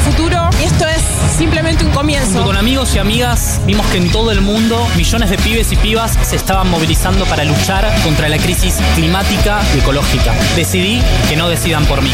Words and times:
Futuro. 0.00 0.50
Y 0.60 0.64
esto 0.64 0.86
es 0.86 1.02
simplemente 1.36 1.84
un 1.84 1.90
comienzo. 1.92 2.42
Con 2.44 2.56
amigos 2.56 2.94
y 2.94 2.98
amigas 2.98 3.60
vimos 3.66 3.86
que 3.86 3.98
en 3.98 4.10
todo 4.10 4.30
el 4.30 4.40
mundo 4.40 4.86
millones 4.96 5.30
de 5.30 5.38
pibes 5.38 5.72
y 5.72 5.76
pibas 5.76 6.18
se 6.22 6.36
estaban 6.36 6.68
movilizando 6.70 7.24
para 7.26 7.44
luchar 7.44 7.90
contra 8.02 8.28
la 8.28 8.38
crisis 8.38 8.78
climática 8.94 9.60
y 9.74 9.78
ecológica. 9.78 10.32
Decidí 10.56 11.00
que 11.28 11.36
no 11.36 11.48
decidan 11.48 11.84
por 11.86 12.02
mí. 12.02 12.10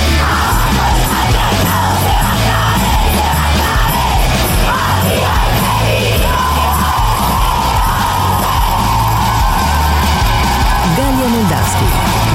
Galia 10.96 11.28
Moldavsky, 11.28 11.84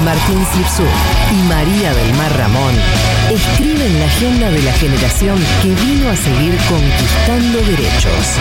Martín 0.04 0.44
Slipsuk 0.52 0.86
y 1.30 1.36
María 1.48 1.94
del 1.94 2.12
Mar 2.14 2.36
Ramón 2.36 2.74
escriben 3.30 4.00
la 4.00 4.06
agenda 4.06 4.50
de 4.50 4.60
la 4.62 4.72
generación 4.72 5.38
que 5.62 5.68
vino 5.68 6.10
a 6.10 6.16
seguir 6.16 6.56
conquistando 6.68 7.60
derechos. 7.60 8.40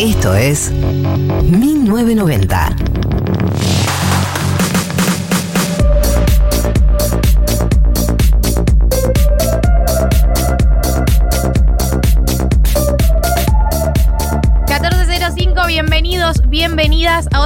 Esto 0.00 0.34
es 0.34 0.72
1990. 0.72 2.97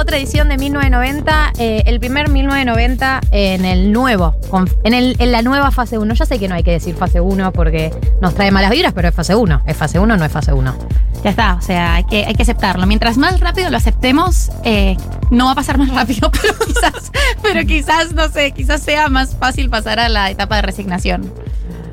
Otra 0.03 0.17
edición 0.17 0.49
de 0.49 0.57
1990, 0.57 1.53
eh, 1.57 1.83
el 1.85 1.99
primer 2.01 2.27
1990 2.27 3.21
en 3.31 3.63
el 3.63 3.93
nuevo, 3.93 4.35
en, 4.83 4.93
el, 4.93 5.15
en 5.17 5.31
la 5.31 5.41
nueva 5.41 5.71
fase 5.71 5.97
1. 5.97 6.13
Ya 6.13 6.25
sé 6.25 6.39
que 6.39 6.49
no 6.49 6.55
hay 6.55 6.63
que 6.63 6.71
decir 6.71 6.93
fase 6.93 7.21
1 7.21 7.53
porque 7.53 7.89
nos 8.21 8.35
trae 8.35 8.51
malas 8.51 8.71
vibras, 8.71 8.91
pero 8.91 9.07
es 9.07 9.15
fase 9.15 9.33
1. 9.33 9.63
¿Es 9.65 9.77
fase 9.77 9.99
1 9.99 10.13
o 10.13 10.17
no 10.17 10.25
es 10.25 10.31
fase 10.31 10.51
1? 10.51 10.75
Ya 11.23 11.29
está, 11.29 11.53
o 11.55 11.61
sea, 11.61 11.95
hay 11.95 12.03
que, 12.03 12.25
hay 12.25 12.35
que 12.35 12.43
aceptarlo. 12.43 12.85
Mientras 12.85 13.17
más 13.17 13.39
rápido 13.39 13.69
lo 13.69 13.77
aceptemos, 13.77 14.51
eh, 14.65 14.97
no 15.31 15.45
va 15.45 15.51
a 15.53 15.55
pasar 15.55 15.77
más 15.77 15.89
rápido, 15.89 16.29
pero 16.41 16.53
quizás, 16.59 17.11
pero 17.41 17.65
quizás, 17.65 18.11
no 18.11 18.27
sé, 18.27 18.51
quizás 18.51 18.83
sea 18.83 19.07
más 19.07 19.37
fácil 19.37 19.69
pasar 19.69 20.01
a 20.01 20.09
la 20.09 20.29
etapa 20.29 20.57
de 20.57 20.63
resignación. 20.63 21.33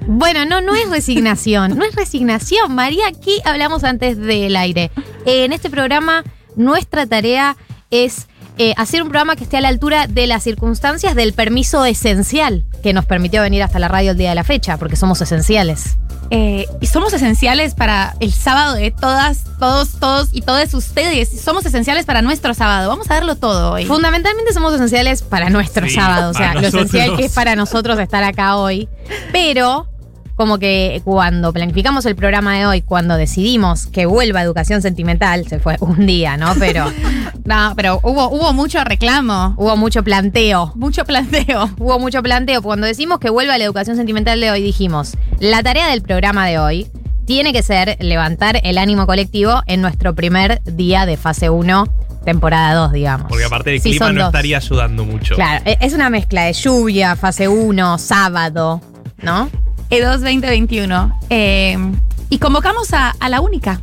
Bueno, 0.09 0.45
no, 0.47 0.61
no 0.61 0.75
es 0.75 0.91
resignación, 0.91 1.79
no 1.79 1.85
es 1.85 1.95
resignación. 1.95 2.75
María, 2.75 3.07
aquí 3.07 3.41
hablamos 3.45 3.85
antes 3.85 4.19
del 4.19 4.57
aire. 4.57 4.91
Eh, 5.27 5.45
en 5.45 5.53
este 5.53 5.71
programa, 5.71 6.25
nuestra 6.57 7.07
tarea 7.07 7.57
es 7.91 8.27
eh, 8.59 8.75
hacer 8.77 9.03
un 9.03 9.09
programa 9.09 9.37
que 9.37 9.45
esté 9.45 9.57
a 9.57 9.61
la 9.61 9.69
altura 9.69 10.07
de 10.07 10.27
las 10.27 10.43
circunstancias 10.43 11.15
del 11.15 11.33
permiso 11.33 11.85
esencial 11.85 12.65
que 12.83 12.93
nos 12.93 13.05
permitió 13.05 13.43
venir 13.43 13.63
hasta 13.63 13.79
la 13.79 13.89
radio 13.89 14.13
el 14.13 14.17
día 14.17 14.31
de 14.31 14.35
la 14.35 14.45
fecha, 14.45 14.77
porque 14.77 14.97
somos 14.97 15.21
esenciales. 15.21 15.97
Eh, 16.33 16.67
y 16.81 16.87
somos 16.87 17.13
esenciales 17.13 17.75
para 17.75 18.15
el 18.21 18.33
sábado 18.33 18.75
de 18.75 18.93
todas, 18.93 19.45
todos, 19.59 19.99
todos 19.99 20.29
y 20.31 20.43
todas 20.43 20.73
ustedes. 20.75 21.41
Somos 21.41 21.67
esenciales 21.67 22.07
para 22.07 22.23
nuestro 22.23 22.55
sábado. 22.55 22.89
Vamos 22.89 23.11
a 23.11 23.15
darlo 23.15 23.35
todo 23.35 23.73
hoy. 23.73 23.87
Fundamentalmente 23.87 24.53
somos 24.53 24.73
esenciales 24.75 25.23
para 25.23 25.51
nuestro 25.51 25.89
Sí, 25.89 25.95
sábado, 25.95 26.31
o 26.31 26.35
sea, 26.35 26.55
lo 26.55 26.61
esencial 26.61 27.17
que 27.17 27.25
es 27.25 27.33
para 27.33 27.57
nosotros 27.57 27.99
estar 27.99 28.23
acá 28.23 28.57
hoy. 28.57 28.89
Pero, 29.33 29.89
como 30.41 30.59
que 30.59 31.03
cuando 31.05 31.53
planificamos 31.53 32.07
el 32.07 32.17
programa 32.17 32.57
de 32.57 32.65
hoy, 32.65 32.81
cuando 32.81 33.19
decidimos 33.19 33.87
que 33.87 34.07
vuelva 34.07 34.41
educación 34.41 34.81
sentimental, 34.81 35.47
se 35.47 35.59
fue 35.59 35.77
un 35.81 36.07
día, 36.07 36.39
¿no? 36.39 36.55
Pero 36.59 36.87
No, 37.45 37.75
pero 37.77 38.01
hubo, 38.03 38.31
hubo 38.31 38.55
mucho 38.55 38.83
reclamo, 38.83 39.53
hubo 39.59 39.77
mucho 39.77 40.03
planteo. 40.03 40.73
mucho 40.77 41.05
planteo. 41.05 41.69
Hubo 41.79 41.99
mucho 41.99 42.23
planteo. 42.23 42.63
Cuando 42.63 42.87
decimos 42.87 43.19
que 43.19 43.29
vuelva 43.29 43.59
la 43.59 43.65
educación 43.65 43.97
sentimental 43.97 44.41
de 44.41 44.51
hoy, 44.51 44.63
dijimos, 44.63 45.15
la 45.41 45.63
tarea 45.63 45.89
del 45.89 46.01
programa 46.01 46.47
de 46.47 46.59
hoy 46.59 46.87
tiene 47.27 47.53
que 47.53 47.63
ser 47.63 47.99
levantar 48.01 48.61
el 48.65 48.79
ánimo 48.79 49.05
colectivo 49.07 49.61
en 49.67 49.83
nuestro 49.83 50.15
primer 50.15 50.63
día 50.65 51.05
de 51.05 51.19
fase 51.19 51.51
1, 51.51 51.87
temporada 52.25 52.73
2, 52.75 52.93
digamos. 52.93 53.27
Porque 53.29 53.45
aparte 53.45 53.75
el 53.75 53.81
Sí, 53.83 53.91
clima 53.91 54.11
no 54.13 54.21
dos. 54.21 54.29
estaría 54.29 54.57
ayudando 54.57 55.05
mucho. 55.05 55.35
Claro, 55.35 55.63
e- 55.67 55.77
es 55.83 55.93
una 55.93 56.09
mezcla 56.09 56.45
de 56.45 56.55
lluvia, 56.55 57.15
fase 57.17 57.47
1, 57.49 57.99
sábado, 57.99 58.81
¿no? 59.23 59.51
E2 59.91 60.19
2021. 60.19 61.19
Eh, 61.31 61.77
y 62.29 62.39
convocamos 62.39 62.93
a, 62.93 63.11
a 63.19 63.29
la 63.29 63.41
única. 63.41 63.81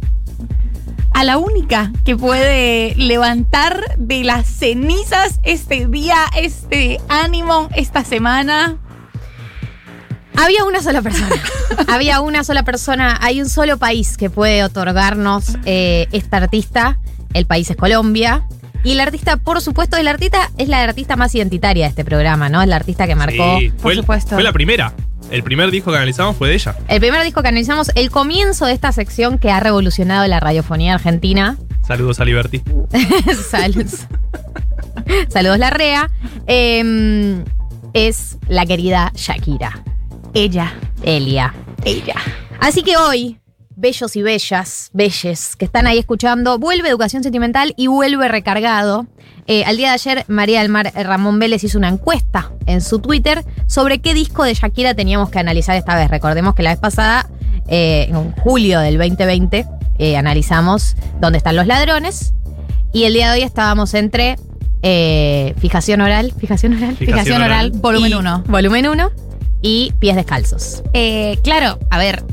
A 1.14 1.24
la 1.24 1.38
única 1.38 1.92
que 2.06 2.16
puede 2.16 2.94
levantar 2.96 3.82
de 3.98 4.24
las 4.24 4.46
cenizas 4.46 5.40
este 5.44 5.88
día, 5.88 6.18
este 6.36 7.00
ánimo, 7.10 7.70
esta 7.76 8.04
semana. 8.06 8.78
Había 10.36 10.64
una 10.66 10.82
sola 10.84 11.02
persona. 11.02 11.36
Había 11.88 12.22
una 12.22 12.44
sola 12.44 12.64
persona. 12.64 13.18
Hay 13.22 13.42
un 13.42 13.50
solo 13.50 13.78
país 13.78 14.18
que 14.18 14.30
puede 14.30 14.64
otorgarnos 14.64 15.58
eh, 15.66 16.08
esta 16.12 16.38
artista. 16.38 17.00
El 17.34 17.48
país 17.48 17.70
es 17.72 17.76
Colombia. 17.78 18.44
Y 18.84 18.92
el 18.92 19.00
artista, 19.00 19.38
por 19.38 19.60
supuesto, 19.62 19.98
el 19.98 20.08
artista 20.08 20.52
es 20.60 20.70
la 20.70 20.84
artista 20.84 21.16
más 21.16 21.34
identitaria 21.34 21.86
de 21.86 21.90
este 21.90 22.06
programa, 22.06 22.48
¿no? 22.50 22.62
Es 22.62 22.68
la 22.68 22.76
artista 22.76 23.08
que 23.08 23.16
marcó. 23.16 23.58
Sí, 23.60 23.72
por 23.82 23.92
el- 23.92 23.98
supuesto. 24.00 24.36
fue 24.36 24.44
la 24.44 24.54
primera. 24.54 24.94
El 25.32 25.44
primer 25.44 25.72
disco 25.72 25.92
que 25.92 25.98
analizamos 25.98 26.38
fue 26.38 26.50
de 26.50 26.56
ella. 26.56 26.76
El 26.88 27.00
primer 27.00 27.24
disco 27.24 27.42
que 27.42 27.48
analizamos, 27.50 27.92
el 27.96 28.10
comienzo 28.12 28.66
de 28.66 28.74
esta 28.74 28.92
sección 28.92 29.38
que 29.40 29.52
ha 29.52 29.60
revolucionado 29.60 30.26
la 30.28 30.40
radiofonía 30.40 30.94
argentina. 30.94 31.58
Saludos 31.86 32.20
a 32.20 32.26
Liberty. 32.26 32.62
Saludos. 33.50 34.08
Saludos, 35.30 35.60
Larrea. 35.60 36.10
Eh, 36.48 37.44
es 37.94 38.38
la 38.48 38.66
querida 38.66 39.12
Shakira. 39.16 39.84
Ella. 40.34 40.74
Elia. 41.04 41.54
Ella. 41.84 42.16
Así 42.60 42.84
que 42.84 42.98
hoy, 42.98 43.40
bellos 43.80 44.16
y 44.16 44.24
bellas, 44.24 44.90
belles, 44.92 45.56
que 45.56 45.64
están 45.66 45.86
ahí 45.86 46.00
escuchando, 46.00 46.58
vuelve 46.58 46.90
Educación 46.90 47.22
Sentimental 47.22 47.74
y 47.78 47.86
vuelve 47.88 48.28
recargado. 48.28 49.06
Eh, 49.46 49.64
al 49.66 49.78
día 49.78 49.90
de 49.90 49.94
ayer, 49.94 50.26
María 50.28 50.62
del 50.62 50.70
Mar 50.70 50.92
Ramón 50.96 51.38
Vélez 51.38 51.64
hizo 51.64 51.78
una 51.78 51.88
encuesta 51.88 52.52
en 52.66 52.82
su 52.82 53.00
Twitter 53.00 53.46
sobre 53.68 54.00
qué 54.00 54.16
disco 54.16 54.44
de 54.44 54.56
Shakira 54.56 54.96
teníamos 54.96 55.30
que 55.30 55.38
analizar 55.40 55.78
esta 55.78 55.96
vez. 55.96 56.10
Recordemos 56.10 56.56
que 56.56 56.64
la 56.64 56.72
vez 56.72 56.80
pasada, 56.80 57.30
eh, 57.68 58.08
en 58.10 58.32
julio 58.34 58.80
del 58.80 58.98
2020, 58.98 59.66
eh, 60.00 60.18
analizamos 60.18 60.96
Dónde 61.22 61.38
están 61.38 61.56
los 61.56 61.68
ladrones. 61.68 62.34
Y 62.94 63.04
el 63.04 63.14
día 63.14 63.32
de 63.32 63.38
hoy 63.40 63.44
estábamos 63.46 63.94
entre 63.94 64.38
eh, 64.82 65.54
fijación 65.60 66.02
oral, 66.02 66.34
fijación 66.38 66.74
oral, 66.74 66.96
Fijación 66.96 67.16
Fijación 67.26 67.42
oral, 67.44 67.68
oral. 67.68 67.80
volumen 67.82 68.12
y- 68.12 68.16
1. 68.16 68.44
Volumen 68.48 68.88
1 68.88 69.12
y 69.62 69.94
pies 70.00 70.16
descalzos. 70.16 70.84
Eh, 70.94 71.38
claro, 71.44 71.80
a 71.90 71.98
ver, 72.00 72.24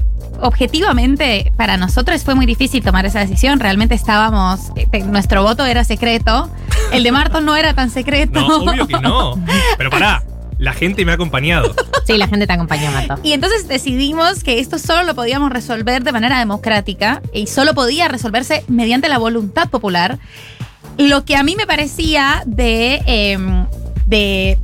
objetivamente 0.44 1.53
para 1.57 1.77
nosotros 1.77 2.22
fue 2.22 2.34
muy 2.34 2.47
difícil 2.47 2.83
tomar 2.84 3.07
esa 3.07 3.21
decisión. 3.21 3.60
Realmente 3.60 3.95
estábamos, 3.95 4.71
eh, 4.77 4.86
te- 4.91 5.01
nuestro 5.01 5.42
voto 5.42 5.65
era 5.66 5.84
secreto. 5.84 6.51
El 6.92 7.03
de 7.03 7.13
Marton 7.13 7.45
no 7.45 7.57
era 7.57 7.74
tan 7.74 7.91
secreto. 7.91 8.41
No, 8.41 8.57
obvio 8.59 8.86
que 8.86 8.98
no. 9.01 9.34
Pero 9.78 9.91
pará, 9.91 10.22
la 10.59 10.72
gente 10.72 11.04
me 11.04 11.13
ha 11.13 11.15
acompañado. 11.15 11.74
Sí, 12.07 12.16
la 12.18 12.28
gente 12.28 12.47
te 12.47 12.53
acompañó, 12.53 12.91
Mato. 12.92 13.18
Y 13.22 13.33
entonces 13.33 13.66
decidimos 13.66 14.45
que 14.45 14.60
esto 14.60 14.78
solo 14.78 15.03
lo 15.04 15.15
podíamos 15.15 15.51
resolver 15.51 16.04
de 16.04 16.13
manera 16.13 16.39
democrática 16.39 17.22
y 17.33 17.47
solo 17.47 17.74
podía 17.74 18.09
resolverse 18.09 18.65
mediante 18.68 19.09
la 19.09 19.18
voluntad 19.18 19.68
popular. 19.71 20.18
Lo 20.98 21.24
que 21.24 21.36
a 21.36 21.42
mí 21.42 21.57
me 21.57 21.66
parecía 21.66 22.42
de, 22.47 23.03
em, 23.07 23.66
de 24.07 24.59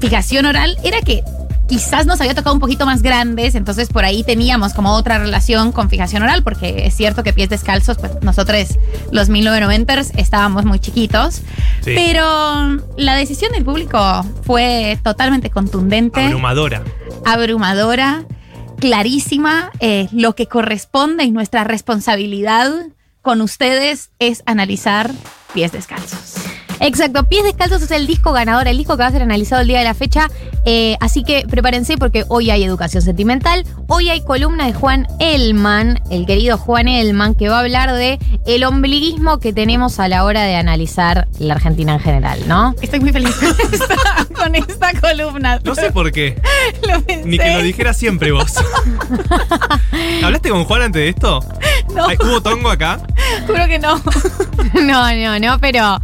fijación 0.00 0.46
oral 0.46 0.76
era 0.84 1.00
que 1.02 1.22
quizás 1.70 2.04
nos 2.04 2.20
había 2.20 2.34
tocado 2.34 2.52
un 2.52 2.58
poquito 2.60 2.84
más 2.84 3.00
grandes, 3.00 3.54
entonces 3.54 3.88
por 3.88 4.04
ahí 4.04 4.24
teníamos 4.24 4.74
como 4.74 4.92
otra 4.92 5.18
relación 5.20 5.70
con 5.70 5.88
fijación 5.88 6.22
oral, 6.24 6.42
porque 6.42 6.84
es 6.86 6.96
cierto 6.96 7.22
que 7.22 7.32
pies 7.32 7.48
descalzos, 7.48 7.96
pues 7.96 8.10
nosotros 8.22 8.76
los 9.12 9.30
1990ers 9.30 10.10
estábamos 10.18 10.64
muy 10.64 10.80
chiquitos, 10.80 11.42
Sí. 11.82 11.92
pero 11.94 12.76
la 12.96 13.14
decisión 13.14 13.52
del 13.52 13.64
público 13.64 14.26
fue 14.42 14.98
totalmente 15.04 15.48
contundente 15.50 16.20
Abrumadora. 16.26 16.82
abrumadora. 17.24 18.24
clarísima. 18.80 19.70
eh, 19.78 20.08
lo 20.10 20.34
que 20.34 20.46
corresponde 20.46 21.22
y 21.24 21.30
nuestra 21.30 21.62
responsabilidad 21.62 22.70
con 23.22 23.42
ustedes 23.42 24.10
es 24.18 24.42
analizar 24.46 25.12
pies 25.54 25.70
descalzos. 25.70 26.34
Exacto, 26.80 27.24
Pies 27.24 27.44
Descalzos 27.44 27.82
es 27.82 27.90
el 27.90 28.06
disco 28.06 28.32
ganador, 28.32 28.66
el 28.66 28.78
disco 28.78 28.96
que 28.96 29.02
va 29.02 29.08
a 29.08 29.12
ser 29.12 29.22
analizado 29.22 29.60
el 29.62 29.68
día 29.68 29.78
de 29.78 29.84
la 29.84 29.94
fecha. 29.94 30.28
eh, 30.64 30.96
así 31.00 31.24
que 31.24 31.44
prepárense 31.48 31.96
porque 31.98 32.24
hoy 32.28 32.50
hay 32.50 32.64
educación 32.64 33.02
sentimental. 33.02 33.64
Hoy 33.86 34.08
hay 34.10 34.22
columna 34.22 34.66
de 34.66 34.72
Juan 34.74 35.06
Elman, 35.18 36.00
el 36.10 36.26
querido 36.26 36.58
Juan 36.58 36.88
Elman, 36.88 37.34
que 37.34 37.48
va 37.48 37.58
a 37.58 37.60
hablar 37.60 37.92
de 37.92 38.18
el 38.46 38.64
ombliguismo 38.64 39.38
que 39.38 39.52
tenemos 39.52 39.98
a 40.00 40.08
la 40.08 40.24
hora 40.24 40.42
de 40.42 40.56
analizar 40.56 41.28
la 41.38 41.54
Argentina 41.54 41.94
en 41.94 42.00
general, 42.00 42.40
¿no? 42.46 42.74
Estoy 42.80 43.00
muy 43.00 43.12
feliz 43.12 43.34
con 43.36 43.54
con 44.40 44.54
esta 44.54 44.92
columna. 45.00 45.60
No 45.64 45.74
sé 45.74 45.90
por 45.92 46.10
qué. 46.12 46.40
Lo 46.88 47.00
pensé. 47.02 47.28
Ni 47.28 47.38
que 47.38 47.50
lo 47.54 47.62
dijera 47.62 47.92
siempre 47.94 48.32
vos. 48.32 48.52
¿Hablaste 50.22 50.50
con 50.50 50.64
Juan 50.64 50.82
antes 50.82 51.00
de 51.00 51.08
esto? 51.08 51.40
No. 51.94 52.06
¿Hubo 52.06 52.40
tongo 52.40 52.70
acá? 52.70 53.00
Juro 53.46 53.66
que 53.66 53.78
no. 53.78 54.00
No, 54.74 55.12
no, 55.16 55.38
no, 55.40 55.58
pero, 55.58 55.98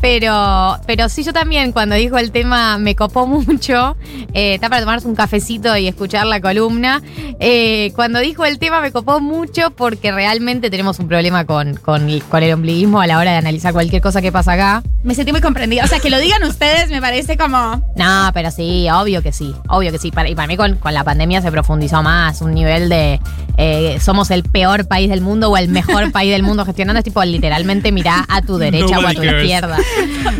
pero, 0.00 0.78
pero 0.86 1.08
sí, 1.08 1.24
yo 1.24 1.32
también 1.32 1.72
cuando 1.72 1.96
dijo 1.96 2.18
el 2.18 2.30
tema 2.30 2.78
me 2.78 2.94
copó 2.94 3.26
mucho. 3.26 3.96
eh, 4.32 4.54
está 4.54 4.68
para 4.68 4.80
tomarse 4.82 5.08
un 5.08 5.16
cafecito 5.16 5.76
y 5.76 5.88
escuchar 5.88 6.26
la 6.26 6.40
columna. 6.40 7.02
Eh, 7.40 7.90
cuando 7.96 8.20
dijo 8.20 8.44
el 8.44 8.58
tema 8.58 8.80
me 8.80 8.92
copó 8.92 9.20
mucho 9.20 9.70
porque 9.72 10.12
realmente 10.12 10.70
tenemos 10.70 10.98
un 11.00 11.08
problema 11.08 11.46
con, 11.46 11.74
con, 11.74 12.20
con 12.20 12.42
el 12.42 12.52
ombliguismo 12.52 13.00
a 13.00 13.06
la 13.06 13.18
hora 13.18 13.32
de 13.32 13.38
analizar 13.38 13.72
cualquier 13.72 14.00
cosa 14.02 14.22
que 14.22 14.30
pasa 14.30 14.52
acá. 14.52 14.82
Me 15.02 15.14
sentí 15.14 15.32
muy 15.32 15.40
comprendida. 15.40 15.84
O 15.84 15.88
sea, 15.88 15.98
que 15.98 16.10
lo 16.10 16.18
digan 16.18 16.44
ustedes 16.44 16.90
me 16.90 17.00
parece 17.00 17.36
como. 17.36 17.81
No, 17.94 18.30
pero 18.32 18.50
sí, 18.50 18.88
obvio 18.90 19.22
que 19.22 19.32
sí, 19.32 19.54
obvio 19.68 19.92
que 19.92 19.98
sí. 19.98 20.10
Para, 20.10 20.28
y 20.28 20.34
para 20.34 20.48
mí 20.48 20.56
con, 20.56 20.76
con 20.76 20.94
la 20.94 21.04
pandemia 21.04 21.42
se 21.42 21.50
profundizó 21.52 22.02
más, 22.02 22.40
un 22.40 22.54
nivel 22.54 22.88
de 22.88 23.20
eh, 23.58 23.98
somos 24.00 24.30
el 24.30 24.44
peor 24.44 24.86
país 24.86 25.10
del 25.10 25.20
mundo 25.20 25.50
o 25.50 25.56
el 25.56 25.68
mejor 25.68 26.10
país 26.12 26.32
del 26.32 26.42
mundo 26.42 26.64
gestionando. 26.64 26.98
Es 26.98 27.04
tipo, 27.04 27.22
literalmente 27.22 27.92
mirá 27.92 28.24
a 28.28 28.40
tu 28.42 28.56
derecha 28.56 28.98
o 28.98 29.06
a 29.06 29.12
tu 29.12 29.20
cares. 29.20 29.42
izquierda. 29.42 29.78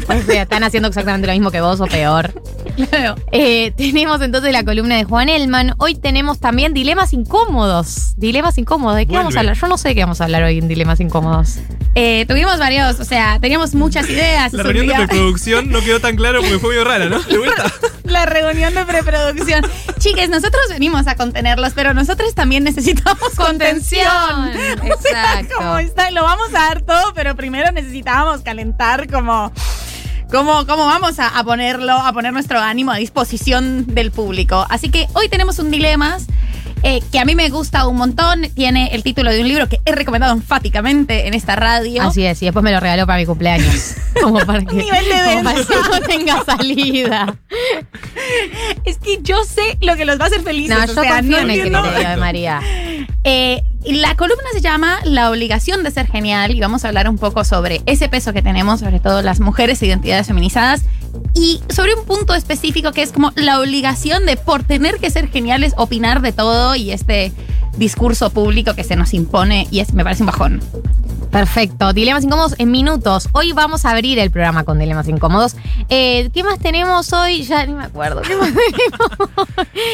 O 0.08 0.22
sea, 0.22 0.42
están 0.42 0.64
haciendo 0.64 0.88
exactamente 0.88 1.26
lo 1.26 1.32
mismo 1.32 1.50
que 1.50 1.60
vos 1.60 1.80
o 1.80 1.86
peor. 1.86 2.32
Claro. 2.90 3.16
Eh, 3.32 3.72
tenemos 3.76 4.20
entonces 4.22 4.52
la 4.52 4.64
columna 4.64 4.96
de 4.96 5.04
Juan 5.04 5.28
Elman. 5.28 5.74
Hoy 5.78 5.94
tenemos 5.94 6.40
también 6.40 6.72
dilemas 6.72 7.12
incómodos. 7.12 8.14
Dilemas 8.16 8.56
incómodos. 8.56 8.96
¿De 8.96 9.06
qué 9.06 9.16
vamos 9.16 9.36
a 9.36 9.40
hablar? 9.40 9.56
Yo 9.56 9.68
no 9.68 9.76
sé 9.76 9.88
de 9.88 9.94
qué 9.94 10.00
vamos 10.00 10.20
a 10.20 10.24
hablar 10.24 10.42
hoy 10.44 10.58
en 10.58 10.68
Dilemas 10.68 11.00
Incómodos. 11.00 11.58
Eh, 11.94 12.24
tuvimos 12.26 12.58
varios, 12.58 12.98
o 13.00 13.04
sea, 13.04 13.38
teníamos 13.38 13.74
muchas 13.74 14.08
ideas. 14.08 14.52
La 14.54 14.62
reunión 14.62 14.86
de 14.86 14.94
preproducción 14.94 15.68
no 15.70 15.80
quedó 15.80 16.00
tan 16.00 16.16
claro 16.16 16.40
porque 16.40 16.58
fue 16.58 16.70
medio 16.70 16.84
rara, 16.84 17.06
¿no? 17.06 17.20
De 17.20 17.36
vuelta. 17.36 17.64
La 18.04 18.24
reunión 18.26 18.74
de 18.74 18.84
preproducción. 18.84 19.64
Chiques, 19.98 20.30
nosotros 20.30 20.62
venimos 20.70 21.06
a 21.06 21.16
contenerlos, 21.16 21.72
pero 21.74 21.92
nosotros 21.92 22.34
también 22.34 22.64
necesitamos 22.64 23.34
contención. 23.36 24.08
Contención, 24.30 24.90
O 24.98 25.00
sea, 25.00 25.40
exacto. 25.40 25.54
como 25.56 25.78
está, 25.78 26.10
lo 26.10 26.22
vamos 26.22 26.48
a 26.48 26.58
dar 26.58 26.82
todo, 26.82 27.12
pero 27.14 27.36
primero 27.36 27.70
necesitábamos 27.72 28.40
calentar 28.42 29.10
como. 29.10 29.52
¿Cómo, 30.30 30.66
cómo 30.66 30.86
vamos 30.86 31.18
a, 31.18 31.28
a 31.28 31.44
ponerlo, 31.44 31.92
a 31.92 32.10
poner 32.14 32.32
nuestro 32.32 32.58
ánimo 32.58 32.90
a 32.90 32.96
disposición 32.96 33.84
del 33.94 34.10
público? 34.12 34.66
Así 34.70 34.88
que 34.88 35.06
hoy 35.12 35.28
tenemos 35.28 35.58
un 35.58 35.70
dilema 35.70 36.16
eh, 36.82 37.00
que 37.10 37.18
a 37.18 37.24
mí 37.24 37.34
me 37.34 37.48
gusta 37.48 37.86
un 37.86 37.96
montón. 37.96 38.42
Tiene 38.54 38.88
el 38.92 39.02
título 39.02 39.30
de 39.30 39.40
un 39.40 39.48
libro 39.48 39.68
que 39.68 39.80
he 39.84 39.92
recomendado 39.92 40.32
enfáticamente 40.32 41.26
en 41.26 41.34
esta 41.34 41.56
radio. 41.56 42.02
Así 42.02 42.24
es, 42.24 42.40
y 42.42 42.46
después 42.46 42.62
me 42.62 42.72
lo 42.72 42.80
regaló 42.80 43.06
para 43.06 43.18
mi 43.18 43.26
cumpleaños. 43.26 43.94
Como 44.20 44.38
para 44.40 44.64
que, 44.64 44.74
Nivel 44.76 45.04
de 45.04 45.34
como 45.34 45.42
para 45.42 45.64
que 45.64 45.74
no 45.90 46.00
tenga 46.06 46.44
salida. 46.44 47.34
Es 48.84 48.98
que 48.98 49.20
yo 49.22 49.42
sé 49.44 49.78
lo 49.80 49.96
que 49.96 50.04
los 50.04 50.20
va 50.20 50.24
a 50.24 50.26
hacer 50.26 50.42
felices. 50.42 50.76
No, 50.76 50.86
yo 50.86 50.94
sea, 50.94 51.16
confío 51.16 51.38
no 51.38 51.38
en 51.38 51.50
el 51.50 51.60
criterio 51.62 52.08
de 52.08 52.16
María. 52.18 52.60
Eh, 53.24 53.62
y 53.84 53.94
la 53.94 54.16
columna 54.16 54.44
se 54.52 54.60
llama 54.60 54.98
La 55.04 55.30
obligación 55.30 55.82
de 55.82 55.90
ser 55.90 56.06
genial 56.06 56.52
y 56.52 56.60
vamos 56.60 56.84
a 56.84 56.88
hablar 56.88 57.08
un 57.08 57.18
poco 57.18 57.44
sobre 57.44 57.82
ese 57.86 58.08
peso 58.08 58.32
que 58.32 58.42
tenemos, 58.42 58.80
sobre 58.80 59.00
todo 59.00 59.22
las 59.22 59.40
mujeres 59.40 59.82
e 59.82 59.86
identidades 59.86 60.26
feminizadas, 60.26 60.84
y 61.34 61.60
sobre 61.68 61.94
un 61.94 62.04
punto 62.04 62.34
específico 62.34 62.92
que 62.92 63.02
es 63.02 63.12
como 63.12 63.32
la 63.34 63.60
obligación 63.60 64.26
de, 64.26 64.36
por 64.36 64.64
tener 64.64 64.98
que 64.98 65.10
ser 65.10 65.28
geniales, 65.28 65.74
opinar 65.76 66.22
de 66.22 66.32
todo 66.32 66.74
y 66.74 66.92
este 66.92 67.32
discurso 67.76 68.30
público 68.30 68.74
que 68.74 68.84
se 68.84 68.96
nos 68.96 69.14
impone 69.14 69.66
y 69.70 69.80
es, 69.80 69.94
me 69.94 70.04
parece 70.04 70.22
un 70.22 70.26
bajón. 70.26 70.60
Perfecto. 71.30 71.94
Dilemas 71.94 72.24
incómodos 72.24 72.54
en 72.58 72.70
minutos. 72.70 73.30
Hoy 73.32 73.52
vamos 73.52 73.86
a 73.86 73.90
abrir 73.90 74.18
el 74.18 74.30
programa 74.30 74.64
con 74.64 74.78
dilemas 74.78 75.08
incómodos. 75.08 75.56
Eh, 75.88 76.28
¿Qué 76.34 76.44
más 76.44 76.58
tenemos 76.58 77.10
hoy? 77.14 77.42
Ya 77.42 77.64
ni 77.64 77.72
me 77.72 77.84
acuerdo. 77.84 78.20
¿Qué 78.20 78.36
más 78.36 78.52
tenemos? 78.54 79.48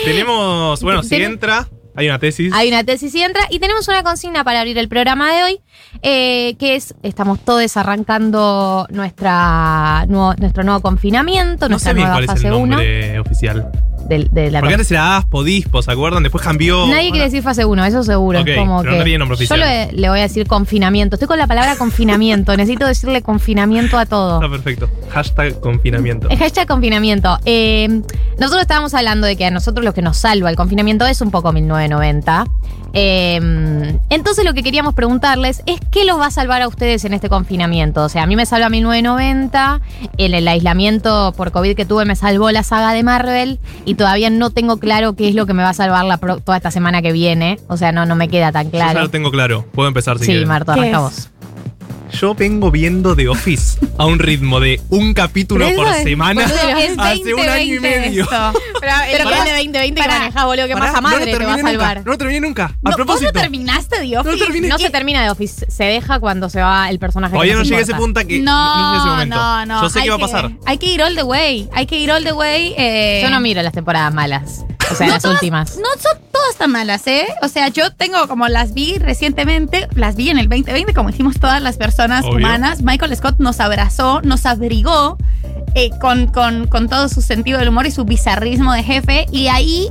Tenemos, 0.05 0.83
bueno, 0.83 1.05
si 1.05 1.15
entra, 1.15 1.69
hay 1.99 2.07
una 2.09 2.19
tesis. 2.19 2.53
Hay 2.55 2.69
una 2.69 2.85
tesis 2.85 3.15
y 3.15 3.23
entra. 3.23 3.43
Y 3.51 3.59
tenemos 3.59 3.87
una 3.89 4.03
consigna 4.03 4.45
para 4.45 4.61
abrir 4.61 4.79
el 4.79 4.89
programa 4.89 5.33
de 5.35 5.43
hoy, 5.45 5.61
eh, 6.03 6.57
que 6.59 6.77
es, 6.77 6.95
estamos 7.03 7.41
todos 7.45 7.77
arrancando 7.77 8.87
nuestra, 8.91 10.07
nuevo- 10.09 10.35
nuestro 10.39 10.63
nuevo 10.65 10.81
confinamiento, 10.81 11.67
no 11.67 11.71
nuestra 11.71 11.91
sé 11.91 11.95
bien 11.95 12.07
nueva 12.09 12.17
cuál 12.17 12.25
es 12.25 12.31
el 12.31 12.37
fase 12.37 12.53
1 12.55 12.67
nombre 12.77 13.19
oficial. 13.21 13.71
De, 14.09 14.29
de 14.31 14.51
la 14.51 14.61
Porque 14.61 14.75
antes 14.75 14.91
era 14.91 15.17
ASPO, 15.17 15.45
DISPO, 15.45 15.83
¿se 15.83 15.93
acuerdan? 15.93 16.23
Después 16.23 16.43
cambió. 16.43 16.87
Nadie 16.87 17.11
quiere 17.11 17.27
decir 17.27 17.43
fase 17.43 17.65
1, 17.65 17.85
eso 17.85 18.03
seguro. 18.03 18.41
Ok, 18.41 18.49
es 18.49 18.59
como 18.59 18.81
pero 18.81 18.93
que 18.93 18.99
no 18.99 19.05
tiene 19.05 19.19
nombre 19.19 19.37
oficial. 19.37 19.59
Yo 19.61 19.67
le, 19.67 19.93
le 19.93 20.09
voy 20.09 20.19
a 20.19 20.23
decir 20.23 20.47
confinamiento. 20.47 21.17
Estoy 21.17 21.29
con 21.29 21.39
la 21.39 21.47
palabra 21.47 21.77
confinamiento. 21.77 22.57
Necesito 22.57 22.87
decirle 22.87 23.23
confinamiento 23.23 23.99
a 23.99 24.07
todo. 24.07 24.37
Está 24.37 24.51
perfecto. 24.51 24.91
Hashtag 25.11 25.61
confinamiento. 25.61 26.29
Es 26.31 26.39
hashtag 26.39 26.67
confinamiento. 26.67 27.39
Eh, 27.45 28.03
nosotros 28.39 28.63
estábamos 28.63 28.95
hablando 28.95 29.27
de 29.27 29.37
que 29.37 29.45
a 29.47 29.51
nosotros 29.51 29.85
lo 29.85 29.95
que 29.95 30.03
nos 30.03 30.17
salva 30.17 30.51
el 30.51 30.57
confinamiento 30.57 31.07
es 31.07 31.21
un 31.21 31.31
poco 31.31 31.53
1990. 31.53 32.47
Eh, 32.93 33.99
entonces 34.11 34.45
lo 34.45 34.55
que 34.55 34.63
queríamos 34.63 34.95
preguntarles 34.95 35.63
es 35.67 35.79
qué 35.91 36.05
los 36.05 36.19
va 36.19 36.27
a 36.27 36.31
salvar 36.31 36.63
a 36.63 36.69
ustedes 36.69 37.05
en 37.05 37.15
este 37.15 37.29
confinamiento. 37.29 38.03
O 38.05 38.09
sea, 38.09 38.23
a 38.23 38.27
mí 38.27 38.37
me 38.37 38.47
salva 38.47 38.69
1990, 38.71 39.81
en 40.17 40.35
el 40.35 40.49
aislamiento 40.49 41.33
por 41.37 41.53
COVID 41.53 41.75
que 41.77 41.85
tuve 41.85 42.05
me 42.05 42.17
salvó 42.17 42.51
la 42.51 42.63
saga 42.63 42.93
de 42.93 43.03
Marvel 43.03 43.59
y 43.85 43.95
todavía 43.95 44.31
no 44.31 44.51
tengo 44.51 44.79
claro 44.79 45.15
qué 45.15 45.29
es 45.29 45.35
lo 45.35 45.47
que 45.47 45.55
me 45.55 45.63
va 45.63 45.71
a 45.71 45.75
salvar 45.75 46.05
la 46.05 46.17
pro- 46.19 46.39
toda 46.41 46.57
esta 46.57 46.71
semana 46.71 47.03
que 47.03 47.13
viene. 47.13 47.59
O 47.69 47.77
sea, 47.77 47.93
no, 47.93 48.07
no 48.07 48.17
me 48.17 48.29
queda 48.29 48.53
tan 48.53 48.67
Yo 48.67 48.79
ya 48.79 48.85
claro. 48.91 49.01
lo 49.03 49.11
tengo 49.11 49.31
claro. 49.31 49.65
Puedo 49.73 49.89
empezar 49.89 50.19
si 50.19 50.25
Sí, 50.25 50.31
quieren. 50.33 50.49
Marta, 50.49 50.75
¿Qué 50.75 50.81
arranca 50.81 50.97
es? 50.99 51.03
vos. 51.03 51.31
Yo 52.13 52.35
vengo 52.35 52.71
viendo 52.71 53.15
The 53.15 53.29
Office 53.29 53.79
a 53.99 54.07
un 54.07 54.19
ritmo 54.19 54.59
de 54.61 54.81
un 54.89 55.15
capítulo 55.15 55.69
por 55.77 55.87
es- 55.89 56.03
semana 56.03 56.43
boludo, 56.43 56.59
hace 57.03 57.35
un 57.35 57.41
año 57.41 57.59
y 57.59 57.77
2020 57.77 57.81
medio. 57.81 58.23
esto. 58.25 58.53
Pero, 58.81 58.93
que 59.19 59.25
pará, 59.25 59.39
es 59.39 59.45
de 59.45 59.51
2020 59.53 59.95
que 59.95 60.07
pará. 60.07 60.19
manejás, 60.21 60.45
boludo, 60.45 60.67
que 60.67 60.73
Pará, 60.75 60.87
masa 60.87 61.01
madre 61.01 61.33
no 61.33 61.39
te 61.39 61.45
va 61.45 61.55
a 61.55 61.59
salvar. 61.59 61.97
Nunca, 61.99 62.05
no 62.05 62.11
lo 62.13 62.19
terminé 62.19 62.41
nunca. 62.41 62.65
A 62.65 62.69
No, 62.69 62.77
¿Vos 62.83 62.95
propósito. 62.97 63.33
no 63.33 63.41
terminaste 63.41 63.97
The 64.01 64.19
Office? 64.19 64.37
terminé. 64.45 64.69
No 64.69 64.79
se 64.79 64.91
termina 64.91 65.23
de 65.23 65.31
Office, 65.31 65.67
se 65.71 65.85
deja 65.85 66.19
cuando 66.19 66.49
se 66.49 66.61
va 66.63 66.89
el 66.91 66.99
personaje. 66.99 67.33
que 67.33 67.37
Todavía 67.37 67.55
no 67.57 67.63
llegué 67.63 67.77
a 67.77 67.81
ese 67.81 67.95
punto 67.95 68.21
que. 68.27 68.41
No, 68.41 68.53
no 68.53 68.85
llegué 68.85 68.97
a 68.97 68.99
ese 69.01 69.09
momento. 69.11 69.37
no, 69.37 69.67
no. 69.67 69.83
Yo 69.83 69.91
sé 69.91 70.03
qué 70.03 70.09
va 70.11 70.15
a 70.15 70.19
que- 70.19 70.25
pasar. 70.25 70.51
Hay 70.67 70.79
que 70.79 70.87
ir 70.87 71.03
all 71.03 71.15
the 71.15 71.23
way. 71.23 71.69
Hay 71.75 71.87
que 71.87 71.99
ir 71.99 72.11
all 72.11 72.25
the 72.25 72.33
way. 72.33 72.75
eh, 72.77 73.21
Yo 73.23 73.31
no 73.31 73.39
miro 73.41 73.63
las 73.63 73.73
temporadas 73.73 74.13
malas. 74.15 74.65
O 74.91 74.95
sea, 74.95 75.07
No 75.07 75.13
las 75.15 75.23
todas- 75.23 75.35
últimas. 75.37 75.77
No 75.77 75.89
son 76.01 76.21
todas 76.33 76.57
tan 76.57 76.71
malas, 76.73 77.07
¿eh? 77.07 77.27
O 77.43 77.49
sea, 77.49 77.69
yo 77.69 77.93
tengo 77.93 78.27
como 78.29 78.49
las 78.49 78.75
vi 78.75 78.97
recientemente, 78.99 79.89
las 79.95 80.17
vi 80.17 80.31
en 80.31 80.39
el 80.39 80.49
2020, 80.49 80.95
como 80.95 81.11
hicimos 81.11 81.39
todas 81.39 81.61
las 81.63 81.77
personas 81.77 82.25
Obvio. 82.25 82.37
humanas. 82.39 82.83
Michael 82.83 83.15
Scott 83.17 83.37
nos 83.39 83.61
abrazó, 83.61 84.21
nos 84.23 84.47
abrigó 84.47 85.17
eh, 85.75 85.91
con, 86.01 86.27
con, 86.29 86.67
con 86.67 86.89
todo 86.89 87.09
su 87.09 87.21
sentido 87.23 87.59
del 87.59 87.69
humor 87.69 87.87
y 87.87 87.91
su 87.91 88.05
bizarrismo 88.05 88.73
de 88.73 88.83
jefe. 88.83 89.27
Y 89.31 89.49
ahí, 89.49 89.89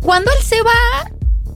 cuando 0.00 0.30
él 0.32 0.44
se 0.44 0.60
va, 0.62 1.10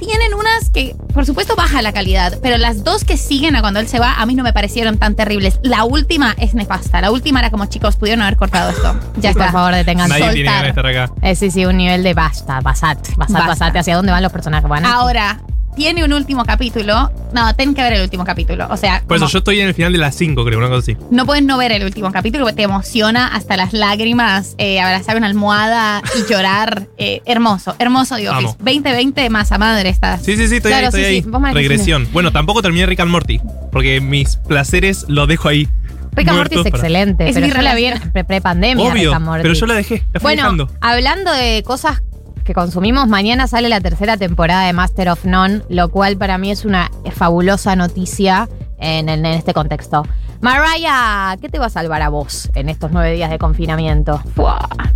tienen 0.07 0.35
unas 0.35 0.69
que, 0.71 0.95
por 1.15 1.25
supuesto, 1.25 1.55
baja 1.57 1.81
la 1.83 1.93
calidad, 1.93 2.39
pero 2.43 2.59
las 2.59 2.85
dos 2.85 3.05
que 3.05 3.17
siguen 3.17 3.57
a 3.57 3.61
cuando 3.61 3.81
él 3.81 3.89
se 3.89 3.99
va, 3.99 4.15
a 4.21 4.27
mí 4.27 4.35
no 4.35 4.43
me 4.43 4.53
parecieron 4.53 4.99
tan 4.99 5.15
terribles. 5.15 5.59
La 5.63 5.85
última 5.85 6.35
es 6.39 6.55
nefasta. 6.55 7.01
La 7.01 7.11
última 7.11 7.39
era 7.41 7.51
como, 7.51 7.67
chicos, 7.67 7.97
pudieron 7.97 8.23
haber 8.23 8.37
cortado 8.37 8.71
esto. 8.71 8.95
Ya 9.19 9.33
Por 9.33 9.51
favor, 9.51 9.75
detengan. 9.75 10.09
Nadie 10.09 10.31
tiene 10.33 10.51
soltar. 10.51 10.55
ganas 10.55 10.63
de 10.63 10.69
estar 10.69 10.87
acá. 10.87 11.13
Eh, 11.23 11.35
sí, 11.37 11.51
sí, 11.51 11.65
un 11.65 11.77
nivel 11.77 12.03
de 12.03 12.15
basta, 12.15 12.61
basat, 12.61 12.99
basat, 13.17 13.17
Basta. 13.17 13.47
basate. 13.47 13.79
¿Hacia 13.79 13.97
dónde 13.97 14.13
van 14.13 14.23
los 14.23 14.33
personajes? 14.33 14.69
Van. 14.69 14.85
Ahora, 14.85 15.41
tiene 15.77 16.05
un 16.05 16.13
último 16.13 16.45
capítulo. 16.45 17.11
No, 17.33 17.55
tienen 17.55 17.75
que 17.75 17.83
ver 17.83 17.95
el 17.95 18.03
último 18.03 18.25
capítulo. 18.25 18.67
O 18.71 18.77
sea, 18.77 19.03
Por 19.07 19.17
eso 19.17 19.27
yo 19.29 19.39
estoy 19.39 19.61
en 19.61 19.69
el 19.69 19.75
final 19.75 19.93
de 19.93 19.99
las 19.99 20.15
5, 20.15 20.45
creo, 20.45 20.59
una 20.59 20.69
cosa 20.69 20.81
así. 20.81 20.97
no 21.11 21.25
pueden 21.27 21.47
no 21.47 21.57
ver 21.57 21.73
el 21.73 21.85
último 21.85 22.13
capítulo 22.13 22.45
porque 22.45 22.57
te 22.57 22.63
emociona 22.65 23.29
hasta 23.29 23.57
las 23.57 23.73
lágrimas, 23.73 24.55
eh, 24.59 24.81
abrazar 24.81 25.17
una 25.17 25.27
almohada 25.27 26.03
y 26.19 26.31
llorar. 26.31 26.89
Eh, 26.99 27.23
hermoso, 27.25 27.75
hermoso. 27.79 28.17
Amo. 28.31 28.57
2020 28.59 29.29
masa 29.31 29.59
madre 29.59 29.89
estás. 29.89 30.23
Sí, 30.23 30.37
sí, 30.37 30.49
sí, 30.49 30.57
estoy 30.57 30.71
Claro, 30.73 30.87
ahí, 30.87 30.89
estoy 30.89 31.01
sí, 31.05 31.07
ahí. 31.09 31.23
sí, 31.23 31.29
vos 31.29 31.43
Regresión. 31.53 32.09
Bueno, 32.13 32.33
tampoco 32.33 32.63
terminé 32.63 32.87
Rick 32.87 33.01
and 33.01 33.11
Morty, 33.11 33.41
porque 33.71 34.01
mis 34.01 34.37
placeres 34.37 35.07
los 35.09 35.27
dejo 35.29 35.49
ahí. 35.49 35.69
Rick 36.15 36.29
and 36.29 36.37
Morty 36.39 36.61
es 36.61 36.67
excelente, 36.67 37.29
Es 37.29 37.35
pero 37.35 37.47
mi 37.47 37.53
yo 37.53 37.63
la 37.63 38.23
pre-pandemia, 38.25 38.85
Obvio, 38.85 38.95
Rick 39.11 39.15
and 39.15 39.25
Morty. 39.25 39.43
pero 39.43 39.55
yo 39.55 39.67
la 39.67 39.75
dejé, 39.75 40.05
la 40.13 40.21
fui 40.21 40.25
Bueno, 40.29 40.43
dejando. 40.43 40.71
hablando 40.83 41.33
de 41.33 41.63
cosas 41.65 42.03
que 42.45 42.55
consumimos, 42.55 43.09
mañana 43.09 43.47
sale 43.47 43.69
la 43.69 43.81
tercera 43.81 44.17
temporada 44.17 44.67
de 44.67 44.73
Master 44.73 45.11
of 45.11 45.25
None, 45.25 45.63
lo 45.69 45.91
cual 45.91 46.17
para 46.17 46.39
mí 46.39 46.51
es 46.51 46.65
una 46.65 46.91
fabulosa 47.15 47.77
noticia 47.77 48.49
en, 48.79 49.09
en 49.09 49.25
este 49.27 49.55
contexto. 49.55 50.05
Mariah, 50.41 51.37
¿qué 51.41 51.49
te 51.49 51.61
va 51.61 51.67
a 51.67 51.71
salvar 51.71 52.03
a 52.03 52.09
vos 52.09 52.51
en 52.57 52.69
estos 52.69 52.91
nueve 52.91 53.13
días 53.13 53.31
de 53.31 53.39
confinamiento? 53.39 54.21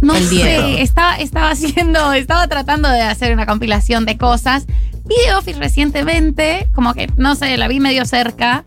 No 0.00 0.16
El 0.16 0.24
sé, 0.26 0.82
estaba, 0.82 1.16
estaba 1.18 1.50
haciendo, 1.50 2.12
estaba 2.12 2.48
tratando 2.48 2.88
de 2.88 3.02
hacer 3.02 3.32
una 3.32 3.46
compilación 3.46 4.06
de 4.06 4.18
cosas. 4.18 4.66
Vi 5.04 5.14
The 5.26 5.34
Office 5.36 5.60
recientemente, 5.60 6.68
como 6.74 6.94
que, 6.94 7.08
no 7.16 7.36
sé, 7.36 7.56
la 7.56 7.68
vi 7.68 7.78
medio 7.78 8.04
cerca. 8.06 8.64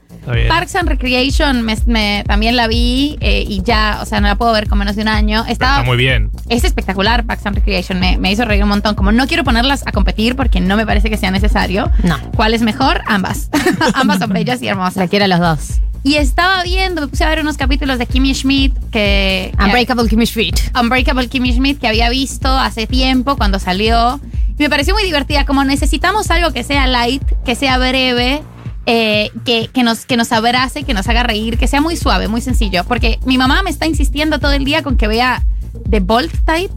Parks 0.48 0.76
and 0.76 0.88
Recreation 0.90 1.64
me, 1.64 1.76
me- 1.88 2.24
también 2.28 2.56
la 2.56 2.68
vi 2.68 3.18
eh, 3.22 3.44
y 3.48 3.62
ya, 3.64 4.00
o 4.02 4.06
sea, 4.06 4.22
no 4.22 4.28
la 4.28 4.36
puedo 4.36 4.52
ver 4.54 4.68
con 4.68 4.78
menos 4.78 4.96
de 4.96 5.02
un 5.02 5.08
año. 5.08 5.42
Pero 5.44 5.54
Está 5.54 5.84
muy 5.84 5.98
bien. 5.98 6.30
es 6.50 6.64
espectacular 6.64 7.26
Parks 7.26 7.46
and 7.46 7.56
Recreation, 7.56 8.00
me, 8.00 8.18
me 8.18 8.32
hizo 8.32 8.46
reír 8.46 8.62
un 8.64 8.70
montón. 8.70 8.96
Como 8.96 9.12
no 9.12 9.28
quiero 9.28 9.44
ponerlas 9.44 9.86
a 9.88 9.92
competir 9.92 10.36
porque 10.36 10.60
no 10.60 10.76
me 10.78 10.86
parece 10.86 11.10
que 11.10 11.18
sea 11.18 11.32
necesario. 11.32 11.92
No. 12.04 12.18
¿Cuál 12.36 12.54
es 12.54 12.62
mejor? 12.62 13.02
Ambas. 13.08 13.50
Ambas 13.94 14.20
son 14.20 14.30
bellas 14.32 14.62
y 14.62 14.68
hermosas. 14.68 14.98
La 14.98 15.08
quiero 15.08 15.26
a 15.26 15.28
los 15.28 15.40
dos. 15.40 15.80
Y 16.04 16.16
estaba 16.16 16.64
viendo, 16.64 17.02
me 17.02 17.08
puse 17.08 17.26
a 17.26 17.30
ver 17.30 17.42
unos 17.42 17.58
capítulos 17.58 18.00
de 18.00 18.06
Kimmy 18.06 18.34
Schmidt 18.34 18.74
que... 18.92 19.52
que- 19.58 19.64
Unbreakable 19.66 20.08
Kimmy 20.08 20.26
Schmidt. 20.26 20.56
Unbreakable 20.80 21.28
Kimmy 21.28 21.52
Schmidt 21.54 21.80
que 21.80 21.88
había 21.90 22.10
visto 22.10 22.48
hace 22.58 22.88
tiempo 22.88 23.36
cuando 23.36 23.60
salió. 23.60 24.20
Y 24.58 24.64
me 24.64 24.70
pareció 24.70 24.94
muy 24.94 25.04
divertida. 25.04 25.46
Como 25.46 25.64
necesitamos 25.66 26.32
algo 26.32 26.52
que 26.54 26.64
sea 26.64 26.88
light, 26.88 27.24
que 27.46 27.56
sea 27.56 27.78
breve, 27.78 28.42
eh, 28.86 29.31
que, 29.45 29.69
que, 29.74 29.83
nos, 29.83 30.05
que 30.05 30.17
nos 30.17 30.31
abrace, 30.31 30.83
que 30.83 30.93
nos 30.93 31.07
haga 31.07 31.24
reír, 31.24 31.57
que 31.57 31.67
sea 31.67 31.81
muy 31.81 31.95
suave, 31.95 32.27
muy 32.27 32.41
sencillo. 32.41 32.83
Porque 32.86 33.19
mi 33.25 33.38
mamá 33.38 33.62
me 33.63 33.69
está 33.69 33.86
insistiendo 33.86 34.39
todo 34.39 34.53
el 34.53 34.65
día 34.65 34.83
con 34.83 34.98
que 34.98 35.07
vea 35.07 35.43
The 35.89 36.00
Bolt 36.00 36.33
Type, 36.45 36.74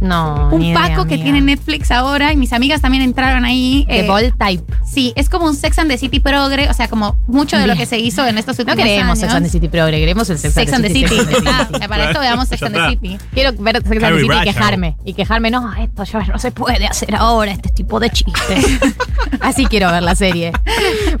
No. 0.00 0.48
un 0.52 0.60
ni 0.60 0.70
idea, 0.70 0.88
Paco 0.88 1.06
que 1.06 1.18
tiene 1.18 1.40
Netflix 1.40 1.90
ahora 1.90 2.32
y 2.32 2.36
mis 2.36 2.52
amigas 2.52 2.80
también 2.80 3.02
entraron 3.02 3.44
ahí. 3.44 3.84
The 3.88 4.00
eh, 4.00 4.06
Bold 4.06 4.34
Type. 4.38 4.64
Sí, 4.86 5.12
es 5.16 5.28
como 5.28 5.46
un 5.46 5.54
Sex 5.56 5.78
and 5.78 5.90
the 5.90 5.98
City 5.98 6.20
progre, 6.20 6.68
o 6.68 6.74
sea, 6.74 6.88
como 6.88 7.16
mucho 7.26 7.58
de 7.58 7.66
lo 7.66 7.76
que 7.76 7.86
se 7.86 7.98
hizo 7.98 8.26
en 8.26 8.38
estos 8.38 8.58
No 8.58 8.62
últimos 8.64 8.84
queremos 8.84 9.10
años. 9.10 9.20
Sex 9.20 9.34
and 9.34 9.46
the 9.46 9.50
City 9.50 9.68
Progre, 9.68 9.98
queremos 9.98 10.30
el 10.30 10.38
Sex, 10.38 10.54
Sex 10.54 10.72
and 10.72 10.84
the 10.84 10.90
City. 10.92 11.08
Sex 11.08 11.20
and 11.20 11.28
the 11.28 11.34
City. 11.34 11.48
Ah, 11.82 11.88
para 11.88 12.04
esto 12.08 12.20
veamos 12.20 12.48
Sex 12.48 12.62
and 12.62 12.74
the. 12.74 12.88
City. 12.90 13.18
Quiero 13.32 13.52
ver 13.58 13.76
Sex 13.76 13.86
and 14.02 14.16
the 14.16 14.20
City 14.20 14.34
y 14.34 14.44
quejarme. 14.44 14.96
Y 15.04 15.14
quejarme, 15.14 15.50
no, 15.50 15.72
esto 15.74 16.04
ya 16.04 16.24
no 16.24 16.38
se 16.38 16.50
puede 16.52 16.86
hacer 16.86 17.14
ahora, 17.14 17.52
este 17.52 17.68
tipo 17.70 18.00
de 18.00 18.10
chistes. 18.10 18.66
Así 19.40 19.66
quiero 19.66 19.90
ver 19.90 20.02
la 20.02 20.14
serie. 20.14 20.52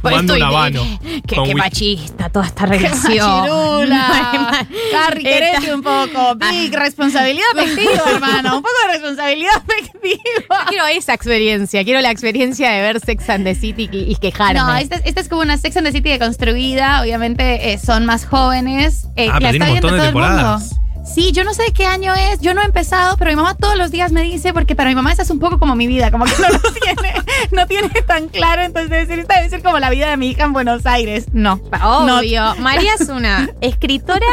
Por 0.00 0.12
Fumando 0.12 0.34
esto 0.34 0.34
un 0.34 0.38
y- 0.38 0.42
habano 0.42 0.82
Qué, 1.26 1.36
qué 1.44 1.54
machista 1.54 2.28
toda 2.30 2.46
esta 2.46 2.66
relación. 2.66 3.26
Machirula. 3.26 4.66
Carrie, 4.92 5.24
querete 5.24 5.74
un 5.74 5.82
poco. 5.82 6.34
Big, 6.36 6.74
responsabilidad 6.74 7.46
afectiva, 7.56 8.02
hermano. 8.14 8.62
Un 8.68 8.74
poco 8.74 8.86
de 8.86 8.92
responsabilidad 8.98 9.52
afectiva. 9.56 10.64
Quiero 10.68 10.86
esa 10.86 11.14
experiencia, 11.14 11.84
quiero 11.84 12.00
la 12.00 12.10
experiencia 12.10 12.70
de 12.70 12.80
ver 12.82 13.00
Sex 13.00 13.28
and 13.30 13.44
the 13.44 13.54
City 13.54 13.88
y, 13.90 14.10
y 14.12 14.16
quejarme. 14.16 14.60
No, 14.60 14.74
esta, 14.76 14.96
esta 14.96 15.20
es 15.20 15.28
como 15.28 15.42
una 15.42 15.56
Sex 15.58 15.76
and 15.76 15.86
the 15.86 15.92
City 15.92 16.10
deconstruida. 16.10 17.00
Obviamente 17.02 17.72
eh, 17.72 17.78
son 17.78 18.06
más 18.06 18.26
jóvenes. 18.26 19.08
Eh, 19.16 19.28
Ah, 19.30 19.40
la 19.40 19.50
está 19.50 19.66
viendo 19.66 19.88
todo 19.88 20.04
el 20.04 20.12
mundo. 20.14 20.58
Sí, 21.04 21.32
yo 21.32 21.42
no 21.42 21.54
sé 21.54 21.62
de 21.62 21.72
qué 21.72 21.86
año 21.86 22.14
es, 22.14 22.40
yo 22.40 22.52
no 22.52 22.60
he 22.60 22.66
empezado, 22.66 23.16
pero 23.16 23.30
mi 23.30 23.36
mamá 23.36 23.54
todos 23.54 23.76
los 23.76 23.90
días 23.90 24.12
me 24.12 24.22
dice, 24.22 24.52
porque 24.52 24.76
para 24.76 24.90
mi 24.90 24.94
mamá 24.94 25.10
esa 25.10 25.22
es 25.22 25.30
un 25.30 25.38
poco 25.38 25.58
como 25.58 25.74
mi 25.74 25.86
vida, 25.86 26.10
como 26.10 26.26
que 26.26 26.32
no 26.38 26.48
lo 26.50 26.58
tiene, 26.82 27.14
no 27.50 27.66
tiene 27.66 27.88
tan 28.06 28.28
claro, 28.28 28.60
entonces 28.60 28.90
debe 28.90 29.06
ser, 29.06 29.18
esta 29.20 29.36
debe 29.36 29.48
ser 29.48 29.62
como 29.62 29.78
la 29.78 29.88
vida 29.88 30.10
de 30.10 30.18
mi 30.18 30.28
hija 30.28 30.44
en 30.44 30.52
Buenos 30.52 30.84
Aires. 30.84 31.26
No, 31.32 31.60
Obvio. 31.82 32.54
María 32.56 32.92
es 33.00 33.08
una 33.08 33.48
escritora 33.62 34.26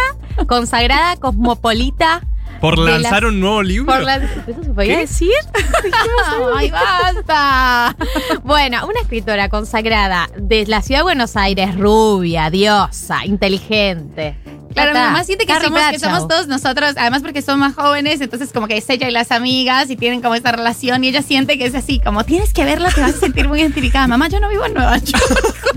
consagrada, 0.47 1.15
cosmopolita. 1.15 2.21
Por 2.69 2.79
lanzar 2.79 3.24
las- 3.24 3.31
un 3.31 3.39
nuevo 3.39 3.63
libro. 3.63 3.93
Por 3.93 4.03
la- 4.03 4.15
¿Eso 4.15 4.63
se 4.63 4.69
podía 4.74 4.95
¿Qué? 4.95 5.01
decir? 5.01 5.31
¡Ay, 6.55 6.72
basta! 6.72 7.95
Bueno, 8.43 8.86
una 8.88 9.00
escritora 9.01 9.50
consagrada 9.50 10.29
de 10.38 10.65
la 10.65 10.81
ciudad 10.81 11.00
de 11.00 11.03
Buenos 11.03 11.36
Aires, 11.36 11.77
rubia, 11.77 12.50
diosa, 12.50 13.25
inteligente. 13.25 14.38
Claro, 14.75 14.94
mi 14.94 15.00
mamá 15.00 15.24
siente 15.24 15.46
que 15.46 15.53
Carrie 15.53 15.67
somos, 15.70 15.82
que 15.91 16.00
somos 16.00 16.27
todos 16.27 16.48
nosotros, 16.48 16.94
además 16.98 17.22
porque 17.22 17.41
son 17.41 17.60
más 17.60 17.74
jóvenes, 17.75 18.22
entonces 18.22 18.51
como 18.53 18.67
que 18.67 18.77
es 18.77 18.89
ella 18.89 19.08
y 19.10 19.12
las 19.12 19.32
amigas 19.32 19.89
y 19.89 19.96
tienen 19.96 20.22
como 20.22 20.36
esta 20.36 20.51
relación 20.51 21.03
y 21.03 21.08
ella 21.10 21.22
siente 21.22 21.58
que 21.58 21.65
es 21.65 21.75
así, 21.75 22.00
como 22.00 22.24
tienes 22.25 22.53
que 22.53 22.63
verla, 22.65 22.91
te 22.91 23.01
vas 23.01 23.15
a 23.15 23.20
sentir 23.20 23.48
muy 23.48 23.62
identificada. 23.62 24.08
Mamá, 24.08 24.27
yo 24.29 24.39
no 24.39 24.50
vivo 24.50 24.65
en 24.65 24.74
Nueva 24.74 24.98
York, 25.03 25.24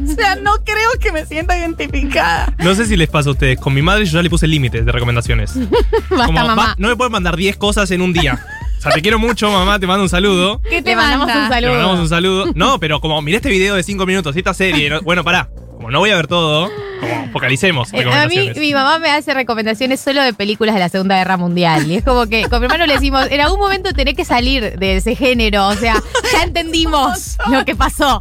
o 0.03 0.15
sea, 0.15 0.37
no 0.37 0.53
creo 0.65 0.91
que 1.01 1.13
me 1.13 1.25
sienta 1.27 1.57
identificada. 1.59 2.53
No 2.59 2.75
sé 2.75 2.87
si 2.87 2.97
les 2.97 3.09
pasa 3.09 3.29
a 3.29 3.33
ustedes. 3.33 3.59
Con 3.59 3.73
mi 3.75 3.83
madre 3.83 4.05
yo 4.05 4.13
ya 4.13 4.23
le 4.23 4.31
puse 4.31 4.47
límites 4.47 4.85
de 4.85 4.93
recomendaciones. 4.93 5.53
Basta, 6.11 6.27
Como, 6.27 6.33
mamá. 6.33 6.55
va, 6.57 6.75
no 6.79 6.89
me 6.89 6.97
puedes 6.97 7.11
mandar 7.13 7.37
10 7.37 7.57
cosas 7.57 7.91
en 7.91 8.03
un 8.03 8.13
día. 8.13 8.45
O 8.79 8.81
sea, 8.81 8.93
te 8.93 9.03
quiero 9.03 9.19
mucho, 9.19 9.51
mamá, 9.51 9.79
te 9.81 9.87
mando 9.87 10.03
un 10.05 10.09
saludo. 10.09 10.61
¿Qué 10.63 10.83
te 10.83 10.91
Le 10.91 10.97
mandamos 10.97 11.27
manda? 11.27 11.43
un 11.45 11.49
saludo. 11.51 11.71
mandamos 11.73 11.99
un 12.01 12.09
saludo. 12.09 12.53
No, 12.55 12.79
pero 12.79 13.01
como 13.01 13.21
miré 13.23 13.37
este 13.39 13.51
video 13.51 13.75
de 13.75 13.83
5 13.83 14.07
minutos 14.07 14.37
esta 14.37 14.55
serie, 14.55 14.89
no- 14.91 15.01
bueno, 15.03 15.25
pará. 15.25 15.49
Como 15.89 15.97
no 15.97 16.01
voy 16.01 16.11
a 16.11 16.17
ver 16.17 16.27
todo, 16.27 16.71
como 17.01 17.33
focalicemos. 17.33 17.95
Eh, 17.95 18.05
A 18.13 18.27
mí, 18.29 18.51
mi 18.57 18.75
mamá 18.75 18.99
me 18.99 19.09
hace 19.09 19.33
recomendaciones 19.33 19.99
solo 20.01 20.21
de 20.23 20.35
películas 20.35 20.75
de 20.75 20.81
la 20.81 20.91
Segunda 20.91 21.17
Guerra 21.17 21.39
Mundial. 21.39 21.91
Y 21.91 21.97
es 21.97 22.05
como 22.05 22.27
que 22.27 22.43
con 22.47 22.61
mi 22.61 22.67
hermano 22.67 22.85
le 22.85 22.93
decimos, 22.93 23.27
en 23.31 23.41
algún 23.41 23.59
momento 23.59 23.95
tenés 23.95 24.13
que 24.15 24.27
salir 24.27 24.79
de 24.79 24.99
ese 24.99 25.17
género. 25.17 25.67
O 25.69 25.75
sea, 25.77 25.95
ya 26.31 26.43
entendimos 26.43 27.39
lo 27.51 27.65
que 27.65 27.75
pasó. 27.75 28.21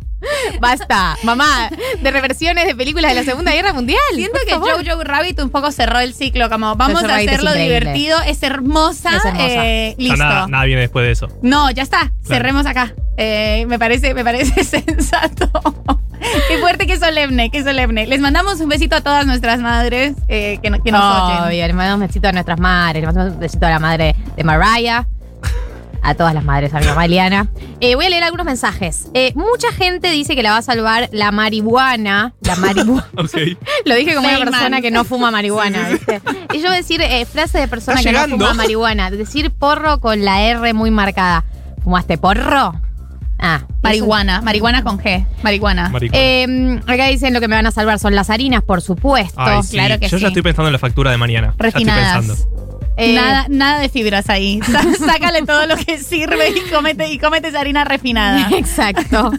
Basta, 0.62 1.18
mamá, 1.24 1.70
de 2.02 2.10
reversiones 2.10 2.68
de 2.68 2.74
películas 2.74 3.12
de 3.14 3.16
la 3.20 3.26
Segunda 3.26 3.52
Guerra 3.52 3.74
Mundial. 3.74 4.00
Siento 4.16 4.40
que 4.46 4.52
favor. 4.52 4.88
Jojo 4.88 5.04
Rabbit 5.04 5.42
un 5.42 5.50
poco 5.50 5.70
cerró 5.74 6.00
el 6.00 6.14
ciclo, 6.14 6.50
como 6.50 6.74
vamos 6.78 7.02
Jojo 7.02 7.06
a 7.06 7.16
Rabbit 7.18 7.28
hacerlo 7.28 7.54
divertido, 7.54 8.18
es 8.26 8.42
hermosa, 8.44 9.10
Es 9.18 9.26
hermosa. 9.26 9.46
eh, 9.68 9.96
listo. 9.98 10.16
nada, 10.16 10.48
nada 10.48 10.64
viene 10.64 10.82
después 10.84 11.06
de 11.06 11.12
eso. 11.12 11.28
No, 11.42 11.70
ya 11.72 11.84
está. 11.84 12.14
Cerremos 12.26 12.66
acá. 12.66 12.94
Eh, 13.18 13.66
me 13.68 13.78
parece, 13.78 14.14
me 14.14 14.24
parece 14.24 14.64
sensato. 14.64 15.50
Qué 16.48 16.58
fuerte, 16.60 16.88
qué 16.88 16.98
solemne, 16.98 17.50
qué 17.52 17.64
solemne. 17.64 18.08
Les 18.08 18.20
mandamos 18.20 18.60
un 18.60 18.70
besito 18.70 18.96
a 18.96 19.02
todas 19.02 19.26
nuestras 19.26 19.60
madres 19.60 20.14
eh, 20.28 20.60
que, 20.62 20.70
no- 20.70 20.82
que 20.84 20.92
nos 20.92 21.02
oyen. 21.04 21.44
Obvio, 21.44 21.68
le 21.68 21.74
mandamos 21.74 22.02
un 22.02 22.08
besito 22.08 22.28
a 22.28 22.32
nuestras 22.32 22.60
madres, 22.60 23.02
le 23.02 23.08
mandamos 23.08 23.34
un 23.34 23.40
besito 23.40 23.66
a 23.66 23.70
la 23.70 23.80
madre 23.80 24.16
de 24.36 24.44
Mariah. 24.44 25.08
A 26.04 26.14
todas 26.14 26.34
las 26.34 26.44
madres, 26.46 26.74
a 26.74 26.80
mi 26.80 26.86
mamá 26.86 27.04
Eliana. 27.06 27.48
Eh, 27.82 27.96
voy 27.96 28.06
a 28.06 28.10
leer 28.10 28.24
algunos 28.24 28.46
mensajes. 28.46 29.08
Eh, 29.14 29.34
mucha 29.36 29.72
gente 29.74 30.10
dice 30.12 30.36
que 30.38 30.44
la 30.44 30.52
va 30.52 30.58
a 30.58 30.62
salvar 30.62 31.10
la 31.12 31.32
marihuana. 31.32 32.34
La 32.42 32.56
marihuana. 32.58 33.04
Lo 33.84 33.96
dije 33.96 34.16
como 34.16 34.28
una 34.30 34.38
persona 34.40 34.80
que 34.80 34.90
no 34.92 35.04
fuma 35.04 35.32
marihuana, 35.32 35.90
¿viste? 35.90 36.22
Y 36.54 36.58
yo 36.60 36.68
voy 36.68 36.76
a 36.76 36.78
decir 36.78 37.02
eh, 37.02 37.26
frase 37.26 37.58
de 37.58 37.68
persona 37.68 37.98
Está 38.00 38.10
que 38.10 38.14
llegando. 38.16 38.38
no 38.38 38.46
fuma 38.46 38.54
marihuana. 38.54 39.10
Decir 39.12 39.52
porro 39.52 40.00
con 40.00 40.24
la 40.24 40.44
R 40.44 40.72
muy 40.74 40.92
marcada. 40.92 41.44
¿Fumaste 41.84 42.18
porro? 42.18 42.80
Ah, 43.39 43.62
Marihuana, 43.84 44.41
marihuana 44.41 44.84
con 44.84 44.98
G. 45.00 45.25
Marihuana. 45.44 45.89
Maricón. 45.89 46.20
Eh, 46.20 46.82
acá 46.88 47.06
dicen 47.08 47.34
lo 47.34 47.39
que 47.39 47.48
me 47.48 47.56
van 47.56 47.67
a 47.67 47.72
salvar 47.72 48.00
son 48.00 48.15
las 48.15 48.29
harinas, 48.29 48.63
por 48.63 48.82
supuesto. 48.82 49.39
Ay, 49.39 49.62
sí. 49.63 49.77
claro 49.77 50.00
que 50.00 50.08
Yo 50.10 50.17
sí. 50.17 50.22
ya 50.24 50.27
estoy 50.29 50.41
pensando 50.41 50.67
en 50.70 50.74
la 50.74 50.79
factura 50.79 51.12
de 51.12 51.17
mañana. 51.17 51.53
Ya 51.58 51.63
Refinadas. 51.63 52.24
estoy 52.25 52.36
pensando. 52.46 52.67
Eh, 52.98 53.13
nada, 53.13 53.46
nada 53.50 53.80
de 53.80 53.89
fibras 53.89 54.30
ahí. 54.30 54.60
Sácale 55.06 55.44
todo 55.44 55.66
lo 55.68 55.75
que 55.77 55.98
sirve 56.00 56.50
y 56.50 56.70
cómete, 56.72 57.10
y 57.12 57.20
cómete 57.20 57.50
esa 57.50 57.60
harina 57.60 57.84
refinada. 57.86 58.50
Exacto. 58.58 59.32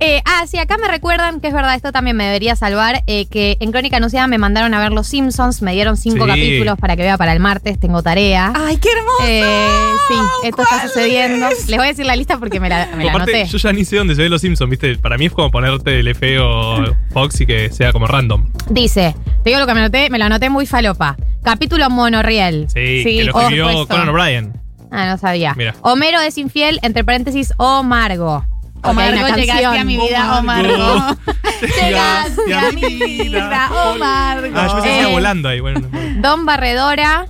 Eh, 0.00 0.22
ah, 0.24 0.44
sí, 0.46 0.58
acá 0.58 0.76
me 0.78 0.88
recuerdan 0.88 1.40
que 1.40 1.48
es 1.48 1.54
verdad, 1.54 1.74
esto 1.74 1.92
también 1.92 2.16
me 2.16 2.24
debería 2.24 2.54
salvar, 2.56 3.02
eh, 3.06 3.26
que 3.26 3.56
en 3.60 3.72
Crónica 3.72 3.96
Anunciada 3.96 4.26
me 4.26 4.38
mandaron 4.38 4.72
a 4.74 4.80
ver 4.80 4.92
Los 4.92 5.08
Simpsons, 5.08 5.62
me 5.62 5.72
dieron 5.72 5.96
cinco 5.96 6.24
Sí. 6.24 6.30
capítulos 6.30 6.78
para 6.78 6.96
que 6.96 7.02
vea 7.02 7.18
para 7.18 7.32
el 7.32 7.40
martes, 7.40 7.78
tengo 7.80 8.02
tarea. 8.02 8.52
¡Ay, 8.54 8.76
qué 8.76 8.88
hermoso! 8.90 9.24
Eh, 9.26 9.92
sí, 10.08 10.14
esto 10.44 10.62
está 10.62 10.76
¿Cuál 10.76 10.88
sucediendo. 10.88 11.48
es? 11.48 11.68
Les 11.68 11.76
voy 11.78 11.86
a 11.86 11.90
decir 11.90 12.06
la 12.06 12.16
lista 12.16 12.38
porque 12.38 12.60
me 12.60 12.68
la, 12.68 12.88
me 12.96 13.04
la 13.04 13.10
Aparte, 13.12 13.34
anoté. 13.34 13.50
yo 13.50 13.58
ya 13.58 13.72
ni 13.72 13.84
sé 13.84 13.96
dónde 13.96 14.14
se 14.14 14.22
ve 14.22 14.28
los 14.28 14.40
Simpsons, 14.40 14.70
¿viste? 14.70 14.96
Para 14.98 15.18
mí 15.18 15.26
es 15.26 15.32
como 15.32 15.50
ponerte 15.50 15.98
el 16.00 16.08
F 16.08 16.38
o 16.38 16.84
Fox 17.12 17.40
y 17.40 17.46
que 17.46 17.70
sea 17.70 17.92
como 17.92 18.06
random. 18.06 18.46
Dice, 18.70 19.14
te 19.42 19.50
digo 19.50 19.60
lo 19.60 19.66
que 19.66 19.74
me 19.74 19.80
anoté, 19.80 20.08
me 20.10 20.18
lo 20.18 20.24
anoté 20.26 20.50
muy 20.50 20.66
falopa. 20.66 21.16
Capítulo 21.42 21.90
monorriel. 21.90 22.68
Sí, 22.72 22.91
Sí, 23.02 23.16
que 23.18 23.24
lo 23.24 23.32
por 23.32 23.42
escribió 23.42 23.68
supuesto. 23.68 23.94
Conan 23.94 24.08
O'Brien. 24.08 24.52
Ah, 24.90 25.06
no 25.06 25.16
sabía. 25.18 25.54
Mira. 25.56 25.74
Homero 25.82 26.20
es 26.20 26.36
infiel, 26.38 26.78
entre 26.82 27.02
paréntesis, 27.04 27.52
o 27.56 27.82
Margo. 27.82 28.44
O 28.84 28.92
Margo, 28.92 29.26
llegaste 29.36 29.64
a 29.64 29.84
mi 29.84 29.96
vida, 29.96 30.38
o 30.38 30.42
Margo. 30.42 31.16
Llegaste 31.60 32.54
a 32.54 32.72
mi 32.72 32.82
vida, 32.96 33.70
oh 33.72 33.94
Margo. 33.98 34.54
Ah, 34.58 34.66
yo 34.66 34.72
pensé 34.74 34.88
que 34.88 34.94
Eh. 34.94 34.96
estaba 34.98 35.12
volando 35.14 35.48
ahí. 35.48 35.60
Bueno, 35.60 35.80
Don 36.20 36.44
Barredora, 36.44 37.26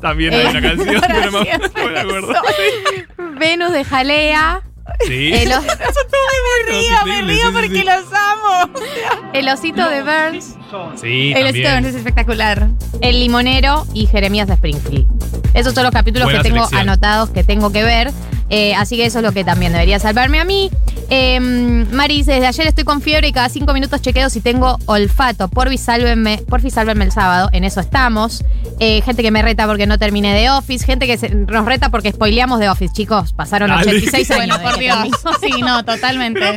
también 0.00 0.34
hay 0.34 0.40
Eh, 0.46 0.50
una 0.50 0.60
canción, 0.62 1.00
para 1.00 1.14
pero 1.18 1.30
no, 1.30 1.38
no 1.40 1.90
me 1.90 1.98
acuerdo. 2.00 2.32
Venus 3.38 3.72
de 3.72 3.84
Jalea, 3.84 4.60
Sí. 5.06 5.32
el, 5.32 5.52
o- 5.52 5.60
me 5.62 6.72
río, 6.72 7.06
me 7.06 7.22
río 7.22 7.52
porque 7.52 7.84
los 7.84 8.04
amo. 8.12 8.72
el 9.32 9.48
osito 9.48 9.88
de 9.88 10.02
Burns, 10.02 10.56
Sí, 10.96 11.32
El 11.36 11.44
también. 11.44 11.66
Stones 11.66 11.90
es 11.90 11.96
espectacular. 11.96 12.68
el 13.02 13.20
limonero 13.20 13.86
y 13.94 14.06
Jeremías 14.06 14.48
de 14.48 14.54
Springfield. 14.54 15.06
Esos 15.54 15.74
son 15.74 15.84
los 15.84 15.92
capítulos 15.92 16.24
Buena 16.26 16.42
que 16.42 16.48
tengo 16.48 16.64
selección. 16.64 16.88
anotados 16.88 17.30
que 17.30 17.44
tengo 17.44 17.70
que 17.72 17.82
ver. 17.82 18.10
Eh, 18.54 18.74
así 18.74 18.96
que 18.98 19.06
eso 19.06 19.20
es 19.20 19.24
lo 19.24 19.32
que 19.32 19.44
también 19.44 19.72
debería 19.72 19.98
salvarme 19.98 20.38
a 20.38 20.44
mí. 20.44 20.70
Eh, 21.08 21.40
Mari 21.40 22.18
dice, 22.18 22.32
desde 22.32 22.46
ayer 22.46 22.66
estoy 22.66 22.84
con 22.84 23.00
fiebre 23.00 23.26
y 23.28 23.32
cada 23.32 23.48
cinco 23.48 23.72
minutos 23.72 24.02
chequeo 24.02 24.28
si 24.28 24.42
tengo 24.42 24.78
olfato. 24.84 25.48
Porfi, 25.48 25.78
sálvenme, 25.78 26.36
porfi, 26.48 26.70
sálvenme 26.70 27.06
el 27.06 27.12
sábado. 27.12 27.48
En 27.54 27.64
eso 27.64 27.80
estamos. 27.80 28.44
Eh, 28.78 29.00
gente 29.02 29.22
que 29.22 29.30
me 29.30 29.40
reta 29.40 29.66
porque 29.66 29.86
no 29.86 29.98
terminé 29.98 30.34
de 30.34 30.50
Office. 30.50 30.84
Gente 30.84 31.06
que 31.06 31.16
se- 31.16 31.30
nos 31.34 31.64
reta 31.64 31.88
porque 31.88 32.12
spoileamos 32.12 32.60
de 32.60 32.68
Office. 32.68 32.92
Chicos, 32.92 33.32
pasaron 33.32 33.70
Dale. 33.70 33.90
86 33.90 34.30
años. 34.32 34.58
Bueno, 34.58 34.70
por 34.70 34.78
Dios. 34.78 35.08
Sí, 35.40 35.62
no, 35.62 35.82
totalmente. 35.84 36.40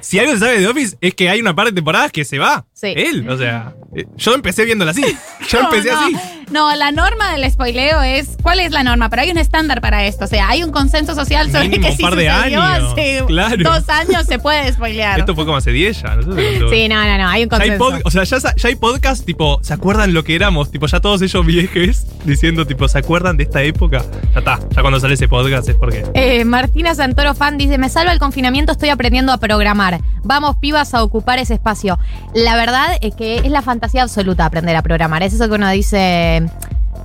Si 0.00 0.18
algo 0.18 0.32
se 0.32 0.38
sabe 0.38 0.60
de 0.60 0.66
Office 0.66 0.96
es 1.00 1.14
que 1.14 1.28
hay 1.28 1.40
una 1.40 1.54
par 1.54 1.66
de 1.66 1.72
temporadas 1.72 2.10
que 2.10 2.24
se 2.24 2.38
va. 2.38 2.64
Sí. 2.80 2.94
Él, 2.96 3.28
o 3.28 3.36
sea, 3.36 3.74
eh, 3.92 4.04
yo 4.16 4.34
empecé 4.34 4.64
viéndola 4.64 4.92
así. 4.92 5.02
Yo 5.48 5.62
No, 5.62 5.68
empecé 5.68 5.90
no. 5.90 5.98
así. 5.98 6.16
No, 6.52 6.74
la 6.76 6.92
norma 6.92 7.32
del 7.32 7.50
spoileo 7.50 8.00
es. 8.02 8.36
¿Cuál 8.42 8.60
es 8.60 8.70
la 8.70 8.82
norma? 8.82 9.10
Pero 9.10 9.22
hay 9.22 9.30
un 9.30 9.36
estándar 9.38 9.80
para 9.80 10.04
esto. 10.04 10.24
O 10.24 10.28
sea, 10.28 10.48
hay 10.48 10.62
un 10.62 10.70
consenso 10.70 11.14
social 11.14 11.50
sobre 11.50 11.68
Mínimo 11.68 11.88
que 11.88 11.96
si 11.96 12.02
par 12.02 12.14
de 12.16 12.30
sucedió 12.30 12.62
años, 12.62 12.92
hace 12.92 13.24
claro. 13.26 13.56
dos 13.64 13.88
años 13.88 14.24
se 14.26 14.38
puede 14.38 14.72
spoilear. 14.72 15.18
Esto 15.18 15.34
fue 15.34 15.44
como 15.44 15.56
hace 15.56 15.72
10 15.72 16.02
ya, 16.02 16.14
no 16.16 16.22
sé. 16.34 16.58
Sí, 16.70 16.88
no, 16.88 17.04
no, 17.04 17.18
no, 17.18 17.28
hay 17.28 17.42
un 17.44 17.50
Ya 17.50 17.56
hay, 17.58 17.76
consenso. 17.78 18.02
o 18.04 18.10
sea, 18.10 18.54
ya 18.56 18.68
hay 18.68 18.76
podcast, 18.76 19.24
tipo, 19.26 19.58
¿se 19.62 19.74
acuerdan 19.74 20.14
lo 20.14 20.22
que 20.24 20.34
éramos? 20.36 20.70
Tipo, 20.70 20.86
ya 20.86 21.00
todos 21.00 21.20
ellos 21.20 21.44
viejes 21.44 22.06
diciendo, 22.24 22.66
tipo, 22.66 22.86
¿se 22.88 22.98
acuerdan 22.98 23.36
de 23.36 23.42
esta 23.44 23.62
época? 23.62 24.04
Ya 24.32 24.38
está, 24.38 24.58
ya 24.70 24.80
cuando 24.80 25.00
sale 25.00 25.14
ese 25.14 25.28
podcast 25.28 25.68
es 25.68 25.74
porque. 25.76 26.04
Eh, 26.14 26.44
Martina 26.44 26.94
Santoro 26.94 27.34
Fan 27.34 27.58
dice, 27.58 27.76
me 27.76 27.88
salva 27.90 28.12
el 28.12 28.18
confinamiento, 28.20 28.72
estoy 28.72 28.88
aprendiendo 28.90 29.32
a 29.32 29.38
programar. 29.38 30.00
Vamos, 30.22 30.56
pibas, 30.56 30.94
a 30.94 31.02
ocupar 31.02 31.38
ese 31.38 31.54
espacio. 31.54 31.98
La 32.34 32.54
verdad 32.56 32.67
es 33.00 33.14
que 33.14 33.38
es 33.38 33.50
la 33.50 33.62
fantasía 33.62 34.02
absoluta 34.02 34.44
aprender 34.44 34.76
a 34.76 34.82
programar. 34.82 35.22
Es 35.22 35.34
eso 35.34 35.48
que 35.48 35.54
uno 35.54 35.68
dice, 35.70 36.42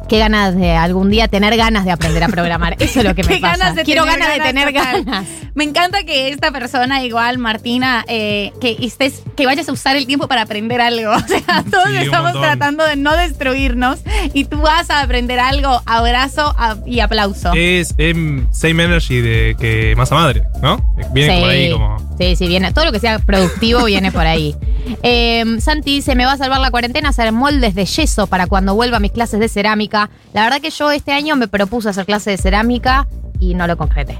qué 0.09 0.19
ganas 0.19 0.55
de 0.55 0.71
algún 0.75 1.09
día 1.09 1.27
tener 1.27 1.55
ganas 1.57 1.85
de 1.85 1.91
aprender 1.91 2.23
a 2.23 2.27
programar. 2.27 2.75
Eso 2.79 2.99
es 2.99 3.05
lo 3.05 3.15
que 3.15 3.23
me 3.23 3.35
Qué 3.35 3.39
pasa. 3.41 3.57
ganas 3.57 3.75
de 3.75 3.83
Quiero 3.83 4.03
tener 4.03 4.19
ganas, 4.19 4.37
de 4.37 4.43
tener 4.43 4.71
ganas. 4.73 5.25
Me 5.55 5.63
encanta 5.63 6.03
que 6.03 6.29
esta 6.29 6.51
persona, 6.51 7.03
igual, 7.03 7.37
Martina, 7.37 8.03
eh, 8.07 8.51
que 8.59 8.75
estés, 8.81 9.21
que 9.37 9.45
vayas 9.45 9.69
a 9.69 9.71
usar 9.71 9.95
el 9.95 10.05
tiempo 10.07 10.27
para 10.27 10.41
aprender 10.43 10.81
algo. 10.81 11.11
O 11.23 11.27
sea, 11.27 11.63
todos 11.69 11.89
Sí, 11.89 11.97
estamos 11.97 12.33
tratando 12.33 12.83
de 12.85 12.95
no 12.95 13.15
destruirnos 13.15 13.99
y 14.33 14.45
tú 14.45 14.59
vas 14.61 14.89
a 14.89 15.01
aprender 15.01 15.39
algo. 15.39 15.81
Abrazo 15.85 16.53
a- 16.57 16.77
y 16.85 16.99
aplauso. 16.99 17.51
Es 17.55 17.93
em, 17.97 18.47
Same 18.51 18.83
Energy 18.83 19.21
de 19.21 19.55
que 19.59 19.93
Masa 19.95 20.15
Madre, 20.15 20.43
¿no? 20.61 20.77
Viene 21.13 21.39
por 21.39 21.49
ahí 21.49 21.71
como. 21.71 21.97
Sí, 22.17 22.35
sí, 22.35 22.47
viene. 22.47 22.71
Todo 22.71 22.85
lo 22.85 22.91
que 22.91 22.99
sea 22.99 23.19
productivo 23.19 23.83
viene 23.85 24.11
por 24.11 24.25
ahí. 24.25 24.55
Eh, 25.01 25.43
Santi 25.59 25.95
dice: 25.95 26.15
Me 26.15 26.25
va 26.25 26.33
a 26.33 26.37
salvar 26.37 26.59
la 26.59 26.71
cuarentena 26.71 27.09
hacer 27.09 27.31
moldes 27.31 27.73
de 27.75 27.85
yeso 27.85 28.27
para 28.27 28.47
cuando 28.47 28.75
vuelva 28.75 28.97
a 28.97 28.99
mis 28.99 29.11
clases 29.11 29.39
de 29.39 29.47
cerámica. 29.49 29.92
La 30.33 30.43
verdad 30.43 30.59
que 30.61 30.69
yo 30.69 30.91
este 30.91 31.11
año 31.11 31.35
me 31.35 31.47
propuse 31.47 31.89
hacer 31.89 32.05
clases 32.05 32.37
de 32.37 32.41
cerámica 32.41 33.07
y 33.39 33.53
no 33.55 33.67
lo 33.67 33.77
concreté. 33.77 34.17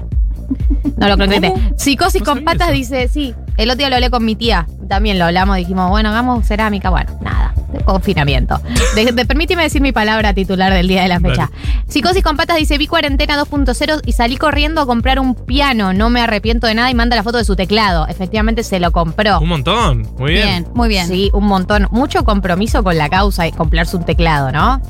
No 0.96 1.08
lo 1.08 1.16
concreté. 1.16 1.52
Psicosis 1.76 2.20
No 2.20 2.26
con 2.26 2.44
patas 2.44 2.68
eso. 2.68 2.76
dice: 2.76 3.08
Sí. 3.08 3.34
El 3.56 3.70
otro 3.70 3.78
día 3.78 3.88
lo 3.88 3.96
hablé 3.96 4.10
con 4.10 4.24
mi 4.24 4.36
tía. 4.36 4.66
También 4.88 5.18
lo 5.18 5.24
hablamos. 5.24 5.56
Dijimos: 5.56 5.88
Bueno, 5.90 6.10
hagamos 6.10 6.46
cerámica. 6.46 6.90
Bueno, 6.90 7.18
nada. 7.22 7.54
de 7.72 7.80
confinamiento. 7.80 8.60
De, 8.94 9.10
de- 9.12 9.24
permíteme 9.26 9.62
decir 9.62 9.80
mi 9.80 9.90
palabra 9.92 10.34
titular 10.34 10.72
del 10.72 10.86
día 10.86 11.02
de 11.02 11.08
la 11.08 11.18
fecha. 11.18 11.50
Psicosis 11.88 12.22
con 12.22 12.36
patas 12.36 12.58
dice: 12.58 12.76
Vi 12.78 12.86
cuarentena 12.86 13.40
2.0 13.42 14.02
y 14.04 14.12
salí 14.12 14.36
corriendo 14.36 14.82
a 14.82 14.86
comprar 14.86 15.18
un 15.18 15.34
piano. 15.34 15.92
No 15.94 16.10
me 16.10 16.20
arrepiento 16.20 16.66
de 16.66 16.74
nada 16.74 16.90
y 16.90 16.94
manda 16.94 17.16
la 17.16 17.22
foto 17.22 17.38
de 17.38 17.44
su 17.44 17.56
teclado. 17.56 18.06
Efectivamente 18.06 18.62
se 18.62 18.78
lo 18.80 18.92
compró. 18.92 19.40
Un 19.40 19.48
montón. 19.48 20.06
Muy 20.18 20.32
bien. 20.32 20.46
Bien, 20.46 20.66
muy 20.74 20.88
bien. 20.88 21.08
Sí, 21.08 21.30
un 21.32 21.46
montón. 21.46 21.88
Mucho 21.90 22.24
compromiso 22.24 22.84
con 22.84 22.98
la 22.98 23.08
causa 23.08 23.46
y 23.46 23.52
comprarse 23.52 23.96
un 23.96 24.04
teclado, 24.04 24.52
¿no? 24.52 24.80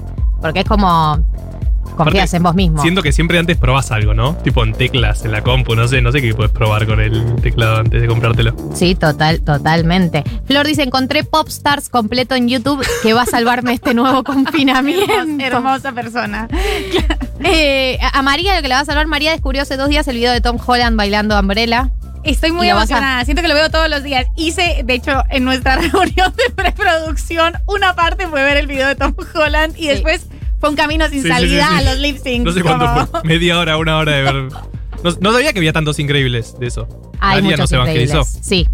Porque 0.44 0.60
es 0.60 0.66
como. 0.66 1.26
Confías 1.96 2.24
Aparte, 2.24 2.36
en 2.36 2.42
vos 2.42 2.54
mismo. 2.54 2.82
Siento 2.82 3.02
que 3.02 3.12
siempre 3.12 3.38
antes 3.38 3.56
probás 3.56 3.90
algo, 3.92 4.12
¿no? 4.12 4.34
Tipo 4.36 4.62
en 4.62 4.74
teclas, 4.74 5.24
en 5.24 5.32
la 5.32 5.42
compu, 5.42 5.74
no 5.74 5.88
sé, 5.88 6.02
no 6.02 6.12
sé 6.12 6.20
qué 6.20 6.34
puedes 6.34 6.52
probar 6.52 6.86
con 6.86 7.00
el 7.00 7.36
teclado 7.36 7.78
antes 7.78 8.02
de 8.02 8.08
comprártelo. 8.08 8.54
Sí, 8.74 8.94
total, 8.94 9.40
totalmente. 9.40 10.22
Flor 10.44 10.66
dice, 10.66 10.82
encontré 10.82 11.24
Popstars 11.24 11.88
completo 11.88 12.34
en 12.34 12.48
YouTube 12.48 12.84
que 13.02 13.14
va 13.14 13.22
a 13.22 13.26
salvarme 13.26 13.72
este 13.72 13.94
nuevo 13.94 14.22
confinamiento. 14.24 15.12
Hermosa, 15.40 15.92
persona. 15.92 16.48
Eh, 17.46 17.98
a 18.00 18.20
a 18.20 18.22
María, 18.22 18.56
lo 18.56 18.62
que 18.62 18.68
la 18.68 18.76
va 18.76 18.80
a 18.82 18.84
salvar, 18.84 19.06
María 19.06 19.32
descubrió 19.32 19.62
hace 19.62 19.76
dos 19.76 19.88
días 19.88 20.06
el 20.08 20.16
video 20.16 20.32
de 20.32 20.40
Tom 20.40 20.56
Holland 20.64 20.96
bailando 20.96 21.38
Umbrella. 21.38 21.90
Estoy 22.24 22.52
muy 22.52 22.68
a- 22.68 22.72
emocionada. 22.72 23.24
Siento 23.24 23.42
que 23.42 23.48
lo 23.48 23.54
veo 23.54 23.70
todos 23.70 23.88
los 23.88 24.02
días. 24.02 24.26
Hice, 24.36 24.82
de 24.84 24.94
hecho, 24.94 25.22
en 25.30 25.44
nuestra 25.44 25.76
reunión 25.92 26.32
de 26.36 26.52
preproducción, 26.54 27.54
una 27.66 27.94
parte 27.94 28.26
fue 28.26 28.42
ver 28.42 28.56
el 28.56 28.66
video 28.66 28.88
de 28.88 28.94
Tom 28.96 29.14
Holland 29.34 29.74
y 29.76 29.82
Sí. 29.82 29.88
después 29.88 30.26
fue 30.60 30.70
un 30.70 30.76
camino 30.76 31.08
sin 31.08 31.22
Sí, 31.22 31.28
salida 31.28 31.68
sí, 31.68 31.72
sí. 31.78 31.78
a 31.86 31.90
los 31.90 31.98
lip 32.00 32.16
syncs. 32.22 32.44
No 32.44 32.52
sé 32.52 32.62
cuánto 32.62 32.86
como- 32.86 33.06
fue. 33.06 33.20
Media 33.24 33.58
hora, 33.58 33.76
una 33.76 33.96
hora 33.98 34.12
de 34.12 34.22
ver. 34.22 34.34
No, 35.02 35.10
no 35.20 35.32
sabía 35.32 35.52
que 35.52 35.58
había 35.58 35.72
tantos 35.74 35.98
increíbles 35.98 36.58
de 36.58 36.66
eso. 36.66 36.88
Hay 37.20 37.42
María 37.42 37.42
muchos 37.42 37.60
no 37.60 37.66
se 37.66 37.74
evangelizó. 37.76 38.18
increíbles. 38.20 38.46
Sí. 38.46 38.68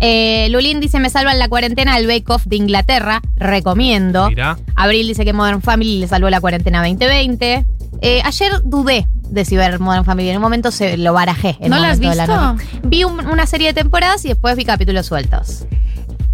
Eh, 0.00 0.48
Lulín 0.50 0.80
dice, 0.80 0.98
me 0.98 1.08
salva 1.10 1.32
en 1.32 1.38
la 1.38 1.48
cuarentena 1.48 1.96
el 1.96 2.06
Bake 2.06 2.24
Off 2.28 2.42
de 2.44 2.56
Inglaterra. 2.56 3.22
Recomiendo. 3.36 4.28
Mirá. 4.28 4.58
Abril 4.74 5.06
dice 5.06 5.24
que 5.24 5.32
Modern 5.32 5.62
Family 5.62 6.00
le 6.00 6.08
salvó 6.08 6.28
la 6.28 6.40
cuarentena 6.40 6.80
2020. 6.80 7.64
Eh, 8.02 8.20
ayer 8.24 8.52
dudé 8.64 9.06
de 9.30 9.44
si 9.44 9.56
ver 9.56 9.78
Modern 9.80 10.04
Family. 10.04 10.28
En 10.30 10.36
un 10.36 10.42
momento 10.42 10.70
se 10.70 10.96
lo 10.96 11.12
barajé. 11.12 11.56
en 11.60 11.70
¿No 11.70 11.76
un 11.76 11.82
la 11.82 11.90
has 11.90 11.98
la 12.00 12.10
visto? 12.14 12.26
noche. 12.40 12.64
Vi 12.84 13.04
un- 13.04 13.26
una 13.26 13.46
serie 13.46 13.68
de 13.68 13.74
temporadas 13.74 14.24
y 14.24 14.28
después 14.28 14.56
vi 14.56 14.64
capítulos 14.64 15.06
sueltos. 15.06 15.66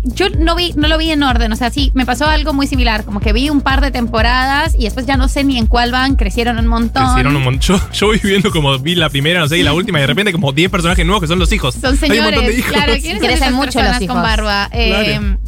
Yo 0.05 0.29
no 0.31 0.57
vi, 0.57 0.73
no 0.75 0.89
lo 0.89 0.99
vi 0.99 1.11
en 1.13 1.23
orden. 1.23 1.53
O 1.53 1.57
sea, 1.57 1.71
sí, 1.71 1.93
me 1.95 2.05
pasó 2.05 2.27
algo 2.27 2.53
muy 2.53 2.67
similar. 2.67 3.05
Como 3.05 3.21
que 3.21 3.33
vi 3.33 3.51
un 3.51 3.61
par 3.61 3.81
de 3.81 3.93
temporadas 3.93 4.75
y 4.77 4.83
después 4.85 5.07
ya 5.07 5.17
no 5.17 5.29
sé 5.29 5.45
ni 5.45 5.59
en 5.59 5.67
cuál 5.69 5.93
van. 5.93 6.17
Crecieron 6.17 6.59
un 6.59 6.67
montón. 6.67 7.05
Crecieron 7.05 7.37
un 7.37 7.45
montón. 7.45 7.61
Yo, 7.61 7.81
yo 7.93 8.07
voy 8.09 8.19
viendo 8.21 8.51
como 8.51 8.77
vi 8.81 8.97
la 8.97 9.09
primera, 9.11 9.39
no 9.39 9.47
sé, 9.49 9.59
y 9.59 9.63
la 9.63 9.73
última, 9.73 9.99
y 9.99 10.01
de 10.01 10.09
repente 10.09 10.33
como 10.33 10.51
10 10.53 10.71
personajes 10.73 11.07
nuevos 11.07 11.21
que 11.21 11.29
son 11.29 11.39
los 11.39 11.53
hijos. 11.53 11.75
Son 11.77 11.85
Hay 11.85 11.93
un 11.93 11.99
señores, 11.99 12.25
montón 12.25 12.47
de 12.47 12.59
hijos. 12.59 12.73
claro, 12.73 12.93
¿quiénes 12.95 13.11
son 13.13 13.19
Crecen 13.21 13.37
esas 13.45 13.53
mucho 13.53 13.65
personas 13.79 14.01
los 14.01 14.09
con 14.09 14.23
barba? 14.23 14.69
Eh, 14.73 14.89
Claro. 15.19 15.39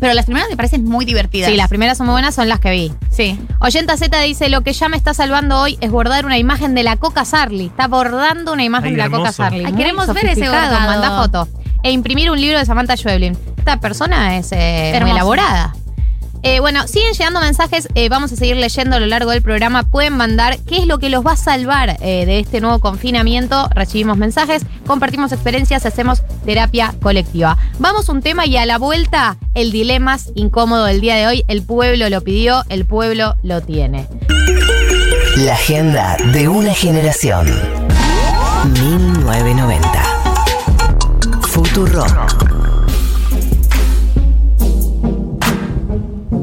Pero 0.00 0.14
las 0.14 0.26
primeras 0.26 0.48
me 0.48 0.56
parecen 0.56 0.84
muy 0.84 1.04
divertidas. 1.04 1.50
Sí, 1.50 1.56
las 1.56 1.68
primeras 1.68 1.98
son 1.98 2.06
muy 2.06 2.14
buenas, 2.14 2.34
son 2.34 2.48
las 2.48 2.60
que 2.60 2.70
vi. 2.70 2.92
Sí. 3.10 3.38
Oyenta 3.60 3.96
Z 3.96 4.20
dice, 4.20 4.48
lo 4.48 4.62
que 4.62 4.72
ya 4.72 4.88
me 4.88 4.96
está 4.96 5.14
salvando 5.14 5.60
hoy 5.60 5.78
es 5.80 5.90
bordar 5.90 6.24
una 6.26 6.38
imagen 6.38 6.74
de 6.74 6.82
la 6.82 6.96
Coca 6.96 7.24
Sarli. 7.24 7.66
Está 7.66 7.88
bordando 7.88 8.52
una 8.52 8.64
imagen 8.64 8.88
Ay, 8.88 8.92
de 8.92 8.98
la 8.98 9.10
Coca. 9.10 9.32
Sarli. 9.32 9.64
Ay, 9.64 9.72
queremos 9.72 10.06
ver 10.12 10.26
ese 10.26 10.48
bordado. 10.48 10.80
Manda 10.80 11.22
foto. 11.22 11.48
E 11.82 11.90
imprimir 11.92 12.30
un 12.30 12.40
libro 12.40 12.58
de 12.58 12.66
Samantha 12.66 12.96
Schweblin. 12.96 13.36
Esta 13.56 13.78
persona 13.80 14.36
es 14.36 14.48
eh, 14.52 14.98
muy 15.00 15.10
elaborada. 15.10 15.74
Eh, 16.42 16.60
bueno, 16.60 16.86
siguen 16.86 17.12
llegando 17.12 17.40
mensajes, 17.40 17.88
eh, 17.94 18.08
vamos 18.08 18.32
a 18.32 18.36
seguir 18.36 18.56
leyendo 18.56 18.96
a 18.96 19.00
lo 19.00 19.06
largo 19.06 19.30
del 19.30 19.42
programa. 19.42 19.82
Pueden 19.82 20.16
mandar 20.16 20.58
qué 20.60 20.78
es 20.78 20.86
lo 20.86 20.98
que 20.98 21.08
los 21.08 21.26
va 21.26 21.32
a 21.32 21.36
salvar 21.36 21.96
eh, 22.00 22.26
de 22.26 22.38
este 22.38 22.60
nuevo 22.60 22.78
confinamiento. 22.78 23.68
Recibimos 23.74 24.16
mensajes, 24.16 24.62
compartimos 24.86 25.32
experiencias, 25.32 25.84
hacemos 25.86 26.22
terapia 26.44 26.94
colectiva. 27.02 27.58
Vamos 27.78 28.08
un 28.08 28.22
tema 28.22 28.46
y 28.46 28.56
a 28.56 28.66
la 28.66 28.78
vuelta, 28.78 29.36
el 29.54 29.72
dilema 29.72 29.98
más 29.98 30.30
incómodo 30.36 30.84
del 30.84 31.00
día 31.00 31.16
de 31.16 31.26
hoy. 31.26 31.44
El 31.48 31.62
pueblo 31.62 32.08
lo 32.08 32.20
pidió, 32.22 32.64
el 32.68 32.86
pueblo 32.86 33.34
lo 33.42 33.60
tiene. 33.60 34.06
La 35.38 35.54
agenda 35.54 36.16
de 36.32 36.48
una 36.48 36.72
generación. 36.72 37.46
1990. 38.64 40.02
Futuro. 41.42 42.04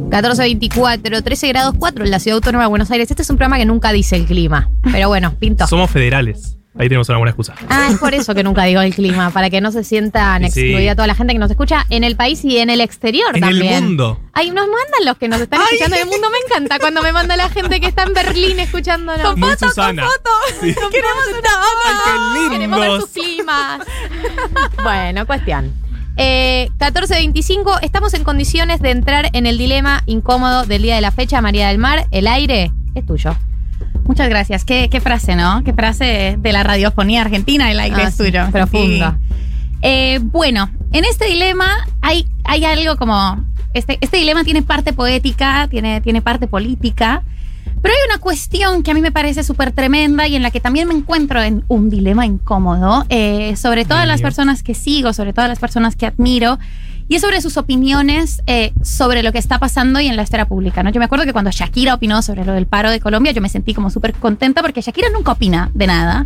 1424, 0.10 1.22
13 1.24 1.48
grados 1.50 1.76
4 1.78 2.06
en 2.06 2.12
la 2.12 2.20
ciudad 2.20 2.36
autónoma 2.36 2.64
de 2.66 2.70
Buenos 2.70 2.92
Aires. 2.92 3.10
Este 3.10 3.22
es 3.24 3.30
un 3.30 3.38
programa 3.38 3.58
que 3.58 3.66
nunca 3.66 3.92
dice 3.92 4.16
el 4.16 4.26
clima. 4.26 4.70
Pero 4.92 5.08
bueno, 5.10 5.34
pinto. 5.38 5.68
Somos 5.68 5.90
federales. 5.92 6.58
Ahí 6.78 6.90
tenemos 6.90 7.08
una 7.08 7.20
buena 7.20 7.32
excusa. 7.32 7.56
Ah, 7.70 7.88
es 7.90 7.98
por 7.98 8.14
eso 8.14 8.36
que 8.36 8.44
nunca 8.44 8.64
digo 8.66 8.82
el 8.82 8.94
clima, 8.94 9.30
para 9.30 9.50
que 9.50 9.62
no 9.62 9.72
se 9.72 9.86
sientan 9.86 10.44
Sí, 10.44 10.52
sí. 10.52 10.60
excluida 10.62 10.94
toda 10.94 11.08
la 11.08 11.16
gente 11.16 11.32
que 11.32 11.40
nos 11.40 11.50
escucha 11.50 11.86
en 11.90 12.04
el 12.04 12.18
país 12.18 12.44
y 12.44 12.58
en 12.58 12.70
el 12.70 12.82
exterior 12.82 13.30
En 13.34 13.46
el 13.46 13.50
también. 13.60 13.84
mundo. 13.86 14.20
Ay, 14.34 14.50
nos 14.50 14.66
mandan 14.68 15.06
los 15.06 15.18
que 15.18 15.30
nos 15.30 15.40
están 15.40 15.62
escuchando 15.62 15.96
en 15.96 16.02
el 16.04 16.08
mundo. 16.10 16.28
Me 16.30 16.38
encanta 16.46 16.78
cuando 16.80 17.02
me 17.02 17.14
manda 17.14 17.38
la 17.38 17.48
gente 17.50 17.80
que 17.80 17.88
está 17.88 18.04
en 18.04 18.14
Berlín 18.14 18.60
escuchándonos. 18.60 19.38
Muy 19.38 19.52
Susana. 19.58 20.06
Sí. 20.60 20.76
Queremos 20.92 21.24
una 21.40 22.50
qué 22.50 22.50
Queremos 22.56 22.80
ver 22.80 22.92
sus 23.02 23.10
climas. 23.10 23.80
bueno, 24.84 25.26
cuestión. 25.26 25.74
Eh, 26.18 26.70
14.25, 26.80 27.80
estamos 27.82 28.14
en 28.14 28.24
condiciones 28.24 28.80
de 28.82 28.92
entrar 28.92 29.30
en 29.34 29.46
el 29.46 29.58
dilema 29.58 30.04
incómodo 30.06 30.66
del 30.66 30.82
día 30.82 30.96
de 30.96 31.02
la 31.02 31.12
fecha. 31.12 31.42
María 31.42 31.68
del 31.68 31.78
Mar, 31.78 32.06
el 32.12 32.28
aire 32.28 32.72
es 32.96 33.06
tuyo. 33.06 33.36
Muchas 34.06 34.30
gracias. 34.30 34.64
Qué, 34.66 34.88
qué 34.90 35.02
frase, 35.02 35.36
¿no? 35.36 35.64
Qué 35.64 35.74
frase 35.74 36.36
de 36.40 36.54
la 36.54 36.64
radiofonía 36.64 37.22
argentina, 37.22 37.72
el 37.72 37.80
aire 37.80 38.04
Ah, 38.04 38.08
es 38.08 38.16
sí, 38.16 38.24
tuyo. 38.26 38.50
profunda. 38.52 39.18
Sí. 39.30 39.36
Eh, 39.82 40.20
bueno, 40.24 40.70
en 40.94 41.06
este 41.06 41.26
dilema 41.26 41.68
hay, 42.02 42.28
hay 42.44 42.66
algo 42.66 42.96
como. 42.98 43.44
Este, 43.74 43.98
este 44.00 44.18
dilema 44.18 44.46
tiene 44.46 44.62
parte 44.62 44.94
poética, 44.94 45.68
tiene, 45.70 46.00
tiene 46.02 46.22
parte 46.22 46.48
política. 46.48 47.24
Pero 47.82 47.94
hay 47.94 48.10
una 48.10 48.20
cuestión 48.20 48.84
que 48.84 48.92
a 48.92 48.94
mí 48.94 49.02
me 49.02 49.12
parece 49.12 49.44
súper 49.44 49.72
tremenda 49.72 50.28
y 50.28 50.36
en 50.36 50.44
la 50.44 50.52
que 50.52 50.60
también 50.60 50.88
me 50.88 50.94
encuentro 50.94 51.42
en 51.42 51.64
un 51.68 51.90
dilema 51.90 52.26
incómodo, 52.26 53.06
eh, 53.10 53.56
sobre 53.56 53.86
todas 53.86 54.08
las 54.08 54.22
personas 54.22 54.64
que 54.64 54.74
sigo, 54.74 55.14
sobre 55.14 55.34
todas 55.34 55.50
las 55.50 55.60
personas 55.60 55.96
que 55.96 56.06
admiro, 56.06 56.58
y 57.08 57.16
es 57.16 57.22
sobre 57.22 57.40
sus 57.42 57.58
opiniones 57.58 58.42
eh, 58.48 58.74
sobre 58.84 59.22
lo 59.24 59.32
que 59.32 59.38
está 59.38 59.60
pasando 59.60 60.00
y 60.00 60.08
en 60.08 60.16
la 60.16 60.24
esfera 60.24 60.46
pública. 60.46 60.82
¿no? 60.84 60.90
Yo 60.92 61.00
me 61.00 61.06
acuerdo 61.06 61.26
que 61.26 61.34
cuando 61.34 61.52
Shakira 61.52 61.94
opinó 61.94 62.22
sobre 62.22 62.46
lo 62.46 62.54
del 62.54 62.66
paro 62.66 62.90
de 62.90 63.00
Colombia, 63.00 63.32
yo 63.32 63.42
me 63.42 63.50
sentí 63.50 63.74
como 63.74 63.90
súper 63.90 64.14
contenta 64.14 64.62
porque 64.62 64.82
Shakira 64.82 65.10
nunca 65.10 65.34
opina 65.34 65.70
de 65.74 65.88
nada. 65.88 66.26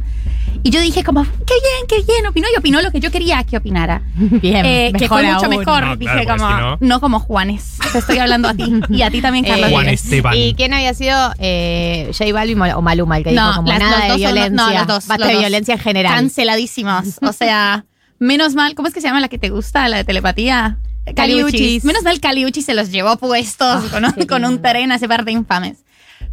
Y 0.63 0.71
yo 0.71 0.81
dije 0.81 1.03
como, 1.03 1.23
qué 1.23 1.29
bien, 1.53 1.87
qué 1.87 1.95
bien, 2.11 2.25
opinó 2.27 2.47
y 2.53 2.57
opinó 2.57 2.81
lo 2.81 2.91
que 2.91 2.99
yo 2.99 3.11
quería 3.11 3.43
que 3.43 3.57
opinara. 3.57 4.01
Bien, 4.17 4.65
Eh, 4.65 4.91
que 4.97 5.07
fue 5.07 5.23
mucho 5.23 5.45
aún. 5.45 5.57
mejor, 5.57 5.85
No, 5.85 5.95
dije 5.95 6.11
claro, 6.23 6.27
como, 6.37 6.47
si 6.49 6.55
no- 6.61 6.77
no. 6.81 6.99
como 7.01 7.19
Juanes. 7.19 7.77
Te 7.91 7.99
estoy 7.99 8.17
hablando 8.17 8.47
a 8.49 8.53
ti 8.53 8.73
y 8.89 9.01
a 9.03 9.09
ti 9.11 9.21
también, 9.21 9.45
Eh, 9.45 9.49
Carlos. 9.49 9.71
Juan 9.71 9.85
Vives. 9.85 10.03
Esteban. 10.03 10.33
¿Y 10.35 10.53
quién 10.55 10.73
había 10.73 10.93
sido 10.93 11.15
eh, 11.39 12.11
J 12.17 12.33
Balvin 12.33 12.59
o 12.61 12.81
Maluma 12.81 13.17
el 13.17 13.23
que 13.23 13.31
No, 13.31 13.43
dijo 13.47 13.55
como 13.57 13.67
las- 13.69 13.79
nada 13.79 13.91
los 13.91 14.01
de 14.01 14.07
dos 14.07 14.21
son- 14.21 14.33
violencia? 14.33 14.49
no, 14.67 14.73
los 14.79 14.87
dos, 14.87 15.07
Basta 15.07 15.17
los 15.17 15.27
de 15.27 15.33
dos. 15.33 15.41
violencia 15.43 15.73
en 15.75 15.79
general. 15.79 16.13
Canceladísimos. 16.15 17.19
O 17.21 17.31
sea, 17.33 17.85
menos 18.19 18.55
mal. 18.55 18.75
¿Cómo 18.75 18.87
es 18.87 18.93
que 18.93 19.01
se 19.01 19.07
llama 19.07 19.19
la 19.19 19.27
que 19.29 19.37
te 19.39 19.49
gusta, 19.49 19.87
la 19.89 19.97
de 19.97 20.03
telepatía? 20.03 20.77
Caliuchis. 21.15 21.83
Menos 21.85 22.03
mal 22.03 22.19
Caliuchis 22.19 22.65
se 22.65 22.73
los 22.73 22.91
llevó 22.91 23.17
puestos 23.17 23.83
Ah, 23.85 23.87
con, 23.91 24.05
un- 24.05 24.27
con 24.27 24.45
un 24.45 24.61
tren 24.61 24.91
hace 24.91 25.07
parte 25.07 25.31
infames. 25.31 25.79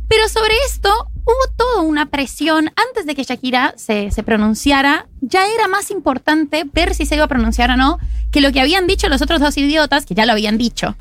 Pero 0.09 0.29
sobre 0.29 0.53
esto 0.69 0.91
hubo 1.25 1.53
toda 1.57 1.83
una 1.83 2.07
presión 2.07 2.71
antes 2.89 3.07
de 3.07 3.15
que 3.15 3.25
Shakira 3.25 3.75
se, 3.77 4.11
se 4.11 4.23
pronunciara. 4.23 5.07
Ya 5.21 5.47
era 5.53 5.67
más 5.69 5.91
importante 5.91 6.65
ver 6.73 6.95
si 6.95 7.07
se 7.07 7.17
iba 7.17 7.25
a 7.25 7.29
pronunciar 7.29 7.71
o 7.71 7.77
no 7.77 7.99
que 8.31 8.41
lo 8.41 8.53
que 8.53 8.61
habían 8.61 8.87
dicho 8.87 9.09
los 9.09 9.23
otros 9.23 9.41
dos 9.41 9.57
idiotas, 9.57 10.05
que 10.07 10.15
ya 10.15 10.27
lo 10.27 10.33
habían 10.33 10.59
dicho. 10.59 10.97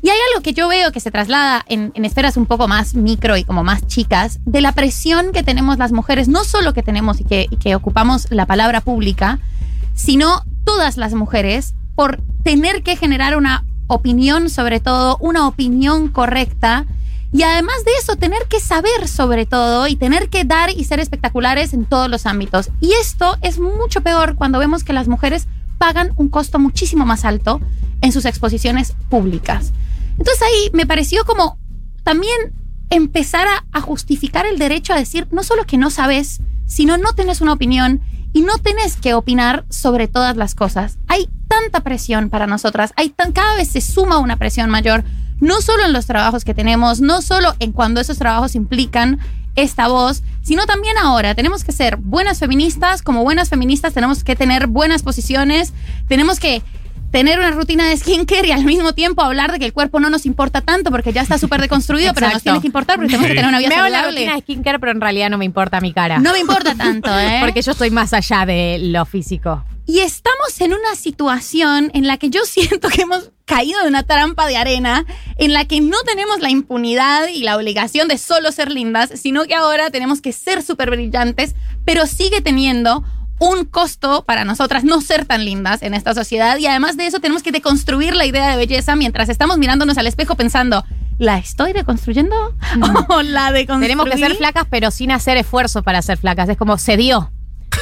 Y 0.00 0.08
hay 0.10 0.16
algo 0.30 0.42
que 0.42 0.52
yo 0.54 0.68
veo 0.68 0.92
que 0.92 1.00
se 1.00 1.10
traslada 1.10 1.64
en, 1.68 1.90
en 1.94 2.04
esferas 2.04 2.36
un 2.36 2.46
poco 2.46 2.68
más 2.68 2.94
micro 2.94 3.36
y 3.36 3.44
como 3.44 3.64
más 3.64 3.86
chicas, 3.88 4.38
de 4.46 4.60
la 4.60 4.72
presión 4.72 5.32
que 5.32 5.42
tenemos 5.42 5.76
las 5.78 5.90
mujeres, 5.92 6.28
no 6.28 6.44
solo 6.44 6.72
que 6.72 6.82
tenemos 6.84 7.20
y 7.20 7.24
que, 7.24 7.46
y 7.50 7.56
que 7.56 7.74
ocupamos 7.74 8.28
la 8.30 8.46
palabra 8.46 8.80
pública, 8.80 9.40
sino 9.98 10.44
todas 10.64 10.96
las 10.96 11.12
mujeres 11.12 11.74
por 11.96 12.22
tener 12.44 12.82
que 12.84 12.96
generar 12.96 13.36
una 13.36 13.64
opinión 13.88 14.48
sobre 14.48 14.78
todo, 14.78 15.18
una 15.20 15.48
opinión 15.48 16.08
correcta. 16.08 16.86
Y 17.32 17.42
además 17.42 17.84
de 17.84 17.90
eso, 18.00 18.16
tener 18.16 18.46
que 18.48 18.60
saber 18.60 19.08
sobre 19.08 19.44
todo 19.44 19.88
y 19.88 19.96
tener 19.96 20.28
que 20.30 20.44
dar 20.44 20.70
y 20.70 20.84
ser 20.84 21.00
espectaculares 21.00 21.74
en 21.74 21.84
todos 21.84 22.08
los 22.08 22.26
ámbitos. 22.26 22.70
Y 22.80 22.92
esto 22.92 23.36
es 23.42 23.58
mucho 23.58 24.00
peor 24.02 24.36
cuando 24.36 24.60
vemos 24.60 24.84
que 24.84 24.92
las 24.92 25.08
mujeres 25.08 25.48
pagan 25.78 26.12
un 26.16 26.28
costo 26.28 26.58
muchísimo 26.58 27.04
más 27.04 27.24
alto 27.24 27.60
en 28.00 28.12
sus 28.12 28.24
exposiciones 28.24 28.94
públicas. 29.10 29.72
Entonces 30.12 30.42
ahí 30.42 30.70
me 30.72 30.86
pareció 30.86 31.24
como 31.24 31.58
también 32.04 32.36
empezar 32.88 33.46
a, 33.48 33.64
a 33.72 33.80
justificar 33.80 34.46
el 34.46 34.58
derecho 34.58 34.92
a 34.92 34.96
decir 34.96 35.26
no 35.32 35.42
solo 35.42 35.64
que 35.64 35.76
no 35.76 35.90
sabes, 35.90 36.40
sino 36.66 36.98
no 36.98 37.14
tenés 37.14 37.40
una 37.40 37.52
opinión 37.52 38.00
y 38.32 38.42
no 38.42 38.58
tenés 38.58 38.96
que 38.96 39.14
opinar 39.14 39.64
sobre 39.68 40.08
todas 40.08 40.36
las 40.36 40.54
cosas. 40.54 40.98
Hay 41.06 41.28
tanta 41.48 41.80
presión 41.80 42.30
para 42.30 42.46
nosotras, 42.46 42.92
hay 42.96 43.10
tan, 43.10 43.32
cada 43.32 43.56
vez 43.56 43.68
se 43.68 43.80
suma 43.80 44.18
una 44.18 44.36
presión 44.36 44.70
mayor, 44.70 45.04
no 45.40 45.60
solo 45.60 45.84
en 45.84 45.92
los 45.92 46.06
trabajos 46.06 46.44
que 46.44 46.54
tenemos, 46.54 47.00
no 47.00 47.22
solo 47.22 47.54
en 47.58 47.72
cuando 47.72 48.00
esos 48.00 48.18
trabajos 48.18 48.54
implican 48.54 49.18
esta 49.54 49.88
voz, 49.88 50.22
sino 50.42 50.66
también 50.66 50.96
ahora. 50.98 51.34
Tenemos 51.34 51.64
que 51.64 51.72
ser 51.72 51.96
buenas 51.96 52.38
feministas, 52.38 53.02
como 53.02 53.24
buenas 53.24 53.48
feministas 53.48 53.92
tenemos 53.92 54.24
que 54.24 54.36
tener 54.36 54.66
buenas 54.66 55.02
posiciones, 55.02 55.72
tenemos 56.06 56.38
que 56.38 56.62
tener 57.10 57.38
una 57.38 57.50
rutina 57.50 57.88
de 57.88 57.96
skincare 57.96 58.48
y 58.48 58.52
al 58.52 58.64
mismo 58.64 58.92
tiempo 58.92 59.22
hablar 59.22 59.52
de 59.52 59.58
que 59.58 59.64
el 59.64 59.72
cuerpo 59.72 60.00
no 60.00 60.10
nos 60.10 60.26
importa 60.26 60.60
tanto 60.60 60.90
porque 60.90 61.12
ya 61.12 61.22
está 61.22 61.38
súper 61.38 61.60
deconstruido, 61.60 62.12
pero 62.14 62.30
nos 62.30 62.42
tiene 62.42 62.60
que 62.60 62.66
importar 62.66 62.96
porque 62.96 63.08
tenemos 63.08 63.28
que 63.28 63.34
tener 63.34 63.48
una 63.48 63.58
vida 63.58 63.68
Me 63.68 63.74
hago 63.76 63.88
la 63.88 63.96
saludable. 63.98 64.20
rutina 64.20 64.34
de 64.36 64.42
skincare, 64.42 64.78
pero 64.78 64.92
en 64.92 65.00
realidad 65.00 65.30
no 65.30 65.38
me 65.38 65.44
importa 65.44 65.80
mi 65.80 65.92
cara. 65.92 66.18
No 66.18 66.32
me 66.32 66.38
importa 66.38 66.74
tanto, 66.74 67.10
¿eh? 67.18 67.38
Porque 67.40 67.62
yo 67.62 67.72
estoy 67.72 67.90
más 67.90 68.12
allá 68.12 68.44
de 68.44 68.78
lo 68.80 69.04
físico. 69.06 69.64
Y 69.86 70.00
estamos 70.00 70.60
en 70.60 70.74
una 70.74 70.94
situación 70.96 71.90
en 71.94 72.06
la 72.06 72.18
que 72.18 72.28
yo 72.28 72.40
siento 72.44 72.88
que 72.90 73.02
hemos 73.02 73.30
caído 73.46 73.80
en 73.80 73.88
una 73.88 74.02
trampa 74.02 74.46
de 74.46 74.58
arena 74.58 75.06
en 75.38 75.54
la 75.54 75.64
que 75.64 75.80
no 75.80 75.96
tenemos 76.02 76.40
la 76.40 76.50
impunidad 76.50 77.28
y 77.28 77.42
la 77.42 77.56
obligación 77.56 78.06
de 78.06 78.18
solo 78.18 78.52
ser 78.52 78.70
lindas, 78.70 79.10
sino 79.14 79.44
que 79.44 79.54
ahora 79.54 79.88
tenemos 79.90 80.20
que 80.20 80.34
ser 80.34 80.62
súper 80.62 80.90
brillantes, 80.90 81.54
pero 81.86 82.06
sigue 82.06 82.42
teniendo 82.42 83.02
un 83.38 83.64
costo 83.64 84.24
para 84.24 84.44
nosotras 84.44 84.84
no 84.84 85.00
ser 85.00 85.24
tan 85.24 85.44
lindas 85.44 85.82
en 85.82 85.94
esta 85.94 86.14
sociedad 86.14 86.56
y 86.58 86.66
además 86.66 86.96
de 86.96 87.06
eso 87.06 87.20
tenemos 87.20 87.42
que 87.42 87.52
deconstruir 87.52 88.14
la 88.16 88.26
idea 88.26 88.50
de 88.50 88.56
belleza 88.56 88.96
mientras 88.96 89.28
estamos 89.28 89.58
mirándonos 89.58 89.96
al 89.98 90.06
espejo 90.06 90.34
pensando, 90.34 90.84
¿la 91.18 91.38
estoy 91.38 91.72
deconstruyendo? 91.72 92.54
¿O 93.08 93.22
la 93.22 93.52
deconstruí? 93.52 93.88
Tenemos 93.88 94.08
que 94.08 94.18
ser 94.18 94.34
flacas, 94.36 94.66
pero 94.70 94.90
sin 94.90 95.10
hacer 95.10 95.36
esfuerzo 95.36 95.82
para 95.82 96.02
ser 96.02 96.18
flacas. 96.18 96.48
Es 96.48 96.56
como 96.56 96.78
se 96.78 96.96
dio. 96.96 97.30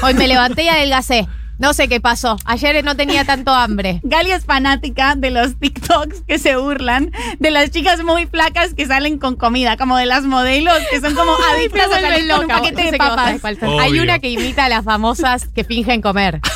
Hoy 0.02 0.14
me 0.14 0.28
levanté 0.28 0.64
y 0.64 0.68
adelgacé. 0.68 1.28
No 1.58 1.72
sé 1.72 1.88
qué 1.88 2.00
pasó. 2.00 2.36
Ayer 2.44 2.84
no 2.84 2.96
tenía 2.96 3.24
tanto 3.24 3.50
hambre. 3.52 4.00
Gali 4.04 4.30
es 4.32 4.44
fanática 4.44 5.14
de 5.16 5.30
los 5.30 5.58
TikToks 5.58 6.22
que 6.26 6.38
se 6.38 6.56
burlan 6.56 7.12
de 7.38 7.50
las 7.50 7.70
chicas 7.70 8.02
muy 8.02 8.26
flacas 8.26 8.74
que 8.74 8.86
salen 8.86 9.18
con 9.18 9.36
comida, 9.36 9.76
como 9.76 9.96
de 9.96 10.06
las 10.06 10.24
modelos 10.24 10.78
que 10.90 11.00
son 11.00 11.14
como 11.14 11.32
Ay, 11.50 11.60
adictas 11.60 11.86
a 11.90 12.00
salir 12.00 12.28
con 12.28 12.40
un 12.40 12.42
loca. 12.42 12.56
paquete 12.60 12.84
No 12.84 12.90
de 12.90 12.98
papas. 12.98 13.40
Hay 13.80 13.98
una 14.00 14.18
que 14.18 14.28
imita 14.30 14.66
a 14.66 14.68
las 14.68 14.84
famosas 14.84 15.48
que 15.48 15.64
fingen 15.64 16.02
comer. 16.02 16.40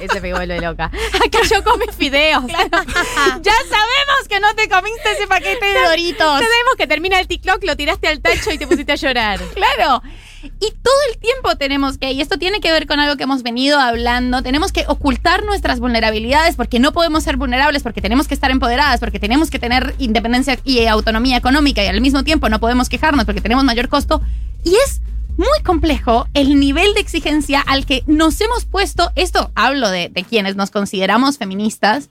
Ese 0.00 0.20
me 0.20 0.32
vuelve 0.32 0.60
loca. 0.60 0.84
Acá 0.84 1.38
yo 1.50 1.64
come 1.64 1.86
fideos. 1.92 2.44
Ya 2.46 3.52
sabemos 3.68 4.28
que 4.28 4.38
no 4.38 4.54
te 4.54 4.68
comiste 4.68 5.10
ese 5.10 5.26
paquete 5.26 5.66
de 5.66 5.88
Doritos. 5.88 6.26
Sabemos 6.34 6.74
que 6.78 6.86
termina 6.86 7.18
el 7.18 7.26
TikTok, 7.26 7.64
lo 7.64 7.76
tiraste 7.76 8.06
al 8.06 8.20
tacho 8.20 8.52
y 8.52 8.58
te 8.58 8.68
pusiste 8.68 8.92
a 8.92 8.94
llorar. 8.94 9.40
Claro. 9.54 10.00
Y 10.42 10.70
todo 10.82 10.94
el 11.10 11.18
tiempo 11.18 11.56
tenemos 11.56 11.98
que, 11.98 12.12
y 12.12 12.20
esto 12.20 12.38
tiene 12.38 12.60
que 12.60 12.70
ver 12.70 12.86
con 12.86 13.00
algo 13.00 13.16
que 13.16 13.24
hemos 13.24 13.42
venido 13.42 13.78
hablando, 13.78 14.42
tenemos 14.42 14.72
que 14.72 14.84
ocultar 14.86 15.44
nuestras 15.44 15.80
vulnerabilidades 15.80 16.56
porque 16.56 16.78
no 16.78 16.92
podemos 16.92 17.24
ser 17.24 17.36
vulnerables, 17.36 17.82
porque 17.82 18.00
tenemos 18.00 18.28
que 18.28 18.34
estar 18.34 18.50
empoderadas, 18.50 19.00
porque 19.00 19.18
tenemos 19.18 19.50
que 19.50 19.58
tener 19.58 19.94
independencia 19.98 20.58
y 20.64 20.86
autonomía 20.86 21.36
económica 21.36 21.82
y 21.82 21.88
al 21.88 22.00
mismo 22.00 22.24
tiempo 22.24 22.48
no 22.48 22.60
podemos 22.60 22.88
quejarnos 22.88 23.24
porque 23.24 23.40
tenemos 23.40 23.64
mayor 23.64 23.88
costo. 23.88 24.20
Y 24.64 24.74
es 24.86 25.00
muy 25.36 25.62
complejo 25.64 26.28
el 26.34 26.58
nivel 26.58 26.94
de 26.94 27.00
exigencia 27.00 27.60
al 27.60 27.86
que 27.86 28.02
nos 28.06 28.40
hemos 28.40 28.64
puesto, 28.64 29.12
esto 29.14 29.50
hablo 29.54 29.88
de, 29.90 30.08
de 30.08 30.24
quienes 30.24 30.56
nos 30.56 30.70
consideramos 30.70 31.38
feministas, 31.38 32.10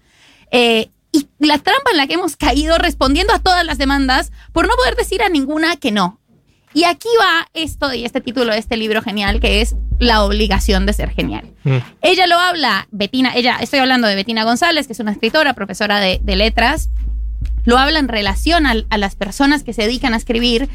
eh, 0.52 0.90
y 1.12 1.28
la 1.40 1.58
trampa 1.58 1.92
en 1.92 1.98
la 1.98 2.08
que 2.08 2.14
hemos 2.14 2.36
caído 2.36 2.78
respondiendo 2.78 3.34
a 3.34 3.40
todas 3.40 3.66
las 3.66 3.78
demandas 3.78 4.32
por 4.52 4.68
no 4.68 4.76
poder 4.76 4.96
decir 4.96 5.24
a 5.24 5.30
ninguna 5.30 5.78
que 5.78 5.92
no. 5.92 6.20
Y 6.78 6.84
aquí 6.84 7.10
va 7.20 7.50
esto 7.56 7.92
y 7.92 8.06
este 8.06 8.22
título 8.22 8.54
de 8.54 8.60
este 8.60 8.78
libro 8.78 9.02
genial 9.02 9.40
que 9.40 9.62
es 9.62 9.76
La 9.98 10.24
obligación 10.24 10.86
de 10.86 10.94
ser 10.94 11.10
genial. 11.10 11.50
Mm. 11.64 11.78
Ella 12.04 12.28
lo 12.28 12.38
habla, 12.38 12.88
Betina, 12.92 13.36
ella, 13.36 13.58
estoy 13.60 13.80
hablando 13.80 14.08
de 14.08 14.14
Betina 14.14 14.44
González, 14.44 14.86
que 14.86 14.94
es 14.94 15.00
una 15.00 15.12
escritora, 15.12 15.54
profesora 15.54 16.00
de, 16.00 16.20
de 16.22 16.36
letras, 16.36 16.92
lo 17.66 17.80
habla 17.80 17.98
en 17.98 18.08
relación 18.08 18.68
a, 18.68 18.76
las 18.96 19.16
personas 19.16 19.64
que 19.64 19.74
se 19.74 19.82
dedican 19.82 20.14
a 20.14 20.18
escribir, 20.18 20.70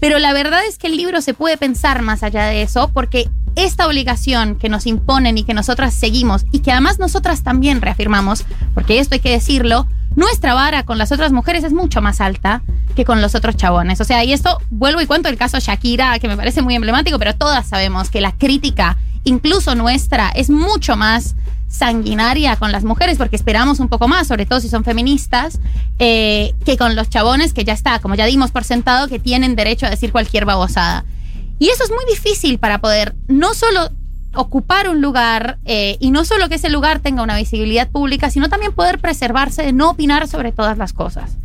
pero 0.00 0.18
la 0.18 0.32
verdad 0.32 0.66
es 0.66 0.76
que 0.76 0.88
el 0.88 0.96
libro 0.96 1.20
se 1.20 1.34
puede 1.34 1.56
pensar 1.56 2.02
más 2.02 2.24
allá 2.24 2.46
de 2.46 2.62
eso, 2.62 2.90
porque 2.92 3.28
esta 3.56 3.86
obligación 3.86 4.56
que 4.56 4.68
nos 4.68 4.86
imponen 4.86 5.38
y 5.38 5.44
que 5.44 5.54
nosotras 5.54 5.94
seguimos, 5.94 6.44
y 6.52 6.60
que 6.60 6.72
además 6.72 6.98
nosotras 6.98 7.42
también 7.42 7.80
reafirmamos, 7.80 8.44
porque 8.74 8.98
esto 8.98 9.14
hay 9.14 9.20
que 9.20 9.30
decirlo, 9.30 9.86
nuestra 10.16 10.54
vara 10.54 10.84
con 10.84 10.98
las 10.98 11.12
otras 11.12 11.32
mujeres 11.32 11.64
es 11.64 11.72
mucho 11.72 12.00
más 12.00 12.20
alta 12.20 12.62
que 12.94 13.04
con 13.04 13.20
los 13.20 13.34
otros 13.34 13.56
chabones. 13.56 14.00
O 14.00 14.04
sea, 14.04 14.22
y 14.24 14.32
esto 14.32 14.58
vuelvo 14.70 15.00
y 15.00 15.06
cuento 15.06 15.28
el 15.28 15.36
caso 15.36 15.58
Shakira, 15.58 16.18
que 16.18 16.28
me 16.28 16.36
parece 16.36 16.62
muy 16.62 16.74
emblemático, 16.74 17.18
pero 17.18 17.34
todas 17.34 17.66
sabemos 17.66 18.10
que 18.10 18.20
la 18.20 18.32
crítica, 18.32 18.96
incluso 19.24 19.74
nuestra, 19.74 20.30
es 20.30 20.50
mucho 20.50 20.96
más 20.96 21.34
sanguinaria 21.68 22.54
con 22.54 22.70
las 22.70 22.84
mujeres 22.84 23.18
porque 23.18 23.34
esperamos 23.34 23.80
un 23.80 23.88
poco 23.88 24.06
más, 24.06 24.28
sobre 24.28 24.46
todo 24.46 24.60
si 24.60 24.68
son 24.68 24.84
feministas, 24.84 25.58
eh, 25.98 26.54
que 26.64 26.76
con 26.76 26.94
los 26.94 27.10
chabones 27.10 27.52
que 27.52 27.64
ya 27.64 27.72
está, 27.72 27.98
como 27.98 28.14
ya 28.14 28.26
dimos 28.26 28.52
por 28.52 28.62
sentado, 28.62 29.08
que 29.08 29.18
tienen 29.18 29.56
derecho 29.56 29.86
a 29.86 29.90
decir 29.90 30.12
cualquier 30.12 30.44
babosada. 30.44 31.04
Y 31.58 31.68
eso 31.68 31.84
es 31.84 31.90
muy 31.90 32.04
difícil 32.08 32.58
para 32.58 32.78
poder 32.78 33.14
no 33.28 33.54
solo 33.54 33.90
ocupar 34.34 34.88
un 34.88 35.00
lugar 35.00 35.58
eh, 35.64 35.96
y 36.00 36.10
no 36.10 36.24
solo 36.24 36.48
que 36.48 36.56
ese 36.56 36.68
lugar 36.68 36.98
tenga 37.00 37.22
una 37.22 37.36
visibilidad 37.36 37.88
pública, 37.88 38.30
sino 38.30 38.48
también 38.48 38.72
poder 38.72 38.98
preservarse 38.98 39.62
de 39.62 39.72
no 39.72 39.90
opinar 39.90 40.26
sobre 40.28 40.50
todas 40.52 40.76
las 40.76 40.92
cosas. 40.92 41.36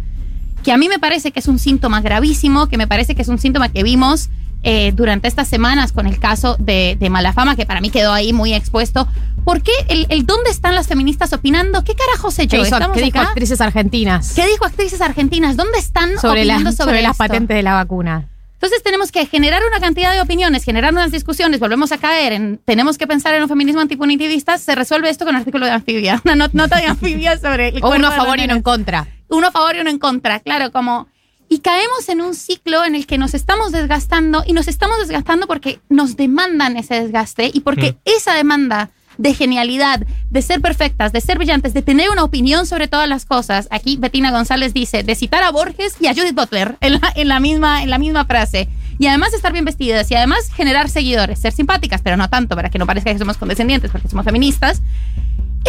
Que 0.64 0.72
a 0.72 0.78
mí 0.78 0.90
me 0.90 1.00
parece 1.00 1.32
que 1.32 1.40
es 1.40 1.48
un 1.48 1.60
síntoma 1.60 2.02
gravísimo, 2.02 2.68
que 2.68 2.78
me 2.78 2.88
parece 2.88 3.14
que 3.16 3.22
es 3.22 3.28
un 3.28 3.38
síntoma 3.38 3.70
que 3.70 3.84
vimos 3.84 4.30
eh, 4.64 4.92
durante 4.94 5.28
estas 5.28 5.48
semanas 5.48 5.92
con 5.94 6.06
el 6.08 6.20
caso 6.20 6.56
de, 6.60 6.98
de 7.00 7.10
Malafama, 7.10 7.56
que 7.56 7.66
para 7.66 7.80
mí 7.80 7.92
quedó 7.92 8.12
ahí 8.12 8.34
muy 8.34 8.54
expuesto. 8.54 9.08
¿Por 9.46 9.62
qué 9.62 9.72
el, 9.88 10.06
el 10.10 10.26
dónde 10.26 10.50
están 10.50 10.76
las 10.76 10.88
feministas 10.88 11.32
opinando? 11.32 11.84
¿Qué 11.86 11.94
carajos 11.96 12.38
he 12.40 12.44
hecho? 12.44 12.58
¿Qué, 12.58 12.64
hizo- 12.64 12.76
¿Estamos 12.76 12.98
qué 12.98 13.04
dijo 13.04 13.20
actrices 13.20 13.62
argentinas? 13.62 14.34
¿Qué 14.36 14.46
dijo 14.48 14.66
actrices 14.66 15.00
argentinas? 15.02 15.56
¿Dónde 15.56 15.78
están 15.78 16.20
sobre, 16.20 16.44
la- 16.44 16.56
opinando 16.56 16.72
sobre, 16.76 16.86
sobre, 16.92 17.02
las 17.04 17.16
patentes 17.18 17.56
de 17.56 17.64
la 17.64 17.74
vacuna? 17.76 18.28
Entonces 18.62 18.84
tenemos 18.84 19.10
que 19.14 19.26
generar 19.26 19.62
una 19.66 19.80
cantidad 19.80 20.12
de 20.14 20.20
opiniones, 20.20 20.66
generar 20.66 20.92
unas 20.92 21.14
discusiones, 21.14 21.62
volvemos 21.62 21.94
a 21.94 21.98
caer 21.98 22.34
en, 22.34 22.60
tenemos 22.66 22.98
que 22.98 23.08
pensar 23.08 23.34
en 23.34 23.42
un 23.44 23.48
feminismo 23.48 23.80
antipunitivista, 23.80 24.58
se 24.58 24.76
resuelve 24.76 25.10
esto 25.10 25.24
con 25.24 25.34
un 25.36 25.40
artículo 25.40 25.66
de 25.66 25.72
anfibia, 25.72 26.22
una 26.26 26.36
not- 26.36 26.54
nota 26.54 26.76
de 26.78 26.88
anfibia 26.88 27.38
sobre 27.40 27.70
el 27.70 27.80
O 27.84 27.96
uno 27.96 28.08
a 28.10 28.12
favor 28.12 28.38
y 28.38 28.44
uno 28.44 28.56
en 28.56 28.62
contra. 28.62 29.08
Uno 29.30 29.48
a 29.48 29.52
favor 29.52 29.78
y 29.78 29.80
uno 29.80 29.90
en 29.90 29.98
contra, 30.00 30.42
claro, 30.42 30.74
como... 30.74 31.08
Y 31.52 31.60
caemos 31.60 32.10
en 32.10 32.20
un 32.22 32.36
ciclo 32.36 32.84
en 32.84 32.96
el 32.96 33.08
que 33.08 33.18
nos 33.18 33.34
estamos 33.34 33.72
desgastando 33.72 34.44
y 34.46 34.52
nos 34.54 34.68
estamos 34.68 35.00
desgastando 35.00 35.48
porque 35.48 35.80
nos 35.90 36.16
demandan 36.18 36.76
ese 36.78 37.02
desgaste 37.02 37.50
y 37.52 37.62
porque 37.62 37.96
esa 38.06 38.36
demanda 38.36 38.92
de 39.20 39.34
genialidad, 39.34 40.08
de 40.30 40.42
ser 40.42 40.62
perfectas, 40.62 41.12
de 41.12 41.20
ser 41.20 41.38
brillantes, 41.38 41.74
de 41.74 41.82
tener 41.82 42.10
una 42.10 42.24
opinión 42.24 42.66
sobre 42.66 42.88
todas 42.88 43.08
las 43.08 43.26
cosas. 43.26 43.68
Aquí 43.70 43.98
Bettina 43.98 44.32
González 44.32 44.74
dice, 44.74 45.04
de 45.04 45.14
citar 45.14 45.44
a 45.44 45.52
Borges 45.52 45.98
y 46.00 46.08
a 46.08 46.14
Judith 46.14 46.34
Butler 46.34 46.78
en 46.80 46.94
la, 46.94 47.14
en 47.16 47.28
la, 47.28 47.42
misma, 47.42 47.84
en 47.84 47.90
la 47.90 47.98
misma 47.98 48.24
frase. 48.24 48.70
Y 48.98 49.08
además 49.08 49.34
estar 49.34 49.52
bien 49.52 49.66
vestidas 49.66 50.10
y 50.10 50.16
además 50.16 50.50
generar 50.54 50.90
seguidores, 50.90 51.40
ser 51.40 51.52
simpáticas, 51.52 52.02
pero 52.02 52.16
no 52.16 52.30
tanto 52.30 52.56
para 52.56 52.70
que 52.70 52.80
no 52.80 52.86
parezca 52.86 53.12
que 53.12 53.20
somos 53.20 53.36
condescendientes 53.36 53.92
porque 53.92 54.08
somos 54.08 54.24
feministas. 54.24 54.82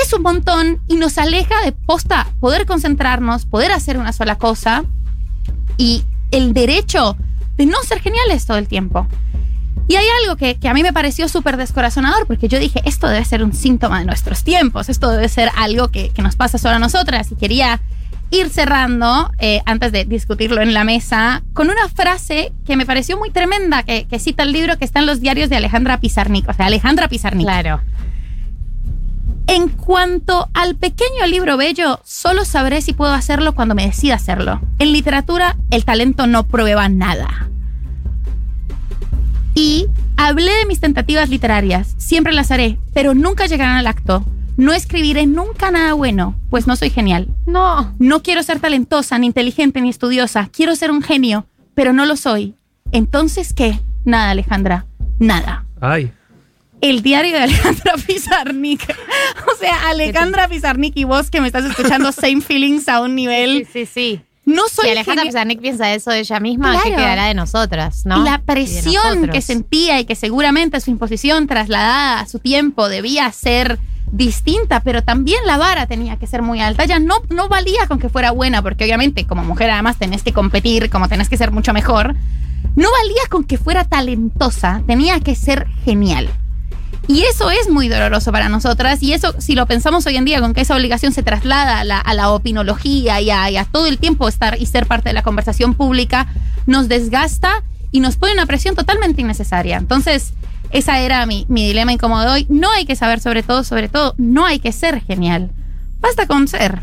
Es 0.00 0.12
un 0.12 0.22
montón 0.22 0.80
y 0.86 0.94
nos 0.94 1.18
aleja 1.18 1.60
de 1.64 1.72
posta 1.72 2.28
poder 2.38 2.66
concentrarnos, 2.66 3.46
poder 3.46 3.72
hacer 3.72 3.98
una 3.98 4.12
sola 4.12 4.38
cosa 4.38 4.84
y 5.76 6.04
el 6.30 6.54
derecho 6.54 7.16
de 7.56 7.66
no 7.66 7.82
ser 7.82 8.00
geniales 8.00 8.46
todo 8.46 8.58
el 8.58 8.68
tiempo. 8.68 9.08
Y 9.88 9.96
hay 9.96 10.06
algo 10.22 10.36
que, 10.36 10.56
que 10.56 10.68
a 10.68 10.74
mí 10.74 10.82
me 10.82 10.92
pareció 10.92 11.28
súper 11.28 11.56
descorazonador, 11.56 12.26
porque 12.26 12.46
yo 12.46 12.58
dije, 12.60 12.80
esto 12.84 13.08
debe 13.08 13.24
ser 13.24 13.42
un 13.42 13.52
síntoma 13.52 13.98
de 13.98 14.04
nuestros 14.04 14.44
tiempos, 14.44 14.88
esto 14.88 15.10
debe 15.10 15.28
ser 15.28 15.50
algo 15.56 15.88
que, 15.88 16.10
que 16.10 16.22
nos 16.22 16.36
pasa 16.36 16.58
solo 16.58 16.76
a 16.76 16.78
nosotras. 16.78 17.32
Y 17.32 17.34
quería 17.34 17.80
ir 18.30 18.50
cerrando, 18.50 19.32
eh, 19.38 19.60
antes 19.66 19.90
de 19.90 20.04
discutirlo 20.04 20.62
en 20.62 20.74
la 20.74 20.84
mesa, 20.84 21.42
con 21.52 21.70
una 21.70 21.88
frase 21.88 22.52
que 22.64 22.76
me 22.76 22.86
pareció 22.86 23.18
muy 23.18 23.30
tremenda, 23.30 23.82
que, 23.82 24.06
que 24.06 24.18
cita 24.20 24.44
el 24.44 24.52
libro 24.52 24.78
que 24.78 24.84
está 24.84 25.00
en 25.00 25.06
los 25.06 25.20
diarios 25.20 25.50
de 25.50 25.56
Alejandra 25.56 25.98
Pizarnik. 25.98 26.48
O 26.48 26.52
sea, 26.52 26.66
Alejandra 26.66 27.08
Pizarnik. 27.08 27.46
Claro. 27.46 27.80
En 29.48 29.68
cuanto 29.68 30.48
al 30.54 30.76
pequeño 30.76 31.26
libro 31.26 31.56
bello, 31.56 32.00
solo 32.04 32.44
sabré 32.44 32.82
si 32.82 32.92
puedo 32.92 33.12
hacerlo 33.12 33.56
cuando 33.56 33.74
me 33.74 33.86
decida 33.86 34.14
hacerlo. 34.14 34.60
En 34.78 34.92
literatura, 34.92 35.56
el 35.72 35.84
talento 35.84 36.28
no 36.28 36.46
prueba 36.46 36.88
nada. 36.88 37.48
Y 39.54 39.86
hablé 40.16 40.52
de 40.52 40.66
mis 40.66 40.80
tentativas 40.80 41.28
literarias, 41.28 41.94
siempre 41.98 42.32
las 42.32 42.50
haré, 42.50 42.78
pero 42.94 43.14
nunca 43.14 43.46
llegarán 43.46 43.76
al 43.76 43.86
acto. 43.86 44.24
No 44.56 44.72
escribiré 44.72 45.26
nunca 45.26 45.70
nada 45.70 45.94
bueno, 45.94 46.38
pues 46.50 46.66
no 46.66 46.76
soy 46.76 46.90
genial. 46.90 47.28
No. 47.46 47.94
No 47.98 48.22
quiero 48.22 48.42
ser 48.42 48.60
talentosa, 48.60 49.18
ni 49.18 49.26
inteligente, 49.26 49.80
ni 49.80 49.88
estudiosa. 49.88 50.50
Quiero 50.52 50.76
ser 50.76 50.90
un 50.90 51.02
genio, 51.02 51.46
pero 51.74 51.92
no 51.92 52.04
lo 52.04 52.16
soy. 52.16 52.54
Entonces, 52.92 53.54
¿qué? 53.54 53.78
Nada, 54.04 54.30
Alejandra. 54.30 54.86
Nada. 55.18 55.64
Ay. 55.80 56.12
El 56.80 57.02
diario 57.02 57.32
de 57.32 57.44
Alejandra 57.44 57.94
Pizarnik. 58.06 58.82
O 59.50 59.56
sea, 59.58 59.88
Alejandra 59.88 60.48
Pizarnik 60.48 60.96
y 60.96 61.04
vos 61.04 61.30
que 61.30 61.40
me 61.40 61.46
estás 61.46 61.64
escuchando, 61.64 62.12
same 62.12 62.40
feelings 62.40 62.88
a 62.88 63.00
un 63.00 63.14
nivel. 63.14 63.66
Sí, 63.72 63.86
sí, 63.86 63.86
sí. 63.86 64.20
No 64.54 64.62
soy 64.68 64.86
Si 64.86 64.90
Alejandra 64.90 65.24
Pizarnik 65.24 65.60
piensa 65.60 65.92
eso 65.92 66.10
de 66.10 66.20
ella 66.20 66.40
misma, 66.40 66.72
Claro. 66.72 66.84
¿qué 66.90 66.96
quedará 66.96 67.24
de 67.26 67.34
nosotras, 67.34 68.04
no? 68.04 68.24
La 68.24 68.38
presión 68.42 69.28
que 69.28 69.40
sentía 69.40 70.00
y 70.00 70.04
que 70.04 70.14
seguramente 70.14 70.80
su 70.80 70.90
imposición 70.90 71.46
trasladada 71.46 72.20
a 72.20 72.26
su 72.26 72.38
tiempo 72.38 72.88
debía 72.88 73.30
ser 73.32 73.78
distinta, 74.12 74.80
pero 74.80 75.02
también 75.02 75.38
la 75.46 75.56
vara 75.56 75.86
tenía 75.86 76.16
que 76.16 76.26
ser 76.26 76.42
muy 76.42 76.60
alta. 76.60 76.82
Ella 76.84 76.98
no, 76.98 77.16
no 77.28 77.48
valía 77.48 77.86
con 77.86 77.98
que 77.98 78.08
fuera 78.08 78.32
buena, 78.32 78.60
porque 78.62 78.84
obviamente 78.84 79.26
como 79.26 79.44
mujer 79.44 79.70
además 79.70 79.96
tenés 79.98 80.22
que 80.22 80.32
competir, 80.32 80.90
como 80.90 81.08
tenés 81.08 81.28
que 81.28 81.36
ser 81.36 81.52
mucho 81.52 81.72
mejor. 81.72 82.16
No 82.76 82.88
valía 82.90 83.22
con 83.30 83.44
que 83.44 83.56
fuera 83.56 83.84
talentosa, 83.84 84.82
tenía 84.86 85.20
que 85.20 85.34
ser 85.34 85.66
genial. 85.84 86.28
Y 87.10 87.22
eso 87.24 87.50
es 87.50 87.68
muy 87.68 87.88
doloroso 87.88 88.30
para 88.32 88.48
nosotras. 88.48 89.02
Y 89.02 89.12
eso, 89.12 89.34
si 89.38 89.54
lo 89.54 89.66
pensamos 89.66 90.06
hoy 90.06 90.16
en 90.16 90.24
día, 90.24 90.40
con 90.40 90.54
que 90.54 90.60
esa 90.60 90.76
obligación 90.76 91.12
se 91.12 91.22
traslada 91.22 91.80
a 91.80 91.84
la, 91.84 91.98
a 91.98 92.14
la 92.14 92.30
opinología 92.30 93.20
y 93.20 93.30
a, 93.30 93.50
y 93.50 93.56
a 93.56 93.64
todo 93.64 93.86
el 93.86 93.98
tiempo 93.98 94.28
estar 94.28 94.60
y 94.60 94.66
ser 94.66 94.86
parte 94.86 95.08
de 95.08 95.14
la 95.14 95.22
conversación 95.22 95.74
pública, 95.74 96.28
nos 96.66 96.88
desgasta 96.88 97.62
y 97.90 98.00
nos 98.00 98.16
pone 98.16 98.32
una 98.34 98.46
presión 98.46 98.76
totalmente 98.76 99.20
innecesaria. 99.22 99.76
Entonces, 99.78 100.32
esa 100.70 101.00
era 101.00 101.26
mi, 101.26 101.46
mi 101.48 101.66
dilema 101.66 101.92
incómodo 101.92 102.22
de 102.22 102.28
hoy. 102.30 102.46
No 102.48 102.70
hay 102.70 102.84
que 102.86 102.94
saber 102.94 103.18
sobre 103.20 103.42
todo, 103.42 103.64
sobre 103.64 103.88
todo, 103.88 104.14
no 104.16 104.46
hay 104.46 104.60
que 104.60 104.70
ser 104.70 105.00
genial. 105.02 105.50
Basta 106.00 106.26
con 106.26 106.46
ser. 106.48 106.78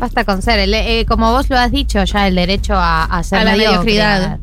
Basta 0.00 0.24
con 0.24 0.42
ser. 0.42 0.60
El- 0.60 0.74
eh, 0.74 1.04
como 1.08 1.32
vos 1.32 1.50
lo 1.50 1.58
has 1.58 1.72
dicho, 1.72 2.02
ya 2.04 2.28
el 2.28 2.36
derecho 2.36 2.74
a, 2.76 3.04
a 3.04 3.22
ser 3.24 3.40
A 3.40 3.44
la 3.44 3.56
mediocridad. 3.56 4.38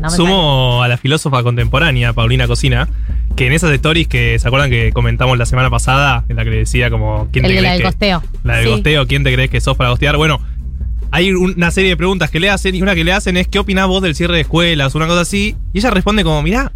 No 0.00 0.10
Sumo 0.10 0.82
a 0.82 0.88
la 0.88 0.96
filósofa 0.96 1.42
contemporánea, 1.42 2.12
Paulina 2.12 2.46
Cocina, 2.46 2.88
que 3.36 3.46
en 3.46 3.52
esas 3.52 3.70
stories 3.72 4.06
que 4.08 4.38
se 4.38 4.46
acuerdan 4.46 4.70
que 4.70 4.92
comentamos 4.92 5.36
la 5.38 5.46
semana 5.46 5.70
pasada, 5.70 6.24
en 6.28 6.36
la 6.36 6.44
que 6.44 6.50
le 6.50 6.56
decía 6.58 6.90
como 6.90 7.28
¿quién 7.32 7.44
El 7.44 7.54
te 7.56 7.62
la 7.62 7.70
del 7.72 7.78
que- 7.78 7.84
costeo. 7.84 8.22
La 8.44 8.56
del 8.56 8.64
Sí. 8.66 8.70
gosteo, 8.70 9.06
¿quién 9.06 9.24
te 9.24 9.32
crees 9.32 9.50
que 9.50 9.60
sos 9.60 9.76
para 9.76 9.90
gostear? 9.90 10.16
Bueno, 10.16 10.40
hay 11.10 11.32
una 11.32 11.70
serie 11.70 11.90
de 11.90 11.96
preguntas 11.96 12.30
que 12.30 12.40
le 12.40 12.48
hacen 12.50 12.74
y 12.74 12.82
una 12.82 12.94
que 12.94 13.04
le 13.04 13.12
hacen 13.12 13.36
es 13.36 13.48
¿qué 13.48 13.58
opinás 13.58 13.86
vos 13.88 14.02
del 14.02 14.14
cierre 14.14 14.34
de 14.34 14.40
escuelas? 14.42 14.94
Una 14.94 15.06
cosa 15.06 15.22
así. 15.22 15.56
Y 15.72 15.78
ella 15.78 15.90
responde 15.90 16.24
como, 16.24 16.42
mirá, 16.42 16.72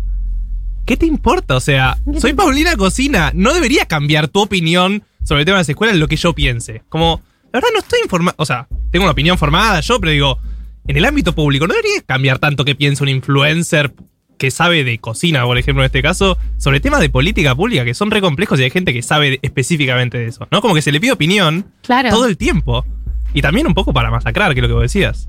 ¿qué 0.85 0.97
te 0.97 1.07
importa? 1.07 1.57
O 1.57 1.61
sea, 1.61 1.97
soy 2.21 2.33
Paulina 2.35 2.77
Cocina, 2.77 3.31
no 3.35 3.55
debería 3.55 3.87
cambiar 3.87 4.29
tu 4.29 4.41
opinión 4.43 5.03
sobre 5.23 5.41
el 5.43 5.47
tema 5.47 5.57
de 5.57 5.61
las 5.63 5.69
escuelas 5.69 5.97
lo 5.97 6.07
que 6.09 6.17
yo 6.17 6.33
piense. 6.35 6.83
Como, 6.89 7.21
la 7.53 7.59
verdad 7.61 7.69
no 7.73 7.79
estoy 7.81 8.01
informada, 8.03 8.35
o 8.39 8.45
sea, 8.47 8.69
tengo 8.91 9.05
una 9.05 9.13
opinión 9.13 9.39
formada 9.39 9.81
yo, 9.81 9.99
pero 10.01 10.13
digo, 10.13 10.39
en 10.89 10.97
el 10.97 11.05
ámbito 11.05 11.35
público 11.35 11.67
no 11.67 11.75
debería 11.75 12.01
cambiar 12.07 12.39
tanto 12.39 12.65
que 12.65 12.75
piense 12.75 13.03
un 13.03 13.09
influencer 13.09 13.93
que 14.39 14.51
sabe 14.51 14.85
de 14.85 14.99
cocina, 14.99 15.45
por 15.45 15.57
ejemplo, 15.57 15.83
en 15.83 15.87
este 15.87 16.03
caso, 16.03 16.37
sobre 16.59 16.79
temas 16.81 17.01
de 17.01 17.09
política 17.09 17.55
pública 17.55 17.85
que 17.85 17.95
son 17.95 18.11
re 18.11 18.21
complejos 18.21 18.61
y 18.61 18.65
hay 18.65 18.71
gente 18.71 18.93
que 18.93 19.03
sabe 19.03 19.39
específicamente 19.43 20.19
de 20.19 20.27
eso, 20.27 20.47
¿no? 20.51 20.61
Como 20.61 20.75
que 20.75 20.83
se 20.83 20.93
le 20.93 21.01
pide 21.01 21.13
opinión 21.13 21.65
Claro. 21.83 22.11
todo 22.11 22.27
el 22.27 22.37
tiempo. 22.37 22.85
Y 23.33 23.41
también 23.43 23.67
un 23.67 23.75
poco 23.75 23.93
para 23.95 24.11
masacrar, 24.11 24.53
que 24.55 24.61
es 24.61 24.63
lo 24.63 24.69
que 24.69 24.75
vos 24.75 24.83
decías. 24.83 25.29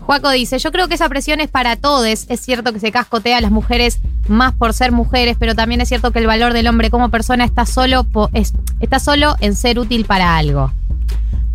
Juaco 0.00 0.30
dice, 0.30 0.58
yo 0.58 0.70
creo 0.72 0.88
que 0.88 0.94
esa 0.94 1.08
presión 1.08 1.40
es 1.40 1.48
para 1.50 1.76
todos. 1.76 2.06
Es 2.06 2.40
cierto 2.40 2.72
que 2.72 2.80
se 2.80 2.90
cascotea 2.92 3.36
a 3.38 3.40
las 3.40 3.50
mujeres 3.50 4.00
más 4.28 4.54
por 4.54 4.72
ser 4.72 4.92
mujeres, 4.92 5.36
pero 5.38 5.54
también 5.54 5.80
es 5.80 5.88
cierto 5.88 6.12
que 6.12 6.20
el 6.20 6.26
valor 6.26 6.52
del 6.54 6.68
hombre 6.68 6.88
como 6.90 7.10
persona 7.10 7.44
está 7.44 7.66
solo, 7.66 8.04
po- 8.04 8.30
es- 8.32 8.52
está 8.80 8.98
solo 9.00 9.34
en 9.40 9.54
ser 9.56 9.78
útil 9.78 10.04
para 10.04 10.36
algo. 10.38 10.72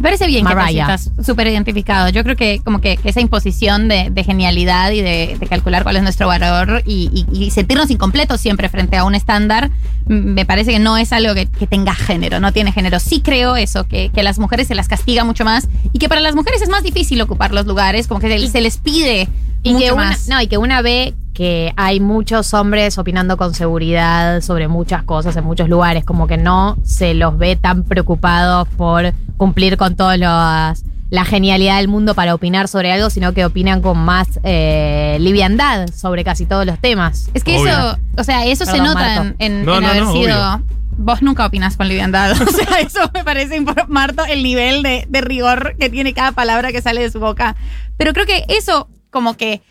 Me 0.04 0.10
parece 0.10 0.28
bien 0.28 0.44
Mariah. 0.44 0.86
que 0.86 0.92
te 0.92 0.98
sientas 0.98 1.26
súper 1.26 1.48
identificado. 1.48 2.10
Yo 2.10 2.24
creo 2.26 2.36
que 2.36 2.60
como 2.62 2.82
que 2.82 3.00
esa 3.06 3.22
imposición 3.22 3.88
de, 3.88 4.10
de 4.12 4.24
genialidad 4.26 4.92
y 4.92 5.00
de, 5.02 5.38
de 5.40 5.48
calcular 5.48 5.84
cuál 5.84 5.96
es 5.96 6.04
nuestro 6.04 6.28
valor 6.28 6.84
y, 6.86 7.26
y- 7.32 7.46
y 7.46 7.52
sentirnos 7.52 7.90
incompletos 7.90 8.42
siempre 8.42 8.68
frente 8.68 8.98
a 8.98 9.06
un 9.06 9.16
estándar, 9.16 9.72
me 10.06 10.46
parece 10.46 10.72
que 10.72 10.80
no 10.80 10.98
es 10.98 11.14
algo 11.14 11.34
que, 11.34 11.46
que 11.46 11.68
tenga 11.68 11.96
género, 11.96 12.42
no 12.42 12.52
tiene 12.52 12.74
género. 12.74 13.00
Sí 13.00 13.22
creo 13.22 13.56
eso, 13.56 13.88
que, 13.88 14.10
que 14.10 14.20
a 14.20 14.24
las 14.24 14.40
mujeres 14.40 14.68
se 14.68 14.76
las 14.76 14.90
castiga 14.90 15.24
mucho 15.24 15.46
más 15.46 15.70
y 15.94 16.00
que 16.00 16.10
para 16.10 16.20
las 16.20 16.36
mujeres 16.36 16.62
es 16.62 16.68
más 16.68 16.84
difícil 16.84 17.22
ocupar 17.22 17.54
los 17.54 17.66
lugares, 17.66 18.08
como 18.10 18.20
que 18.20 18.28
se, 18.28 18.48
se 18.50 18.60
les 18.60 18.78
pide 18.80 19.30
Y 19.64 19.74
mucho 19.74 19.86
que, 19.86 19.92
una, 19.94 20.04
más. 20.06 20.28
no, 20.28 20.42
y 20.42 20.48
que 20.48 20.58
una 20.58 20.82
ve 20.82 21.14
que 21.34 21.74
hay 21.78 22.00
muchos 22.00 22.54
hombres 22.54 22.98
opinando 22.98 23.38
con 23.38 23.54
seguridad 23.56 24.42
sobre 24.42 24.68
muchas 24.68 25.04
cosas 25.04 25.36
en 25.36 25.44
muchos 25.46 25.68
lugares, 25.70 26.06
como 26.06 26.28
que 26.28 26.38
no 26.38 26.78
se 26.84 27.14
los 27.16 27.38
ve 27.38 27.56
tan 27.56 27.84
preocupados 27.84 28.68
por 28.78 29.14
cumplir 29.38 29.78
con 29.78 29.96
todas 29.96 30.20
las- 30.20 30.84
la 31.10 31.26
genialidad 31.26 31.78
del 31.78 31.88
mundo 31.88 32.14
para 32.16 32.34
opinar 32.34 32.68
sobre 32.68 32.92
algo, 32.92 33.10
sino 33.10 33.34
que 33.34 33.46
opinan 33.46 33.82
con 33.82 33.98
más 34.00 34.40
eh, 34.44 35.18
liviandad 35.20 35.88
sobre 35.90 36.24
casi 36.24 36.46
todos 36.46 36.66
los 36.66 36.80
temas. 36.80 37.30
Es 37.36 37.44
que 37.44 37.58
Obvio. 37.58 37.72
eso, 37.72 37.98
o 38.18 38.24
sea, 38.24 38.46
eso 38.46 38.66
se 38.66 38.78
nota 38.80 38.94
Marto. 38.96 39.22
en, 39.22 39.36
en- 39.40 39.66
No, 39.66 39.76
en 39.78 39.82
no, 39.84 39.88
haber 39.90 40.04
no, 40.04 40.12
sido. 40.14 40.36
obvio. 40.56 40.64
Vos 40.98 41.22
nunca 41.24 41.46
opinas 41.48 41.78
con 41.78 41.88
liviandad. 41.88 42.32
O 42.42 42.46
sea, 42.52 42.80
eso 42.80 43.00
me 43.14 43.24
parece, 43.24 43.64
Marto, 43.88 44.24
el 44.26 44.44
nivel 44.44 44.84
de, 44.84 45.06
de 45.10 45.22
rigor 45.22 45.76
que 45.80 45.90
tiene 45.90 46.14
cada 46.14 46.32
palabra 46.32 46.72
que 46.72 46.82
sale 46.82 47.02
de 47.02 47.10
su 47.12 47.20
boca. 47.20 47.56
Pero 47.98 48.14
creo 48.14 48.26
que 48.26 48.46
eso, 48.48 48.88
como 49.14 49.38
que 49.38 49.62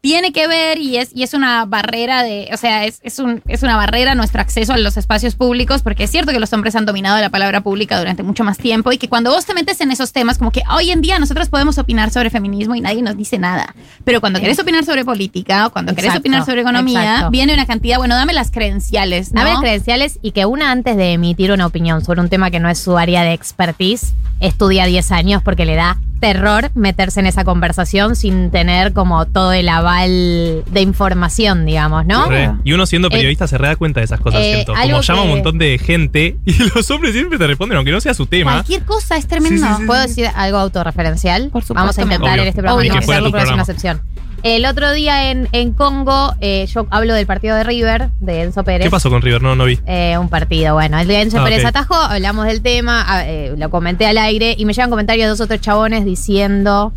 tiene 0.00 0.32
que 0.32 0.46
ver 0.46 0.78
y 0.78 0.96
es, 0.96 1.10
y 1.14 1.22
es 1.22 1.34
una 1.34 1.66
barrera 1.66 2.22
de, 2.22 2.48
o 2.52 2.56
sea, 2.56 2.86
es, 2.86 3.00
es, 3.02 3.18
un, 3.18 3.42
es 3.46 3.62
una 3.62 3.76
barrera 3.76 4.14
nuestro 4.14 4.40
acceso 4.40 4.72
a 4.72 4.78
los 4.78 4.96
espacios 4.96 5.34
públicos, 5.34 5.82
porque 5.82 6.04
es 6.04 6.10
cierto 6.10 6.32
que 6.32 6.40
los 6.40 6.52
hombres 6.52 6.74
han 6.74 6.86
dominado 6.86 7.20
la 7.20 7.28
palabra 7.28 7.60
pública 7.60 7.98
durante 7.98 8.22
mucho 8.22 8.42
más 8.42 8.56
tiempo 8.56 8.92
y 8.92 8.98
que 8.98 9.08
cuando 9.08 9.30
vos 9.30 9.44
te 9.44 9.52
metes 9.52 9.80
en 9.80 9.90
esos 9.90 10.12
temas, 10.12 10.38
como 10.38 10.52
que 10.52 10.62
hoy 10.74 10.90
en 10.90 11.02
día 11.02 11.18
nosotros 11.18 11.50
podemos 11.50 11.76
opinar 11.76 12.10
sobre 12.10 12.30
feminismo 12.30 12.74
y 12.74 12.80
nadie 12.80 13.02
nos 13.02 13.16
dice 13.16 13.38
nada. 13.38 13.74
Pero 14.04 14.20
cuando 14.20 14.40
querés 14.40 14.58
opinar 14.58 14.84
sobre 14.84 15.04
política 15.04 15.66
o 15.66 15.70
cuando 15.70 15.92
querés 15.92 16.06
Exacto, 16.06 16.20
opinar 16.20 16.46
sobre 16.46 16.62
economía, 16.62 17.02
exacto. 17.02 17.30
viene 17.30 17.52
una 17.52 17.66
cantidad, 17.66 17.98
bueno, 17.98 18.14
dame 18.14 18.32
las 18.32 18.50
credenciales, 18.50 19.32
¿no? 19.32 19.40
Dame 19.40 19.50
las 19.50 19.60
credenciales 19.60 20.18
y 20.22 20.32
que 20.32 20.46
una 20.46 20.70
antes 20.70 20.96
de 20.96 21.12
emitir 21.12 21.52
una 21.52 21.66
opinión 21.66 22.02
sobre 22.02 22.20
un 22.20 22.30
tema 22.30 22.50
que 22.50 22.58
no 22.58 22.70
es 22.70 22.78
su 22.78 22.96
área 22.96 23.22
de 23.22 23.34
expertise, 23.34 24.14
estudia 24.40 24.86
10 24.86 25.12
años 25.12 25.42
porque 25.42 25.66
le 25.66 25.74
da 25.74 25.98
terror 26.20 26.70
meterse 26.74 27.20
en 27.20 27.26
esa 27.26 27.44
conversación 27.44 28.14
sin 28.14 28.50
tener 28.50 28.92
como 28.92 29.26
todo 29.26 29.52
el 29.52 29.68
aval 29.68 30.62
de 30.70 30.80
información, 30.80 31.66
digamos, 31.66 32.06
¿no? 32.06 32.26
Re. 32.26 32.52
Y 32.64 32.72
uno 32.72 32.86
siendo 32.86 33.08
Eh, 33.08 33.12
periodista 33.12 33.46
se 33.48 33.58
da 33.58 33.74
cuenta 33.76 34.00
de 34.00 34.04
esas 34.04 34.20
cosas, 34.20 34.40
eh, 34.42 34.52
siento. 34.54 34.74
Como 34.74 35.00
llama 35.00 35.20
a 35.20 35.24
un 35.24 35.30
montón 35.30 35.58
de 35.58 35.78
gente 35.78 36.36
y 36.44 36.52
los 36.74 36.90
hombres 36.90 37.12
siempre 37.14 37.38
te 37.38 37.46
responden, 37.46 37.76
aunque 37.76 37.90
no 37.92 38.00
sea 38.00 38.14
su 38.14 38.26
tema. 38.26 38.52
Cualquier 38.52 38.84
cosa 38.84 39.16
es 39.16 39.26
tremendo. 39.26 39.66
Sí, 39.66 39.72
sí, 39.72 39.80
sí, 39.80 39.86
¿Puedo 39.86 40.02
decir 40.02 40.28
algo 40.34 40.58
autorreferencial? 40.58 41.50
Por 41.50 41.62
supuesto. 41.62 41.74
Vamos 41.74 41.98
a 41.98 42.02
intentar 42.02 42.32
Obvio. 42.32 42.42
en 42.42 42.48
este 42.48 42.60
programa 42.62 42.80
Obvio. 42.80 42.88
no 42.90 42.94
Ni 42.94 43.00
que 43.00 43.06
fuera 43.06 43.18
hacerlo, 43.18 43.28
tu 43.30 43.32
pero 43.32 43.44
es 43.44 43.52
una 43.52 43.62
excepción. 43.62 44.02
El 44.42 44.64
otro 44.64 44.92
día 44.92 45.30
en, 45.30 45.48
en 45.52 45.72
Congo, 45.74 46.34
eh, 46.40 46.66
yo 46.72 46.86
hablo 46.90 47.14
del 47.14 47.26
partido 47.26 47.56
de 47.56 47.62
River, 47.64 48.08
de 48.20 48.42
Enzo 48.42 48.64
Pérez. 48.64 48.86
¿Qué 48.86 48.90
pasó 48.90 49.10
con 49.10 49.20
River? 49.20 49.42
No, 49.42 49.54
no 49.54 49.64
vi. 49.64 49.78
Eh, 49.86 50.16
un 50.18 50.28
partido, 50.30 50.74
bueno. 50.74 50.98
El 50.98 51.08
de 51.08 51.20
Enzo 51.20 51.40
Ah, 51.40 51.44
Pérez 51.44 51.60
ok. 51.60 51.66
atajó, 51.68 51.94
hablamos 51.94 52.46
del 52.46 52.62
tema, 52.62 53.04
ah, 53.06 53.26
eh, 53.26 53.54
lo 53.58 53.68
comenté 53.70 54.06
al 54.06 54.16
aire 54.18 54.54
y 54.56 54.64
me 54.64 54.72
llegan 54.72 54.88
comentarios 54.90 55.26
de 55.26 55.28
dos 55.30 55.40
o 55.42 55.46
tres 55.46 55.60
chabones 55.60 56.04
diciendo. 56.06 56.92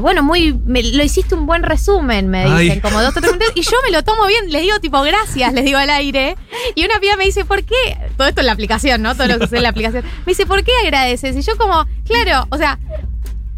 bueno, 0.00 0.22
muy. 0.22 0.54
me- 0.64 0.82
lo 0.82 1.02
hiciste 1.02 1.34
un 1.34 1.46
buen 1.46 1.62
resumen, 1.62 2.28
me 2.28 2.44
Ay. 2.44 2.64
dicen, 2.64 2.80
como 2.80 3.00
dos 3.02 3.10
o 3.10 3.12
tres 3.12 3.26
comentarios. 3.26 3.56
Y 3.56 3.62
yo 3.62 3.76
me 3.84 3.90
lo 3.92 4.02
tomo 4.02 4.26
bien, 4.26 4.50
les 4.50 4.62
digo 4.62 4.78
tipo 4.80 5.02
gracias, 5.02 5.52
les 5.52 5.64
digo 5.66 5.78
al 5.78 5.90
aire. 5.90 6.36
Y 6.74 6.84
una 6.84 6.98
piba 6.98 7.16
me 7.16 7.24
dice, 7.24 7.44
¿por 7.44 7.62
qué? 7.62 7.74
Todo 8.16 8.26
esto 8.28 8.40
en 8.40 8.46
la 8.46 8.52
aplicación, 8.52 9.02
¿no? 9.02 9.14
Todo 9.14 9.26
lo 9.26 9.34
que 9.38 9.44
sucede 9.44 9.58
en 9.58 9.62
la 9.64 9.68
aplicación. 9.70 10.02
Me 10.24 10.30
dice, 10.32 10.46
¿por 10.46 10.64
qué 10.64 10.72
agradeces? 10.84 11.36
Y 11.36 11.42
yo, 11.42 11.56
como, 11.58 11.86
claro, 12.06 12.46
o 12.50 12.56
sea, 12.56 12.78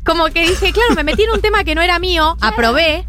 como 0.04 0.26
que 0.26 0.42
dije, 0.48 0.72
claro, 0.72 0.94
me 0.94 1.04
metí 1.04 1.22
en 1.24 1.30
un 1.30 1.40
tema 1.40 1.64
que 1.64 1.74
no 1.74 1.82
era 1.82 1.98
mío, 1.98 2.36
aprobé. 2.40 3.06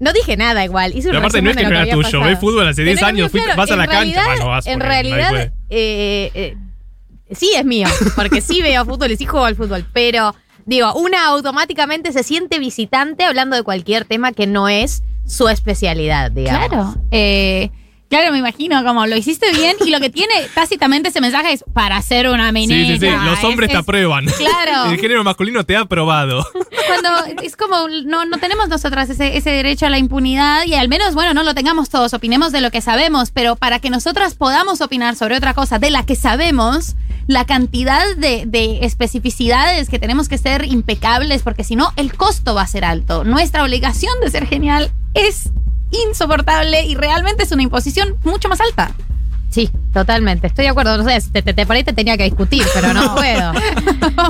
No 0.00 0.12
dije 0.12 0.36
nada 0.36 0.64
igual. 0.64 0.90
Hice 0.90 1.08
un 1.08 1.12
Pero 1.12 1.18
aparte 1.20 1.40
no 1.40 1.50
es 1.50 1.56
que 1.56 1.62
no 1.62 1.68
era 1.70 1.84
tuyo, 1.90 2.20
ves 2.20 2.38
fútbol 2.40 2.66
hace 2.68 2.82
Que 2.82 2.90
10 2.90 2.96
no 2.96 2.98
era 3.00 3.08
años, 3.08 3.30
fuiste- 3.30 3.46
claro, 3.46 3.60
vas 3.60 3.70
a 3.70 3.74
en 3.74 3.78
la 3.78 3.86
cancha. 3.86 3.98
realidad- 4.00 4.24
Bueno, 4.26 4.48
vas 4.48 4.66
en 4.66 4.72
porque 4.78 4.88
nadie 4.88 5.02
realidad, 5.02 5.30
puede. 5.30 5.52
eh, 5.70 6.30
eh, 6.34 6.56
sí 7.30 7.50
es 7.56 7.64
mío, 7.64 7.86
porque 8.16 8.40
sí 8.40 8.60
veo 8.60 8.84
fútbol 8.84 9.12
y 9.12 9.16
sí 9.16 9.24
juego 9.24 9.46
al 9.46 9.54
fútbol, 9.56 9.86
pero 9.92 10.34
digo, 10.66 10.92
una 10.94 11.26
automáticamente 11.28 12.12
se 12.12 12.22
siente 12.24 12.58
visitante 12.58 13.24
hablando 13.24 13.54
de 13.56 13.62
cualquier 13.62 14.04
tema 14.04 14.32
que 14.32 14.46
no 14.48 14.68
es 14.68 15.02
su 15.26 15.48
especialidad, 15.48 16.32
digamos. 16.32 16.68
Claro. 16.68 16.94
Eh, 17.12 17.70
claro, 18.08 18.32
me 18.32 18.38
imagino 18.38 18.82
como 18.84 19.06
lo 19.06 19.16
hiciste 19.16 19.50
bien 19.52 19.76
y 19.84 19.90
lo 19.90 20.00
que 20.00 20.10
tiene 20.10 20.32
tácitamente 20.54 21.08
ese 21.08 21.20
mensaje 21.20 21.52
es 21.52 21.64
para 21.72 22.00
ser 22.02 22.28
una 22.28 22.52
minita. 22.52 22.74
Sí, 22.74 22.98
sí, 22.98 22.98
sí. 22.98 23.24
Los 23.24 23.38
Es- 23.38 23.44
hombres 23.44 23.68
te 23.70 23.74
es- 23.76 23.80
aprueban. 23.80 24.26
Claro. 24.26 24.90
El 24.92 24.98
género 25.00 25.24
masculino 25.24 25.64
te 25.64 25.76
ha 25.76 25.80
aprobado. 25.80 26.46
Cuando 26.86 27.42
es 27.42 27.56
como 27.56 27.88
no, 28.04 28.24
no 28.24 28.38
tenemos 28.38 28.68
nosotras 28.68 29.10
ese, 29.10 29.36
ese 29.36 29.50
derecho 29.50 29.86
a 29.86 29.90
la 29.90 29.98
impunidad 29.98 30.64
y 30.66 30.74
al 30.74 30.88
menos, 30.88 31.14
bueno, 31.14 31.34
no 31.34 31.42
lo 31.42 31.54
tengamos 31.54 31.88
todos, 31.90 32.14
opinemos 32.14 32.52
de 32.52 32.60
lo 32.60 32.70
que 32.70 32.80
sabemos, 32.80 33.30
pero 33.30 33.56
para 33.56 33.78
que 33.80 33.90
nosotras 33.90 34.34
podamos 34.34 34.80
opinar 34.80 35.16
sobre 35.16 35.36
otra 35.36 35.54
cosa 35.54 35.78
de 35.78 35.90
la 35.90 36.04
que 36.06 36.14
sabemos, 36.16 36.94
la 37.26 37.46
cantidad 37.46 38.04
de, 38.16 38.44
de 38.46 38.80
especificidades 38.82 39.88
que 39.88 39.98
tenemos 39.98 40.28
que 40.28 40.36
ser 40.38 40.66
impecables, 40.66 41.42
porque 41.42 41.64
si 41.64 41.74
no, 41.76 41.92
el 41.96 42.14
costo 42.14 42.54
va 42.54 42.62
a 42.62 42.66
ser 42.66 42.84
alto. 42.84 43.24
Nuestra 43.24 43.62
obligación 43.62 44.12
de 44.20 44.30
ser 44.30 44.46
genial 44.46 44.92
es 45.14 45.50
insoportable 45.90 46.82
y 46.84 46.94
realmente 46.94 47.44
es 47.44 47.52
una 47.52 47.62
imposición 47.62 48.18
mucho 48.24 48.48
más 48.48 48.60
alta. 48.60 48.94
Sí, 49.54 49.70
totalmente. 49.92 50.48
Estoy 50.48 50.64
de 50.64 50.70
acuerdo. 50.70 50.96
No 50.98 51.04
sé, 51.08 51.30
te, 51.30 51.40
te, 51.42 51.54
te- 51.54 51.64
por 51.64 51.76
ahí 51.76 51.84
te 51.84 51.92
tenía 51.92 52.16
que 52.16 52.24
discutir, 52.24 52.64
pero 52.74 52.92
no 52.92 53.14
puedo. 53.14 53.52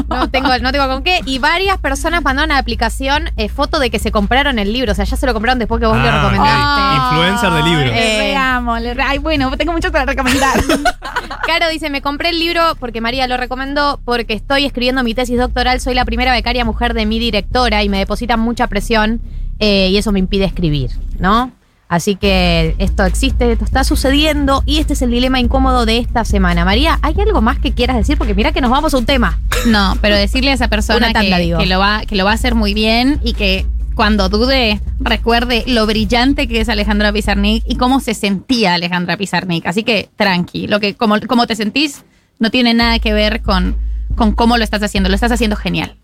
No 0.09 0.29
tengo, 0.29 0.51
no 0.59 0.71
tengo 0.71 0.87
con 0.87 1.03
qué. 1.03 1.21
Y 1.25 1.39
varias 1.39 1.79
personas 1.79 2.23
mandaron 2.23 2.51
a 2.51 2.57
la 2.57 2.61
aplicación 2.61 3.31
eh, 3.39 3.49
foto 3.49 3.79
de 3.79 3.89
que 3.89 3.99
se 3.99 4.13
compraron 4.13 4.59
el 4.59 4.71
libro. 4.75 4.93
O 4.93 4.95
sea, 4.95 5.07
ya 5.07 5.17
se 5.17 5.25
lo 5.25 5.33
compraron 5.33 5.59
después 5.59 5.81
que 5.81 5.87
vos 5.87 5.97
lo 5.97 6.03
Ah, 6.07 6.21
recomendaste. 6.21 7.17
Influencer 7.17 7.51
de 7.53 7.63
libros. 7.71 7.93
Eh, 7.99 8.19
Le 8.19 8.37
amo, 8.37 8.79
le 8.79 8.93
re- 8.93 9.03
ay, 9.03 9.17
bueno, 9.17 9.51
tengo 9.57 9.73
mucho 9.73 9.91
para 9.91 10.05
recomendar. 10.05 10.63
Caro 11.47 11.69
dice, 11.71 11.89
me 11.89 12.03
compré 12.03 12.29
el 12.29 12.39
libro 12.39 12.61
porque 12.79 13.01
María 13.01 13.27
lo 13.27 13.39
recomendó, 13.39 14.01
porque 14.05 14.35
estoy 14.35 14.67
escribiendo 14.67 15.03
mi 15.05 15.15
tesis 15.15 15.39
doctoral, 15.39 15.81
soy 15.81 15.95
la 15.95 16.05
primera 16.05 16.33
becaria 16.33 16.67
mujer 16.67 16.93
de 16.93 17.07
mi 17.07 17.19
directora 17.19 17.83
y 17.83 17.89
me 17.89 17.97
depositan 17.99 18.41
mucha 18.41 18.67
presión 18.67 19.23
eh, 19.59 19.89
y 19.91 19.97
eso 19.97 20.13
me 20.13 20.19
impide 20.19 20.45
escribir, 20.45 20.91
¿no? 21.19 21.51
Así 21.88 22.16
que 22.16 22.75
esto 22.79 23.05
existe, 23.05 23.53
esto 23.53 23.64
está 23.64 23.85
sucediendo 23.85 24.62
y 24.66 24.79
este 24.79 24.94
es 24.94 25.03
el 25.03 25.11
dilema 25.11 25.38
incómodo 25.38 25.87
de 25.87 25.99
esta 25.99 26.25
semana. 26.25 26.64
María, 26.64 26.99
¿hay 27.03 27.14
algo 27.20 27.42
más 27.42 27.59
que 27.59 27.73
quieras 27.73 27.97
decir? 27.97 28.16
Porque 28.16 28.35
mira 28.35 28.53
que 28.53 28.61
nos 28.61 28.70
vamos 28.70 28.94
a 28.94 28.99
un 28.99 29.07
tema. 29.07 29.38
No, 29.66 29.97
pero 30.01 30.16
decirle 30.16 30.51
a 30.51 30.55
esa 30.55 30.68
persona 30.68 31.12
tanda, 31.12 31.38
que, 31.38 31.55
que 31.59 31.66
lo 31.66 31.79
va, 31.79 32.03
que 32.07 32.16
lo 32.16 32.25
va 32.25 32.33
a 32.33 32.35
hacer 32.35 32.55
muy 32.55 32.75
bien 32.75 33.20
y 33.23 33.35
que 33.35 33.66
cuando 33.94 34.29
dude 34.29 34.81
recuerde 34.99 35.64
lo 35.66 35.87
brillante 35.87 36.49
que 36.49 36.61
es 36.61 36.68
Alejandra 36.68 37.12
Pizarnik 37.12 37.62
y 37.66 37.77
cómo 37.77 38.01
se 38.01 38.14
sentía 38.14 38.75
Alejandra 38.75 39.16
Pizarnik. 39.16 39.66
Así 39.66 39.85
que 39.85 40.09
tranqui, 40.16 40.66
lo 40.66 40.81
que 40.81 40.94
como, 40.94 41.20
como 41.20 41.47
te 41.47 41.55
sentís 41.55 42.05
no 42.38 42.51
tiene 42.51 42.75
nada 42.75 42.99
que 42.99 43.12
ver 43.12 43.42
con, 43.42 43.77
con 44.16 44.33
cómo 44.33 44.59
lo 44.59 44.64
estás 44.64 44.83
haciendo, 44.83 45.09
lo 45.09 45.14
estás 45.14 45.33
haciendo 45.33 45.57
genial. 45.57 45.97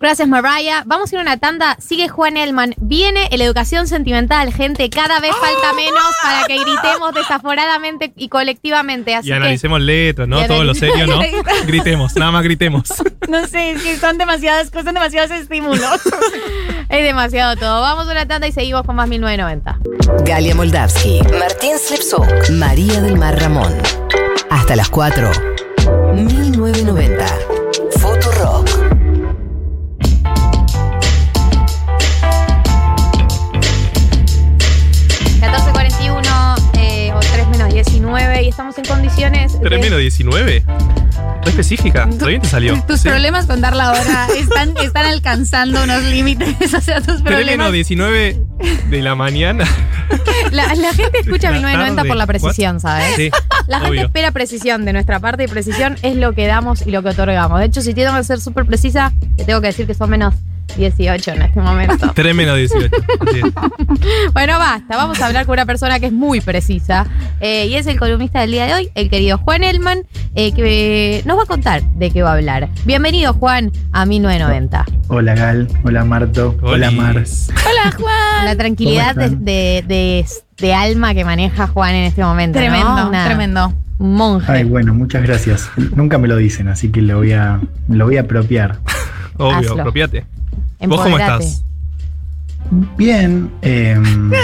Gracias, 0.00 0.28
Mariah. 0.28 0.82
Vamos 0.84 1.10
a 1.10 1.14
ir 1.14 1.18
a 1.20 1.22
una 1.22 1.36
tanda. 1.38 1.76
Sigue 1.80 2.08
Juan 2.08 2.36
Elman. 2.36 2.74
Viene 2.78 3.28
el 3.30 3.40
educación 3.40 3.86
sentimental, 3.86 4.52
gente. 4.52 4.90
Cada 4.90 5.20
vez 5.20 5.34
falta 5.36 5.72
menos 5.72 6.02
para 6.22 6.46
que 6.46 6.58
gritemos 6.58 7.14
desaforadamente 7.14 8.12
y 8.16 8.28
colectivamente. 8.28 9.14
Así 9.14 9.28
Y 9.28 9.30
que 9.30 9.36
analicemos 9.36 9.80
letras, 9.80 10.28
¿no? 10.28 10.44
Todo 10.46 10.64
lo 10.64 10.74
serio, 10.74 11.06
¿no? 11.06 11.20
Gritemos, 11.66 12.14
nada 12.16 12.32
más 12.32 12.42
gritemos. 12.42 12.92
No 13.26 13.46
sé, 13.46 13.70
es 13.70 13.82
que 13.82 13.96
son 13.96 14.18
demasiadas 14.18 14.70
cosas, 14.70 14.92
demasiados 14.92 15.30
estímulos. 15.30 16.00
es 16.90 17.04
demasiado 17.04 17.56
todo. 17.56 17.80
Vamos 17.80 18.06
a 18.06 18.12
una 18.12 18.26
tanda 18.26 18.46
y 18.46 18.52
seguimos 18.52 18.82
con 18.82 18.96
más 18.96 19.08
1990. 19.08 19.78
Galia 20.26 20.54
Moldavsky, 20.54 21.22
Martín 21.38 21.78
Slipsuk, 21.78 22.50
María 22.50 23.00
del 23.00 23.16
Mar 23.16 23.40
Ramón. 23.40 23.72
Hasta 24.50 24.76
las 24.76 24.90
4. 24.90 25.30
1990. 26.14 27.53
Estamos 38.54 38.78
en 38.78 38.84
condiciones. 38.84 39.52
de- 39.60 39.68
3 39.68 39.80
menos 39.80 39.98
19. 39.98 40.62
No 40.66 41.48
específica. 41.50 42.08
Todavía 42.08 42.40
te 42.40 42.48
salió. 42.48 42.80
Tus 42.86 43.00
Sí. 43.00 43.08
problemas 43.08 43.46
con 43.46 43.60
dar 43.60 43.74
la 43.74 43.90
hora 43.90 44.28
están, 44.38 44.74
están 44.82 45.06
alcanzando 45.06 45.82
unos 45.82 46.02
límites. 46.04 46.54
O 46.74 46.80
sea, 46.80 47.00
tus 47.00 47.22
3 47.22 47.24
menos 47.24 47.42
problemas. 47.44 47.72
19 47.72 48.40
de 48.90 49.02
la 49.02 49.14
mañana. 49.16 49.64
La, 50.52 50.72
la 50.76 50.94
gente 50.94 51.18
escucha 51.20 51.50
La 51.50 51.56
1990 51.58 52.04
por 52.04 52.16
la 52.16 52.26
precisión, 52.26 52.78
¿sabes? 52.80 53.16
Sí, 53.16 53.30
La 53.66 53.78
gente 53.80 53.90
obvio. 53.90 54.06
espera 54.06 54.30
precisión 54.30 54.84
de 54.84 54.92
nuestra 54.92 55.18
parte 55.18 55.44
y 55.44 55.48
precisión 55.48 55.96
es 56.02 56.16
lo 56.16 56.32
que 56.34 56.46
damos 56.46 56.86
y 56.86 56.90
lo 56.92 57.02
que 57.02 57.08
otorgamos. 57.10 57.58
De 57.58 57.66
hecho, 57.66 57.82
si 57.82 57.92
tengo 57.92 58.16
que 58.16 58.22
ser 58.24 58.40
súper 58.40 58.66
precisa, 58.66 59.12
te 59.36 59.44
tengo 59.44 59.60
que 59.60 59.66
decir 59.68 59.86
que 59.86 59.94
son 59.94 60.10
menos 60.10 60.34
18 60.76 61.32
en 61.32 61.42
este 61.42 61.60
momento. 61.60 62.10
3 62.14 62.34
menos 62.34 62.56
18. 62.56 62.90
Así 63.28 63.38
es. 63.40 64.32
Bueno, 64.32 64.58
basta. 64.58 64.96
Vamos 64.96 65.20
a 65.20 65.26
hablar 65.26 65.46
con 65.46 65.52
una 65.54 65.66
persona 65.66 66.00
que 66.00 66.06
es 66.06 66.12
muy 66.12 66.40
precisa. 66.40 67.06
eh, 67.40 67.66
y 67.66 67.74
es 67.76 67.86
el 67.86 67.98
columnista 67.98 68.40
del 68.40 68.50
día 68.52 68.66
de 68.66 68.74
hoy, 68.74 68.90
el 68.94 69.08
querido 69.10 69.38
Juan 69.38 69.62
Elman, 69.62 70.00
eh, 70.34 70.52
que 70.52 71.22
nos 71.26 71.38
va 71.38 71.42
a 71.44 71.46
contar 71.46 71.82
de 71.82 72.10
qué 72.10 72.22
va 72.22 72.30
a 72.30 72.34
hablar. 72.34 72.68
Bienvenido, 72.84 73.32
Juan, 73.34 73.70
a 73.92 74.04
1990. 74.06 74.84
Hola 75.08 75.34
Gal, 75.34 75.68
hola 75.84 76.04
Marto, 76.04 76.56
hola 76.62 76.88
Olis. 76.88 76.98
Mar. 76.98 77.16
Hola, 77.16 77.92
Juan. 77.96 78.44
La 78.44 78.56
tranquilidad 78.56 79.14
¿Cómo 79.14 79.28
de, 79.28 79.36
de- 79.36 79.84
de- 79.86 80.26
de 80.56 80.72
alma 80.74 81.14
que 81.14 81.24
maneja 81.24 81.66
Juan 81.66 81.94
en 81.94 82.04
este 82.04 82.22
momento. 82.24 82.58
¿no? 82.58 82.64
Tremendo, 82.64 83.08
Una- 83.08 83.24
tremendo. 83.26 83.72
Monje. 83.98 84.50
Ay, 84.50 84.64
bueno, 84.64 84.92
muchas 84.92 85.22
gracias. 85.22 85.70
Nunca 85.94 86.18
me 86.18 86.26
lo 86.26 86.36
dicen, 86.36 86.66
así 86.68 86.90
que 86.90 87.00
lo 87.00 87.18
voy 87.18 87.32
a, 87.32 87.60
lo 87.88 88.06
voy 88.06 88.16
a 88.16 88.22
apropiar. 88.22 88.78
Obvio, 89.36 89.56
Hazlo. 89.70 89.80
apropiate. 89.82 90.24
¿Vos 90.88 91.00
cómo 91.02 91.18
estás? 91.18 91.64
Bien, 92.96 93.50
em, 93.62 94.30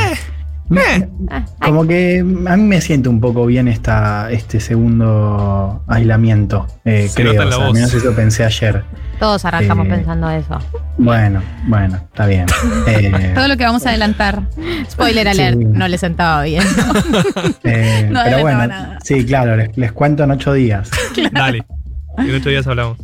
Ah, 1.29 1.45
como 1.61 1.85
que 1.85 2.21
a 2.21 2.57
mí 2.57 2.63
me 2.63 2.81
siente 2.81 3.09
un 3.09 3.21
poco 3.21 3.45
bien 3.45 3.67
esta, 3.67 4.31
este 4.31 4.61
segundo 4.61 5.83
aislamiento, 5.89 6.69
eh, 6.85 7.09
Se 7.09 7.23
creo. 7.23 7.33
nota 7.33 7.43
en 7.43 7.49
O 7.49 7.57
sea, 7.57 7.67
al 7.67 7.73
menos 7.73 7.93
eso 7.93 8.15
pensé 8.15 8.45
ayer. 8.45 8.85
Todos 9.19 9.45
arrancamos 9.45 9.87
Eh, 9.89 9.91
pensando 9.91 10.31
eso. 10.31 10.59
Bueno, 10.97 11.43
bueno, 11.67 11.97
está 11.97 12.27
bien. 12.27 12.47
Eh, 12.87 13.33
Todo 13.35 13.49
lo 13.49 13.57
que 13.57 13.65
vamos 13.65 13.85
a 13.85 13.89
adelantar. 13.89 14.43
Spoiler 14.89 15.27
alert, 15.27 15.59
Sí. 15.59 15.65
no 15.65 15.89
le 15.89 15.99
sentaba 15.99 16.45
bien. 16.45 16.63
eh, 17.65 18.09
No 18.13 18.21
pero 18.25 18.39
bueno, 18.41 18.67
nada. 18.69 18.99
sí, 19.03 19.25
claro, 19.27 19.57
les, 19.57 19.77
les 19.77 19.91
cuento 19.91 20.23
en 20.23 20.31
ocho 20.31 20.53
días. 20.53 20.89
Dale. 21.33 21.65
En 22.19 22.33
8 22.35 22.49
días 22.49 22.67
hablamos. 22.69 22.97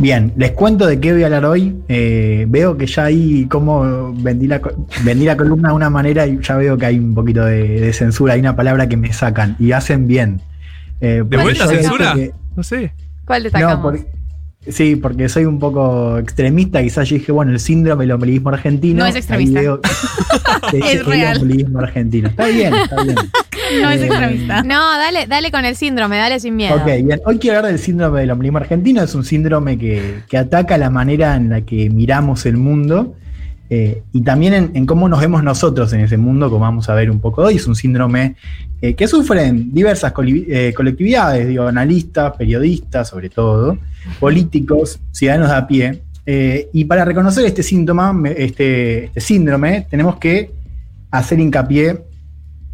Bien, 0.00 0.32
les 0.36 0.52
cuento 0.52 0.86
de 0.86 0.98
qué 0.98 1.12
voy 1.12 1.22
a 1.22 1.26
hablar 1.26 1.44
hoy. 1.44 1.76
Eh, 1.88 2.46
veo 2.48 2.76
que 2.78 2.86
ya 2.86 3.04
ahí 3.04 3.44
como 3.46 4.14
vendí 4.14 4.46
la, 4.46 4.60
co- 4.60 4.72
vendí 5.04 5.24
la 5.26 5.36
columna 5.36 5.68
de 5.68 5.74
una 5.74 5.90
manera 5.90 6.26
y 6.26 6.38
ya 6.40 6.56
veo 6.56 6.78
que 6.78 6.86
hay 6.86 6.98
un 6.98 7.14
poquito 7.14 7.44
de, 7.44 7.80
de 7.80 7.92
censura, 7.92 8.32
hay 8.34 8.40
una 8.40 8.56
palabra 8.56 8.88
que 8.88 8.96
me 8.96 9.12
sacan 9.12 9.56
y 9.58 9.72
hacen 9.72 10.06
bien. 10.06 10.40
Eh, 11.02 11.22
¿De 11.26 11.36
vuelta 11.36 11.66
censura? 11.66 12.14
que- 12.14 12.32
No 12.56 12.62
sé. 12.62 12.92
¿Cuál 13.26 13.40
no, 13.40 13.44
destacamos? 13.44 13.82
porque- 13.82 14.19
sí, 14.66 14.96
porque 14.96 15.28
soy 15.28 15.44
un 15.46 15.58
poco 15.58 16.18
extremista, 16.18 16.82
quizás 16.82 17.08
yo 17.08 17.16
dije, 17.16 17.32
bueno, 17.32 17.52
el 17.52 17.60
síndrome 17.60 18.04
del 18.04 18.12
ombligismo 18.12 18.50
argentino. 18.50 19.00
No 19.00 19.06
es 19.06 19.16
extremista. 19.16 19.60
Es 20.72 21.04
real. 21.04 21.50
El 21.50 21.76
argentino. 21.76 22.28
Está 22.28 22.46
bien, 22.46 22.74
está 22.74 23.02
bien. 23.02 23.16
No 23.82 23.90
es 23.90 24.00
Eh, 24.02 24.06
extremista. 24.06 24.62
No, 24.62 24.78
dale, 24.98 25.26
dale 25.26 25.50
con 25.50 25.64
el 25.64 25.76
síndrome, 25.76 26.16
dale 26.16 26.38
sin 26.40 26.56
miedo. 26.56 26.76
Ok, 26.76 26.84
bien. 26.86 27.20
Hoy 27.24 27.38
quiero 27.38 27.58
hablar 27.58 27.72
del 27.72 27.80
síndrome 27.80 28.20
del 28.20 28.30
ombligo 28.30 28.56
argentino. 28.56 29.02
Es 29.02 29.14
un 29.14 29.24
síndrome 29.24 29.78
que, 29.78 30.20
que 30.28 30.36
ataca 30.38 30.76
la 30.78 30.90
manera 30.90 31.36
en 31.36 31.50
la 31.50 31.60
que 31.62 31.88
miramos 31.90 32.46
el 32.46 32.56
mundo 32.56 33.14
eh, 33.72 34.02
y 34.12 34.22
también 34.22 34.72
en, 34.74 34.84
cómo 34.84 35.08
nos 35.08 35.20
vemos 35.20 35.44
nosotros 35.44 35.92
en 35.92 36.00
ese 36.00 36.16
mundo, 36.16 36.50
como 36.50 36.62
vamos 36.62 36.88
a 36.88 36.94
ver 36.94 37.08
un 37.08 37.20
poco 37.20 37.42
hoy. 37.42 37.54
Es 37.54 37.68
un 37.68 37.76
síndrome 37.76 38.34
eh, 38.82 38.94
que 38.94 39.06
sufren 39.06 39.72
diversas 39.72 40.12
eh, 40.18 40.74
colectividades, 40.76 41.56
analistas, 41.56 42.36
periodistas, 42.36 43.08
sobre 43.08 43.30
todo, 43.30 43.78
políticos, 44.18 44.98
ciudadanos 45.12 45.50
de 45.50 45.54
a 45.54 45.66
pie. 45.66 46.02
Y 46.72 46.84
para 46.84 47.04
reconocer 47.04 47.44
este 47.44 47.62
síntoma, 47.62 48.14
este, 48.36 49.06
este 49.06 49.20
síndrome, 49.20 49.86
tenemos 49.90 50.16
que 50.16 50.50
hacer 51.10 51.40
hincapié 51.40 51.98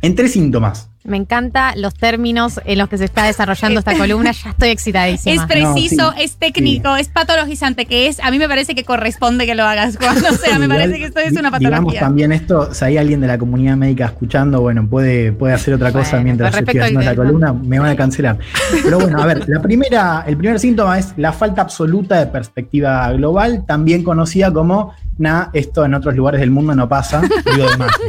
en 0.02 0.14
tres 0.14 0.32
síntomas. 0.32 0.90
Me 1.04 1.16
encantan 1.16 1.80
los 1.80 1.94
términos 1.94 2.60
en 2.64 2.78
los 2.78 2.88
que 2.88 2.98
se 2.98 3.04
está 3.04 3.26
desarrollando 3.26 3.78
esta 3.78 3.96
columna, 3.96 4.32
ya 4.32 4.50
estoy 4.50 4.68
excitadísima. 4.70 5.36
Es 5.40 5.48
preciso, 5.48 6.02
No, 6.10 6.12
sí, 6.16 6.22
es 6.24 6.34
técnico, 6.36 6.96
es 6.96 7.08
patologizante, 7.08 7.86
que 7.86 8.08
es, 8.08 8.18
a 8.18 8.32
mí 8.32 8.40
me 8.40 8.48
parece 8.48 8.74
que 8.74 8.82
corresponde 8.82 9.46
que 9.46 9.54
lo 9.54 9.62
hagas, 9.62 9.96
Juan. 10.00 10.16
O 10.16 10.36
sea, 10.36 10.58
me 10.58 10.64
Igual, 10.64 10.78
parece 10.80 10.98
que 10.98 11.04
esto 11.04 11.20
es 11.20 11.32
una 11.36 11.50
di- 11.52 11.58
Digamos 11.60 11.78
patología. 11.94 12.00
también 12.00 12.32
esto, 12.32 12.74
si 12.74 12.84
hay 12.86 12.98
alguien 12.98 13.20
de 13.20 13.28
la 13.28 13.38
comunidad 13.38 13.76
médica 13.76 14.06
escuchando, 14.06 14.60
bueno, 14.62 14.84
puede, 14.88 15.30
puede 15.30 15.54
hacer 15.54 15.74
otra 15.74 15.92
cosa 15.92 16.10
Bueno, 16.16 16.24
mientras 16.24 16.56
estoy 16.56 16.80
haciendo 16.80 17.00
la 17.02 17.14
columna, 17.14 17.52
me 17.52 17.78
van 17.78 17.90
a 17.90 17.96
cancelar. 17.96 18.38
Pero 18.82 18.98
bueno, 18.98 19.22
a 19.22 19.26
ver, 19.26 19.48
la 19.48 19.62
primera, 19.62 20.24
el 20.26 20.36
primer 20.36 20.58
síntoma 20.58 20.98
es 20.98 21.14
la 21.16 21.32
falta 21.32 21.62
absoluta 21.62 22.18
de 22.18 22.26
perspectiva 22.26 23.12
global, 23.12 23.64
también 23.64 24.02
conocida 24.02 24.52
como, 24.52 24.92
nah, 25.18 25.46
esto 25.52 25.84
en 25.84 25.94
otros 25.94 26.16
lugares 26.16 26.40
del 26.40 26.50
mundo 26.50 26.74
no 26.74 26.88
pasa, 26.88 27.20
digo 27.20 27.70
de 27.70 27.76
Macri. 27.76 28.08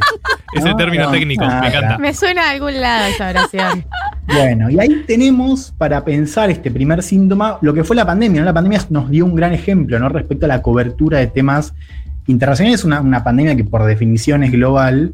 Es 0.54 0.64
el 0.64 0.72
No, 0.72 0.78
término 0.78 1.04
no, 1.06 1.12
técnico, 1.12 1.44
nada. 1.46 1.62
me 1.62 1.68
encanta. 1.68 1.98
Me 1.98 2.14
suena 2.14 2.48
a 2.48 2.52
algún 2.52 2.80
lado 2.80 3.08
esa 3.08 3.30
oración. 3.30 3.86
Bueno, 4.30 4.70
y 4.70 4.78
ahí 4.78 5.06
tenemos 5.08 5.74
para 5.78 6.04
pensar 6.04 6.50
este 6.50 6.70
primer 6.70 7.02
síntoma 7.02 7.60
lo 7.62 7.74
que 7.74 7.86
fue 7.86 7.96
la 7.96 8.06
pandemia. 8.06 8.42
¿no? 8.42 8.46
La 8.46 8.54
pandemia 8.54 8.82
nos 8.90 9.10
dio 9.10 9.24
un 9.24 9.34
gran 9.36 9.54
ejemplo 9.54 9.98
¿no? 10.00 10.10
respecto 10.10 10.46
a 10.46 10.50
la 10.50 10.62
cobertura 10.62 11.20
de 11.20 11.28
temas 11.28 11.74
internacional 12.28 12.74
es 12.74 12.84
una, 12.84 13.00
una 13.00 13.24
pandemia 13.24 13.56
que 13.56 13.64
por 13.64 13.86
definición 13.86 14.44
es 14.44 14.52
global, 14.52 15.14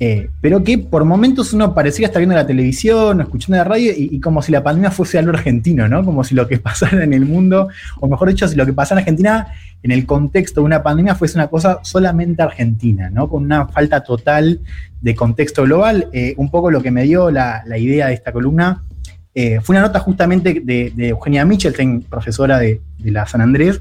eh, 0.00 0.28
pero 0.40 0.64
que 0.64 0.76
por 0.78 1.04
momentos 1.04 1.52
uno 1.52 1.72
parecía 1.72 2.06
estar 2.06 2.18
viendo 2.18 2.34
la 2.34 2.46
televisión 2.46 3.20
o 3.20 3.22
escuchando 3.22 3.56
la 3.58 3.64
radio 3.64 3.92
y, 3.96 4.18
como 4.18 4.42
si 4.42 4.50
la 4.50 4.62
pandemia 4.62 4.90
fuese 4.90 5.18
algo 5.18 5.30
argentino, 5.30 5.88
¿no? 5.88 6.04
Como 6.04 6.24
si 6.24 6.34
lo 6.34 6.48
que 6.48 6.58
pasara 6.58 7.04
en 7.04 7.12
el 7.12 7.26
mundo, 7.26 7.68
o 8.00 8.08
mejor 8.08 8.28
dicho, 8.28 8.48
si 8.48 8.56
lo 8.56 8.66
que 8.66 8.72
pasara 8.72 9.00
en 9.00 9.04
Argentina 9.04 9.46
en 9.82 9.92
el 9.92 10.04
contexto 10.04 10.62
de 10.62 10.66
una 10.66 10.82
pandemia 10.82 11.14
fuese 11.14 11.38
una 11.38 11.46
cosa 11.46 11.78
solamente 11.82 12.42
argentina, 12.42 13.08
¿no? 13.08 13.28
Con 13.28 13.44
una 13.44 13.68
falta 13.68 14.02
total 14.02 14.60
de 15.00 15.14
contexto 15.14 15.62
global. 15.62 16.08
Eh, 16.12 16.34
un 16.38 16.50
poco 16.50 16.70
lo 16.70 16.82
que 16.82 16.90
me 16.90 17.04
dio 17.04 17.30
la, 17.30 17.62
idea 17.78 18.08
de 18.08 18.14
esta 18.14 18.32
columna 18.32 18.82
eh, 19.34 19.60
fue 19.62 19.74
una 19.74 19.82
nota 19.82 20.00
justamente 20.00 20.60
de, 20.64 20.92
Eugenia 20.96 21.44
Michelstein, 21.44 22.02
profesora 22.02 22.58
de, 22.58 22.80
la 23.04 23.26
San 23.26 23.40
Andrés, 23.40 23.80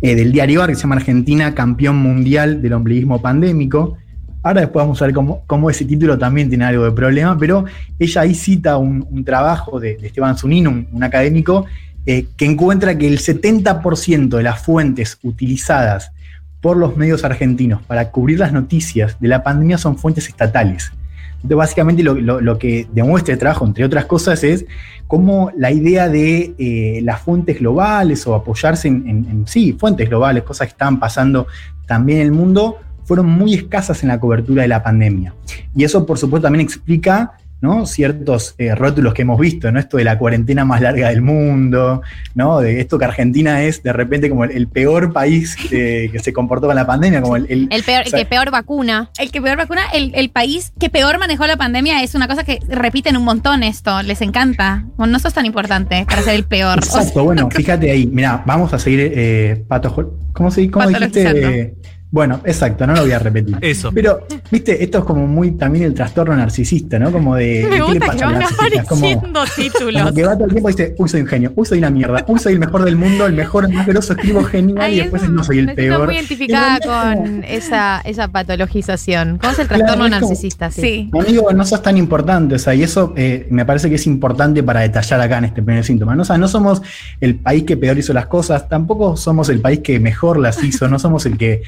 del 0.00 0.32
diario 0.32 0.62
AR, 0.62 0.70
que 0.70 0.76
se 0.76 0.82
llama 0.82 0.96
Argentina, 0.96 1.54
campeón 1.54 1.96
mundial 1.96 2.62
del 2.62 2.72
ombliguismo 2.72 3.20
pandémico. 3.20 3.98
Ahora 4.42 4.60
después 4.60 4.84
vamos 4.84 5.02
a 5.02 5.06
ver 5.06 5.14
cómo, 5.14 5.42
cómo, 5.46 5.68
ese 5.68 5.84
título 5.84 6.16
también 6.16 6.48
tiene 6.48 6.64
algo 6.64 6.84
de 6.84 6.92
problema, 6.92 7.36
pero 7.36 7.64
ella 7.98 8.20
ahí 8.20 8.34
cita 8.34 8.76
un, 8.76 9.06
un 9.10 9.24
trabajo 9.24 9.80
de, 9.80 9.96
de, 9.96 10.06
Esteban 10.06 10.36
Zunino, 10.36 10.70
un, 10.70 10.88
un 10.92 11.02
académico, 11.02 11.66
eh, 12.06 12.26
que 12.36 12.46
encuentra 12.46 12.96
que 12.96 13.06
el 13.06 13.18
70% 13.18 14.28
de 14.28 14.42
las 14.42 14.62
fuentes 14.62 15.18
utilizadas 15.22 16.12
por 16.60 16.76
los 16.76 16.96
medios 16.96 17.24
argentinos 17.24 17.82
para 17.82 18.10
cubrir 18.10 18.38
las 18.38 18.52
noticias 18.52 19.16
de 19.20 19.28
la 19.28 19.42
pandemia 19.42 19.78
son 19.78 19.98
fuentes 19.98 20.28
estatales. 20.28 20.92
Entonces, 21.36 21.56
básicamente 21.56 22.02
lo, 22.02 22.14
lo, 22.14 22.40
lo 22.40 22.58
que 22.58 22.88
demuestra 22.92 23.34
el 23.34 23.38
trabajo, 23.38 23.64
entre 23.64 23.84
otras 23.84 24.06
cosas, 24.06 24.42
es 24.42 24.66
cómo 25.06 25.52
la 25.56 25.70
idea 25.70 26.08
de 26.08 26.54
eh, 26.58 27.00
las 27.04 27.20
fuentes 27.20 27.60
globales 27.60 28.26
o 28.26 28.34
apoyarse 28.34 28.88
en, 28.88 29.06
en, 29.06 29.26
en, 29.30 29.46
sí, 29.46 29.76
fuentes 29.78 30.08
globales, 30.08 30.42
cosas 30.42 30.66
que 30.66 30.72
estaban 30.72 30.98
pasando 30.98 31.46
también 31.86 32.20
en 32.20 32.26
el 32.26 32.32
mundo, 32.32 32.78
fueron 33.08 33.26
muy 33.26 33.54
escasas 33.54 34.02
en 34.02 34.10
la 34.10 34.20
cobertura 34.20 34.62
de 34.62 34.68
la 34.68 34.82
pandemia. 34.82 35.34
Y 35.74 35.82
eso, 35.82 36.04
por 36.04 36.18
supuesto, 36.18 36.44
también 36.44 36.64
explica 36.64 37.32
¿no? 37.62 37.86
ciertos 37.86 38.54
eh, 38.58 38.74
rótulos 38.74 39.14
que 39.14 39.22
hemos 39.22 39.40
visto, 39.40 39.72
¿no? 39.72 39.80
Esto 39.80 39.96
de 39.96 40.04
la 40.04 40.18
cuarentena 40.18 40.66
más 40.66 40.82
larga 40.82 41.08
del 41.08 41.22
mundo, 41.22 42.02
¿no? 42.34 42.60
De 42.60 42.80
esto 42.80 42.98
que 42.98 43.06
Argentina 43.06 43.62
es 43.62 43.82
de 43.82 43.94
repente 43.94 44.28
como 44.28 44.44
el, 44.44 44.52
el 44.52 44.68
peor 44.68 45.12
país 45.12 45.56
eh, 45.72 46.10
que 46.12 46.18
se 46.18 46.34
comportó 46.34 46.66
con 46.66 46.76
la 46.76 46.86
pandemia, 46.86 47.20
como 47.22 47.36
el, 47.36 47.46
el, 47.48 47.68
el 47.70 47.82
peor, 47.82 48.04
o 48.06 48.10
sea, 48.10 48.18
que 48.18 48.26
peor 48.26 48.50
vacuna. 48.50 49.10
El 49.18 49.32
que 49.32 49.40
peor 49.40 49.56
vacuna, 49.56 49.82
el, 49.92 50.12
el, 50.14 50.28
país 50.28 50.72
que 50.78 50.90
peor 50.90 51.18
manejó 51.18 51.46
la 51.46 51.56
pandemia 51.56 52.02
es 52.02 52.14
una 52.14 52.28
cosa 52.28 52.44
que 52.44 52.60
repiten 52.68 53.16
un 53.16 53.24
montón 53.24 53.62
esto, 53.62 54.02
les 54.02 54.20
encanta. 54.20 54.84
Bueno, 54.96 55.14
no 55.14 55.18
sos 55.18 55.34
tan 55.34 55.46
importante 55.46 56.04
para 56.08 56.22
ser 56.22 56.34
el 56.34 56.44
peor. 56.44 56.78
Exacto, 56.78 57.24
bueno, 57.24 57.48
fíjate 57.50 57.90
ahí, 57.90 58.06
mira, 58.06 58.42
vamos 58.46 58.72
a 58.72 58.78
seguir 58.78 59.12
eh, 59.14 59.64
pato, 59.66 60.14
¿cómo 60.32 60.50
se 60.50 60.70
cómo 60.70 60.86
dijiste? 60.86 61.74
Bueno, 62.10 62.40
exacto, 62.44 62.86
no 62.86 62.94
lo 62.94 63.02
voy 63.02 63.12
a 63.12 63.18
repetir. 63.18 63.56
Eso. 63.60 63.92
Pero, 63.92 64.26
viste, 64.50 64.82
esto 64.82 64.98
es 64.98 65.04
como 65.04 65.26
muy 65.26 65.52
también 65.52 65.84
el 65.84 65.94
trastorno 65.94 66.34
narcisista, 66.34 66.98
¿no? 66.98 67.12
Como 67.12 67.36
de. 67.36 67.66
Me 67.68 67.80
gusta 67.82 67.92
¿qué 67.92 67.98
le 67.98 68.00
pasa 68.00 68.18
que 68.18 68.24
van 68.24 68.42
apareciendo 68.42 68.88
como, 68.88 69.44
títulos. 69.54 70.02
Como 70.02 70.14
que 70.14 70.24
va 70.24 70.34
todo 70.34 70.44
el 70.44 70.50
tiempo 70.52 70.70
y 70.70 70.72
dice, 70.72 70.94
uy, 70.96 71.08
soy 71.08 71.20
un 71.20 71.26
genio, 71.26 71.52
uy, 71.54 71.66
soy 71.66 71.78
una 71.78 71.90
mierda, 71.90 72.24
uy, 72.26 72.38
soy 72.38 72.54
el 72.54 72.58
mejor 72.60 72.84
del 72.84 72.96
mundo, 72.96 73.26
el 73.26 73.34
mejor, 73.34 73.66
el 73.66 73.72
más 73.74 73.86
grosso, 73.86 74.14
escribo 74.14 74.42
genial 74.44 74.78
Ay, 74.80 74.94
y 74.94 75.00
después 75.00 75.22
eso, 75.22 75.32
no 75.32 75.44
soy 75.44 75.58
el 75.58 75.66
me 75.66 75.74
peor. 75.74 75.92
Estoy 75.92 76.06
muy 76.06 76.14
identificada 76.16 76.80
con 76.80 77.44
esa, 77.44 78.00
esa 78.00 78.28
patologización. 78.28 79.38
¿Cómo 79.38 79.52
es 79.52 79.58
el 79.58 79.68
trastorno 79.68 79.94
Claro, 79.94 80.14
es 80.14 80.20
como- 80.20 80.28
narcisista? 80.28 80.70
Sí. 80.70 80.80
Sí. 80.80 81.10
Amigo, 81.12 81.52
no 81.52 81.64
sos 81.66 81.82
tan 81.82 81.98
importante, 81.98 82.54
o 82.54 82.58
sea, 82.58 82.74
y 82.74 82.82
eso 82.82 83.12
eh, 83.16 83.46
me 83.50 83.66
parece 83.66 83.88
que 83.90 83.96
es 83.96 84.06
importante 84.06 84.62
para 84.62 84.80
detallar 84.80 85.20
acá 85.20 85.38
en 85.38 85.44
este 85.44 85.62
primer 85.62 85.84
síntoma. 85.84 86.14
¿no? 86.14 86.22
O 86.22 86.24
sea, 86.24 86.38
no 86.38 86.48
somos 86.48 86.80
el 87.20 87.34
país 87.36 87.64
que 87.64 87.76
peor 87.76 87.98
hizo 87.98 88.12
las 88.14 88.26
cosas, 88.26 88.68
tampoco 88.68 89.16
somos 89.16 89.48
el 89.50 89.60
país 89.60 89.80
que 89.80 90.00
mejor 90.00 90.38
las 90.38 90.62
hizo, 90.64 90.88
no 90.88 90.98
somos 90.98 91.26
el 91.26 91.36
que 91.36 91.62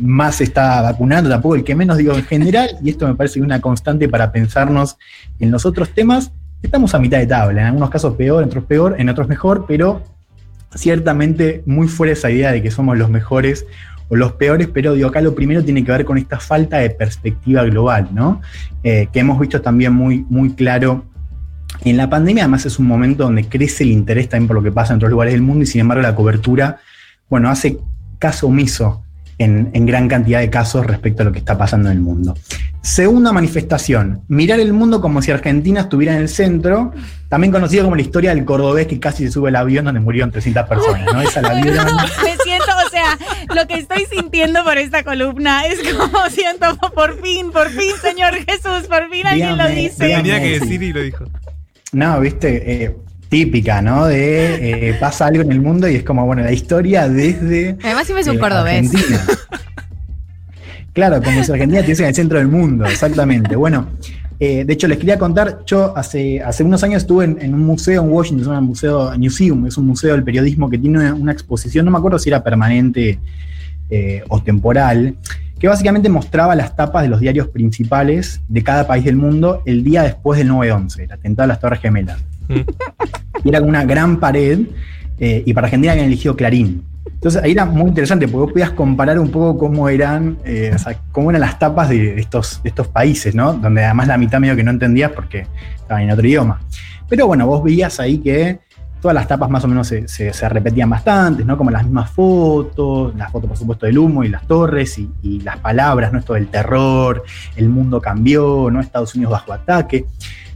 más 0.00 0.40
está 0.40 0.80
vacunando, 0.80 1.28
tampoco 1.28 1.54
el 1.54 1.64
que 1.64 1.74
menos, 1.74 1.98
digo, 1.98 2.14
en 2.14 2.24
general, 2.24 2.70
y 2.82 2.90
esto 2.90 3.06
me 3.06 3.14
parece 3.14 3.42
una 3.42 3.60
constante 3.60 4.08
para 4.08 4.32
pensarnos 4.32 4.96
en 5.38 5.50
los 5.50 5.66
otros 5.66 5.90
temas, 5.90 6.32
estamos 6.62 6.94
a 6.94 6.98
mitad 6.98 7.18
de 7.18 7.26
tabla, 7.26 7.60
en 7.60 7.66
algunos 7.68 7.90
casos 7.90 8.14
peor, 8.14 8.42
en 8.42 8.48
otros 8.48 8.64
peor, 8.64 8.96
en 8.98 9.08
otros 9.08 9.28
mejor, 9.28 9.66
pero 9.68 10.02
ciertamente 10.74 11.62
muy 11.66 11.88
fuera 11.88 12.12
esa 12.12 12.30
idea 12.30 12.52
de 12.52 12.62
que 12.62 12.70
somos 12.70 12.96
los 12.96 13.10
mejores 13.10 13.66
o 14.08 14.16
los 14.16 14.32
peores, 14.32 14.68
pero 14.72 14.94
digo, 14.94 15.08
acá 15.08 15.20
lo 15.20 15.34
primero 15.34 15.64
tiene 15.64 15.84
que 15.84 15.92
ver 15.92 16.04
con 16.04 16.16
esta 16.16 16.38
falta 16.38 16.78
de 16.78 16.90
perspectiva 16.90 17.64
global, 17.64 18.08
¿no? 18.12 18.40
Eh, 18.82 19.08
que 19.12 19.20
hemos 19.20 19.38
visto 19.38 19.60
también 19.60 19.92
muy, 19.92 20.24
muy 20.28 20.54
claro 20.54 21.04
en 21.84 21.96
la 21.96 22.08
pandemia, 22.08 22.44
además 22.44 22.64
es 22.66 22.78
un 22.78 22.86
momento 22.86 23.24
donde 23.24 23.48
crece 23.48 23.84
el 23.84 23.90
interés 23.90 24.28
también 24.28 24.48
por 24.48 24.56
lo 24.56 24.62
que 24.62 24.72
pasa 24.72 24.92
en 24.92 24.98
otros 24.98 25.10
lugares 25.10 25.34
del 25.34 25.42
mundo 25.42 25.64
y 25.64 25.66
sin 25.66 25.82
embargo 25.82 26.02
la 26.02 26.14
cobertura, 26.14 26.78
bueno, 27.28 27.50
hace 27.50 27.78
caso 28.18 28.46
omiso 28.46 29.04
en, 29.38 29.70
en, 29.72 29.86
gran 29.86 30.08
cantidad 30.08 30.40
de 30.40 30.48
casos 30.48 30.86
respecto 30.86 31.22
a 31.22 31.26
lo 31.26 31.32
que 31.32 31.38
está 31.38 31.58
pasando 31.58 31.90
en 31.90 31.96
el 31.96 32.02
mundo. 32.02 32.34
Segunda 32.80 33.32
manifestación, 33.32 34.22
mirar 34.28 34.60
el 34.60 34.72
mundo 34.72 35.00
como 35.00 35.20
si 35.20 35.30
Argentina 35.30 35.80
estuviera 35.80 36.14
en 36.14 36.20
el 36.20 36.28
centro, 36.28 36.92
también 37.28 37.52
conocido 37.52 37.84
como 37.84 37.96
la 37.96 38.02
historia 38.02 38.34
del 38.34 38.44
cordobés 38.44 38.86
que 38.86 39.00
casi 39.00 39.26
se 39.26 39.32
sube 39.32 39.48
al 39.48 39.56
avión 39.56 39.86
donde 39.86 40.00
murieron 40.00 40.30
300 40.30 40.68
personas, 40.68 41.12
¿no? 41.12 41.20
Esa 41.20 41.42
la 41.42 41.54
vieron. 41.62 41.84
Me 41.84 42.36
siento, 42.44 42.70
o 42.86 42.90
sea, 42.90 43.18
lo 43.54 43.66
que 43.66 43.74
estoy 43.74 44.06
sintiendo 44.08 44.62
por 44.62 44.78
esta 44.78 45.02
columna 45.02 45.66
es 45.66 45.80
como 45.92 46.18
siento, 46.30 46.76
por 46.94 47.20
fin, 47.20 47.50
por 47.50 47.68
fin, 47.70 47.92
Señor 48.00 48.34
Jesús, 48.34 48.86
por 48.88 49.10
fin 49.10 49.26
alguien 49.26 49.50
Dígame, 49.50 49.74
lo 49.74 49.80
dice. 49.82 50.08
Tenía 50.08 50.40
que 50.40 50.60
decir 50.60 50.82
y 50.82 50.92
lo 50.92 51.00
dijo. 51.00 51.24
No, 51.92 52.20
viste, 52.20 52.84
eh, 52.84 52.96
típica, 53.28 53.82
¿no? 53.82 54.06
De 54.06 54.88
eh, 54.90 54.94
pasa 55.00 55.26
algo 55.26 55.42
en 55.42 55.52
el 55.52 55.60
mundo 55.60 55.88
y 55.88 55.96
es 55.96 56.02
como, 56.04 56.24
bueno, 56.26 56.42
la 56.42 56.52
historia 56.52 57.08
desde. 57.08 57.76
Además, 57.82 58.06
siempre 58.06 58.22
es 58.22 58.28
un 58.28 58.36
eh, 58.36 58.38
cordobés. 58.38 58.94
Argentina. 58.94 59.20
claro, 60.92 61.22
como 61.22 61.42
si 61.42 61.52
Argentina 61.52 61.80
estuviese 61.80 62.02
en 62.02 62.08
el 62.08 62.14
centro 62.14 62.38
del 62.38 62.48
mundo, 62.48 62.86
exactamente. 62.86 63.56
Bueno, 63.56 63.88
eh, 64.38 64.64
de 64.64 64.72
hecho, 64.72 64.86
les 64.86 64.98
quería 64.98 65.18
contar, 65.18 65.60
yo 65.66 65.96
hace, 65.96 66.42
hace 66.42 66.62
unos 66.62 66.82
años 66.82 67.02
estuve 67.02 67.24
en, 67.24 67.38
en 67.40 67.54
un 67.54 67.64
museo 67.64 68.02
en 68.02 68.10
Washington, 68.10 68.54
el 68.54 68.62
Museo 68.62 69.12
Museum, 69.18 69.66
es 69.66 69.78
un 69.78 69.86
museo 69.86 70.12
del 70.12 70.22
periodismo 70.22 70.68
que 70.68 70.78
tiene 70.78 70.98
una, 70.98 71.14
una 71.14 71.32
exposición, 71.32 71.86
no 71.86 71.90
me 71.90 71.98
acuerdo 71.98 72.18
si 72.18 72.28
era 72.28 72.44
permanente 72.44 73.18
eh, 73.88 74.22
o 74.28 74.42
temporal, 74.42 75.14
que 75.58 75.68
básicamente 75.68 76.08
mostraba 76.08 76.54
las 76.54 76.76
tapas 76.76 77.02
de 77.02 77.08
los 77.08 77.20
diarios 77.20 77.48
principales 77.48 78.40
de 78.48 78.62
cada 78.62 78.86
país 78.86 79.04
del 79.04 79.16
mundo 79.16 79.62
el 79.64 79.82
día 79.82 80.02
después 80.02 80.38
del 80.38 80.50
9-11, 80.50 81.04
el 81.04 81.12
atentado 81.12 81.44
a 81.44 81.46
las 81.48 81.60
Torres 81.60 81.80
Gemelas. 81.80 82.22
Mm. 82.48 82.60
Y 83.44 83.48
era 83.48 83.60
una 83.60 83.84
gran 83.84 84.18
pared, 84.20 84.60
eh, 85.18 85.42
y 85.46 85.52
para 85.54 85.66
Argentina 85.66 85.92
habían 85.92 86.06
elegido 86.06 86.36
Clarín. 86.36 86.84
Entonces 87.06 87.42
ahí 87.42 87.52
era 87.52 87.64
muy 87.64 87.88
interesante, 87.88 88.28
porque 88.28 88.44
vos 88.44 88.52
podías 88.52 88.70
comparar 88.72 89.18
un 89.18 89.30
poco 89.30 89.56
cómo 89.56 89.88
eran, 89.88 90.38
eh, 90.44 90.72
o 90.74 90.78
sea, 90.78 91.00
cómo 91.12 91.30
eran 91.30 91.40
las 91.40 91.58
tapas 91.58 91.88
de 91.88 92.18
estos, 92.18 92.62
de 92.62 92.68
estos 92.68 92.88
países, 92.88 93.34
¿no? 93.34 93.54
Donde 93.54 93.84
además 93.84 94.08
la 94.08 94.18
mitad 94.18 94.38
medio 94.38 94.56
que 94.56 94.62
no 94.62 94.70
entendías 94.70 95.12
porque 95.12 95.46
estaban 95.76 96.02
en 96.02 96.10
otro 96.10 96.26
idioma. 96.26 96.60
Pero 97.08 97.26
bueno, 97.26 97.46
vos 97.46 97.62
veías 97.62 98.00
ahí 98.00 98.18
que 98.18 98.58
todas 99.06 99.14
las 99.14 99.28
tapas 99.28 99.48
más 99.48 99.62
o 99.62 99.68
menos 99.68 99.86
se, 99.86 100.48
repetían 100.48 100.90
bastante, 100.90 101.44
¿no? 101.44 101.56
Como 101.56 101.70
las 101.70 101.84
mismas 101.84 102.10
fotos, 102.10 103.14
las 103.14 103.30
fotos 103.30 103.46
por 103.46 103.56
supuesto 103.56 103.86
del 103.86 103.96
humo 103.98 104.24
y 104.24 104.28
las 104.28 104.44
torres 104.48 104.98
y, 104.98 105.40
las 105.42 105.58
palabras, 105.58 106.12
¿no? 106.12 106.18
Esto 106.18 106.34
del 106.34 106.48
terror, 106.48 107.22
el 107.54 107.68
mundo 107.68 108.00
cambió, 108.00 108.68
¿no? 108.68 108.80
Estados 108.80 109.14
Unidos 109.14 109.30
bajo 109.30 109.52
ataque. 109.52 110.06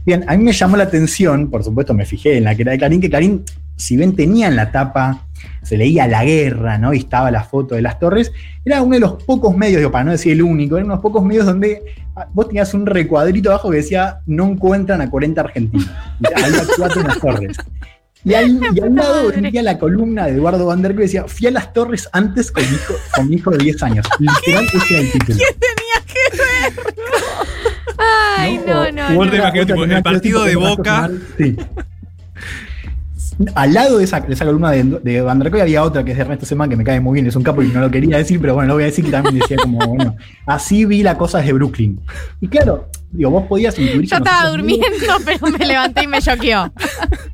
Bien, 0.05 0.25
a 0.27 0.35
mí 0.35 0.43
me 0.43 0.51
llamó 0.51 0.75
la 0.75 0.83
atención, 0.83 1.49
por 1.49 1.63
supuesto 1.63 1.93
me 1.93 2.05
fijé 2.05 2.39
en 2.39 2.43
la 2.43 2.53
que 2.53 2.63
era 2.63 2.73
de 2.73 2.77
Clarín, 2.77 2.99
que 2.99 3.09
Clarín, 3.09 3.45
si 3.77 3.95
bien 3.95 4.17
tenía 4.17 4.49
en 4.49 4.57
la 4.57 4.69
tapa, 4.69 5.21
se 5.61 5.77
leía 5.77 6.05
la 6.09 6.25
guerra, 6.25 6.77
¿no? 6.77 6.93
Y 6.93 6.97
estaba 6.97 7.31
la 7.31 7.45
foto 7.45 7.75
de 7.75 7.81
las 7.81 7.99
torres, 7.99 8.33
era 8.65 8.81
uno 8.81 8.95
de 8.95 8.99
los 8.99 9.23
pocos 9.23 9.55
medios, 9.55 9.77
digo, 9.77 9.93
para 9.93 10.03
no 10.03 10.11
decir 10.11 10.33
el 10.33 10.41
único, 10.41 10.75
era 10.75 10.83
uno 10.83 10.95
de 10.95 10.97
los 10.97 11.03
pocos 11.03 11.23
medios 11.23 11.45
donde 11.45 11.83
ah, 12.17 12.27
vos 12.33 12.49
tenías 12.49 12.73
un 12.73 12.85
recuadrito 12.85 13.49
abajo 13.49 13.69
que 13.69 13.77
decía, 13.77 14.19
no 14.25 14.49
encuentran 14.49 14.99
a 14.99 15.09
40 15.09 15.39
argentinos. 15.39 15.89
Había 16.35 16.63
cuatro 16.77 16.99
en 16.99 17.07
las 17.07 17.19
torres. 17.19 17.57
Y, 18.23 18.33
ahí, 18.33 18.59
y 18.75 18.79
al 18.81 18.95
lado 18.95 19.31
venía 19.31 19.63
la 19.63 19.77
columna 19.77 20.25
de 20.25 20.33
Eduardo 20.33 20.65
Van 20.67 20.81
der 20.81 20.91
Kolk 20.91 20.97
que 20.97 21.03
decía, 21.03 21.25
fui 21.27 21.47
a 21.47 21.51
las 21.51 21.73
torres 21.73 22.09
antes 22.11 22.51
con 22.51 22.63
mi 22.69 22.75
hijo, 22.75 22.93
con 23.15 23.29
mi 23.29 23.35
hijo 23.35 23.51
de 23.51 23.57
10 23.57 23.83
años. 23.83 24.05
Literal, 24.19 24.65
ese 24.65 24.93
era 24.93 25.01
el 25.01 25.11
título. 25.11 25.37
¿Qué 25.37 25.57
tenía 25.59 26.05
que 26.07 26.37
ver? 26.37 26.93
Ay, 28.37 28.59
no, 28.65 28.91
no. 28.91 29.15
Vos 29.15 29.25
no. 29.25 29.31
te 29.31 29.37
imaginas, 29.37 29.67
tipo, 29.67 29.83
el 29.83 30.03
partido 30.03 30.43
de 30.43 30.55
Boca. 30.55 31.09
Sí. 31.37 31.55
Al 33.55 33.73
lado 33.73 33.97
de 33.97 34.03
esa, 34.03 34.19
de 34.19 34.33
esa 34.33 34.45
columna 34.45 34.71
de, 34.71 34.83
de 34.83 35.21
Van 35.21 35.39
der 35.39 35.51
Kolk 35.51 35.61
había 35.61 35.83
otra 35.83 36.03
que 36.03 36.11
es 36.11 36.17
de 36.17 36.23
Ernesto 36.23 36.45
Semán, 36.45 36.69
que 36.69 36.75
me 36.75 36.83
cae 36.83 36.99
muy 36.99 37.15
bien, 37.15 37.27
es 37.27 37.35
un 37.35 37.43
capo 37.43 37.61
y 37.61 37.67
no 37.67 37.79
lo 37.79 37.89
quería 37.89 38.17
decir, 38.17 38.39
pero 38.39 38.55
bueno, 38.55 38.69
lo 38.69 38.73
voy 38.75 38.83
a 38.83 38.85
decir 38.87 39.05
que 39.05 39.11
también 39.11 39.39
decía 39.39 39.57
como, 39.57 39.79
bueno, 39.79 40.15
así 40.45 40.85
vi 40.85 41.03
la 41.03 41.17
cosa 41.17 41.39
desde 41.39 41.53
Brooklyn. 41.53 41.99
Y 42.39 42.47
claro, 42.47 42.89
digo, 43.11 43.29
vos 43.31 43.45
podías 43.47 43.77
intuir 43.79 44.05
Yo 44.05 44.17
estaba 44.17 44.49
durmiendo, 44.49 44.87
pero 45.25 45.47
me 45.47 45.65
levanté 45.65 46.03
y 46.03 46.07
me 46.07 46.21
choqueó. 46.21 46.71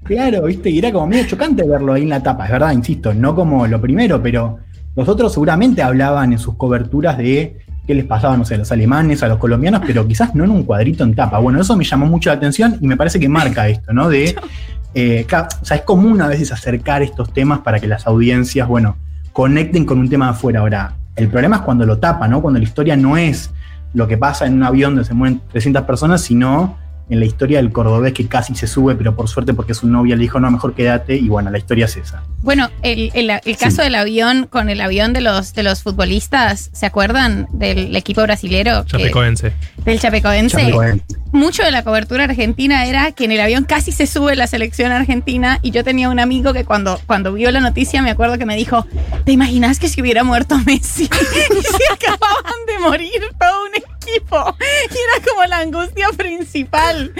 Claro, 0.03 0.43
viste, 0.45 0.69
y 0.69 0.79
era 0.79 0.91
como 0.91 1.07
medio 1.07 1.25
chocante 1.27 1.63
verlo 1.63 1.93
ahí 1.93 2.03
en 2.03 2.09
la 2.09 2.21
tapa, 2.21 2.45
es 2.45 2.51
verdad, 2.51 2.71
insisto, 2.71 3.13
no 3.13 3.35
como 3.35 3.67
lo 3.67 3.81
primero, 3.81 4.21
pero 4.21 4.59
los 4.95 5.07
otros 5.07 5.33
seguramente 5.33 5.81
hablaban 5.81 6.33
en 6.33 6.39
sus 6.39 6.55
coberturas 6.55 7.17
de 7.17 7.57
qué 7.87 7.93
les 7.93 8.05
pasaba, 8.05 8.35
no 8.35 8.43
sé, 8.43 8.55
a 8.55 8.57
los 8.57 8.71
alemanes, 8.71 9.23
a 9.23 9.27
los 9.27 9.37
colombianos, 9.37 9.81
pero 9.87 10.05
quizás 10.05 10.35
no 10.35 10.43
en 10.43 10.51
un 10.51 10.63
cuadrito 10.63 11.05
en 11.05 11.15
tapa. 11.15 11.39
Bueno, 11.39 11.61
eso 11.61 11.77
me 11.77 11.85
llamó 11.85 12.05
mucho 12.05 12.29
la 12.29 12.35
atención 12.35 12.77
y 12.81 12.87
me 12.87 12.97
parece 12.97 13.19
que 13.19 13.29
marca 13.29 13.69
esto, 13.69 13.93
¿no? 13.93 14.09
De, 14.09 14.35
eh, 14.99 15.27
o 15.31 15.63
sea, 15.65 15.77
es 15.77 15.83
común 15.83 16.19
a 16.21 16.27
veces 16.27 16.51
acercar 16.51 17.03
estos 17.03 17.31
temas 17.31 17.59
para 17.59 17.79
que 17.79 17.85
las 17.85 18.07
audiencias, 18.07 18.67
bueno, 18.67 18.97
conecten 19.31 19.85
con 19.85 19.99
un 19.99 20.09
tema 20.09 20.25
de 20.25 20.31
afuera. 20.31 20.61
Ahora, 20.61 20.95
El 21.15 21.27
problema 21.27 21.57
es 21.57 21.61
cuando 21.61 21.85
lo 21.85 21.99
tapa, 21.99 22.27
¿no? 22.27 22.41
Cuando 22.41 22.59
la 22.59 22.63
historia 22.63 22.97
no 22.97 23.15
es 23.15 23.51
lo 23.93 24.07
que 24.07 24.17
pasa 24.17 24.47
en 24.47 24.55
un 24.55 24.63
avión 24.63 24.95
donde 24.95 25.07
se 25.07 25.13
mueren 25.13 25.39
300 25.51 25.83
personas, 25.83 26.21
sino 26.21 26.77
en 27.09 27.19
la 27.19 27.25
historia 27.25 27.57
del 27.59 27.71
cordobés 27.71 28.13
que 28.13 28.27
casi 28.27 28.53
se 28.55 28.67
sube, 28.67 28.95
pero 28.95 29.15
por 29.15 29.29
suerte 29.29 29.53
porque 29.53 29.73
su 29.73 29.87
novia 29.87 30.15
le 30.15 30.23
dijo, 30.23 30.39
no, 30.39 30.51
mejor 30.51 30.73
quédate, 30.73 31.15
y 31.15 31.29
bueno, 31.29 31.49
la 31.49 31.57
historia 31.57 31.85
es 31.85 31.95
esa. 31.95 32.21
Bueno, 32.41 32.69
el, 32.81 33.11
el- 33.13 33.29
el 33.43 33.57
caso 33.57 33.77
Sí. 33.77 33.83
del 33.83 33.95
avión 33.95 34.45
con 34.49 34.69
el 34.69 34.81
avión 34.81 35.13
de 35.13 35.21
los, 35.21 35.53
de 35.53 35.63
los 35.63 35.83
futbolistas, 35.83 36.69
¿se 36.73 36.85
acuerdan 36.85 37.47
del 37.51 37.95
equipo 37.95 38.21
brasilero? 38.23 38.83
que- 38.83 38.91
Chapecoense. 38.91 39.53
del 39.85 39.99
Chapecoense. 39.99 40.57
Chapecoense. 40.57 41.05
Mucho 41.31 41.63
de 41.63 41.71
la 41.71 41.83
cobertura 41.83 42.23
argentina 42.25 42.85
era 42.85 43.11
que 43.11 43.25
en 43.25 43.31
el 43.31 43.39
avión 43.41 43.63
casi 43.65 43.91
se 43.91 44.07
sube 44.07 44.35
la 44.35 44.47
selección 44.47 44.91
argentina 44.91 45.59
y 45.61 45.71
yo 45.71 45.83
tenía 45.83 46.09
un 46.09 46.19
amigo 46.19 46.53
que 46.53 46.63
cuando, 46.65 46.99
cuando 47.05 47.33
vio 47.33 47.51
la 47.51 47.59
noticia 47.59 48.01
me 48.01 48.09
acuerdo 48.11 48.37
que 48.37 48.45
me 48.45 48.55
dijo, 48.55 48.85
¿te 49.25 49.31
imaginas 49.33 49.77
que 49.79 49.89
si 49.89 50.01
hubiera 50.01 50.23
muerto 50.23 50.57
Messi? 50.65 51.03
y 51.59 51.61
se 51.61 51.93
acababan 51.93 52.53
de 52.67 52.79
morir 52.79 53.11
todo 53.39 53.63
un 53.65 53.71
equipo. 54.07 54.55
Y 54.89 54.93
era 54.93 55.31
como 55.31 55.45
la 55.45 55.59
angustia 55.59 56.07
principal. 56.15 57.11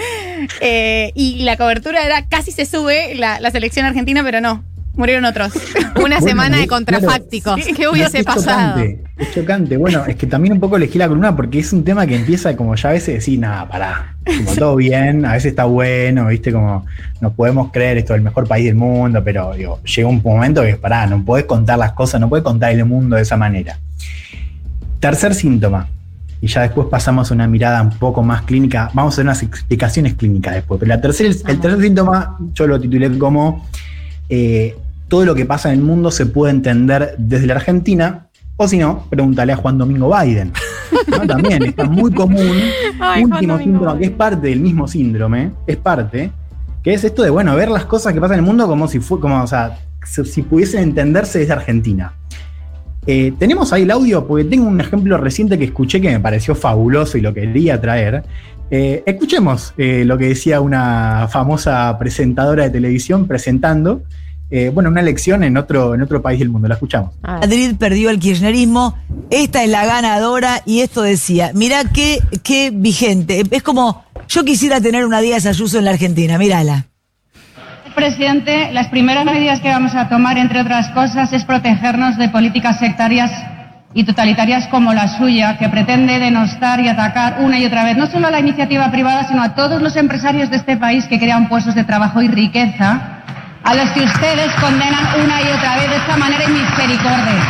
Eh, 0.60 1.12
y 1.14 1.40
la 1.42 1.56
cobertura 1.56 2.04
era 2.04 2.26
casi 2.28 2.50
se 2.50 2.66
sube 2.66 3.14
la, 3.14 3.40
la 3.40 3.50
selección 3.50 3.84
argentina, 3.84 4.22
pero 4.22 4.40
no, 4.40 4.64
murieron 4.98 5.24
otros. 5.24 5.52
Una 5.96 6.00
Bueno, 6.00 6.20
semana 6.20 6.58
de 6.58 6.66
contrafácticos. 6.66 7.60
¿Qué 7.76 7.88
hubiese 7.88 8.18
es 8.18 8.24
pasado? 8.24 8.80
Chocante, 8.80 9.04
es 9.16 9.34
chocante. 9.34 9.76
Bueno, 9.76 10.04
es 10.06 10.16
que 10.16 10.26
también 10.26 10.52
un 10.52 10.60
poco 10.60 10.76
elegí 10.76 10.98
la 10.98 11.08
columna 11.08 11.34
porque 11.34 11.60
es 11.60 11.72
un 11.72 11.84
tema 11.84 12.06
que 12.06 12.16
empieza 12.16 12.54
como 12.56 12.74
ya 12.74 12.90
a 12.90 12.92
veces 12.92 13.14
decir, 13.14 13.38
nada, 13.38 13.66
pará. 13.68 14.16
Como 14.26 14.54
todo 14.54 14.76
bien, 14.76 15.24
a 15.24 15.32
veces 15.32 15.50
está 15.50 15.64
bueno, 15.64 16.26
viste, 16.26 16.52
como 16.52 16.84
nos 17.20 17.32
podemos 17.32 17.70
creer 17.72 17.98
esto 17.98 18.12
es 18.12 18.18
el 18.18 18.24
mejor 18.24 18.46
país 18.46 18.66
del 18.66 18.74
mundo, 18.74 19.22
pero 19.24 19.54
digo, 19.54 19.80
llega 19.82 20.08
un 20.08 20.20
momento 20.22 20.62
que 20.62 20.76
pará, 20.76 21.06
no 21.06 21.24
podés 21.24 21.46
contar 21.46 21.78
las 21.78 21.92
cosas, 21.92 22.20
no 22.20 22.28
podés 22.28 22.44
contar 22.44 22.72
el 22.72 22.84
mundo 22.84 23.16
de 23.16 23.22
esa 23.22 23.36
manera. 23.36 23.78
Tercer 25.00 25.34
síntoma, 25.34 25.88
y 26.40 26.46
ya 26.46 26.62
después 26.62 26.88
pasamos 26.88 27.30
a 27.30 27.34
una 27.34 27.46
mirada 27.46 27.82
un 27.82 27.90
poco 27.90 28.22
más 28.22 28.42
clínica, 28.42 28.90
vamos 28.94 29.12
a 29.12 29.14
hacer 29.14 29.24
unas 29.24 29.42
explicaciones 29.42 30.14
clínicas 30.14 30.54
después, 30.54 30.78
pero 30.78 30.88
la 30.88 31.00
tercera, 31.00 31.28
el 31.28 31.60
tercer 31.60 31.80
síntoma 31.80 32.36
yo 32.54 32.66
lo 32.66 32.80
titulé 32.80 33.16
como 33.18 33.66
eh, 34.28 34.76
todo 35.08 35.24
lo 35.24 35.34
que 35.34 35.46
pasa 35.46 35.72
en 35.72 35.80
el 35.80 35.84
mundo 35.84 36.10
se 36.10 36.26
puede 36.26 36.52
entender 36.52 37.14
desde 37.18 37.46
la 37.46 37.54
Argentina, 37.54 38.26
o 38.56 38.68
si 38.68 38.78
no, 38.78 39.06
pregúntale 39.08 39.52
a 39.52 39.56
Juan 39.56 39.78
Domingo 39.78 40.14
Biden. 40.14 40.52
¿no? 41.08 41.26
También 41.26 41.62
está 41.64 41.84
muy 41.84 42.12
común. 42.12 42.58
Ay, 43.00 43.24
último 43.24 43.58
síndrome, 43.58 43.98
que 44.00 44.04
es 44.06 44.10
parte 44.10 44.48
del 44.48 44.60
mismo 44.60 44.86
síndrome, 44.86 45.52
es 45.66 45.76
parte, 45.76 46.30
que 46.82 46.92
es 46.92 47.04
esto 47.04 47.22
de, 47.22 47.30
bueno, 47.30 47.54
ver 47.56 47.70
las 47.70 47.86
cosas 47.86 48.12
que 48.12 48.20
pasan 48.20 48.38
en 48.38 48.44
el 48.44 48.46
mundo 48.46 48.66
como 48.66 48.86
si 48.88 49.00
fue, 49.00 49.18
como, 49.18 49.42
o 49.42 49.46
sea, 49.46 49.78
si 50.04 50.42
pudiesen 50.42 50.82
entenderse 50.82 51.38
desde 51.38 51.52
Argentina. 51.52 52.12
Eh, 53.10 53.32
tenemos 53.38 53.72
ahí 53.72 53.84
el 53.84 53.90
audio, 53.90 54.26
porque 54.26 54.44
tengo 54.44 54.68
un 54.68 54.82
ejemplo 54.82 55.16
reciente 55.16 55.58
que 55.58 55.64
escuché 55.64 55.98
que 55.98 56.10
me 56.10 56.20
pareció 56.20 56.54
fabuloso 56.54 57.16
y 57.16 57.22
lo 57.22 57.32
quería 57.32 57.80
traer. 57.80 58.22
Eh, 58.70 59.02
escuchemos 59.06 59.72
eh, 59.78 60.04
lo 60.04 60.18
que 60.18 60.28
decía 60.28 60.60
una 60.60 61.26
famosa 61.32 61.96
presentadora 61.98 62.64
de 62.64 62.70
televisión 62.70 63.26
presentando, 63.26 64.02
bueno, 64.74 64.90
una 64.90 65.00
elección 65.00 65.42
en 65.42 65.56
otro, 65.56 65.94
en 65.94 66.02
otro 66.02 66.20
país 66.20 66.38
del 66.38 66.50
mundo. 66.50 66.68
La 66.68 66.74
escuchamos. 66.74 67.14
Madrid 67.22 67.76
perdió 67.78 68.10
el 68.10 68.18
kirchnerismo, 68.18 68.94
esta 69.30 69.64
es 69.64 69.70
la 69.70 69.86
ganadora 69.86 70.62
y 70.66 70.80
esto 70.80 71.00
decía, 71.00 71.52
mira 71.54 71.84
qué, 71.84 72.18
qué 72.42 72.70
vigente, 72.70 73.42
es 73.50 73.62
como 73.62 74.04
yo 74.28 74.44
quisiera 74.44 74.82
tener 74.82 75.06
una 75.06 75.20
Díaz 75.20 75.46
Ayuso 75.46 75.78
en 75.78 75.86
la 75.86 75.92
Argentina, 75.92 76.36
mírala. 76.36 76.88
Presidente, 77.98 78.70
las 78.72 78.86
primeras 78.86 79.24
medidas 79.24 79.58
que 79.58 79.70
vamos 79.70 79.92
a 79.96 80.08
tomar, 80.08 80.38
entre 80.38 80.60
otras 80.60 80.88
cosas, 80.90 81.32
es 81.32 81.44
protegernos 81.44 82.16
de 82.16 82.28
políticas 82.28 82.78
sectarias 82.78 83.28
y 83.92 84.04
totalitarias 84.04 84.68
como 84.68 84.94
la 84.94 85.18
suya, 85.18 85.58
que 85.58 85.68
pretende 85.68 86.20
denostar 86.20 86.78
y 86.78 86.86
atacar 86.86 87.38
una 87.40 87.58
y 87.58 87.66
otra 87.66 87.82
vez 87.82 87.96
no 87.96 88.06
solo 88.06 88.28
a 88.28 88.30
la 88.30 88.38
iniciativa 88.38 88.88
privada, 88.92 89.26
sino 89.26 89.42
a 89.42 89.56
todos 89.56 89.82
los 89.82 89.96
empresarios 89.96 90.48
de 90.48 90.58
este 90.58 90.76
país 90.76 91.06
que 91.06 91.18
crean 91.18 91.48
puestos 91.48 91.74
de 91.74 91.82
trabajo 91.82 92.22
y 92.22 92.28
riqueza, 92.28 93.24
a 93.64 93.74
los 93.74 93.90
que 93.90 94.04
ustedes 94.04 94.54
condenan 94.60 95.20
una 95.20 95.42
y 95.42 95.48
otra 95.48 95.78
vez 95.78 95.90
de 95.90 95.96
esta 95.96 96.16
manera 96.16 96.44
inmisericordia. 96.44 97.44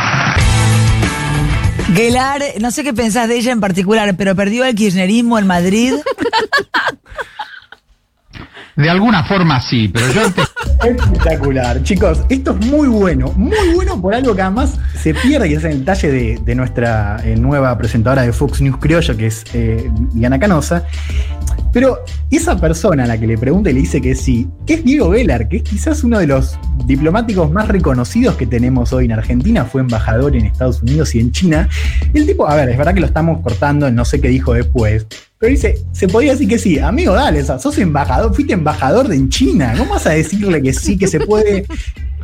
Gelar, 1.93 2.41
no 2.59 2.71
sé 2.71 2.83
qué 2.83 2.93
pensás 2.95 3.27
de 3.27 3.37
ella 3.37 3.51
en 3.51 3.61
particular, 3.61 4.15
pero 4.17 4.35
perdió 4.35 4.65
el 4.65 4.73
kirchnerismo 4.73 5.37
en 5.37 5.45
Madrid. 5.45 5.93
De 8.79 8.89
alguna 8.89 9.25
forma 9.25 9.59
sí, 9.59 9.89
pero 9.89 10.09
yo 10.13 10.21
Espectacular, 10.87 11.83
chicos. 11.83 12.23
Esto 12.29 12.55
es 12.57 12.65
muy 12.67 12.87
bueno, 12.87 13.33
muy 13.35 13.73
bueno 13.75 14.01
por 14.01 14.15
algo 14.15 14.33
que 14.33 14.41
además 14.41 14.79
se 14.97 15.13
pierde 15.13 15.49
y 15.49 15.53
es 15.55 15.65
el 15.65 15.83
talle 15.83 16.39
de, 16.39 16.55
nuestra 16.55 17.17
eh, 17.25 17.35
nueva 17.35 17.77
presentadora 17.77 18.21
de 18.21 18.31
Fox 18.31 18.61
News 18.61 18.77
Criollo, 18.77 19.17
que 19.17 19.27
es 19.27 19.43
eh, 19.53 19.91
Diana 20.13 20.39
Canosa. 20.39 20.85
Pero 21.73 21.99
esa 22.31 22.57
persona 22.57 23.03
a 23.03 23.07
la 23.07 23.19
que 23.19 23.27
le 23.27 23.37
pregunta 23.37 23.69
y 23.69 23.73
le 23.73 23.81
dice 23.81 23.99
que 23.99 24.15
sí, 24.15 24.47
es 24.65 24.85
Diego 24.85 25.09
Velar, 25.09 25.49
que 25.49 25.57
es 25.57 25.63
quizás 25.63 26.05
uno 26.05 26.17
de 26.17 26.27
los 26.27 26.57
diplomáticos 26.85 27.51
más 27.51 27.67
reconocidos 27.67 28.37
que 28.37 28.47
tenemos 28.47 28.93
hoy 28.93 29.05
en 29.05 29.11
Argentina, 29.11 29.65
fue 29.65 29.81
embajador 29.81 30.37
en 30.37 30.45
Estados 30.45 30.81
Unidos 30.81 31.13
y 31.15 31.19
en 31.19 31.33
China. 31.33 31.67
El 32.13 32.25
tipo, 32.25 32.47
a 32.47 32.55
ver, 32.55 32.69
es 32.69 32.77
verdad 32.77 32.93
que 32.93 33.01
lo 33.01 33.07
estamos 33.07 33.41
cortando, 33.41 33.91
no 33.91 34.05
sé 34.05 34.21
qué 34.21 34.29
dijo 34.29 34.53
después. 34.53 35.05
Pero 35.39 35.51
dice, 35.51 35.77
se 35.93 36.07
podría 36.09 36.33
decir 36.33 36.49
que 36.49 36.59
sí. 36.59 36.79
Amigo, 36.79 37.13
dale, 37.13 37.41
o 37.41 37.45
sea, 37.45 37.57
sos 37.59 37.77
embajador, 37.77 38.35
fuiste 38.35 38.53
embajador 38.53 39.07
de 39.07 39.15
en 39.15 39.29
China. 39.29 39.73
¿Cómo 39.77 39.91
vas 39.93 40.05
a 40.05 40.09
decirle 40.11 40.61
que 40.61 40.73
sí, 40.73 40.97
que 40.97 41.07
se 41.07 41.21
puede 41.21 41.65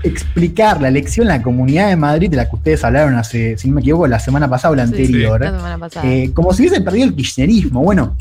explicar 0.04 0.82
la 0.82 0.90
elección 0.90 1.26
en 1.28 1.30
la 1.30 1.42
Comunidad 1.42 1.88
de 1.90 1.96
Madrid, 1.96 2.30
de 2.30 2.38
la 2.38 2.50
que 2.50 2.56
ustedes 2.58 2.84
hablaron 2.84 3.16
hace, 3.16 3.58
si 3.58 3.70
no 3.70 3.76
me 3.76 3.82
equivoco, 3.82 4.06
la 4.08 4.20
semana 4.20 4.50
pasada 4.50 4.74
o 4.74 4.76
la 4.76 4.84
anterior? 4.84 5.40
La 5.40 5.52
semana 5.52 5.78
pasada. 5.78 6.06
Eh, 6.12 6.32
como 6.34 6.54
si 6.54 6.64
hubiese 6.64 6.82
perdido 6.82 7.06
el 7.06 7.16
kirchnerismo. 7.16 7.82
Bueno, 7.82 8.18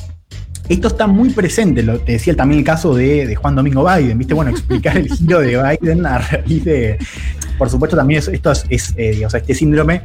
esto 0.68 0.88
está 0.88 1.06
muy 1.08 1.30
presente, 1.30 1.82
lo 1.82 1.98
te 1.98 2.12
decía 2.12 2.34
también 2.36 2.60
el 2.60 2.64
caso 2.64 2.94
de, 2.94 3.26
de 3.26 3.34
Juan 3.34 3.54
Domingo 3.56 3.84
Biden, 3.84 4.16
¿viste? 4.16 4.32
Bueno, 4.32 4.50
explicar 4.52 4.96
el 4.96 5.08
giro 5.08 5.40
de 5.40 5.60
Biden 5.80 6.06
a 6.06 6.18
raíz 6.18 6.64
de. 6.64 6.98
Por 7.58 7.68
supuesto, 7.68 7.96
también 7.96 8.18
es- 8.20 8.28
esto 8.28 8.50
es, 8.52 8.64
es, 8.70 8.94
eh, 8.96 9.10
digamos, 9.10 9.34
este 9.34 9.54
síndrome. 9.54 10.02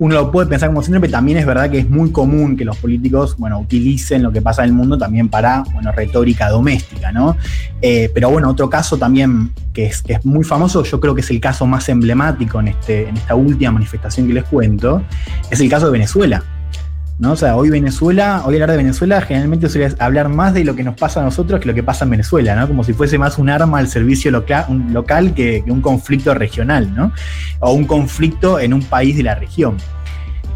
Uno 0.00 0.14
lo 0.14 0.30
puede 0.32 0.48
pensar 0.48 0.70
como 0.70 0.82
síndrome, 0.82 1.08
también 1.08 1.36
es 1.36 1.44
verdad 1.44 1.70
que 1.70 1.78
es 1.78 1.90
muy 1.90 2.10
común 2.10 2.56
que 2.56 2.64
los 2.64 2.78
políticos, 2.78 3.36
bueno, 3.36 3.58
utilicen 3.58 4.22
lo 4.22 4.32
que 4.32 4.40
pasa 4.40 4.62
en 4.62 4.70
el 4.70 4.74
mundo 4.74 4.96
también 4.96 5.28
para, 5.28 5.62
bueno, 5.74 5.92
retórica 5.92 6.48
doméstica, 6.48 7.12
¿no? 7.12 7.36
Eh, 7.82 8.10
pero 8.14 8.30
bueno, 8.30 8.48
otro 8.48 8.70
caso 8.70 8.96
también 8.96 9.50
que 9.74 9.84
es, 9.84 10.00
que 10.00 10.14
es 10.14 10.24
muy 10.24 10.42
famoso, 10.42 10.84
yo 10.84 11.00
creo 11.00 11.14
que 11.14 11.20
es 11.20 11.30
el 11.30 11.38
caso 11.38 11.66
más 11.66 11.86
emblemático 11.90 12.60
en, 12.60 12.68
este, 12.68 13.10
en 13.10 13.18
esta 13.18 13.34
última 13.34 13.72
manifestación 13.72 14.26
que 14.26 14.32
les 14.32 14.44
cuento, 14.44 15.02
es 15.50 15.60
el 15.60 15.68
caso 15.68 15.84
de 15.84 15.92
Venezuela. 15.92 16.42
¿No? 17.20 17.32
O 17.32 17.36
sea, 17.36 17.54
hoy 17.54 17.68
Venezuela, 17.68 18.42
hoy 18.46 18.54
hablar 18.54 18.70
de 18.70 18.78
Venezuela 18.78 19.20
generalmente 19.20 19.68
suele 19.68 19.94
hablar 19.98 20.30
más 20.30 20.54
de 20.54 20.64
lo 20.64 20.74
que 20.74 20.82
nos 20.82 20.96
pasa 20.96 21.20
a 21.20 21.22
nosotros 21.22 21.60
que 21.60 21.66
lo 21.66 21.74
que 21.74 21.82
pasa 21.82 22.04
en 22.04 22.10
Venezuela, 22.12 22.56
¿no? 22.56 22.66
Como 22.66 22.82
si 22.82 22.94
fuese 22.94 23.18
más 23.18 23.36
un 23.36 23.50
arma 23.50 23.78
al 23.78 23.88
servicio 23.88 24.30
local, 24.30 25.34
que, 25.34 25.62
un 25.68 25.82
conflicto 25.82 26.32
regional, 26.32 26.94
¿no? 26.94 27.12
O 27.60 27.72
un 27.72 27.84
conflicto 27.84 28.58
en 28.58 28.72
un 28.72 28.82
país 28.82 29.16
de 29.18 29.22
la 29.22 29.34
región. 29.34 29.76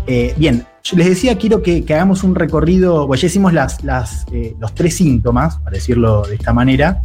Eh, 0.06 0.34
bien, 0.38 0.66
les 0.96 1.06
decía, 1.06 1.36
quiero 1.36 1.62
que, 1.62 1.84
hagamos 1.90 2.24
un 2.24 2.34
recorrido, 2.34 3.06
pues 3.06 3.20
ya 3.20 3.26
hicimos 3.26 3.52
las, 3.52 3.78
eh, 4.32 4.56
los 4.58 4.74
tres 4.74 4.96
síntomas, 4.96 5.56
para 5.58 5.74
decirlo 5.74 6.22
de 6.22 6.36
esta 6.36 6.54
manera. 6.54 7.02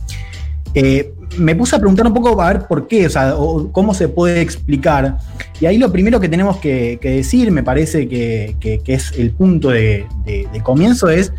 Eh, 0.73 1.13
me 1.37 1.55
puse 1.55 1.75
a 1.75 1.79
preguntar 1.79 2.07
un 2.07 2.13
poco 2.13 2.41
a 2.41 2.51
ver 2.51 2.67
por 2.67 2.87
qué, 2.87 3.05
o 3.05 3.09
sea, 3.09 3.35
o 3.35 3.71
cómo 3.71 3.93
se 3.93 4.07
puede 4.07 4.41
explicar. 4.41 5.17
Y 5.61 5.65
ahí 5.65 5.77
lo 5.77 5.91
primero 5.91 6.19
que 6.19 6.29
tenemos 6.29 6.57
que, 6.57 6.99
decir, 7.01 7.51
me 7.51 7.63
parece 7.63 8.07
que, 8.07 8.81
es 8.85 9.11
el 9.17 9.31
punto 9.31 9.69
de 9.69 10.07
comienzo, 10.63 11.09
es 11.09 11.31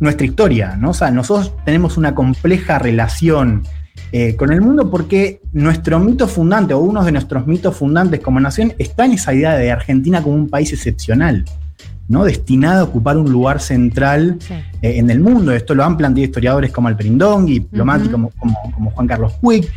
nuestra 0.00 0.26
historia, 0.26 0.76
¿no? 0.76 0.90
O 0.90 0.94
sea, 0.94 1.10
nosotros 1.10 1.52
tenemos 1.64 1.96
una 1.96 2.14
compleja 2.14 2.78
relación 2.78 3.64
eh, 4.12 4.36
con 4.36 4.52
el 4.52 4.60
mundo 4.60 4.90
porque 4.90 5.40
nuestro 5.52 5.98
mito 5.98 6.28
fundante, 6.28 6.74
o 6.74 6.78
uno 6.78 7.04
de 7.04 7.12
nuestros 7.12 7.46
mitos 7.46 7.76
fundantes 7.76 8.20
como 8.20 8.40
nación, 8.40 8.72
está 8.78 9.04
en 9.04 9.12
esa 9.12 9.34
idea 9.34 9.54
de 9.54 9.70
Argentina 9.70 10.22
como 10.22 10.36
un 10.36 10.48
país 10.48 10.72
excepcional. 10.72 11.44
¿No? 12.08 12.24
destinado 12.24 12.80
a 12.80 12.84
ocupar 12.84 13.16
un 13.16 13.30
lugar 13.30 13.60
central 13.60 14.38
eh, 14.82 14.98
en 14.98 15.10
el 15.10 15.20
mundo. 15.20 15.52
Esto 15.52 15.74
lo 15.74 15.84
han 15.84 15.96
planteado 15.96 16.24
historiadores 16.26 16.72
como 16.72 16.88
Alperindong 16.88 17.48
y 17.48 17.52
diplomáticos 17.60 18.12
como, 18.12 18.30
como- 18.30 18.72
como 18.74 18.90
Juan 18.90 19.06
Carlos 19.06 19.32
Puig. 19.40 19.68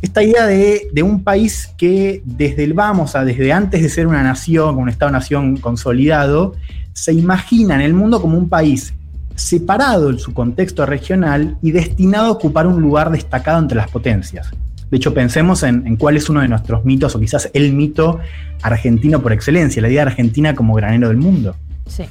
Esta 0.00 0.22
idea 0.22 0.46
de, 0.46 0.88
de 0.92 1.02
un 1.02 1.22
país 1.22 1.70
que 1.76 2.22
desde 2.24 2.64
el 2.64 2.74
vamos, 2.74 3.14
a 3.14 3.24
desde 3.24 3.52
antes 3.52 3.82
de 3.82 3.88
ser 3.88 4.06
una 4.06 4.22
nación, 4.22 4.76
un 4.76 4.88
Estado-nación 4.88 5.56
consolidado, 5.58 6.54
se 6.92 7.12
imagina 7.12 7.74
en 7.76 7.80
el 7.82 7.94
mundo 7.94 8.20
como 8.20 8.36
un 8.38 8.48
país 8.48 8.94
separado 9.34 10.10
en 10.10 10.18
su 10.18 10.34
contexto 10.34 10.84
regional 10.86 11.56
y 11.62 11.70
destinado 11.72 12.26
a 12.26 12.30
ocupar 12.32 12.66
un 12.66 12.80
lugar 12.82 13.10
destacado 13.10 13.58
entre 13.60 13.76
las 13.76 13.90
potencias. 13.90 14.50
De 14.90 14.96
hecho, 14.98 15.14
pensemos 15.14 15.62
en, 15.62 15.86
en 15.86 15.96
cuál 15.96 16.16
es 16.18 16.28
uno 16.28 16.40
de 16.42 16.48
nuestros 16.48 16.84
mitos, 16.84 17.14
o 17.16 17.20
quizás 17.20 17.48
el 17.54 17.72
mito 17.72 18.18
argentino 18.60 19.22
por 19.22 19.32
excelencia, 19.32 19.80
la 19.80 19.88
idea 19.88 20.04
de 20.04 20.10
Argentina 20.10 20.54
como 20.54 20.74
granero 20.74 21.08
del 21.08 21.16
mundo. 21.16 21.56
Sí. 21.86 22.04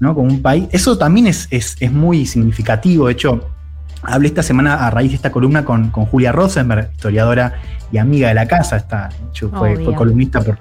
¿no? 0.00 0.14
Como 0.14 0.28
un 0.28 0.42
país. 0.42 0.64
Eso 0.72 0.96
también 0.96 1.26
es, 1.26 1.48
es- 1.50 1.76
es 1.80 1.92
muy 1.92 2.26
significativo. 2.26 3.06
De 3.06 3.12
hecho, 3.12 3.48
Hablé 4.00 4.28
esta 4.28 4.44
semana 4.44 4.86
a 4.86 4.90
raíz 4.90 5.10
de 5.10 5.16
esta 5.16 5.32
columna 5.32 5.64
con, 5.64 5.90
con 5.90 6.06
Julia 6.06 6.30
Rosenberg, 6.30 6.88
historiadora 6.92 7.54
y 7.90 7.98
amiga 7.98 8.28
de 8.28 8.34
la 8.34 8.46
casa. 8.46 8.76
Está, 8.76 9.08
fue, 9.58 9.74
fue 9.74 9.92
columnista 9.96 10.40
por, 10.40 10.56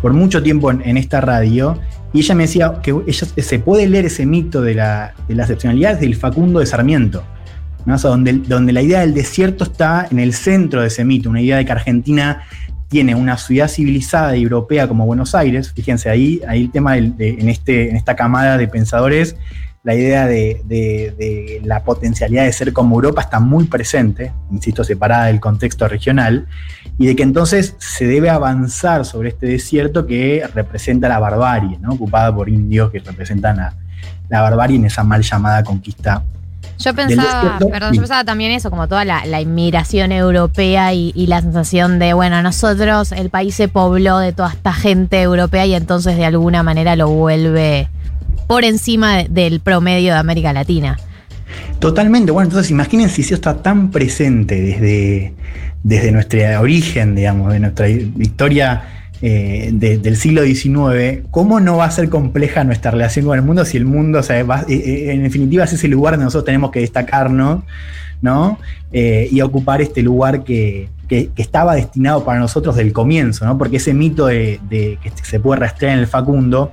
por 0.00 0.14
mucho 0.14 0.42
tiempo 0.42 0.70
en, 0.70 0.80
en 0.82 0.96
esta 0.96 1.20
radio. 1.20 1.78
Y 2.14 2.20
ella 2.20 2.34
me 2.34 2.44
decía 2.44 2.76
que 2.82 2.96
ella, 3.06 3.26
se 3.36 3.58
puede 3.58 3.86
leer 3.86 4.06
ese 4.06 4.24
mito 4.24 4.62
de 4.62 4.74
la, 4.74 5.12
de 5.28 5.34
la 5.34 5.42
excepcionalidad 5.42 5.92
desde 5.94 6.06
el 6.06 6.16
Facundo 6.16 6.60
de 6.60 6.66
Sarmiento. 6.66 7.22
¿no? 7.84 7.94
O 7.96 7.98
sea, 7.98 8.08
donde, 8.08 8.32
donde 8.32 8.72
la 8.72 8.80
idea 8.80 9.00
del 9.00 9.12
desierto 9.12 9.64
está 9.64 10.08
en 10.10 10.18
el 10.18 10.32
centro 10.32 10.80
de 10.80 10.86
ese 10.86 11.04
mito, 11.04 11.28
una 11.28 11.42
idea 11.42 11.58
de 11.58 11.66
que 11.66 11.72
Argentina 11.72 12.40
tiene 12.88 13.14
una 13.14 13.36
ciudad 13.36 13.68
civilizada 13.68 14.36
y 14.36 14.42
europea 14.42 14.88
como 14.88 15.06
Buenos 15.06 15.34
Aires. 15.34 15.72
Fíjense, 15.74 16.08
ahí, 16.08 16.40
ahí 16.48 16.62
el 16.62 16.70
tema 16.70 16.96
en, 16.96 17.14
este, 17.48 17.90
en 17.90 17.96
esta 17.96 18.16
camada 18.16 18.56
de 18.56 18.66
pensadores, 18.66 19.36
la 19.84 19.94
idea 19.94 20.26
de, 20.26 21.60
la 21.64 21.84
potencialidad 21.84 22.44
de 22.44 22.52
ser 22.52 22.72
como 22.72 22.96
Europa 22.96 23.22
está 23.22 23.40
muy 23.40 23.64
presente, 23.66 24.32
insisto, 24.50 24.84
separada 24.84 25.26
del 25.26 25.40
contexto 25.40 25.86
regional, 25.86 26.46
y 26.98 27.06
de 27.06 27.16
que 27.16 27.22
entonces 27.22 27.76
se 27.78 28.06
debe 28.06 28.28
avanzar 28.28 29.04
sobre 29.04 29.30
este 29.30 29.46
desierto 29.46 30.06
que 30.06 30.44
representa 30.54 31.08
la 31.08 31.18
barbarie, 31.18 31.78
ocupada 31.88 32.34
por 32.34 32.48
indios 32.48 32.90
que 32.90 32.98
representan 32.98 33.56
la, 33.58 33.74
la 34.28 34.42
barbarie 34.42 34.76
en 34.76 34.86
esa 34.86 35.04
mal 35.04 35.22
llamada 35.22 35.62
conquista 35.62 36.24
Yo 36.78 36.94
pensaba, 36.94 37.58
perdón, 37.70 37.92
yo 37.94 38.00
pensaba 38.00 38.24
también 38.24 38.52
eso, 38.52 38.70
como 38.70 38.86
toda 38.88 39.04
la, 39.04 39.24
la 39.26 39.40
inmigración 39.40 40.12
europea 40.12 40.92
y, 40.94 41.12
y 41.14 41.26
la 41.26 41.40
sensación 41.40 41.98
de, 41.98 42.12
bueno, 42.14 42.40
nosotros, 42.42 43.12
el 43.12 43.30
país 43.30 43.54
se 43.54 43.68
pobló 43.68 44.18
de 44.18 44.32
toda 44.32 44.50
esta 44.52 44.72
gente 44.72 45.20
europea 45.22 45.66
y 45.66 45.74
entonces 45.74 46.16
de 46.16 46.24
alguna 46.24 46.62
manera 46.62 46.94
lo 46.96 47.08
vuelve 47.08 47.88
por 48.46 48.64
encima 48.64 49.16
de- 49.16 49.28
del 49.28 49.60
promedio 49.60 50.12
de 50.12 50.18
América 50.18 50.52
Latina. 50.52 50.98
Totalmente, 51.80 52.30
bueno, 52.32 52.48
entonces 52.48 52.70
imagínense 52.70 53.16
si 53.16 53.22
eso 53.22 53.34
está 53.34 53.62
tan 53.62 53.90
presente 53.90 54.60
desde, 54.60 55.32
desde 55.82 56.12
nuestro 56.12 56.40
origen, 56.60 57.14
digamos, 57.14 57.52
de 57.52 57.60
nuestra 57.60 57.88
historia 57.88 58.82
eh, 59.22 59.70
de- 59.72 59.98
del 59.98 60.16
siglo 60.16 60.42
XIX, 60.44 61.24
¿cómo 61.30 61.60
no 61.60 61.76
va 61.78 61.86
a 61.86 61.90
ser 61.90 62.08
compleja 62.08 62.64
nuestra 62.64 62.90
relación 62.90 63.26
con 63.26 63.36
el 63.36 63.44
mundo 63.44 63.64
si 63.64 63.76
el 63.76 63.84
mundo, 63.84 64.20
eh, 64.20 64.44
eh, 64.68 65.12
en 65.12 65.22
definitiva 65.22 65.64
es 65.64 65.72
ese 65.72 65.88
lugar 65.88 66.14
donde 66.14 66.24
nosotros 66.24 66.44
tenemos 66.44 66.70
que 66.70 66.80
destacarnos, 66.80 67.64
¿no? 68.20 68.58
Eh, 68.92 69.28
y 69.30 69.40
ocupar 69.40 69.80
este 69.82 70.02
lugar 70.02 70.44
que, 70.44 70.90
estaba 71.36 71.74
destinado 71.74 72.22
para 72.22 72.38
nosotros 72.38 72.76
del 72.76 72.92
comienzo, 72.92 73.46
¿no? 73.46 73.56
Porque 73.56 73.78
ese 73.78 73.94
mito 73.94 74.26
de, 74.26 74.60
que 74.68 75.10
se 75.22 75.40
puede 75.40 75.60
rastrear 75.60 75.94
en 75.94 76.00
el 76.00 76.06
Facundo 76.06 76.72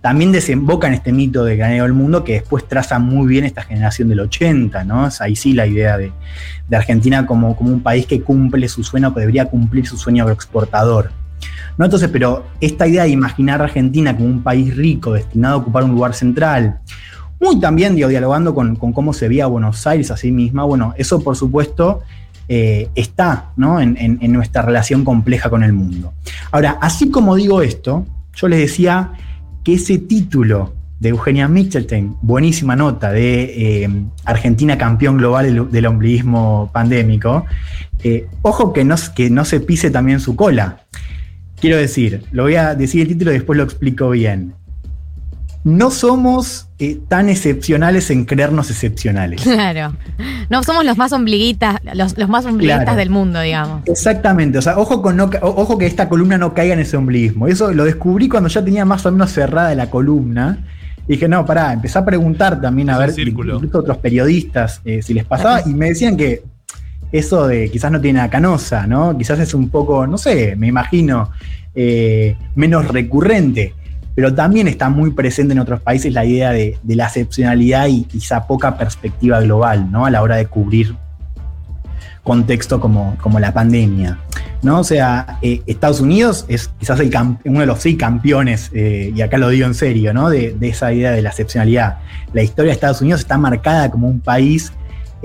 también 0.00 0.32
desemboca 0.32 0.88
en 0.88 0.94
este 0.94 1.12
mito 1.12 1.44
de 1.44 1.56
granero 1.56 1.84
del 1.84 1.92
mundo 1.92 2.24
que 2.24 2.34
después 2.34 2.66
traza 2.66 2.98
muy 2.98 3.28
bien 3.28 3.44
esta 3.44 3.62
generación 3.62 4.08
del 4.08 4.20
80, 4.20 4.84
¿no? 4.84 5.08
Ahí 5.20 5.36
sí 5.36 5.52
la 5.52 5.66
idea 5.66 5.96
de, 5.98 6.12
Argentina 6.72 7.26
como, 7.26 7.56
como 7.56 7.70
un 7.70 7.80
país 7.80 8.06
que 8.06 8.20
cumple 8.22 8.68
su 8.68 8.82
sueño, 8.82 9.14
que 9.14 9.20
debería 9.20 9.46
cumplir 9.46 9.86
su 9.86 9.96
sueño 9.96 10.24
agroexportador. 10.24 11.10
¿No? 11.78 11.84
Entonces, 11.84 12.08
pero 12.10 12.46
esta 12.60 12.86
idea 12.86 13.04
de 13.04 13.10
imaginar 13.10 13.60
a 13.60 13.64
Argentina 13.64 14.16
como 14.16 14.28
un 14.28 14.42
país 14.42 14.76
rico, 14.76 15.12
destinado 15.12 15.54
a 15.54 15.58
ocupar 15.58 15.84
un 15.84 15.92
lugar 15.92 16.14
central, 16.14 16.80
muy 17.40 17.60
también 17.60 17.94
dialogando 17.94 18.54
con, 18.54 18.76
cómo 18.76 19.12
se 19.12 19.28
veía 19.28 19.46
Buenos 19.46 19.86
Aires 19.86 20.10
a 20.10 20.16
sí 20.16 20.32
misma, 20.32 20.64
bueno, 20.64 20.94
eso 20.96 21.22
por 21.22 21.36
supuesto 21.36 22.00
eh, 22.48 22.88
está 22.94 23.50
¿no? 23.56 23.80
en 23.80 24.32
nuestra 24.32 24.62
relación 24.62 25.04
compleja 25.04 25.50
con 25.50 25.62
el 25.62 25.74
mundo. 25.74 26.14
Ahora, 26.50 26.78
así 26.80 27.10
como 27.10 27.34
digo 27.34 27.60
esto, 27.60 28.06
yo 28.34 28.48
les 28.48 28.60
decía 28.60 29.12
que 29.62 29.74
ese 29.74 29.98
título 29.98 30.72
de 31.00 31.10
Eugenia 31.10 31.48
Michelstein, 31.48 32.16
buenísima 32.22 32.74
nota 32.74 33.12
de 33.12 33.84
eh, 33.84 33.90
Argentina 34.24 34.78
campeón 34.78 35.18
global 35.18 35.46
del, 35.46 35.70
del 35.70 35.86
ombliguismo 35.86 36.70
pandémico, 36.72 37.44
eh, 38.02 38.26
ojo 38.42 38.72
que 38.72 38.84
no, 38.84 38.96
que 39.14 39.30
no 39.30 39.44
se 39.44 39.60
pise 39.60 39.90
también 39.90 40.20
su 40.20 40.36
cola. 40.36 40.84
Quiero 41.60 41.76
decir, 41.76 42.22
lo 42.32 42.44
voy 42.44 42.56
a 42.56 42.74
decir 42.74 43.02
el 43.02 43.08
título 43.08 43.30
y 43.30 43.34
después 43.34 43.56
lo 43.56 43.64
explico 43.64 44.10
bien. 44.10 44.54
No 45.64 45.90
somos 45.90 46.68
eh, 46.78 47.00
tan 47.08 47.28
excepcionales 47.28 48.10
en 48.10 48.24
creernos 48.24 48.70
excepcionales. 48.70 49.42
Claro. 49.42 49.96
No 50.48 50.62
somos 50.62 50.84
los 50.84 50.96
más 50.96 51.12
ombliguitas, 51.12 51.78
los, 51.92 52.16
los 52.16 52.28
más 52.28 52.46
ombliguistas 52.46 52.84
Claro. 52.84 52.98
del 52.98 53.10
mundo, 53.10 53.40
digamos. 53.40 53.82
Exactamente, 53.86 54.58
o 54.58 54.62
sea, 54.62 54.78
ojo, 54.78 55.02
con 55.02 55.16
no 55.16 55.28
ojo 55.42 55.76
que 55.76 55.86
esta 55.86 56.08
columna 56.08 56.38
no 56.38 56.54
caiga 56.54 56.74
en 56.74 56.80
ese 56.80 56.96
ombliguismo. 56.96 57.48
Eso 57.48 57.72
lo 57.72 57.84
descubrí 57.84 58.28
cuando 58.28 58.48
ya 58.48 58.64
tenía 58.64 58.84
más 58.84 59.04
o 59.06 59.10
menos 59.12 59.32
cerrada 59.32 59.74
la 59.74 59.90
columna. 59.90 60.58
Y 61.08 61.14
dije, 61.14 61.26
no, 61.28 61.44
pará, 61.44 61.72
empecé 61.72 61.98
a 61.98 62.04
preguntar 62.04 62.60
también 62.60 62.90
a 62.90 63.04
Es 63.04 63.16
ver 63.16 63.26
incluso 63.28 63.78
otros 63.78 63.98
periodistas 63.98 64.80
eh, 64.84 65.02
si 65.02 65.14
les 65.14 65.24
pasaba 65.24 65.62
y 65.66 65.74
me 65.74 65.88
decían 65.88 66.16
que 66.16 66.44
eso 67.12 67.46
de 67.46 67.70
quizás 67.70 67.90
no 67.90 68.00
tiene 68.00 68.20
a 68.20 68.30
canosa, 68.30 68.86
¿no? 68.86 69.16
Quizás 69.16 69.38
es 69.38 69.54
un 69.54 69.68
poco, 69.68 70.06
no 70.06 70.18
sé, 70.18 70.56
me 70.56 70.66
imagino, 70.66 71.30
eh, 71.74 72.36
menos 72.54 72.88
recurrente, 72.88 73.74
pero 74.14 74.34
también 74.34 74.66
está 74.66 74.88
muy 74.88 75.10
presente 75.10 75.52
en 75.52 75.58
otros 75.58 75.80
países 75.80 76.12
la 76.12 76.24
idea 76.24 76.50
de, 76.50 76.78
la 76.86 77.06
excepcionalidad 77.06 77.86
y 77.86 78.04
quizá 78.04 78.46
poca 78.46 78.76
perspectiva 78.76 79.40
global, 79.40 79.90
¿no? 79.90 80.06
A 80.06 80.10
la 80.10 80.22
hora 80.22 80.36
de 80.36 80.46
cubrir 80.46 80.96
contexto 82.24 82.80
como, 82.80 83.16
como 83.20 83.38
la 83.38 83.54
pandemia. 83.54 84.18
¿no? 84.62 84.80
O 84.80 84.84
sea, 84.84 85.38
eh, 85.42 85.62
Estados 85.66 86.00
Unidos 86.00 86.44
es 86.48 86.70
quizás 86.78 86.98
el 86.98 87.12
uno 87.44 87.60
de 87.60 87.66
los 87.66 87.78
seis 87.78 87.96
campeones, 87.96 88.70
eh, 88.74 89.12
y 89.14 89.20
acá 89.20 89.38
lo 89.38 89.48
digo 89.48 89.66
en 89.66 89.74
serio, 89.74 90.12
¿no? 90.12 90.28
de, 90.28 90.54
de 90.58 90.68
esa 90.68 90.92
idea 90.92 91.12
de 91.12 91.22
la 91.22 91.28
excepcionalidad. 91.28 91.98
La 92.32 92.42
historia 92.42 92.70
de 92.70 92.74
Estados 92.74 93.00
Unidos 93.00 93.20
está 93.20 93.38
marcada 93.38 93.90
como 93.90 94.08
un 94.08 94.20
país 94.20 94.72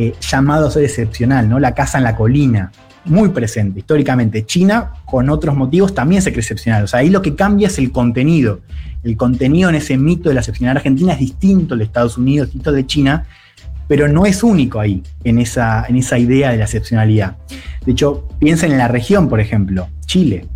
eh, 0.02 0.16
llamado 0.20 0.68
a 0.68 0.72
ser 0.72 0.84
excepcional, 0.84 1.47
¿no? 1.47 1.60
La 1.60 1.76
casa 1.76 1.99
en 1.99 2.04
la 2.04 2.16
colina, 2.16 2.72
muy 3.06 3.30
presente 3.30 3.80
históricamente. 3.80 4.45
China, 4.47 4.93
con 5.06 5.30
otros 5.30 5.56
motivos, 5.56 5.93
también 5.93 6.24
se 6.24 6.32
cree 6.32 6.41
excepcional. 6.41 6.86
O 6.86 6.88
sea, 6.88 7.02
ahí 7.02 7.12
lo 7.12 7.22
que 7.22 7.36
cambia 7.36 7.68
es 7.68 7.78
el 7.78 7.91
contenido. 7.91 8.62
El 9.04 9.16
contenido 9.16 9.70
en 9.70 9.76
ese 9.76 9.97
mito 9.97 10.30
de 10.30 10.34
la 10.34 10.41
excepcionalidad 10.41 10.78
argentina 10.78 11.14
es 11.14 11.20
distinto 11.20 11.76
al 11.76 11.80
de 11.80 11.86
Estados 11.86 12.18
Unidos, 12.18 12.47
distinto 12.47 12.72
de 12.72 12.84
China, 12.88 13.26
pero 13.88 14.08
no 14.08 14.26
es 14.26 14.41
único 14.41 14.80
ahí, 14.80 15.04
en 15.24 15.38
esa, 15.38 15.86
en 15.88 15.97
esa 15.97 16.18
idea 16.18 16.49
de 16.49 16.58
la 16.58 16.64
excepcionalidad. 16.64 17.36
De 17.86 17.91
hecho, 17.91 18.28
piensen 18.39 18.72
en 18.72 18.80
la 18.80 18.88
región, 18.88 19.30
por 19.30 19.39
ejemplo, 19.39 19.88
Chile. 20.08 20.47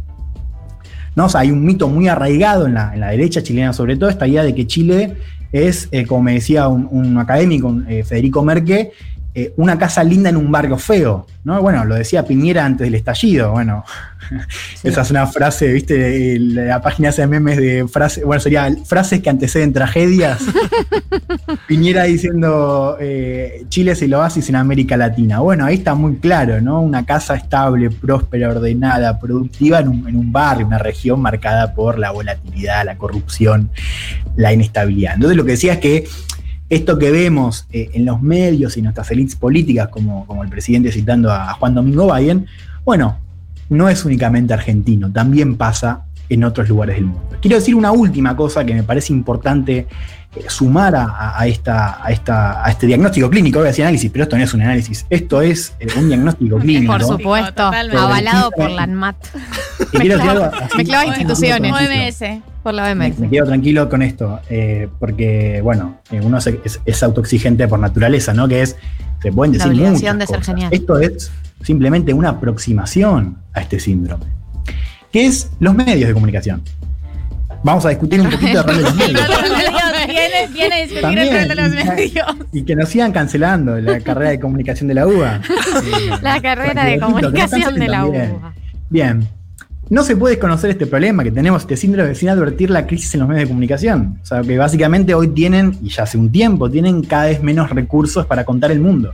¿No? 1.15 1.27
Hay 1.35 1.51
un 1.51 1.63
mito 1.63 1.87
muy 1.87 2.07
arraigado 2.07 2.65
en 2.65 2.73
la, 2.73 2.95
en 2.95 2.99
la 2.99 3.09
derecha 3.09 3.43
chilena, 3.43 3.73
sobre 3.73 3.95
todo, 3.95 4.09
esta 4.09 4.27
idea 4.27 4.43
de 4.43 4.55
que 4.55 4.65
Chile 4.65 5.15
es, 5.51 5.87
eh, 5.91 6.05
como 6.05 6.23
me 6.23 6.33
decía 6.33 6.67
un, 6.67 7.17
académico, 7.17 7.73
eh, 7.87 8.03
Federico 8.03 8.43
Merque, 8.43 8.91
eh, 9.37 9.53
una 9.57 9.77
casa 9.77 10.01
linda 10.01 10.29
en 10.29 10.37
un 10.37 10.49
barrio 10.49 10.77
feo. 10.77 11.27
¿no? 11.43 11.61
Bueno, 11.61 11.83
lo 11.83 11.95
decía 11.95 12.23
Piñera 12.23 12.63
antes 12.63 12.85
del 12.85 12.95
estallido. 12.95 13.51
Bueno, 13.51 13.83
esa 14.83 15.01
es 15.01 15.11
una 15.11 15.27
frase, 15.27 15.73
¿viste? 15.73 16.39
La 16.39 16.81
página 16.81 17.09
hace 17.09 17.27
memes 17.27 17.57
de 17.57 17.85
frases, 17.85 18.23
bueno, 18.23 18.39
sería 18.39 18.73
frases 18.85 19.19
que 19.19 19.29
anteceden 19.29 19.73
tragedias. 19.73 20.39
Piñera 21.67 22.03
diciendo 22.03 22.95
eh, 23.01 23.65
Chile 23.67 23.91
es 23.91 24.01
el 24.03 24.13
oasis 24.13 24.47
en 24.47 24.55
América 24.55 24.95
Latina. 24.95 25.39
Bueno, 25.39 25.65
ahí 25.65 25.75
está 25.75 25.95
muy 25.95 26.15
claro, 26.15 26.61
¿no? 26.61 26.79
Una 26.79 27.05
casa 27.05 27.35
estable, 27.35 27.89
próspera, 27.89 28.49
ordenada, 28.49 29.19
productiva 29.19 29.79
en 29.79 29.89
un, 29.89 30.07
en 30.07 30.15
un 30.15 30.31
barrio, 30.31 30.65
una 30.65 30.79
región 30.79 31.19
marcada 31.19 31.73
por 31.73 31.99
la 31.99 32.11
volatilidad, 32.11 32.85
la 32.85 32.97
corrupción, 32.97 33.69
la 34.37 34.53
inestabilidad. 34.53 35.15
Entonces 35.15 35.35
lo 35.35 35.43
que 35.43 35.51
decía 35.51 35.73
es 35.73 35.79
que 35.79 36.07
esto 36.69 36.97
que 36.97 37.11
vemos 37.11 37.67
eh, 37.71 37.89
en 37.93 38.05
los 38.05 38.21
medios 38.21 38.77
y 38.77 38.81
nuestras 38.81 39.11
élites 39.11 39.35
políticas, 39.35 39.89
como, 39.89 40.25
como 40.25 40.43
el 40.43 40.49
presidente 40.49 40.91
citando 40.91 41.31
a 41.31 41.53
Juan 41.53 41.75
Domingo 41.75 42.13
Biden, 42.13 42.47
bueno, 42.83 43.19
no 43.69 43.89
es 43.89 44.05
únicamente 44.05 44.53
argentino, 44.53 45.11
también 45.11 45.55
pasa 45.55 46.05
en 46.29 46.43
otros 46.43 46.67
lugares 46.69 46.95
del 46.95 47.05
mundo. 47.05 47.37
Quiero 47.41 47.57
decir 47.57 47.75
una 47.75 47.91
última 47.91 48.35
cosa 48.35 48.65
que 48.65 48.73
me 48.73 48.83
parece 48.83 49.13
importante 49.13 49.87
eh, 50.35 50.45
sumar 50.47 50.95
a, 50.95 51.39
a 51.39 51.47
esta, 51.47 52.03
a, 52.03 52.11
esta, 52.11 52.65
a 52.65 52.71
este 52.71 52.87
diagnóstico 52.87 53.29
clínico. 53.29 53.59
Voy 53.59 53.67
a 53.67 53.69
decir 53.69 53.83
análisis, 53.83 54.09
pero 54.11 54.23
esto 54.23 54.37
no 54.37 54.43
es 54.43 54.53
un 54.53 54.61
análisis, 54.61 55.05
esto 55.09 55.41
es 55.41 55.75
eh, 55.79 55.87
un 55.97 56.07
diagnóstico 56.07 56.57
clínico. 56.59 56.93
Por 56.93 57.03
supuesto, 57.03 57.63
avalado 57.63 58.51
por 58.51 58.71
la 58.71 58.83
ANMAT. 58.83 59.15
Mezclaba 59.93 61.05
instituciones. 61.05 61.73
OMS. 61.73 62.54
Por 62.65 62.73
la 62.73 62.95
me, 62.95 63.05
OMS. 63.09 63.19
me 63.19 63.29
quedo 63.29 63.45
tranquilo 63.45 63.87
con 63.87 64.01
esto, 64.01 64.39
eh, 64.49 64.87
porque, 64.99 65.61
bueno, 65.61 65.99
eh, 66.09 66.19
uno 66.23 66.39
es, 66.39 66.79
es 66.83 67.03
autoexigente 67.03 67.67
por 67.67 67.77
naturaleza, 67.77 68.33
¿no? 68.33 68.47
Que 68.47 68.63
es, 68.63 68.75
se 69.21 69.31
pueden 69.31 69.51
La 69.53 69.59
decir 69.65 69.71
obligación 69.83 70.15
muchas 70.15 70.17
de 70.17 70.25
ser 70.25 70.37
cosas. 70.39 70.55
genial. 70.55 70.73
Esto 70.73 70.97
es 70.97 71.31
simplemente 71.61 72.11
una 72.11 72.29
aproximación 72.29 73.37
a 73.53 73.61
este 73.61 73.79
síndrome, 73.79 74.25
que 75.11 75.27
es 75.27 75.51
los 75.59 75.75
medios 75.75 76.07
de 76.07 76.13
comunicación. 76.15 76.63
Vamos 77.63 77.85
a 77.85 77.89
discutir 77.89 78.19
un 78.19 78.31
poquito 78.31 78.63
de 78.63 78.81
los 78.81 78.95
medios. 78.95 79.21
Viene, 80.07 80.47
viene 80.53 80.75
a 80.75 80.77
discutir 80.79 81.01
También, 81.01 81.35
el 81.35 81.39
rol 81.39 81.47
de 81.49 81.55
los 81.55 81.71
y- 81.71 81.87
medios. 81.87 82.27
Y 82.51 82.63
que 82.63 82.75
nos 82.75 82.89
sigan 82.89 83.11
cancelando 83.11 83.79
la 83.79 83.99
carrera 84.01 84.31
de 84.31 84.39
comunicación 84.39 84.87
de 84.87 84.93
la 84.95 85.05
UBA. 85.07 85.35
Eh, 85.37 86.09
La 86.23 86.41
carrera 86.41 86.83
de 86.85 86.99
comunicación 86.99 87.75
de 87.75 87.87
la 87.87 88.05
UBA. 88.07 88.53
Bien. 88.89 89.27
No 89.89 90.03
se 90.03 90.15
puede 90.15 90.35
desconocer 90.35 90.71
este 90.71 90.87
problema 90.87 91.23
que 91.23 91.31
tenemos, 91.31 91.61
este 91.61 91.77
síndrome, 91.77 92.15
sin 92.15 92.29
advertir 92.29 92.71
la 92.71 92.87
crisis 92.87 93.13
en 93.13 93.19
los 93.19 93.29
medios 93.29 93.43
de 93.43 93.47
comunicación. 93.49 94.19
O 94.23 94.25
sea, 94.25 94.41
que 94.41 94.57
básicamente 94.57 95.13
hoy 95.13 95.27
tienen, 95.27 95.77
y 95.83 95.89
ya 95.89 96.03
hace 96.03 96.17
un 96.17 96.31
tiempo, 96.31 96.69
tienen 96.71 97.03
cada 97.03 97.25
vez 97.25 97.43
menos 97.43 97.69
recursos 97.69 98.25
para 98.25 98.43
contar 98.45 98.71
el 98.71 98.79
mundo. 98.79 99.13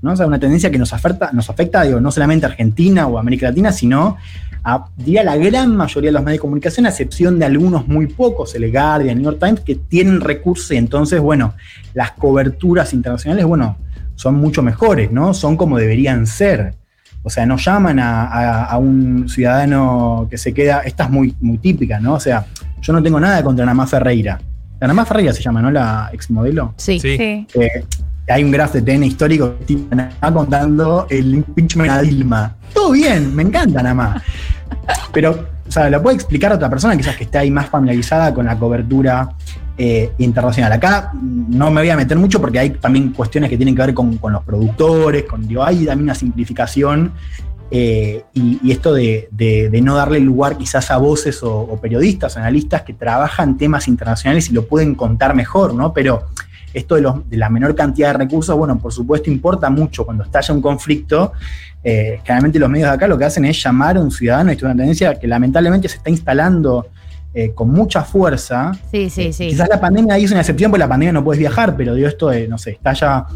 ¿no? 0.00 0.12
O 0.12 0.16
sea, 0.16 0.26
una 0.26 0.38
tendencia 0.38 0.70
que 0.70 0.78
nos 0.78 0.92
afecta, 0.92 1.30
nos 1.32 1.50
afecta 1.50 1.82
digo, 1.82 2.00
no 2.00 2.12
solamente 2.12 2.46
a 2.46 2.50
Argentina 2.50 3.08
o 3.08 3.18
América 3.18 3.48
Latina, 3.48 3.72
sino 3.72 4.16
a 4.62 4.86
diría, 4.96 5.24
la 5.24 5.36
gran 5.36 5.76
mayoría 5.76 6.08
de 6.08 6.12
los 6.12 6.22
medios 6.22 6.38
de 6.38 6.42
comunicación, 6.42 6.86
a 6.86 6.90
excepción 6.90 7.38
de 7.38 7.46
algunos 7.46 7.88
muy 7.88 8.06
pocos, 8.06 8.54
el 8.54 8.70
Guardian, 8.70 9.16
New 9.16 9.24
York 9.24 9.38
Times, 9.40 9.60
que 9.60 9.74
tienen 9.74 10.20
recursos 10.20 10.70
y 10.70 10.76
entonces, 10.76 11.20
bueno, 11.20 11.54
las 11.94 12.12
coberturas 12.12 12.92
internacionales, 12.92 13.44
bueno, 13.46 13.78
son 14.14 14.36
mucho 14.36 14.62
mejores, 14.62 15.10
¿no? 15.10 15.34
Son 15.34 15.56
como 15.56 15.78
deberían 15.78 16.26
ser. 16.26 16.74
O 17.28 17.30
sea, 17.30 17.44
no 17.44 17.58
llaman 17.58 17.98
a, 17.98 18.24
a- 18.26 18.64
a 18.64 18.78
un 18.78 19.28
ciudadano 19.28 20.26
que 20.30 20.38
se 20.38 20.54
queda. 20.54 20.80
Esta 20.80 21.04
es 21.04 21.10
muy, 21.10 21.36
muy 21.42 21.58
típica, 21.58 22.00
¿no? 22.00 22.14
O 22.14 22.20
sea, 22.20 22.46
yo 22.80 22.92
no 22.94 23.02
tengo 23.02 23.20
nada 23.20 23.42
contra 23.42 23.66
Namá 23.66 23.86
Ferreira. 23.86 24.40
La 24.80 24.86
Namá 24.88 25.04
Ferreira 25.04 25.34
se 25.34 25.42
llama, 25.42 25.60
¿no? 25.60 25.70
La 25.70 26.08
exmodelo. 26.10 26.72
Sí. 26.78 26.98
Eh, 27.54 27.84
hay 28.30 28.42
un 28.44 28.50
graph 28.50 28.72
de 28.72 28.80
TN 28.80 29.04
histórico 29.04 29.56
que 29.66 29.76
Namá 29.90 30.32
contando 30.32 31.06
el 31.10 31.34
impeachment 31.34 31.90
a 31.90 32.00
Dilma. 32.00 32.56
Todo 32.72 32.92
bien, 32.92 33.36
me 33.36 33.42
encanta 33.42 33.82
Namá. 33.82 34.22
Pero, 35.12 35.48
o 35.68 35.70
sea, 35.70 35.90
lo 35.90 36.02
puede 36.02 36.16
explicar 36.16 36.50
otra 36.52 36.70
persona, 36.70 36.96
quizás 36.96 37.14
que 37.14 37.24
esté 37.24 37.36
ahí 37.36 37.50
más 37.50 37.66
familiarizada 37.68 38.32
con 38.32 38.46
la 38.46 38.58
cobertura 38.58 39.28
eh, 39.80 40.10
internacional. 40.18 40.72
Acá 40.72 41.12
no 41.14 41.70
me 41.70 41.82
voy 41.82 41.90
a 41.90 41.96
meter 41.96 42.18
mucho 42.18 42.40
porque 42.40 42.58
hay 42.58 42.70
también 42.70 43.12
cuestiones 43.12 43.48
que 43.48 43.56
tienen 43.56 43.76
que 43.76 43.82
ver 43.82 43.94
con, 43.94 44.18
los 44.20 44.42
productores, 44.42 45.22
con, 45.22 45.46
digo, 45.46 45.62
hay 45.62 45.86
también 45.86 46.02
una 46.02 46.16
simplificación 46.16 47.12
eh, 47.70 48.24
y, 48.32 48.72
esto 48.72 48.92
de, 48.92 49.28
no 49.80 49.94
darle 49.94 50.18
lugar 50.18 50.58
quizás 50.58 50.90
a 50.90 50.96
voces 50.96 51.40
o, 51.44 51.78
periodistas, 51.80 52.36
analistas 52.36 52.82
que 52.82 52.92
trabajan 52.92 53.56
temas 53.56 53.86
internacionales 53.86 54.50
y 54.50 54.52
lo 54.52 54.66
pueden 54.66 54.96
contar 54.96 55.36
mejor, 55.36 55.74
¿no? 55.74 55.92
Pero 55.92 56.24
esto 56.74 56.96
de 56.96 57.36
la 57.36 57.48
menor 57.48 57.76
cantidad 57.76 58.08
de 58.08 58.18
recursos, 58.18 58.56
bueno, 58.56 58.78
por 58.80 58.92
supuesto 58.92 59.30
importa 59.30 59.70
mucho 59.70 60.04
cuando 60.04 60.24
estalla 60.24 60.52
un 60.54 60.60
conflicto. 60.60 61.34
Eh, 61.84 62.20
generalmente 62.24 62.58
los 62.58 62.68
medios 62.68 62.88
de 62.88 62.94
acá 62.96 63.06
lo 63.06 63.16
que 63.16 63.26
hacen 63.26 63.44
es 63.44 63.62
llamar 63.62 63.96
a 63.96 64.00
un 64.00 64.10
ciudadano, 64.10 64.50
esto 64.50 64.66
es 64.66 64.72
una 64.72 64.76
tendencia 64.76 65.14
que 65.18 65.28
lamentablemente 65.28 65.88
se 65.88 65.98
está 65.98 66.10
instalando 66.10 66.88
eh, 67.34 67.52
con 67.54 67.70
mucha 67.70 68.02
fuerza. 68.02 68.72
Sí, 68.90 69.10
sí, 69.10 69.32
sí. 69.32 69.48
Quizás 69.48 69.68
la 69.68 69.80
pandemia 69.80 70.14
ahí 70.14 70.24
es 70.24 70.30
una 70.30 70.40
excepción, 70.40 70.70
porque 70.70 70.80
la 70.80 70.88
pandemia 70.88 71.12
no 71.12 71.24
puedes 71.24 71.38
viajar, 71.38 71.76
pero 71.76 71.94
digo 71.94 72.08
esto 72.08 72.28
de, 72.28 72.48
no 72.48 72.58
sé, 72.58 72.70
estalla 72.70 73.26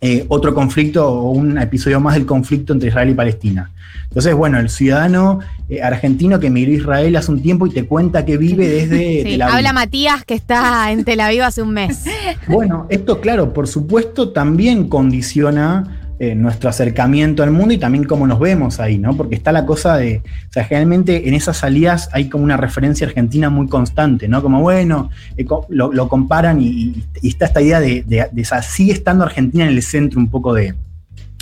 eh, 0.00 0.24
otro 0.28 0.54
conflicto 0.54 1.06
o 1.06 1.30
un 1.32 1.58
episodio 1.58 2.00
más 2.00 2.14
del 2.14 2.24
conflicto 2.24 2.72
entre 2.72 2.88
Israel 2.88 3.10
y 3.10 3.14
Palestina. 3.14 3.70
Entonces, 4.04 4.34
bueno, 4.34 4.58
el 4.58 4.70
ciudadano 4.70 5.40
eh, 5.68 5.82
argentino 5.82 6.40
que 6.40 6.46
emigró 6.46 6.72
a 6.72 6.76
Israel 6.76 7.16
hace 7.16 7.30
un 7.30 7.42
tiempo 7.42 7.66
y 7.66 7.70
te 7.70 7.84
cuenta 7.84 8.24
que 8.24 8.38
vive 8.38 8.66
desde 8.66 8.98
Sí, 8.98 9.22
Tel 9.24 9.42
Aviv. 9.42 9.56
Habla 9.56 9.72
Matías 9.74 10.24
que 10.24 10.34
está 10.34 10.90
en 10.90 11.04
Tel 11.04 11.20
Aviv 11.20 11.42
hace 11.42 11.60
un 11.60 11.74
mes. 11.74 12.04
Bueno, 12.48 12.86
esto, 12.88 13.20
claro, 13.20 13.52
por 13.52 13.68
supuesto, 13.68 14.30
también 14.30 14.88
condiciona 14.88 15.99
eh, 16.22 16.34
nuestro 16.34 16.68
acercamiento 16.68 17.42
al 17.42 17.50
mundo 17.50 17.72
y 17.72 17.78
también 17.78 18.04
cómo 18.04 18.26
nos 18.26 18.38
vemos 18.38 18.78
ahí, 18.78 18.98
¿no? 18.98 19.16
Porque 19.16 19.34
está 19.34 19.52
la 19.52 19.64
cosa 19.64 19.96
de, 19.96 20.18
o 20.18 20.52
sea, 20.52 20.64
generalmente 20.64 21.26
en 21.26 21.32
esas 21.32 21.56
salidas 21.56 22.10
hay 22.12 22.28
como 22.28 22.44
una 22.44 22.58
referencia 22.58 23.06
argentina 23.06 23.48
muy 23.48 23.68
constante, 23.68 24.28
¿no? 24.28 24.42
Como, 24.42 24.60
bueno, 24.60 25.08
eh, 25.38 25.46
lo, 25.70 26.08
comparan 26.10 26.60
y, 26.60 27.06
está 27.22 27.46
esta 27.46 27.62
idea 27.62 27.80
de, 27.80 28.04
de, 28.06 28.28
de 28.30 28.44
sigue 28.60 28.92
estando 28.92 29.24
Argentina 29.24 29.64
en 29.64 29.70
el 29.70 29.82
centro 29.82 30.20
un 30.20 30.28
poco 30.28 30.52
de, 30.52 30.74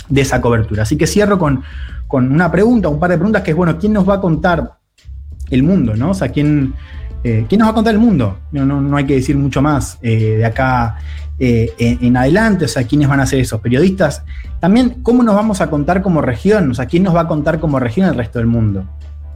de 0.07 0.21
esa 0.21 0.39
cobertura. 0.39 0.83
Así 0.83 0.95
que 0.95 1.07
cierro 1.07 1.37
con, 1.37 1.61
con 2.07 2.31
una 2.31 2.49
pregunta, 2.49 2.87
un 2.87 3.01
par 3.01 3.09
de 3.09 3.17
preguntas 3.17 3.41
que 3.41 3.51
es, 3.51 3.57
bueno, 3.57 3.77
¿quién 3.77 3.91
nos 3.91 4.07
va 4.07 4.13
a 4.13 4.21
contar 4.21 4.77
el 5.49 5.61
mundo, 5.61 5.93
¿no? 5.97 6.11
O 6.11 6.13
sea, 6.13 6.29
¿quién, 6.29 6.73
eh, 7.23 7.45
¿quién 7.49 7.59
nos 7.59 7.67
va 7.67 7.71
a 7.71 7.75
contar 7.75 7.93
el 7.93 7.99
mundo? 7.99 8.39
No, 8.51 8.65
no, 8.65 8.81
no 8.81 8.97
hay 8.97 9.05
que 9.05 9.15
decir 9.15 9.37
mucho 9.37 9.61
más 9.61 9.97
eh, 10.01 10.37
de 10.37 10.45
acá 10.45 10.97
eh, 11.37 11.73
en, 11.77 12.15
adelante, 12.17 12.65
o 12.65 12.67
sea, 12.67 12.83
¿quiénes 12.83 13.07
van 13.07 13.19
a 13.19 13.25
ser 13.25 13.39
esos 13.39 13.59
periodistas? 13.61 14.23
También, 14.59 15.01
¿cómo 15.03 15.23
nos 15.23 15.35
vamos 15.35 15.61
a 15.61 15.69
contar 15.69 16.01
como 16.01 16.21
región? 16.21 16.71
O 16.71 16.73
sea, 16.73 16.85
¿quién 16.85 17.03
nos 17.03 17.15
va 17.15 17.21
a 17.21 17.27
contar 17.27 17.59
como 17.59 17.79
región 17.79 18.07
el 18.07 18.15
resto 18.15 18.39
del 18.39 18.47
mundo? 18.47 18.85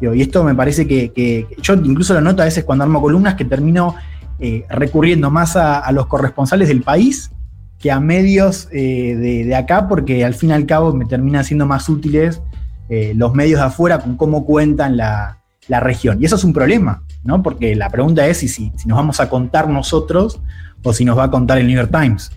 Y 0.01 0.21
esto 0.21 0.43
me 0.43 0.53
parece 0.53 0.85
que, 0.85 1.13
que- 1.13 1.47
yo 1.61 1.75
incluso 1.75 2.13
lo 2.13 2.19
noto 2.19 2.41
a 2.41 2.45
veces 2.45 2.65
cuando 2.65 2.83
armo 2.83 3.01
columnas 3.01 3.35
que 3.35 3.45
termino 3.45 3.95
eh, 4.39 4.65
recurriendo 4.69 5.31
más 5.31 5.55
a, 5.55 5.89
los 5.93 6.07
corresponsales 6.07 6.67
del 6.67 6.81
país 6.81 7.31
que 7.79 7.89
a 7.89 8.01
medios 8.01 8.69
de, 8.69 9.53
acá, 9.57 9.87
porque 9.87 10.25
al 10.25 10.33
fin 10.33 10.49
y 10.49 10.53
al 10.53 10.65
cabo 10.65 10.93
me 10.93 11.05
terminan 11.05 11.43
siendo 11.45 11.65
más 11.65 11.87
útiles 11.89 12.41
los 12.89 13.33
medios 13.33 13.59
de 13.59 13.65
afuera 13.65 13.99
con 13.99 14.15
cómo 14.17 14.45
cuentan 14.45 14.95
la, 14.97 15.39
la 15.67 15.79
región. 15.79 16.21
Y 16.21 16.25
eso 16.25 16.35
es 16.35 16.43
un 16.43 16.53
problema, 16.53 17.03
¿no? 17.23 17.41
Porque 17.43 17.75
la 17.75 17.89
pregunta 17.89 18.25
es 18.27 18.37
si, 18.37 18.47
si, 18.47 18.71
nos 18.85 18.97
vamos 18.97 19.19
a 19.19 19.29
contar 19.29 19.69
nosotros 19.69 20.39
o 20.83 20.93
si 20.93 21.05
nos 21.05 21.17
va 21.17 21.25
a 21.25 21.31
contar 21.31 21.57
el 21.57 21.67
New 21.67 21.75
York 21.75 21.91
Times 21.91 22.31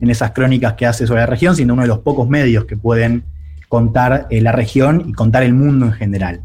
en 0.00 0.10
esas 0.10 0.32
crónicas 0.32 0.74
que 0.74 0.86
hace 0.86 1.06
sobre 1.06 1.20
la 1.20 1.26
región, 1.26 1.54
siendo 1.54 1.74
uno 1.74 1.82
de 1.82 1.88
los 1.88 2.00
pocos 2.00 2.28
medios 2.28 2.64
que 2.64 2.76
pueden 2.76 3.24
contar 3.68 4.26
eh, 4.30 4.40
la 4.40 4.52
región 4.52 5.04
y 5.06 5.12
contar 5.12 5.42
el 5.44 5.54
mundo 5.54 5.86
en 5.86 5.92
general. 5.92 6.40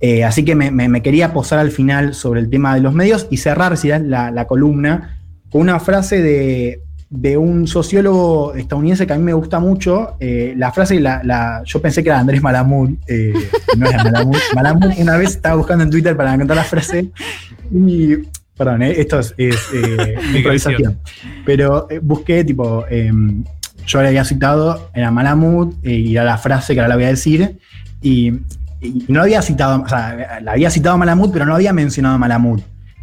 Eh, 0.00 0.24
así 0.24 0.44
que 0.44 0.54
me, 0.54 1.02
quería 1.02 1.32
posar 1.32 1.58
al 1.58 1.70
final 1.70 2.14
sobre 2.14 2.40
el 2.40 2.48
tema 2.48 2.74
de 2.74 2.80
los 2.80 2.94
medios 2.94 3.26
y 3.30 3.36
cerrar 3.36 3.76
si 3.76 3.88
la, 3.88 4.30
la 4.30 4.46
columna 4.46 5.18
con 5.50 5.62
una 5.62 5.80
frase 5.80 6.22
de, 6.22 6.82
de 7.10 7.36
un 7.36 7.66
sociólogo 7.66 8.54
estadounidense 8.54 9.04
que 9.04 9.12
a 9.12 9.16
mí 9.18 9.24
me 9.24 9.32
gusta 9.32 9.58
mucho. 9.58 10.14
Eh, 10.20 10.54
la 10.56 10.70
frase, 10.72 11.00
la, 11.00 11.20
la- 11.24 11.62
yo 11.64 11.82
pensé 11.82 12.02
que 12.04 12.08
era 12.08 12.20
Andrés 12.20 12.40
Malamud, 12.40 12.90
eh, 13.08 13.34
no 13.76 13.86
era 13.88 14.04
Malamud. 14.04 14.36
Malamud 14.54 14.92
una 14.96 15.16
vez 15.16 15.30
estaba 15.30 15.56
buscando 15.56 15.82
en 15.84 15.90
Twitter 15.90 16.16
para 16.16 16.32
encontrar 16.34 16.56
la 16.56 16.64
frase 16.64 17.10
y, 17.72 18.14
perdón, 18.56 18.82
eh, 18.82 18.94
esto 19.00 19.18
es, 19.18 19.34
es, 19.36 19.56
eh, 19.74 20.14
improvisación. 20.36 20.98
Pero 21.44 21.88
busqué, 22.00 22.44
tipo, 22.44 22.84
eh, 22.88 23.10
yo 23.86 24.02
le 24.02 24.08
había 24.08 24.24
citado, 24.24 24.90
era 24.94 25.10
Malamud, 25.10 25.74
y 25.82 26.12
era 26.14 26.22
la 26.24 26.38
frase 26.38 26.74
que 26.74 26.80
ahora 26.80 26.90
la 26.90 26.94
voy 26.94 27.04
a 27.06 27.08
decir, 27.08 27.58
y, 28.00 28.28
y 28.80 29.04
no 29.08 29.22
había 29.22 29.42
citado, 29.42 29.82
o 29.82 29.88
sea, 29.88 30.38
la 30.42 30.52
había 30.52 30.70
citado 30.70 30.94
a 30.94 30.98
Malamud, 30.98 31.30
pero 31.32 31.44
no 31.44 31.56
había 31.56 31.72
mencionado 31.72 32.14
a 32.14 32.18
Malamud. 32.18 32.60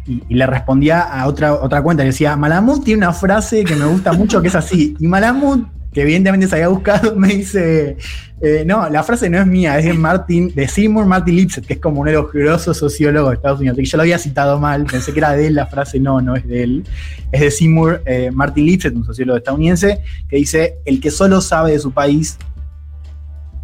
Y, 0.08 0.34
le 0.34 0.46
respondía 0.46 1.02
a 1.02 1.26
otra, 1.26 1.54
otra 1.54 1.82
cuenta, 1.82 2.02
le 2.02 2.10
decía, 2.10 2.34
Malamud 2.36 2.82
tiene 2.82 3.04
una 3.04 3.12
frase 3.12 3.62
que 3.64 3.76
me 3.76 3.84
gusta 3.84 4.12
mucho, 4.12 4.40
que 4.40 4.48
es 4.48 4.54
así, 4.54 4.96
y 4.98 5.06
Malamud, 5.06 5.66
que 5.92 6.02
evidentemente 6.02 6.48
se 6.48 6.56
había 6.56 6.68
buscado, 6.68 7.14
me 7.16 7.28
dice, 7.28 7.96
eh, 8.40 8.62
no, 8.66 8.88
la 8.88 9.02
frase 9.02 9.28
no 9.28 9.38
es 9.38 9.46
mía, 9.46 9.78
es 9.78 9.84
de 9.84 9.94
Martin, 9.94 10.54
de 10.54 10.68
Seymour 10.68 11.06
Martin 11.06 11.36
Lipset, 11.36 11.66
que 11.66 11.74
es 11.74 11.80
como 11.80 12.00
un 12.00 12.08
elogioroso 12.08 12.72
sociólogo 12.72 13.30
de 13.30 13.34
Estados 13.36 13.58
Unidos. 13.58 13.78
Yo 13.78 13.96
lo 13.96 14.02
había 14.02 14.18
citado 14.18 14.60
mal, 14.60 14.84
pensé 14.84 15.12
que 15.12 15.18
era 15.18 15.32
de 15.32 15.48
él 15.48 15.54
la 15.54 15.66
frase, 15.66 15.98
no, 15.98 16.20
no 16.20 16.36
es 16.36 16.46
de 16.46 16.62
él. 16.62 16.84
Es 17.32 17.40
de 17.40 17.50
Seymour 17.50 18.02
eh, 18.06 18.30
Martin 18.32 18.64
Lipset, 18.64 18.94
un 18.94 19.04
sociólogo 19.04 19.38
estadounidense, 19.38 20.00
que 20.28 20.36
dice: 20.36 20.78
el 20.84 21.00
que 21.00 21.10
solo 21.10 21.40
sabe 21.40 21.72
de 21.72 21.78
su 21.80 21.90
país 21.90 22.38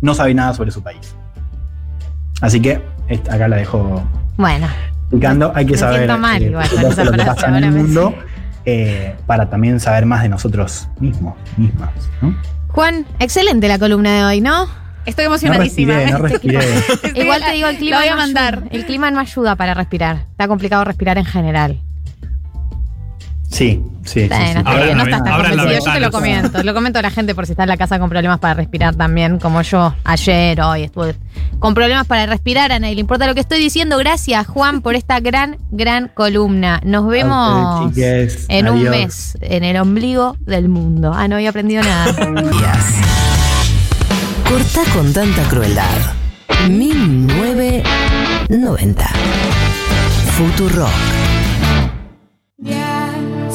no 0.01 0.15
sabe 0.15 0.35
nada 0.35 0.55
sobre 0.55 0.71
su 0.71 0.83
país. 0.83 1.15
Así 2.41 2.61
que 2.61 2.81
acá 3.31 3.49
la 3.49 3.57
dejo 3.57 4.03
Bueno, 4.37 4.67
Hay 5.55 5.67
que 5.67 5.77
saber 5.77 6.19
mal 6.19 6.43
eh, 6.43 6.47
igual 6.47 6.69
que 6.69 7.25
pasa 7.25 7.49
en 7.49 7.65
el 7.65 7.73
mundo 7.73 8.15
eh, 8.67 9.15
para 9.27 9.49
también 9.51 9.81
saber 9.81 10.07
más 10.07 10.23
de 10.23 10.29
nosotros 10.29 10.89
mismos, 10.99 11.35
mismas. 11.57 11.91
¿no? 12.21 12.35
Juan, 12.69 13.07
excelente 13.19 13.69
la 13.69 13.79
columna 13.79 14.17
de 14.17 14.25
hoy, 14.25 14.41
¿no? 14.41 14.67
Estoy 15.07 15.27
No 15.27 15.53
respiré, 15.55 16.11
no 16.11 16.19
respiré. 16.29 16.61
Igual 17.15 17.43
te 17.45 17.53
digo, 17.53 17.69
el 17.69 17.77
clima, 17.77 17.97
Lo 17.97 18.03
voy 18.03 18.09
a 18.09 18.13
no 18.13 18.17
mandar. 18.17 18.55
ayuda. 18.55 18.69
El 18.71 18.87
clima 18.87 19.11
no 19.11 19.21
ayuda 19.21 19.55
para 19.55 19.75
respirar. 19.75 20.27
Está 20.31 20.49
complicado 20.49 20.85
respirar 20.85 21.19
en 21.19 21.27
general. 21.27 21.83
Sí, 23.55 23.81
sí. 24.05 24.23
sí, 24.23 24.29
Bueno, 24.29 24.65
sí. 24.67 24.77
bien, 24.83 24.99
no 24.99 25.05
estás 25.05 25.23
tan 25.23 25.37
convencido. 25.37 25.85
Yo 25.87 25.93
te 25.93 26.01
lo 26.01 26.11
comento. 26.11 26.61
Lo 26.65 26.75
comento 26.75 26.99
a 26.99 27.03
la 27.03 27.11
gente 27.11 27.37
por 27.37 27.47
si 27.47 27.53
está 27.53 27.63
en 27.63 27.69
la 27.69 27.77
casa 27.77 28.01
con 28.01 28.11
problemas 28.11 28.41
para 28.41 28.55
respirar 28.55 28.97
también, 28.97 29.39
como 29.39 29.63
yo 29.63 29.95
ayer, 30.03 30.61
hoy 30.61 30.83
estuve 30.83 31.15
con 31.61 31.73
problemas 31.73 32.05
para 32.09 32.27
respirar. 32.27 32.73
A 32.73 32.81
nadie 32.81 32.97
le 32.97 33.01
importa 33.01 33.29
lo 33.29 33.35
que 33.35 33.39
estoy 33.41 33.61
diciendo. 33.61 33.97
Gracias, 33.97 34.49
Juan, 34.49 34.83
por 34.83 34.97
esta 34.97 35.21
gran, 35.21 35.59
gran 35.71 36.09
columna. 36.09 36.81
Nos 36.85 37.07
vemos 37.07 37.97
en 37.97 38.69
un 38.69 38.83
mes 38.83 39.39
en 39.41 39.63
el 39.63 39.77
ombligo 39.77 40.37
del 40.41 40.69
mundo. 40.69 41.13
Ah, 41.15 41.29
no 41.29 41.37
había 41.37 41.51
aprendido 41.51 41.85
nada. 41.85 42.13
Corta 44.49 44.81
con 44.93 45.13
tanta 45.13 45.45
crueldad. 45.45 45.85
1990. 46.69 49.09
Futurock. 50.37 50.91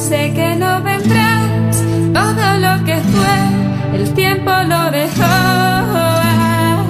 Sé 0.10 0.34
que 0.34 0.56
no 0.56 0.82
vendrás 0.82 1.78
todo 2.12 2.58
lo 2.58 2.84
que 2.84 2.96
fue, 2.98 4.00
el 4.00 4.12
tiempo 4.16 4.50
lo 4.50 4.90
dejó 4.90 5.24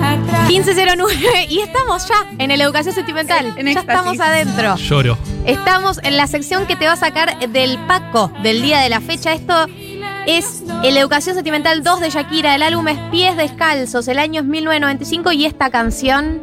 atrás. 0.02 0.48
1509 0.48 1.48
y 1.50 1.60
estamos 1.60 2.08
ya 2.08 2.16
en 2.38 2.52
el 2.52 2.62
educación 2.62 2.96
sentimental. 2.96 3.48
En 3.58 3.66
ya 3.66 3.72
éxtasis. 3.74 3.90
estamos 3.90 4.20
adentro. 4.22 4.76
Lloro. 4.78 5.18
Estamos 5.46 6.00
en 6.04 6.16
la 6.16 6.28
sección 6.28 6.66
que 6.66 6.78
te 6.78 6.86
va 6.86 6.94
a 6.94 6.96
sacar 6.96 7.38
del 7.50 7.78
Paco 7.88 8.32
del 8.42 8.62
día 8.62 8.80
de 8.80 8.88
la 8.88 9.02
fecha. 9.02 9.34
Esto 9.34 9.66
es 10.26 10.64
el 10.86 10.96
Educación 10.96 11.36
Sentimental 11.36 11.84
2 11.84 12.00
de 12.00 12.12
Shakira. 12.12 12.56
El 12.56 12.64
álbum 12.64 12.88
es 12.88 12.98
Pies 13.12 13.36
Descalzos. 13.36 14.08
El 14.08 14.18
año 14.18 14.40
es 14.40 14.48
1995 14.48 15.34
y 15.34 15.46
esta 15.46 15.70
canción, 15.70 16.42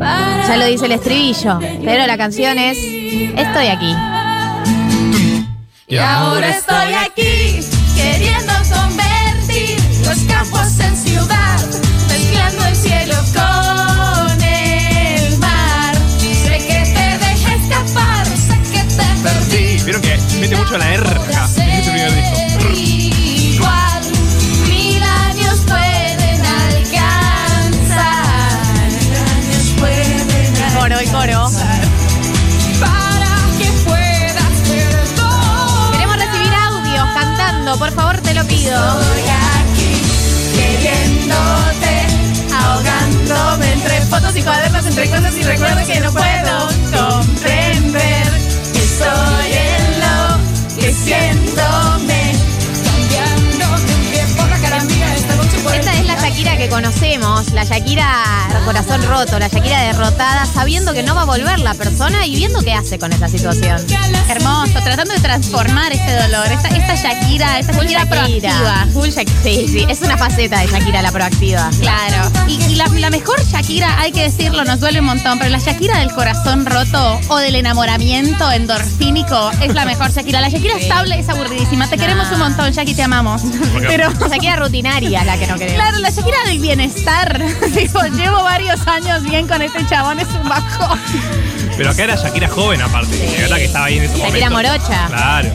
ya 0.00 0.56
lo 0.56 0.66
dice 0.66 0.86
el 0.86 0.92
estribillo, 0.92 1.60
pero 1.84 2.08
la 2.08 2.18
canción 2.18 2.58
es 2.58 2.76
Estoy 3.36 3.68
aquí. 3.68 3.94
Y 5.90 5.96
ahora 5.96 6.50
estoy 6.50 6.92
aquí, 6.92 7.60
queriendo 7.96 8.52
convertir 8.70 9.80
los 10.04 10.18
campos 10.24 10.78
en 10.80 10.94
ciudad, 10.94 11.58
mezclando 12.08 12.66
el 12.66 12.76
cielo 12.76 13.14
con 13.32 14.42
el 14.42 15.38
mar. 15.38 15.96
Sé 16.20 16.58
que 16.58 16.92
te 16.92 17.24
dejé 17.24 17.54
escapar, 17.54 18.26
sé 18.26 18.60
que 18.70 18.84
te 18.84 19.22
perdí. 19.22 19.82
Vieron 19.84 20.02
que 20.02 20.18
mete 20.38 20.56
mucho 20.56 20.76
la 20.76 20.92
R 20.92 21.08
acá, 21.08 21.48
en 21.56 21.70
este 21.70 21.90
primer 21.90 22.14
disco. 22.14 23.17
Por 37.76 37.92
favor, 37.92 38.18
te 38.20 38.32
lo 38.32 38.44
pido. 38.44 38.72
Estoy 38.72 39.24
aquí, 39.60 40.00
queriéndote, 40.56 42.06
ahogándome 42.54 43.72
entre 43.72 44.00
fotos 44.02 44.36
y 44.36 44.42
cuadernos, 44.42 44.86
entre 44.86 45.10
cosas 45.10 45.36
y 45.36 45.42
recuerdos 45.42 45.86
que 45.86 46.00
no 46.00 46.12
puedo 46.12 46.68
comprender. 46.96 48.26
Que 48.72 48.80
soy 48.80 49.52
en 49.52 50.00
lo 50.00 50.80
que 50.80 50.92
cambiando 50.92 52.17
que 56.58 56.68
conocemos, 56.68 57.52
la 57.52 57.62
Shakira 57.64 58.48
corazón 58.68 59.02
roto, 59.04 59.38
la 59.38 59.48
Shakira 59.48 59.80
derrotada, 59.80 60.44
sabiendo 60.44 60.92
que 60.92 61.02
no 61.02 61.14
va 61.14 61.22
a 61.22 61.24
volver 61.24 61.58
la 61.60 61.72
persona 61.72 62.26
y 62.26 62.36
viendo 62.36 62.60
qué 62.60 62.74
hace 62.74 62.98
con 62.98 63.10
esa 63.14 63.26
situación. 63.26 63.80
Hermoso, 64.28 64.74
tratando 64.84 65.14
de 65.14 65.20
transformar 65.20 65.90
ese 65.90 66.12
dolor. 66.16 66.46
Esta, 66.52 66.68
esta 66.68 66.94
Shakira, 66.96 67.58
esta 67.58 67.72
Shakira, 67.72 68.04
proactiva. 68.04 68.86
Full 68.92 69.08
Shak- 69.08 69.30
sí, 69.42 69.66
sí, 69.68 69.86
es 69.88 70.02
una 70.02 70.18
faceta 70.18 70.60
de 70.60 70.66
Shakira 70.66 71.00
la 71.00 71.10
proactiva. 71.12 71.70
Claro. 71.80 72.30
Y, 72.46 72.62
y 72.64 72.74
la, 72.74 72.88
la 72.88 73.08
mejor 73.08 73.42
Shakira, 73.42 73.98
hay 73.98 74.12
que 74.12 74.24
decirlo, 74.24 74.64
nos 74.66 74.80
duele 74.80 75.00
un 75.00 75.06
montón, 75.06 75.38
pero 75.38 75.50
la 75.50 75.58
Shakira 75.60 75.98
del 76.00 76.12
corazón 76.12 76.66
roto 76.66 77.20
o 77.28 77.38
del 77.38 77.54
enamoramiento 77.54 78.50
endorfínico 78.52 79.50
es 79.62 79.72
la 79.74 79.86
mejor 79.86 80.12
Shakira. 80.12 80.42
La 80.42 80.50
Shakira 80.50 80.76
estable 80.76 81.18
es 81.18 81.28
aburridísima. 81.30 81.88
Te 81.88 81.96
queremos 81.96 82.30
un 82.32 82.40
montón, 82.40 82.70
Shakira, 82.72 82.96
te 82.96 83.02
amamos. 83.04 83.40
Pero 83.88 84.10
La 84.10 84.28
Shakira 84.28 84.56
rutinaria 84.56 85.24
la 85.24 85.38
que 85.38 85.46
no 85.46 85.54
queremos. 85.56 85.80
Claro, 85.80 85.98
la 86.00 86.10
Shakira 86.10 86.36
del 86.48 86.58
bienestar. 86.60 87.40
Digo, 87.74 88.00
llevo 88.16 88.42
varios 88.42 88.86
años 88.86 89.22
bien 89.22 89.46
con 89.46 89.62
este 89.62 89.86
chabón, 89.86 90.18
es 90.20 90.28
un 90.28 90.48
bajón. 90.48 90.98
Pero 91.76 91.90
acá 91.90 92.04
era 92.04 92.16
Shakira 92.16 92.48
joven 92.48 92.82
aparte. 92.82 93.16
De 93.16 93.36
verdad 93.42 93.56
que 93.56 93.64
estaba 93.66 93.84
ahí 93.86 93.98
en 93.98 94.04
esos 94.04 94.18
Shakira 94.18 94.50
momentos. 94.50 94.78
morocha. 94.80 95.06
Claro. 95.08 95.50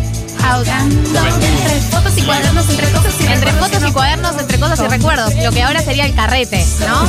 Ahogando 0.46 1.20
entre 1.28 1.80
fotos 1.90 2.18
y 2.18 2.22
cuadernos, 2.24 2.70
entre 2.70 2.92
cosas 2.92 3.14
y 3.20 3.26
Entre 3.28 3.52
fotos 3.54 3.78
y 3.82 3.86
no- 3.86 3.94
cuadernos, 3.94 4.38
entre 4.38 4.60
cosas 4.60 4.80
y 4.82 4.88
recuerdos. 4.88 5.34
Lo 5.36 5.52
que 5.52 5.64
ahora 5.64 5.82
sería 5.82 6.06
el 6.06 6.14
carrete, 6.14 6.66
¿no? 6.88 7.08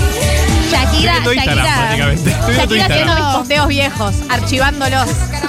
Shakira, 0.71 1.17
Estoy 1.19 1.37
Shakira. 1.37 1.63
prácticamente. 1.77 2.31
Estoy 2.31 2.55
viendo 2.55 2.69
tu 2.69 2.75
Shakira 2.75 2.85
haciendo 2.85 3.13
mis 3.15 3.21
Instagram. 3.21 3.33
posteos 3.41 3.69
viejos, 3.69 4.15
archivándolos. 4.31 5.09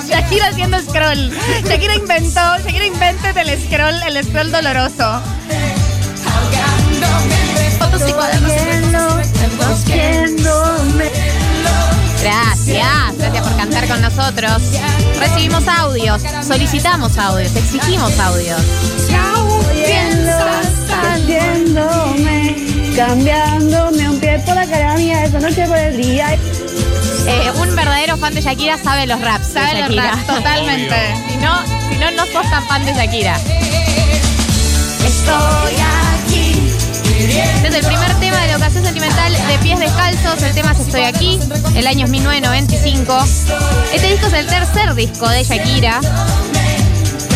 Shakira 0.10 0.48
haciendo 0.48 0.80
scroll. 0.82 1.32
Shakira 1.68 1.96
inventó, 1.96 2.58
Shakira 2.66 2.86
invented 2.88 3.38
el 3.38 3.62
scroll, 3.64 4.02
el 4.08 4.24
scroll 4.26 4.52
doloroso. 4.52 5.22
Fotos 7.80 8.02
y 8.08 8.14
cuadernos. 8.14 8.52
Gracias, 12.22 13.18
gracias 13.18 13.48
por 13.48 13.56
cantar 13.58 13.88
con 13.88 14.02
nosotros. 14.02 14.62
Recibimos 15.20 15.68
audios, 15.68 16.22
solicitamos 16.46 17.18
audios, 17.18 17.56
exigimos 17.56 18.18
audios. 18.20 18.62
Cambiándome 22.96 24.10
un 24.10 24.20
pie 24.20 24.40
por 24.46 24.56
la 24.56 24.66
cara 24.66 24.96
mía 24.96 25.26
esta 25.26 25.40
noche 25.40 25.68
por 25.68 25.78
el 25.78 25.98
día. 25.98 26.34
Eh, 27.28 27.52
un 27.60 27.76
verdadero 27.76 28.18
fan 28.18 28.34
de 28.34 28.42
Shakira 28.42 28.78
sabe 28.78 29.06
los 29.06 29.20
raps. 29.20 29.54
de 29.54 29.60
Sabe 29.60 29.82
los 29.82 29.96
raps, 29.96 30.26
totalmente. 30.26 30.96
si, 31.30 31.38
no, 31.38 31.62
si 31.90 31.96
no, 31.98 32.12
no 32.12 32.26
sos 32.26 32.50
tan 32.50 32.66
fan 32.68 32.86
de 32.86 32.94
Shakira. 32.94 33.36
Estoy 35.06 35.74
aquí. 35.74 36.05
Es 37.36 37.76
el 37.76 37.86
primer 37.86 38.14
tema 38.22 38.40
de 38.40 38.48
la 38.48 38.58
ocasión 38.58 38.86
sentimental 38.86 39.34
de 39.34 39.60
Pies 39.60 39.78
Descalzos. 39.78 40.42
El 40.42 40.54
tema 40.54 40.72
es 40.72 40.80
Estoy 40.80 41.02
aquí. 41.02 41.40
El 41.76 41.86
año 41.86 42.06
es 42.06 42.12
1995. 42.12 43.26
Este 43.94 44.08
disco 44.08 44.28
es 44.28 44.34
el 44.34 44.48
tercer 44.48 44.96
disco 44.96 45.28
de 45.28 45.44
Shakira. 45.44 46.00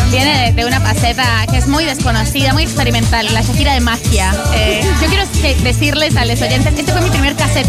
Viene 0.10 0.54
de, 0.54 0.66
una 0.66 0.80
faceta 0.80 1.46
que 1.52 1.58
es 1.58 1.68
muy 1.68 1.84
desconocida, 1.84 2.54
muy 2.54 2.64
experimental, 2.64 3.28
la 3.34 3.42
Shakira 3.42 3.74
de 3.74 3.82
magia. 3.82 4.34
Eh, 4.56 4.82
yo 5.02 5.08
quiero 5.08 5.26
decirles 5.64 6.16
a 6.16 6.24
los 6.24 6.42
oyentes, 6.42 6.74
este 6.80 6.92
fue 6.92 7.02
mi 7.02 7.10
primer 7.10 7.36
cassette. 7.36 7.68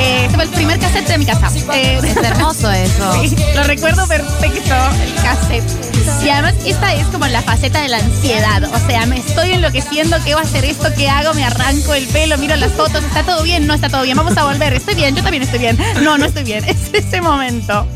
Eh, 0.00 0.24
este 0.24 0.34
fue 0.34 0.44
el 0.44 0.50
primer 0.50 0.78
cassette 0.78 1.06
de 1.08 1.18
mi 1.18 1.26
casa. 1.26 1.48
Eh, 1.74 2.00
Es 2.02 2.16
hermoso 2.16 2.70
eso. 2.70 3.12
Sí, 3.22 3.36
lo 3.54 3.62
recuerdo 3.64 4.06
perfecto, 4.06 4.74
el 5.04 5.14
cassette. 5.22 5.64
Y 6.24 6.28
además 6.30 6.54
esta 6.64 6.94
es 6.94 7.06
como 7.08 7.26
la 7.26 7.42
faceta 7.42 7.80
de 7.82 7.88
la 7.88 7.98
ansiedad. 7.98 8.62
O 8.64 8.86
sea, 8.86 9.06
me 9.06 9.18
estoy 9.18 9.52
enloqueciendo, 9.52 10.16
¿qué 10.24 10.34
va 10.34 10.40
a 10.40 10.44
hacer 10.44 10.64
esto? 10.64 10.88
¿Qué 10.96 11.08
hago? 11.08 11.34
Me 11.34 11.44
arranco 11.44 11.94
el 11.94 12.06
pelo, 12.08 12.38
miro 12.38 12.56
las 12.56 12.72
fotos, 12.72 13.02
¿está 13.04 13.22
todo 13.22 13.42
bien? 13.42 13.66
No 13.66 13.74
está 13.74 13.88
todo 13.88 14.02
bien, 14.02 14.16
vamos 14.16 14.36
a 14.36 14.44
volver. 14.44 14.72
Estoy 14.74 14.94
bien, 14.94 15.14
yo 15.14 15.22
también 15.22 15.42
estoy 15.42 15.58
bien. 15.60 15.78
No, 16.02 16.18
no 16.18 16.26
estoy 16.26 16.44
bien. 16.44 16.64
Es 16.68 16.78
ese 16.92 17.20
momento. 17.20 17.86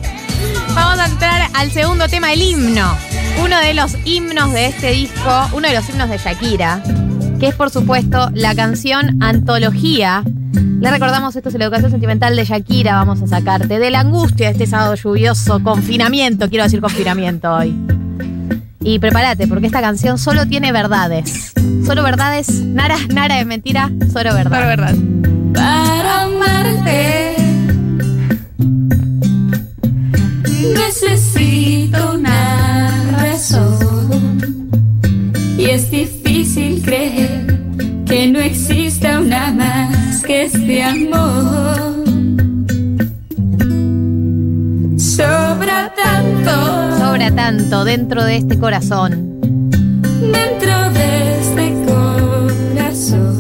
Vamos 0.74 0.99
a 0.99 1.07
entrar 1.07 1.51
al 1.55 1.72
segundo 1.72 2.09
tema, 2.09 2.33
el 2.33 2.43
himno. 2.43 2.97
Uno 3.43 3.59
de 3.61 3.74
los 3.74 3.97
himnos 4.05 4.53
de 4.53 4.66
este 4.66 4.91
disco, 4.93 5.49
uno 5.53 5.68
de 5.68 5.74
los 5.74 5.89
himnos 5.89 6.09
de 6.11 6.18
Shakira, 6.18 6.83
que 7.41 7.49
es 7.49 7.55
por 7.55 7.70
supuesto 7.70 8.31
la 8.35 8.55
canción 8.55 9.22
Antología. 9.22 10.22
Le 10.57 10.91
recordamos, 10.91 11.37
esto 11.37 11.49
es 11.49 11.55
la 11.57 11.65
educación 11.65 11.91
sentimental 11.91 12.37
de 12.37 12.45
Shakira, 12.45 12.97
vamos 12.97 13.23
a 13.23 13.27
sacarte 13.27 13.79
de 13.79 13.91
la 13.91 14.01
angustia 14.01 14.47
de 14.47 14.53
este 14.53 14.67
sábado 14.67 14.95
lluvioso, 14.95 15.63
confinamiento, 15.63 16.49
quiero 16.49 16.65
decir 16.65 16.81
confinamiento 16.81 17.53
hoy. 17.53 17.75
Y 18.81 18.99
prepárate, 18.99 19.49
porque 19.49 19.67
esta 19.67 19.81
canción 19.81 20.19
solo 20.19 20.47
tiene 20.47 20.73
verdades. 20.73 21.53
Solo 21.85 22.03
verdades, 22.03 22.49
nada, 22.51 22.97
nada 23.13 23.37
de 23.37 23.45
mentira, 23.45 23.91
solo 24.13 24.33
verdad. 24.35 24.51
Pero 24.51 24.67
verdad. 24.67 24.95
Para 25.53 26.23
amarte 26.23 27.37
necesito 30.75 32.15
una 32.15 32.91
razón 33.13 34.71
y 35.59 35.65
es 35.67 35.91
difícil 35.91 36.83
creer 36.83 37.47
que 38.07 38.29
no 38.29 38.41
exista 38.97 39.20
una 39.20 39.53
más 39.53 40.22
que 40.22 40.44
este 40.44 40.82
amor. 40.82 42.05
Sobra 44.99 45.92
tanto 45.94 46.97
Sobra 46.99 47.30
tanto 47.34 47.84
dentro 47.84 48.24
de 48.24 48.36
este 48.38 48.59
corazón. 48.59 49.38
dentro 50.20 50.90
de 50.92 51.40
este 51.40 51.74
corazón. 52.72 53.36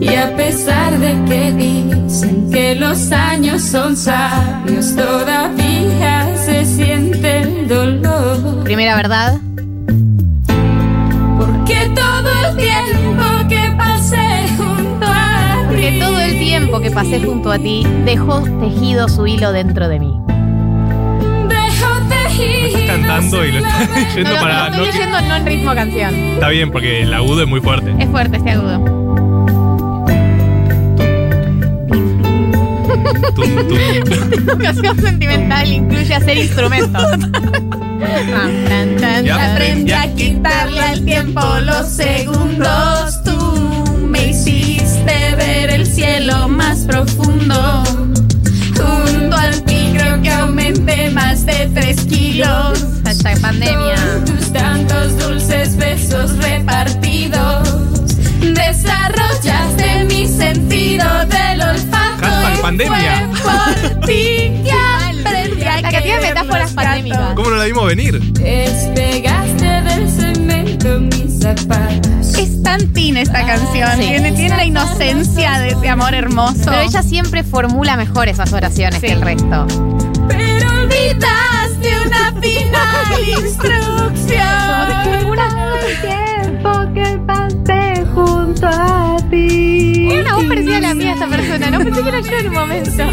Y 0.00 0.14
a 0.14 0.36
pesar 0.36 0.98
de 0.98 1.24
que 1.26 1.52
dicen 1.52 2.50
que 2.50 2.74
los 2.74 3.10
años 3.12 3.62
son 3.62 3.96
sabios, 3.96 4.94
todavía 4.94 6.36
se 6.36 6.64
siente 6.66 7.42
el 7.42 7.68
dolor. 7.68 8.62
Primera 8.64 8.94
verdad. 8.96 9.40
Tiempo 16.70 16.80
que 16.88 16.90
pasé 16.94 17.20
junto 17.20 17.50
a 17.50 17.58
ti 17.58 17.84
dejó 18.04 18.42
tejido 18.60 19.08
su 19.08 19.26
hilo 19.26 19.50
dentro 19.52 19.88
de 19.88 19.98
mí. 19.98 20.14
Dejo 21.48 21.88
tejido. 22.08 22.66
Estás 22.78 22.82
cantando 22.96 23.44
y 23.44 23.50
lo 23.52 23.58
estás 23.58 23.88
No, 23.88 23.94
leyendo 23.96 24.30
lo- 24.30 24.40
para. 24.40 24.58
lo 24.58 24.64
estoy 24.66 24.78
no 24.78 24.84
que- 24.92 24.92
leyendo 24.98 25.20
no 25.22 25.36
en 25.36 25.46
ritmo 25.46 25.74
canción. 25.74 26.14
Está 26.14 26.48
bien, 26.50 26.70
porque 26.70 27.02
el 27.02 27.12
agudo 27.12 27.42
es 27.42 27.48
muy 27.48 27.60
fuerte. 27.60 27.92
Es 27.98 28.08
fuerte 28.08 28.36
este 28.36 28.50
agudo. 28.50 28.78
Tum, 33.34 33.56
tum. 33.68 33.78
Educación 34.48 34.96
sentimental 35.00 35.72
incluye 35.72 36.14
hacer 36.14 36.38
instrumentos. 36.38 37.02
Ya. 39.22 39.52
Aprendí 39.52 39.92
a 39.92 40.14
quitarle 40.14 40.80
al 40.80 41.04
tiempo 41.04 41.40
los 41.62 41.86
segundos. 41.88 43.22
Tú 43.22 43.98
me 44.06 44.28
hiciste 44.30 44.79
ver 45.36 45.70
el 45.70 45.86
cielo 45.86 46.48
más 46.48 46.80
profundo. 46.80 47.82
Junto 48.76 49.36
al 49.36 49.62
ti 49.64 49.92
creo 49.94 50.22
que 50.22 50.30
aumenté 50.30 51.10
más 51.10 51.46
de 51.46 51.70
tres 51.74 52.00
kilos. 52.02 52.84
Hashtag 53.04 53.40
pandemia. 53.40 53.96
Tus 54.24 54.52
tantos 54.52 55.18
dulces 55.18 55.76
besos 55.76 56.36
repartidos. 56.38 57.68
Desarrollaste 58.40 60.04
mi 60.04 60.26
sentido 60.26 61.06
del 61.26 61.62
olfato. 61.62 62.22
Hashtag 62.26 62.60
pandemia. 62.60 63.28
Fue 63.34 63.52
por 63.52 64.06
ti 64.06 64.52
que 64.64 64.72
aprendí 65.26 65.62
a 65.62 65.80
La 65.80 65.90
cantidad 65.90 66.20
de 66.20 66.28
metáforas 66.28 66.72
pandémicas. 66.72 67.34
¿Cómo 67.34 67.50
no 67.50 67.56
la 67.56 67.64
vimos 67.64 67.86
venir? 67.86 68.20
Mis 68.20 68.94
Es 72.38 72.62
tan 72.62 72.92
teen 72.92 73.16
esta 73.18 73.44
canción. 73.44 73.90
Sí. 73.96 74.06
Tiene, 74.06 74.32
tiene 74.32 74.56
la 74.56 74.64
inocencia 74.64 75.58
de 75.58 75.68
ese 75.70 75.88
amor 75.88 76.14
hermoso. 76.14 76.64
Pero 76.64 76.80
ella 76.80 77.02
siempre 77.02 77.44
formula 77.44 77.96
mejor 77.96 78.28
esas 78.28 78.52
oraciones 78.52 79.00
que 79.00 79.12
el 79.12 79.20
resto. 79.20 79.66
Pero 80.28 80.70
olvidaste 80.82 81.94
una 82.06 82.34
final 82.40 83.28
instrucción. 83.44 84.40
tiempo 86.00 86.70
que 86.94 87.20
pasé 87.26 88.04
junto 88.14 88.66
a 88.66 89.16
ti. 89.30 90.06
Tiene 90.08 90.20
una 90.22 90.34
voz 90.36 90.44
parecida 90.44 90.76
a 90.78 90.80
la 90.80 90.94
mía 90.94 91.12
esta 91.12 91.26
persona, 91.28 91.70
¿no? 91.70 91.78
Pensé 91.80 92.02
que 92.02 92.08
era 92.08 92.20
yo 92.20 92.38
en 92.38 92.48
un 92.48 92.54
momento. 92.54 93.04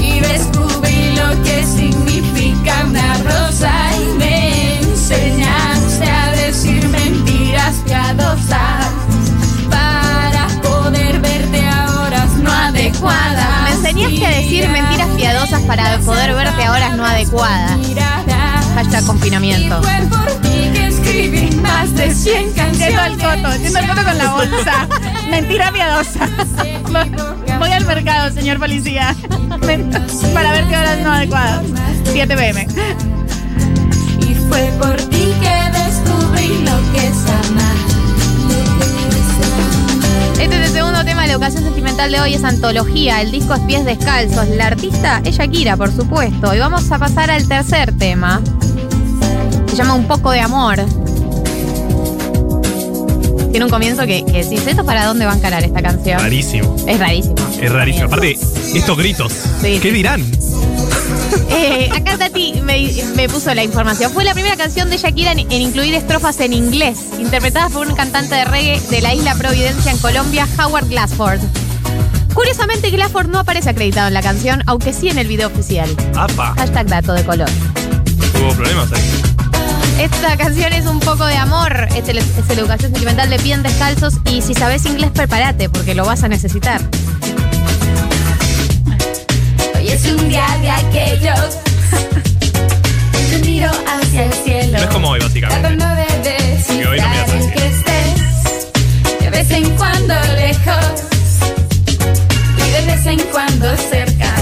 Y 0.00 0.20
descubrí 0.20 1.16
lo 1.16 1.42
que 1.44 1.64
significa 1.64 2.17
una 2.84 3.14
rosa 3.18 3.70
y 3.96 4.18
me 4.18 4.78
enseñaste 4.80 6.10
a 6.10 6.32
decir 6.32 6.88
mentiras 6.88 7.76
piadosas 7.84 8.86
para 9.70 10.46
poder 10.62 11.20
verte 11.20 11.66
a 11.66 12.00
horas 12.00 12.34
no 12.36 12.50
adecuadas. 12.52 13.64
Me 13.64 13.70
enseñaste 13.70 14.26
a 14.26 14.30
decir 14.30 14.68
mentiras 14.68 15.08
piadosas 15.16 15.62
para 15.62 15.98
poder 15.98 16.34
verte 16.34 16.64
a 16.64 16.72
horas 16.72 16.96
no 16.96 17.04
adecuadas. 17.04 17.78
Hashtag 18.74 19.04
confinamiento. 19.06 19.80
Más 21.62 21.94
de 21.94 22.14
100 22.14 22.52
canciones. 22.52 22.78
Yendo 22.78 23.00
al 23.00 23.12
coto, 23.12 23.56
yendo 23.56 23.78
al 23.78 23.88
coto 23.88 24.04
con 24.04 24.18
la 24.18 24.32
bolsa. 24.32 24.88
Mentira 25.30 25.72
piadosa. 25.72 26.28
Al 27.78 27.86
mercado, 27.86 28.32
señor 28.32 28.58
policía. 28.58 29.14
Para 30.34 30.50
ver 30.50 30.64
qué 30.66 30.76
horas 30.76 30.98
no 31.00 31.12
adecuadas. 31.12 31.64
7 32.10 32.36
pm. 32.36 32.66
Y 34.20 34.34
fue 34.48 34.72
por 34.80 34.96
ti 34.96 35.32
que 35.40 35.78
descubrí 35.78 36.64
lo 36.64 36.92
que 36.92 37.06
es 37.06 37.16
amar. 37.46 37.76
Este 40.40 40.56
es 40.56 40.66
el 40.66 40.72
segundo 40.72 41.04
tema 41.04 41.22
de 41.22 41.28
la 41.28 41.32
educación 41.34 41.62
sentimental 41.62 42.10
de 42.10 42.20
hoy, 42.20 42.34
es 42.34 42.42
antología. 42.42 43.20
El 43.20 43.30
disco 43.30 43.54
es 43.54 43.60
Pies 43.60 43.84
Descalzos. 43.84 44.48
La 44.48 44.66
artista 44.66 45.22
es 45.24 45.36
Shakira, 45.36 45.76
por 45.76 45.92
supuesto. 45.92 46.52
Y 46.52 46.58
vamos 46.58 46.90
a 46.90 46.98
pasar 46.98 47.30
al 47.30 47.46
tercer 47.46 47.96
tema. 47.96 48.40
Se 49.68 49.76
llama 49.76 49.94
Un 49.94 50.08
poco 50.08 50.32
de 50.32 50.40
amor. 50.40 50.80
Tiene 53.58 53.66
un 53.66 53.72
comienzo 53.72 54.06
que, 54.06 54.24
que 54.24 54.44
decís, 54.44 54.64
¿esto 54.68 54.86
para 54.86 55.04
dónde 55.04 55.26
va 55.26 55.32
a 55.32 55.34
encarar 55.34 55.64
esta 55.64 55.82
canción? 55.82 56.20
Rarísimo. 56.20 56.76
Es 56.86 56.96
rarísimo. 56.96 57.34
Es 57.60 57.72
rarísimo. 57.72 58.06
Aparte, 58.06 58.38
estos 58.72 58.96
gritos. 58.96 59.32
Sí. 59.60 59.80
¿Qué 59.82 59.90
dirán? 59.90 60.24
Eh, 61.50 61.88
acá 61.92 62.16
Tati 62.16 62.60
me, 62.62 62.88
me 63.16 63.28
puso 63.28 63.52
la 63.54 63.64
información. 63.64 64.12
Fue 64.12 64.22
la 64.22 64.32
primera 64.32 64.56
canción 64.56 64.88
de 64.90 64.96
Shakira 64.96 65.32
en, 65.32 65.40
en 65.40 65.60
incluir 65.60 65.92
estrofas 65.94 66.38
en 66.38 66.52
inglés, 66.52 67.00
interpretadas 67.18 67.72
por 67.72 67.88
un 67.88 67.96
cantante 67.96 68.36
de 68.36 68.44
reggae 68.44 68.80
de 68.90 69.00
la 69.00 69.12
isla 69.12 69.34
Providencia 69.34 69.90
en 69.90 69.98
Colombia, 69.98 70.46
Howard 70.56 70.86
Glassford. 70.86 71.40
Curiosamente, 72.34 72.90
Glassford 72.90 73.26
no 73.26 73.40
aparece 73.40 73.70
acreditado 73.70 74.06
en 74.06 74.14
la 74.14 74.22
canción, 74.22 74.62
aunque 74.66 74.92
sí 74.92 75.08
en 75.08 75.18
el 75.18 75.26
video 75.26 75.48
oficial. 75.48 75.90
Apa. 76.14 76.54
Hashtag 76.54 76.86
dato 76.86 77.12
de 77.12 77.24
color. 77.24 77.50
Hubo 78.40 78.54
problemas 78.54 78.92
ahí. 78.92 79.37
Esta 79.98 80.36
canción 80.36 80.72
es 80.72 80.86
un 80.86 81.00
poco 81.00 81.26
de 81.26 81.36
amor, 81.36 81.88
es, 81.96 82.08
el- 82.08 82.18
es 82.18 82.26
la 82.48 82.54
educación 82.54 82.92
sentimental 82.92 83.28
de 83.30 83.38
pies 83.38 83.62
descalzos 83.62 84.14
y 84.30 84.42
si 84.42 84.54
sabes 84.54 84.84
inglés 84.86 85.10
prepárate 85.12 85.68
porque 85.68 85.94
lo 85.94 86.04
vas 86.04 86.22
a 86.22 86.28
necesitar. 86.28 86.80
Hoy 89.76 89.88
es 89.88 90.04
un 90.06 90.28
día 90.28 90.46
de 90.60 90.70
aquellos. 90.70 91.58
Te 93.30 93.38
miro 93.44 93.70
hacia 93.86 94.24
el 94.24 94.32
cielo. 94.32 94.78
No 94.78 94.84
es 94.84 94.90
como 94.90 95.08
hoy, 95.10 95.20
básicamente. 95.20 95.68
Que 96.68 96.86
hoy 96.86 96.98
no 97.00 97.06
hace 97.06 97.36
en 97.38 97.50
que 97.50 97.66
estés. 97.66 99.20
De 99.20 99.30
vez 99.30 99.50
en 99.50 99.70
cuando 99.76 100.14
lejos. 100.36 101.02
Y 102.56 102.70
de 102.70 102.86
vez 102.86 103.06
en 103.06 103.18
cuando 103.32 103.76
cerca. 103.76 104.32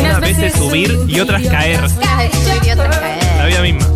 Unas 0.00 0.20
veces 0.20 0.52
subir 0.54 0.98
y 1.08 1.20
otras 1.20 1.42
caer. 1.44 1.80
La 3.38 3.46
vida 3.46 3.62
misma 3.62 3.86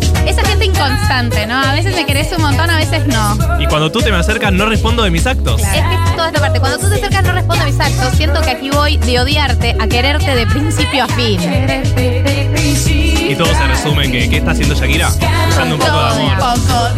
inconstante, 0.63 1.45
¿no? 1.45 1.59
A 1.59 1.73
veces 1.73 1.95
me 1.95 2.05
querés 2.05 2.31
un 2.31 2.41
montón, 2.41 2.69
a 2.69 2.77
veces 2.77 3.05
no. 3.07 3.37
Y 3.61 3.67
cuando 3.67 3.91
tú 3.91 3.99
te 3.99 4.11
me 4.11 4.17
acercas, 4.17 4.51
no 4.51 4.65
respondo 4.65 5.03
de 5.03 5.11
mis 5.11 5.25
actos. 5.25 5.61
Es 5.61 5.67
que 5.67 5.77
es 5.77 6.15
toda 6.15 6.27
esta 6.27 6.39
parte. 6.39 6.59
Cuando 6.59 6.79
tú 6.79 6.89
te 6.89 6.95
acercas, 6.95 7.23
no 7.23 7.31
respondo 7.33 7.65
de 7.65 7.71
mis 7.71 7.79
actos. 7.79 8.13
Siento 8.15 8.41
que 8.41 8.51
aquí 8.51 8.69
voy 8.69 8.97
de 8.97 9.19
odiarte 9.19 9.75
a 9.79 9.87
quererte 9.87 10.35
de 10.35 10.47
principio 10.47 11.03
a 11.03 11.07
fin. 11.07 11.39
Y 13.29 13.35
todo 13.35 13.53
se 13.53 13.67
resume 13.67 14.05
en 14.05 14.11
que, 14.11 14.29
¿qué 14.29 14.37
está 14.37 14.51
haciendo 14.51 14.75
Shakira? 14.75 15.09
Usando 15.49 15.75
un 15.75 15.81
poco 15.81 15.91
de 15.91 15.97
amor. 15.99 16.31
Un 16.31 16.39
poco 16.39 16.93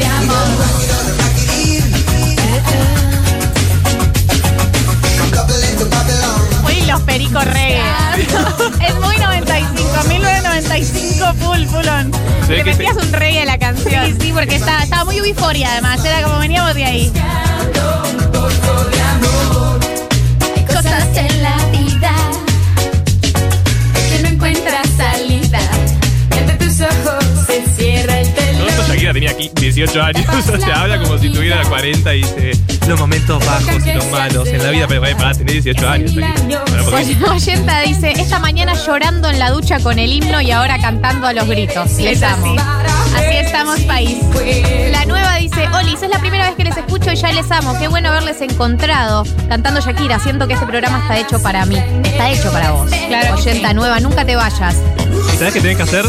los 6.95 7.03
pericos 7.03 7.43
reggae. 7.45 7.81
es 8.87 8.95
muy 9.01 9.17
95 9.17 10.03
mil 10.07 10.21
95 10.55 11.33
full, 11.33 11.65
fullón. 11.65 12.11
Te 12.47 12.63
metías 12.63 12.95
un 12.95 13.11
rey 13.11 13.37
a 13.39 13.45
la 13.45 13.57
canción. 13.57 14.05
Sí, 14.05 14.15
sí, 14.21 14.31
porque 14.33 14.55
estaba, 14.55 14.83
estaba 14.83 15.03
muy 15.03 15.17
euforia 15.17 15.69
además. 15.73 16.03
Era 16.05 16.21
como 16.23 16.39
veníamos 16.39 16.73
de 16.73 16.85
ahí. 16.85 17.11
Cosas 20.65 21.17
en 21.17 21.43
la 21.43 21.57
vida 21.71 22.15
que 24.09 24.23
no 24.23 24.29
encuentras 24.29 24.87
salida. 24.95 25.59
Entre 26.37 26.55
tus 26.55 26.79
ojos 26.79 27.25
se 27.47 28.03
el. 28.21 28.33
Todo 28.57 28.67
esto 28.69 28.83
Shakira 28.87 29.11
tenía 29.11 29.31
aquí 29.31 29.51
18 29.59 30.01
años. 30.01 30.25
o 30.53 30.57
sea, 30.57 30.83
habla 30.83 31.01
como 31.01 31.17
si 31.17 31.29
tuviera 31.31 31.63
40 31.63 32.15
y 32.15 32.23
se 32.23 32.74
los 32.87 32.99
momentos 32.99 33.45
bajos 33.45 33.85
y 33.85 33.93
los 33.93 34.05
malos 34.11 34.47
en 34.47 34.63
la 34.63 34.69
vida. 34.69 34.85
Pero 34.87 35.01
para 35.17 35.33
tener 35.33 35.53
18 35.61 35.89
años, 35.89 36.11
Oyenta 37.29 37.81
dice, 37.81 38.11
esta 38.11 38.39
mañana 38.39 38.73
llorando 38.73 39.29
en 39.29 39.39
la 39.39 39.51
ducha 39.51 39.79
con 39.79 39.97
el 39.99 40.11
himno 40.11 40.41
y 40.41 40.51
ahora 40.51 40.77
cantando 40.79 41.27
a 41.27 41.33
los 41.33 41.47
gritos. 41.47 41.91
Les 41.93 42.17
Es 42.17 42.23
amo. 42.23 42.55
así. 43.15 43.35
Estamos, 43.37 43.79
país. 43.81 44.17
La 44.91 45.05
nueva 45.05 45.35
dice, 45.37 45.67
Olis, 45.73 46.01
es 46.03 46.09
la 46.09 46.19
primera 46.19 46.47
vez 46.47 46.55
que 46.55 46.63
les 46.65 46.75
escucho 46.77 47.11
y 47.11 47.15
ya 47.15 47.31
les 47.31 47.49
amo. 47.51 47.77
Qué 47.79 47.87
bueno 47.87 48.09
haberles 48.09 48.41
encontrado. 48.41 49.23
Cantando 49.47 49.79
Shakira, 49.81 50.19
siento 50.19 50.47
que 50.47 50.53
este 50.53 50.65
programa 50.65 50.99
está 50.99 51.17
hecho 51.17 51.41
para 51.41 51.65
mí. 51.65 51.77
Está 52.03 52.29
hecho 52.29 52.51
para 52.51 52.71
vos. 52.71 52.89
Claro 53.07 53.35
Oyenta 53.35 53.73
nueva, 53.73 53.99
nunca 53.99 54.25
te 54.25 54.35
vayas. 54.35 54.75
¿Y 55.33 55.37
sabes 55.37 55.53
qué 55.53 55.61
tenés 55.61 55.77
que 55.77 55.83
hacer? 55.83 56.05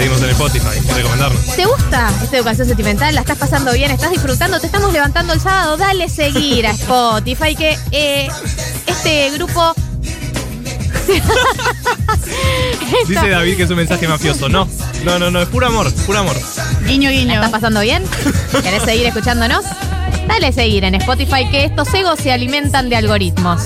Seguimos 0.00 0.22
en 0.22 0.30
Spotify, 0.30 0.80
recomendarnos. 0.94 1.56
¿Te 1.56 1.66
gusta 1.66 2.10
esta 2.22 2.36
educación 2.38 2.66
sentimental? 2.66 3.14
¿La 3.14 3.20
estás 3.20 3.36
pasando 3.36 3.70
bien? 3.74 3.90
¿Estás 3.90 4.10
disfrutando? 4.10 4.58
¿Te 4.58 4.64
estamos 4.64 4.94
levantando 4.94 5.34
el 5.34 5.42
sábado? 5.42 5.76
Dale 5.76 6.08
seguir 6.08 6.66
a 6.66 6.70
Spotify 6.70 7.54
que 7.54 7.78
eh, 7.90 8.26
este 8.86 9.30
grupo... 9.32 9.74
Dice 13.08 13.28
David 13.28 13.58
que 13.58 13.64
es 13.64 13.70
un 13.70 13.76
mensaje 13.76 14.08
mafioso. 14.08 14.48
No, 14.48 14.66
no, 15.04 15.18
no, 15.18 15.30
no, 15.30 15.42
es 15.42 15.48
puro 15.48 15.66
amor, 15.66 15.92
puro 16.06 16.20
amor. 16.20 16.36
Guiño, 16.86 17.10
guiño. 17.10 17.26
¿La 17.26 17.34
estás 17.34 17.50
pasando 17.50 17.82
bien? 17.82 18.02
¿Querés 18.62 18.82
seguir 18.84 19.04
escuchándonos? 19.04 19.66
Dale 20.26 20.50
seguir 20.54 20.84
en 20.84 20.94
Spotify 20.94 21.46
que 21.50 21.66
estos 21.66 21.92
egos 21.92 22.20
se 22.20 22.32
alimentan 22.32 22.88
de 22.88 22.96
algoritmos. 22.96 23.60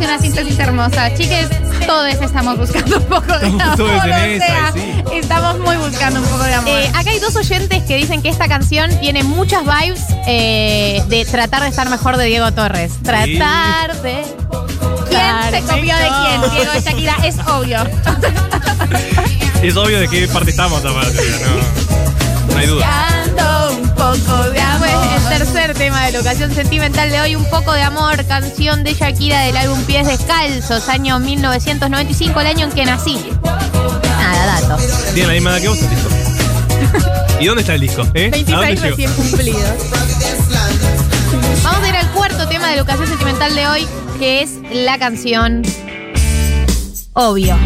Una 0.00 0.18
síntesis 0.18 0.58
hermosa. 0.58 1.14
Chiques, 1.14 1.48
todos 1.86 2.08
estamos 2.14 2.58
buscando 2.58 2.98
un 2.98 3.04
poco 3.04 3.26
de 3.38 3.46
Estamos 3.46 3.62
amor. 3.62 3.76
todos 3.76 4.04
en 4.04 4.12
esa, 4.12 4.46
sea, 4.46 4.72
sí. 4.72 5.02
Estamos 5.14 5.58
muy 5.60 5.76
buscando 5.76 6.20
un 6.20 6.26
poco 6.26 6.44
de 6.44 6.54
amor. 6.54 6.68
Eh, 6.78 6.88
acá 6.94 7.10
hay 7.10 7.18
dos 7.18 7.36
oyentes 7.36 7.82
que 7.84 7.96
dicen 7.96 8.22
que 8.22 8.28
esta 8.28 8.48
canción 8.48 8.90
tiene 9.00 9.22
muchas 9.22 9.62
vibes 9.64 10.00
eh, 10.26 11.02
de 11.08 11.24
tratar 11.24 11.62
de 11.62 11.68
estar 11.68 11.88
mejor 11.88 12.16
de 12.16 12.26
Diego 12.26 12.52
Torres. 12.52 12.92
Tratar 13.02 14.00
de... 14.02 14.24
¿Quién 15.08 15.50
se 15.50 15.60
copió 15.62 15.96
de 15.96 16.08
quién? 16.08 16.50
Diego 16.52 16.72
de 16.72 16.80
Shakira, 16.80 17.16
es 17.24 17.36
obvio. 17.46 17.78
Es 19.62 19.76
obvio 19.76 20.00
de 20.00 20.08
qué 20.08 20.26
parte 20.26 20.52
estamos 20.52 20.82
aparte. 20.82 21.20
No, 22.48 22.54
no 22.54 22.58
hay 22.58 22.66
duda. 22.66 22.86
Buscando 24.10 24.12
un 24.12 24.20
poco 24.20 24.50
de 24.50 24.60
amor. 24.60 24.88
Pues 24.88 25.22
el 25.22 25.38
tercer 25.38 25.74
tema 25.74 26.06
de 26.06 26.12
la 26.12 26.20
ocasión 26.20 26.52
sentimental 26.54 27.10
de 27.10 27.20
hoy, 27.20 27.36
Un 27.36 27.48
poco 27.48 27.72
de 27.72 27.82
amor, 27.82 28.24
canción 28.26 28.82
de 28.82 28.94
Shakira 28.94 29.40
del 29.42 29.56
álbum 29.56 29.80
Pies 29.84 30.06
Descalzos, 30.06 30.88
año 30.88 31.18
1995, 31.20 32.40
el 32.40 32.46
año 32.46 32.66
en 32.66 32.72
que 32.72 32.84
nací. 32.84 33.18
Nada, 33.44 34.60
dato. 34.60 34.82
Tiene 35.14 35.28
la 35.28 35.34
misma 35.34 35.50
edad 35.50 35.60
que 35.60 35.68
vos, 35.68 35.82
el 35.82 35.90
disco. 35.90 36.08
¿Y 37.40 37.46
dónde 37.46 37.60
está 37.60 37.74
el 37.74 37.80
disco? 37.80 38.02
¿Eh? 38.14 38.30
¿A 38.32 38.50
dónde 38.50 38.74
26 38.74 38.82
llegó? 38.82 38.96
recién 38.96 39.12
cumplidos. 39.12 39.62
Vamos 41.62 41.82
a 41.82 41.88
ir 41.88 41.96
al 41.96 42.10
cuarto 42.10 42.48
tema 42.48 42.68
de 42.68 42.76
la 42.76 42.82
ocasión 42.82 43.06
sentimental 43.06 43.54
de 43.54 43.66
hoy, 43.68 43.86
que 44.18 44.42
es 44.42 44.50
la 44.72 44.98
canción 44.98 45.62
Obvio. 47.12 47.58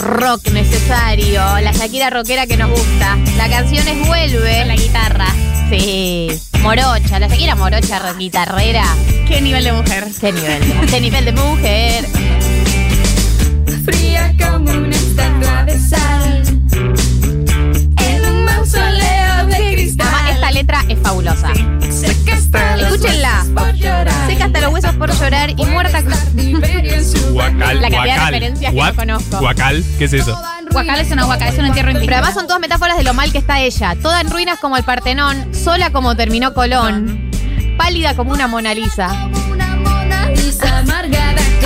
Rock 0.00 0.48
necesario, 0.52 1.40
la 1.60 1.72
Shakira 1.72 2.08
rockera 2.08 2.46
que 2.46 2.56
nos 2.56 2.70
gusta. 2.70 3.18
La 3.36 3.48
canción 3.50 3.86
es 3.86 4.06
Vuelve. 4.06 4.64
La 4.64 4.74
guitarra. 4.74 5.26
Sí. 5.68 6.28
Morocha, 6.62 7.18
la 7.18 7.28
Shakira 7.28 7.54
Morocha 7.54 8.12
guitarrera. 8.14 8.84
¿Qué 9.28 9.40
nivel 9.42 9.64
de 9.64 9.72
mujer? 9.72 10.06
¿Qué 10.18 10.32
nivel 10.32 10.60
de, 10.60 10.86
qué 10.86 11.00
nivel 11.00 11.24
de 11.26 11.32
mujer? 11.32 12.06
Fría 13.84 14.34
como 14.38 14.70
una 14.72 14.96
estatua 14.96 15.64
de 15.64 15.78
sal. 15.78 16.42
En 17.98 18.26
un 18.26 18.44
mausoleo 18.44 19.46
de 19.46 19.72
cristal. 19.74 20.08
Además, 20.08 20.34
esta 20.34 20.50
letra 20.50 20.84
es 20.88 20.98
fabulosa. 20.98 21.52
Los 22.26 22.39
Escúchenla. 22.52 23.44
Seca 24.26 24.44
hasta 24.46 24.60
los 24.60 24.72
huesos 24.72 24.94
por 24.96 25.12
llorar 25.12 25.50
y 25.50 25.66
muerta 25.66 26.02
con... 26.02 26.12
Guacal, 27.32 27.80
La 27.80 27.90
cantidad 27.90 27.90
de 27.90 27.90
guacal. 27.90 28.32
referencias 28.32 28.72
que 28.74 28.80
no 28.82 28.94
conozco. 28.94 29.38
Guacal, 29.38 29.84
¿qué 29.98 30.04
es 30.04 30.12
eso? 30.12 30.40
Huacal 30.72 31.00
es 31.00 31.10
una 31.10 31.26
huaca, 31.26 31.48
es 31.48 31.58
un 31.58 31.64
entierro 31.66 31.90
indígena. 31.90 32.10
Pero 32.10 32.16
además 32.18 32.34
son 32.34 32.46
todas 32.46 32.60
metáforas 32.60 32.96
de 32.96 33.04
lo 33.04 33.14
mal 33.14 33.30
que 33.32 33.38
está 33.38 33.60
ella. 33.60 33.94
Toda 34.00 34.20
en 34.20 34.30
ruinas 34.30 34.58
como 34.58 34.76
el 34.76 34.84
Partenón, 34.84 35.54
sola 35.54 35.90
como 35.90 36.14
terminó 36.16 36.52
Colón, 36.54 37.30
pálida 37.76 38.14
como 38.14 38.32
una 38.32 38.46
Mona 38.46 38.74
Lisa, 38.74 39.28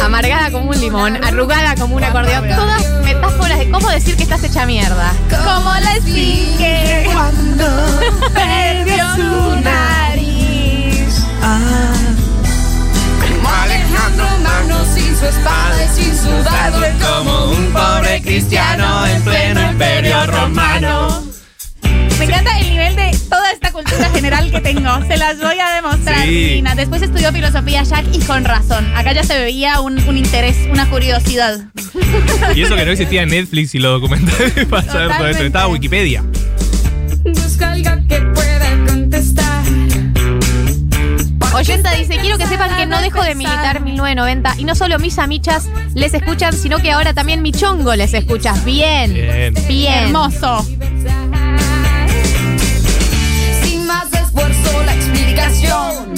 amargada. 0.02 0.50
como 0.50 0.70
un 0.70 0.80
limón, 0.80 1.22
arrugada 1.24 1.74
como 1.76 1.96
un 1.96 2.04
acordeón. 2.04 2.48
Todas 2.48 2.84
metáforas 3.04 3.58
de 3.58 3.70
cómo 3.70 3.88
decir 3.90 4.16
que 4.16 4.22
estás 4.24 4.42
hecha 4.44 4.66
mierda. 4.66 5.12
Como 5.30 5.70
la 5.80 5.96
esfinge 5.96 7.06
cuando 7.12 7.66
perdió 8.34 9.04
su 9.16 9.62
nariz. 11.48 12.18
Alejandro 13.62 14.26
Magno 14.42 14.84
sin 14.94 15.16
su 15.16 15.26
espada 15.26 15.84
y 15.84 16.02
sin 16.02 16.16
su 16.16 16.30
dardo. 16.42 16.80
Como 17.00 17.50
un 17.52 17.72
pobre 17.72 18.20
cristiano 18.22 19.06
en 19.06 19.22
pleno 19.22 19.70
imperio 19.70 20.26
romano. 20.26 21.22
Me 22.18 22.24
encanta 22.26 22.58
el 22.58 22.68
nivel 22.70 22.96
de 22.96 23.16
toda 23.28 23.50
esta 23.50 23.72
cultura 23.72 24.08
general 24.10 24.50
que 24.50 24.60
tengo. 24.60 24.90
Se 25.06 25.16
las 25.16 25.38
voy 25.38 25.58
a 25.58 25.74
demostrar, 25.74 26.22
Sí. 26.24 26.54
Lina. 26.56 26.74
Después 26.74 27.02
estudió 27.02 27.32
filosofía 27.32 27.82
Jack 27.82 28.04
y 28.12 28.18
con 28.20 28.44
razón. 28.44 28.86
Acá 28.96 29.12
ya 29.12 29.24
se 29.24 29.38
veía 29.38 29.80
un, 29.80 29.98
un 30.06 30.16
interés, 30.16 30.56
una 30.70 30.88
curiosidad. 30.88 31.60
Y 32.54 32.62
eso 32.62 32.76
que 32.76 32.84
no 32.84 32.92
existía 32.92 33.22
en 33.22 33.30
Netflix 33.30 33.74
y 33.74 33.78
los 33.78 34.00
documentales 34.00 34.66
para 34.66 34.82
saber 34.84 35.16
todo 35.16 35.28
esto. 35.28 35.42
Estaba 35.44 35.66
Wikipedia. 35.68 36.22
Busca 37.24 37.72
algo 37.72 37.90
que 38.08 38.20
Oyenta 41.64 41.92
dice, 41.92 42.18
quiero 42.18 42.36
que 42.36 42.46
sepan 42.46 42.76
que 42.76 42.84
no 42.84 43.00
dejo 43.00 43.22
de 43.22 43.34
militar 43.34 43.80
1990 43.80 44.56
y 44.58 44.64
no 44.64 44.74
solo 44.74 44.98
mis 44.98 45.18
amichas 45.18 45.66
les 45.94 46.12
escuchan, 46.12 46.52
sino 46.52 46.76
que 46.78 46.92
ahora 46.92 47.14
también 47.14 47.40
mi 47.40 47.52
chongo 47.52 47.94
les 47.94 48.12
escuchas. 48.12 48.62
Bien, 48.66 49.14
Bien. 49.14 49.54
bien. 49.66 49.94
Hermoso. 50.04 50.62
Sin 53.62 53.86
más 53.86 54.12
esfuerzo, 54.12 54.82
la 54.84 54.92
explicación 54.94 56.12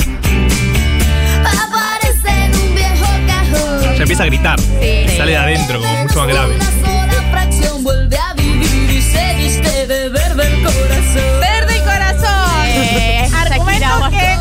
aparece 1.44 2.44
en 2.46 2.52
un 2.56 2.74
viejo 2.74 3.06
cajón. 3.28 3.94
Ya 3.96 4.02
empieza 4.02 4.22
a 4.24 4.26
gritar. 4.26 4.58
Sí. 4.60 5.16
Sale 5.16 5.30
de 5.30 5.36
adentro, 5.36 5.78
como 5.80 6.02
mucho 6.02 6.18
más 6.18 6.26
grave. 6.28 6.56
Una 6.56 6.64
sola 6.64 7.22
fracción 7.30 7.84
vuelve 7.84 8.18
a 8.18 8.32
vivir 8.34 8.90
y 8.90 9.00
se 9.00 9.34
viste 9.36 9.86
de 9.86 10.08
verde 10.08 10.44
el 10.48 10.62
corazón. 10.64 11.40
Verde 11.40 11.76
y 11.76 11.80
corazón. 11.82 12.66
Eh, 12.66 13.30
Argumentos 13.32 14.08
que. 14.10 14.36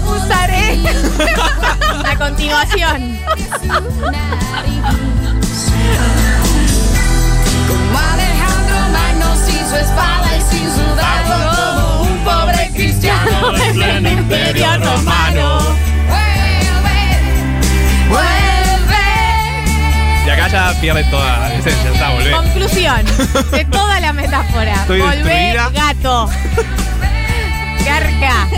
A 2.06 2.16
continuación. 2.18 3.18
Como 7.68 8.00
Alejandro 8.00 8.76
Magno 8.92 9.36
sin 9.46 9.60
su 9.70 9.76
espada 9.76 10.36
y 10.38 10.42
sin 10.42 10.70
su 10.72 10.96
dardo. 10.96 11.36
Como 11.76 12.02
un 12.04 12.18
pobre 12.24 12.70
cristiano 12.74 13.56
en 13.66 13.74
pleno 13.74 14.10
imperio 14.10 14.78
romano. 14.78 15.60
Vuelve, 16.08 17.00
vuelve. 18.10 19.04
Y 20.26 20.30
acá 20.30 20.48
ya 20.48 20.74
pierde 20.82 21.04
toda 21.06 21.40
la 21.40 21.54
esencia. 21.56 21.92
Está, 21.92 22.10
volvé. 22.12 22.32
Conclusión 22.32 23.06
de 23.52 23.66
toda 23.66 24.00
la 24.00 24.14
metáfora. 24.14 24.74
Estoy 24.74 25.02
Volvé, 25.02 25.24
destruida. 25.24 25.70
gato. 25.70 26.30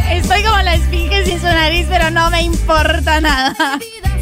Estoy 0.09 0.41
como 0.43 0.57
la 0.61 0.75
esfinge 0.75 1.25
sin 1.25 1.39
su 1.39 1.45
nariz, 1.45 1.85
pero 1.89 2.09
no 2.09 2.29
me 2.31 2.41
importa 2.41 3.19
nada. 3.19 3.77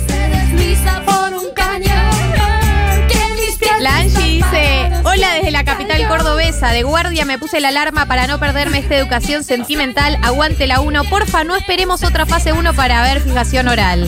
Se 0.08 0.30
desliza 0.30 1.02
por 1.06 1.34
un 1.34 1.54
cañón. 1.54 3.08
Que 3.08 3.20
mis 3.36 3.56
pies 3.58 3.72
La 3.82 3.98
Angie 3.98 4.24
dice, 4.24 4.92
hola 5.04 5.34
desde 5.36 5.52
la 5.52 5.64
capital 5.64 6.08
cordobesa, 6.08 6.72
de 6.72 6.84
guardia 6.84 7.24
me 7.26 7.38
puse 7.38 7.60
la 7.60 7.70
alarma 7.70 8.08
para 8.08 8.28
no 8.28 8.40
perderme 8.40 8.80
esta 8.80 8.96
educación 8.96 9.44
sentimental, 9.44 10.18
aguante 10.24 10.68
la 10.68 10.80
1, 10.80 11.04
porfa, 11.06 11.44
no 11.44 11.56
esperemos 11.56 12.04
otra 12.04 12.26
fase 12.26 12.52
1 12.52 12.74
para 12.74 13.02
ver 13.04 13.22
fijación 13.22 13.68
oral. 13.68 14.04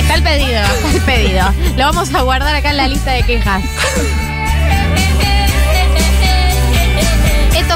Está 0.00 0.14
el 0.14 0.22
pedido. 0.22 0.60
Está 0.60 0.90
el 0.92 1.00
pedido. 1.02 1.54
Lo 1.76 1.84
vamos 1.84 2.14
a 2.14 2.22
guardar 2.22 2.54
acá 2.54 2.70
en 2.70 2.76
la 2.78 2.88
lista 2.88 3.12
de 3.12 3.22
quejas. 3.22 3.62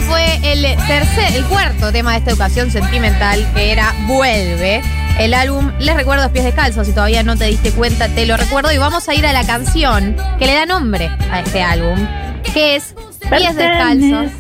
Fue 0.09 0.41
el 0.43 0.63
tercer, 0.87 1.35
el 1.35 1.45
cuarto 1.45 1.93
tema 1.93 2.13
de 2.13 2.19
esta 2.19 2.31
educación 2.31 2.71
sentimental, 2.71 3.47
que 3.55 3.73
era 3.73 3.95
Vuelve. 4.07 4.83
El 5.19 5.35
álbum, 5.35 5.73
les 5.79 5.95
recuerdo, 5.95 6.31
Pies 6.33 6.45
Descalzos, 6.45 6.87
si 6.87 6.93
todavía 6.93 7.23
no 7.23 7.37
te 7.37 7.45
diste 7.45 7.71
cuenta, 7.73 8.09
te 8.09 8.27
lo 8.27 8.37
recuerdo. 8.37 8.73
Y 8.73 8.79
vamos 8.79 9.09
a 9.09 9.15
ir 9.15 9.27
a 9.27 9.33
la 9.33 9.45
canción 9.45 10.17
que 10.39 10.47
le 10.47 10.55
da 10.55 10.67
nombre 10.67 11.11
a 11.31 11.41
este 11.41 11.63
álbum, 11.63 12.07
que 12.53 12.77
es 12.77 12.95
Pies 13.31 13.57
Descalzos. 13.57 14.31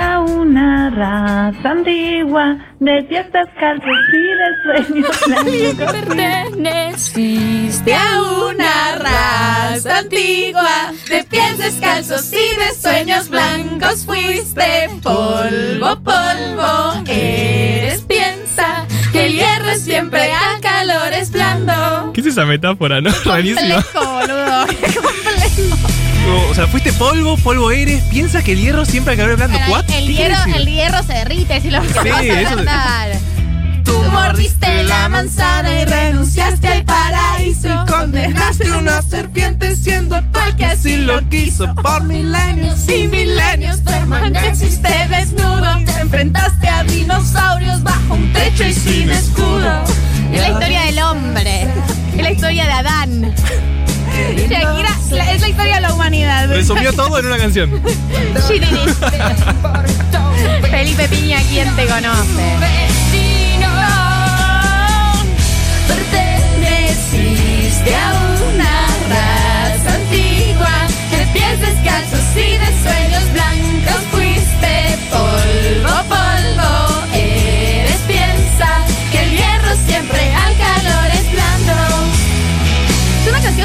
A 0.00 0.20
una 0.20 0.90
raza 0.90 1.70
antigua 1.70 2.56
de 2.78 3.02
pies 3.04 3.26
descalzos 3.32 3.96
y 4.12 4.34
de 4.38 4.84
sueños 4.84 5.20
blancos. 5.26 5.92
Perteneciste 5.92 7.94
a 7.94 8.22
una 8.22 8.92
raza 8.96 9.98
antigua 9.98 10.92
de 11.08 11.24
pies 11.24 11.58
descalzos 11.58 12.32
y 12.32 12.36
de 12.56 12.72
sueños 12.80 13.28
blancos. 13.28 14.04
Fuiste 14.06 14.88
polvo, 15.02 16.00
polvo. 16.02 17.02
Eres 17.06 18.02
piensa 18.02 18.86
que 19.12 19.26
el 19.26 19.32
hierro 19.32 19.70
es 19.70 19.82
siempre 19.82 20.30
al 20.32 20.60
calor 20.60 21.12
es 21.12 21.32
blando. 21.32 22.12
¿Qué 22.12 22.20
es 22.20 22.26
esa 22.28 22.44
metáfora, 22.44 23.00
no? 23.00 23.10
Rarísima. 23.24 23.82
Complejo, 23.82 24.12
boludo. 24.12 24.66
O 26.50 26.54
sea, 26.54 26.66
fuiste 26.66 26.92
polvo, 26.92 27.36
polvo 27.36 27.70
eres. 27.70 28.02
Piensa 28.04 28.42
que 28.42 28.52
el 28.52 28.60
hierro 28.60 28.84
siempre 28.84 29.12
al 29.12 29.18
calor 29.18 29.32
es 29.32 29.36
blando. 29.38 29.58
Pero 29.58 29.72
¿What? 29.72 29.90
el, 29.90 30.06
¿Qué 30.06 30.14
quiere 30.14 30.34
hierro, 30.34 30.56
el 30.56 30.66
hierro 30.66 31.02
se 31.02 31.12
derrite 31.12 31.60
si 31.60 31.70
lo 31.70 31.82
Sí, 31.82 31.88
eso-. 32.28 32.56
Tú 33.84 34.02
mordiste 34.10 34.82
la 34.84 35.08
manzana 35.08 35.80
y 35.80 35.84
renunciaste 35.84 36.68
al 36.68 36.84
paraíso. 36.84 37.68
Y 37.68 37.90
condenaste 37.90 38.70
una 38.72 39.00
serpiente 39.00 39.74
siendo 39.76 40.20
tú 40.30 40.40
el 40.46 40.56
que 40.56 40.64
así 40.66 40.96
lo 40.96 41.26
quiso. 41.28 41.74
Por 41.74 42.04
milenios 42.04 42.86
y 42.88 43.08
milenios 43.08 43.78
permaneciste 43.78 45.08
desnudo. 45.08 45.78
Te 45.86 46.00
enfrentaste 46.00 46.68
a 46.68 46.84
dinosaurios 46.84 47.82
bajo 47.82 48.14
un 48.14 48.32
techo 48.32 48.64
y 48.64 48.74
sin 48.74 49.10
escudo. 49.10 49.84
Es 50.32 50.40
la 50.40 50.48
historia 50.50 50.82
del 50.82 50.98
hombre. 50.98 51.66
Es 52.14 52.22
la 52.22 52.30
historia 52.30 52.66
de 52.66 52.72
Adán. 52.72 53.34
Shakira 54.12 54.90
la- 55.10 55.32
es 55.32 55.40
la 55.40 55.48
historia 55.48 55.74
de 55.76 55.80
la 55.82 55.92
humanidad. 55.94 56.48
Resumió 56.48 56.92
todo 56.92 57.18
en 57.18 57.26
una 57.26 57.38
canción. 57.38 57.70
Felipe 60.70 61.08
Piña, 61.08 61.38
¿quién 61.48 61.74
te 61.76 61.86
conoce? 61.86 62.56
Perteneciste 66.58 67.94
a 67.94 68.12
una 68.50 68.86
raza 69.08 69.94
antigua 69.94 70.74
de 71.10 71.18
pies 71.32 71.60
descalzos 71.60 72.24
y 72.36 72.58
de 72.58 72.66
sueños 72.82 73.24
blancos. 73.32 74.02
Fuiste 74.10 74.98
polvo, 75.10 75.94
polvo. 76.08 76.72
Eres 77.14 78.00
piensa 78.06 78.68
que 79.12 79.18
el 79.22 79.30
hierro 79.30 79.72
siempre 79.86 80.17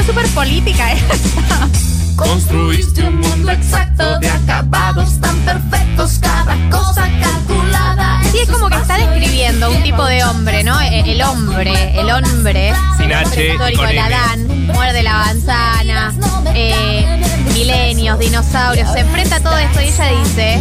Es 0.04 0.08
súper 0.08 0.26
política 0.34 0.92
esta. 0.92 1.68
Construiste 2.16 3.02
un 3.04 3.20
mundo 3.20 3.50
exacto 3.50 4.18
de 4.20 4.28
acabados 4.28 5.18
tan 5.20 5.34
perfectos, 5.40 6.18
cada 6.20 6.56
cosa 6.70 7.08
calculada. 7.20 8.20
Sí, 8.30 8.38
es 8.40 8.48
como 8.50 8.68
que 8.68 8.76
está 8.76 8.98
describiendo 8.98 9.70
un 9.70 9.82
tipo 9.82 10.04
de 10.04 10.22
hombre, 10.24 10.62
¿no? 10.62 10.78
E- 10.80 11.10
El 11.10 11.22
hombre, 11.22 11.98
el 11.98 12.10
hombre. 12.10 12.72
Sin 12.98 13.12
H 13.12 13.46
y 13.48 13.50
histórico, 13.52 13.80
con 13.82 13.90
el 13.90 13.96
N. 13.96 14.02
Adán, 14.14 14.66
muerde 14.66 15.02
la 15.02 15.14
manzana, 15.14 16.14
eh, 16.54 17.06
milenios, 17.54 18.18
dinosaurios, 18.18 18.92
se 18.92 19.00
enfrenta 19.00 19.36
a 19.36 19.40
todo 19.40 19.56
esto 19.56 19.80
y 19.80 19.84
ella 19.86 20.08
dice, 20.22 20.58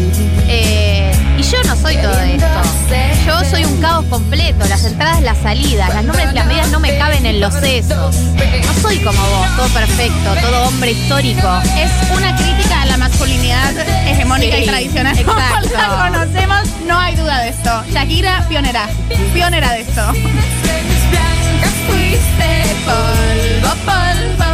eh, 0.47 1.32
y 1.43 1.51
yo 1.51 1.63
no 1.63 1.75
soy 1.75 1.97
todo 1.97 2.19
esto. 2.19 2.47
Yo 3.25 3.43
soy 3.49 3.65
un 3.65 3.81
caos 3.81 4.05
completo, 4.05 4.65
las 4.67 4.83
entradas, 4.85 5.21
las 5.21 5.37
salidas, 5.39 5.93
las 5.93 6.03
nombres 6.03 6.31
y 6.31 6.35
las 6.35 6.45
medidas 6.45 6.69
no 6.69 6.79
me 6.79 6.97
caben 6.97 7.25
en 7.25 7.39
los 7.39 7.53
sesos. 7.53 8.15
No 8.15 8.81
soy 8.81 8.99
como 8.99 9.19
vos, 9.19 9.47
todo 9.55 9.67
perfecto, 9.69 10.35
todo 10.41 10.67
hombre 10.67 10.91
histórico. 10.91 11.47
Es 11.77 11.91
una 12.15 12.35
crítica 12.35 12.81
a 12.81 12.85
la 12.85 12.97
masculinidad 12.97 13.77
hegemónica 14.07 14.57
y 14.57 14.65
tradicional. 14.65 15.17
exacto. 15.17 15.69
Como 15.73 15.79
la 15.79 16.09
conocemos, 16.09 16.61
no 16.87 16.99
hay 16.99 17.15
duda 17.15 17.39
de 17.39 17.49
esto. 17.49 17.83
Shakira, 17.91 18.45
pionera. 18.47 18.89
Pionera 19.33 19.71
de 19.71 19.81
esto. 19.81 20.01
Polvo, 22.85 23.75
polvo. 23.85 24.52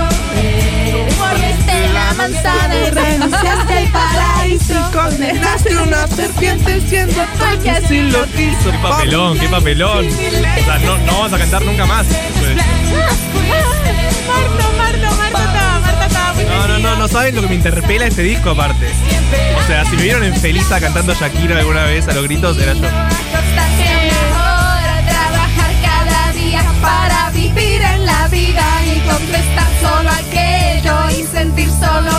Manzana 2.20 2.76
y 2.76 2.90
renunciaste 2.90 3.78
al 3.78 3.88
paraíso. 3.92 4.92
Condenaste 4.92 5.78
una 5.78 6.06
serpiente 6.08 6.82
siendo 6.82 7.14
tú 7.14 7.64
que 7.64 7.72
así 7.72 8.02
lo 8.02 8.26
quiso. 8.26 8.72
Qué 8.72 8.78
papelón, 8.78 9.40
qué 9.40 9.48
papelón. 9.48 10.06
O 10.06 10.66
sea, 10.66 10.80
no, 10.80 10.98
no 10.98 11.14
vamos 11.14 11.32
a 11.34 11.38
cantar 11.38 11.62
nunca 11.64 11.86
más. 11.86 12.06
Marto, 14.28 14.64
Marto, 14.78 15.16
Marto 15.18 15.38
estaba, 15.38 15.80
Marto 15.80 16.06
estaba 16.06 16.34
muy 16.34 16.44
No, 16.44 16.68
no, 16.68 16.80
no, 16.80 16.96
no 16.98 17.08
saben 17.08 17.36
lo 17.36 17.42
que 17.42 17.48
me 17.48 17.56
interpela 17.56 18.06
este 18.06 18.22
disco 18.24 18.50
aparte. 18.50 18.88
O 19.58 19.68
sea, 19.68 19.86
si 19.86 19.96
me 19.96 20.04
vieron 20.04 20.24
en 20.24 20.36
Felisa 20.36 20.82
cantando 20.82 21.14
Shakira 21.14 21.58
alguna 21.58 21.86
vez 21.86 22.06
a 22.10 22.14
los 22.14 22.26
gritos, 22.26 22.58
era 22.58 22.74
yo. 22.74 22.82
Constancia 22.82 23.92
mejor 24.04 25.06
trabajar 25.08 25.72
cada 25.82 26.34
día 26.34 26.64
para 26.82 27.30
vivir 27.32 27.82
en 27.82 28.06
la 28.06 28.28
vida 28.28 28.66
y 28.86 28.89
contestar 29.10 29.70
solo 29.82 30.10
aquello 30.10 31.10
y 31.10 31.24
sentir 31.26 31.70
solo 31.70 32.12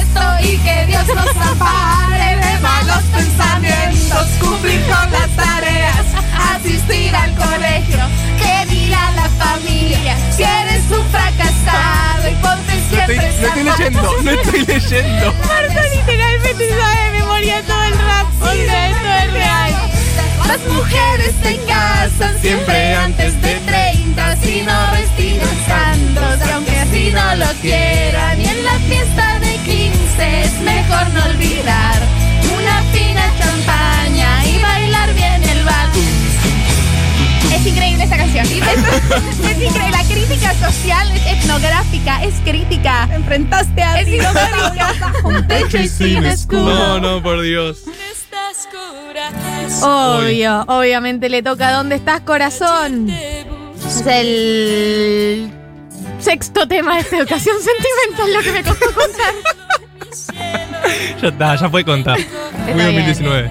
esto 0.00 0.22
y 0.42 0.58
que 0.58 0.86
Dios 0.86 1.06
nos 1.06 1.36
ampare 1.36 2.36
de 2.36 2.58
malos 2.60 3.02
pensamientos, 3.14 4.26
cumplir 4.40 4.80
con 4.82 5.10
las 5.12 5.30
tareas, 5.36 6.06
asistir 6.54 7.14
al 7.14 7.34
colegio, 7.34 8.00
que 8.38 8.74
dirá 8.74 9.10
la 9.12 9.28
familia 9.44 10.16
si 10.30 10.42
eres 10.42 10.82
un 10.90 11.04
fracasado 11.10 12.28
y 12.28 12.34
ponte 12.36 12.74
No 12.74 12.88
siempre 12.88 13.28
estoy, 13.28 13.64
no 13.64 13.70
estoy 13.70 13.94
leyendo, 13.94 14.22
no 14.22 14.30
estoy 14.30 14.64
leyendo. 14.66 15.32
Marto 15.48 15.80
literalmente 15.96 16.68
sabe 16.68 17.04
de 17.04 17.10
memoria 17.18 17.62
todo 17.62 17.84
el 17.84 17.98
rap. 17.98 18.26
Sea, 18.42 18.88
esto 18.90 19.08
es 19.24 19.32
real. 19.32 20.01
Las 20.46 20.60
mujeres 20.66 21.34
se 21.42 21.56
casan 21.66 22.38
siempre 22.40 22.94
antes 22.94 23.40
de 23.40 23.54
30 23.54 24.36
si 24.36 24.62
no 24.62 24.90
respiran 24.92 25.56
santos, 25.66 26.50
aunque 26.52 26.78
así 26.78 27.10
no 27.12 27.34
lo 27.36 27.52
quieran. 27.60 28.40
Y 28.40 28.46
en 28.46 28.64
la 28.64 28.78
fiesta 28.80 29.38
de 29.40 29.56
15 29.58 30.42
es 30.42 30.60
mejor 30.60 31.10
no 31.10 31.24
olvidar 31.24 32.00
una 32.54 32.82
fina 32.92 33.32
champaña 33.38 34.46
y 34.46 34.58
bailar 34.58 35.14
bien 35.14 35.42
el 35.44 35.64
vals. 35.64 35.96
Es 37.54 37.66
increíble 37.66 38.04
esta 38.04 38.16
canción. 38.16 38.46
Es, 38.46 38.52
es 39.50 39.62
increíble. 39.62 39.90
La 39.90 40.04
crítica 40.04 40.54
social 40.54 41.10
es 41.12 41.26
etnográfica, 41.26 42.22
es 42.24 42.34
crítica. 42.44 43.08
Enfrentaste 43.12 43.82
a 43.82 44.00
es 44.00 44.08
histórica. 44.08 44.92
Un 45.24 45.46
techo 45.46 45.78
y 45.78 45.88
sin 45.88 46.24
escudo. 46.24 46.64
No, 46.64 47.00
no, 47.00 47.22
por 47.22 47.40
Dios. 47.42 47.78
Obvio, 49.82 50.64
obviamente 50.68 51.28
le 51.28 51.42
toca 51.42 51.72
¿Dónde 51.72 51.96
estás, 51.96 52.20
corazón? 52.20 53.08
Es 53.08 54.06
el 54.06 55.50
sexto 56.20 56.66
tema 56.68 56.94
de 56.94 57.00
esta 57.00 57.16
educación 57.18 57.56
sentimental, 57.60 58.32
lo 58.32 58.40
que 58.42 58.52
me 58.52 58.62
costó 58.62 58.86
contar. 58.94 59.34
Ya 61.20 61.28
está, 61.28 61.56
ya 61.56 61.70
fue 61.70 61.84
contar. 61.84 62.18
Muy 62.18 62.74
bien. 62.74 62.86
2019. 62.86 63.50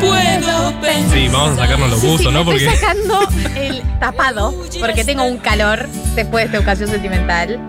Puedo 0.00 0.80
pensar. 0.80 1.18
Sí, 1.18 1.28
vamos 1.28 1.58
a 1.58 1.62
sacarnos 1.62 1.90
los 1.90 2.00
Sí, 2.00 2.06
buzos, 2.06 2.32
¿no? 2.32 2.44
Porque. 2.44 2.66
Estoy 2.66 2.78
sacando 2.78 3.28
el 3.56 3.82
tapado 3.98 4.54
porque 4.80 5.04
tengo 5.04 5.24
un 5.24 5.38
calor 5.38 5.88
después 6.14 6.42
de 6.42 6.46
esta 6.46 6.56
educación 6.58 6.88
sentimental. 6.90 7.60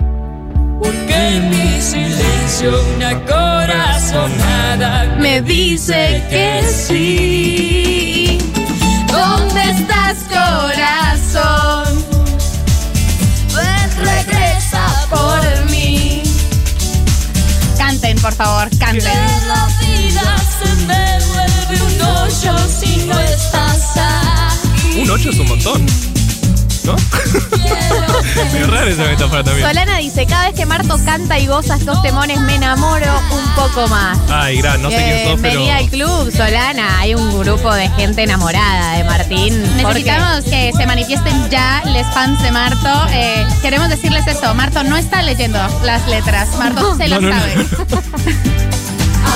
Porque 0.84 1.42
mi 1.50 1.82
silencio 1.82 2.72
una 2.96 3.12
corazonada 3.26 5.06
me 5.18 5.42
dice 5.42 6.22
que 6.30 6.62
sí. 6.88 8.38
¿Dónde 9.08 9.62
estás, 9.72 10.18
corazón? 10.30 12.06
Ven, 13.56 13.90
regresa 14.06 14.84
por 15.10 15.42
mí. 15.72 16.22
Canten, 17.78 18.18
por 18.20 18.34
favor, 18.34 18.70
Que 18.70 18.78
canten. 18.78 19.04
la 19.48 19.68
vida 19.80 20.36
se 20.60 20.70
me 20.86 21.20
vuelve 21.34 21.76
un 21.86 22.02
hoyo 22.02 22.54
si 22.80 22.98
no 23.06 23.20
estás 23.20 23.82
aquí. 23.96 25.02
Un 25.02 25.10
8 25.10 25.30
es 25.30 25.40
un 25.40 25.48
montón. 25.48 26.13
¿No? 26.86 26.96
Muy 28.52 28.64
rara 28.64 28.90
esa 28.90 29.04
metáfora 29.04 29.44
también. 29.44 29.66
Solana 29.68 29.98
dice, 30.00 30.26
cada 30.26 30.48
vez 30.48 30.56
que 30.56 30.66
Marto 30.66 30.98
canta 31.06 31.40
y 31.40 31.48
goza 31.48 31.76
estos 31.78 32.02
temones 32.02 32.40
me 32.42 32.56
enamoro 32.56 33.06
un 33.32 33.56
poco 33.56 33.88
más. 33.88 34.18
Ay, 34.30 34.58
gran, 34.58 34.82
no 34.82 34.90
sé 34.90 34.98
quién 34.98 35.24
sos, 35.30 35.40
pero. 35.42 35.60
Bienvenida 35.60 35.78
al 35.78 35.90
club, 35.90 36.32
Solana. 36.36 37.00
Hay 37.00 37.16
un 37.16 37.40
grupo 37.40 37.74
de 37.74 37.90
gente 37.92 38.24
enamorada 38.24 38.98
de 38.98 39.04
Martín. 39.06 39.62
Necesitamos 39.78 40.44
que 40.46 40.72
se 40.76 40.86
manifiesten 40.86 41.50
ya 41.50 41.82
les 41.86 42.06
fans 42.08 42.42
de 42.42 42.52
Marto. 42.52 42.90
Eh, 43.12 43.46
queremos 43.62 43.90
decirles 43.90 44.26
esto. 44.28 44.54
Marto 44.54 44.84
no 44.84 44.98
está 44.98 45.22
leyendo 45.22 45.60
las 45.84 46.06
letras. 46.08 46.50
Marto 46.58 46.96
se 46.98 47.08
las 47.08 47.22
No, 47.22 47.30
no, 47.30 47.36
no. 47.36 47.42
sabe. 47.42 47.54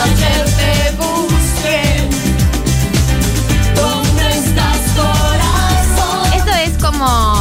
Ayer 0.03 0.45
te 0.45 0.91
busqué. 0.97 2.09
¿Dónde 3.75 4.29
estás, 4.29 4.77
corazón? 4.95 6.33
Esto 6.33 6.51
es 6.51 6.83
como 6.83 7.36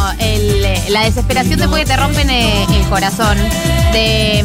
la 0.90 1.02
desesperación 1.04 1.58
después 1.58 1.84
que 1.84 1.90
te 1.90 1.96
rompen 1.96 2.30
eh, 2.30 2.64
el 2.70 2.82
corazón. 2.88 3.36
De 3.92 4.44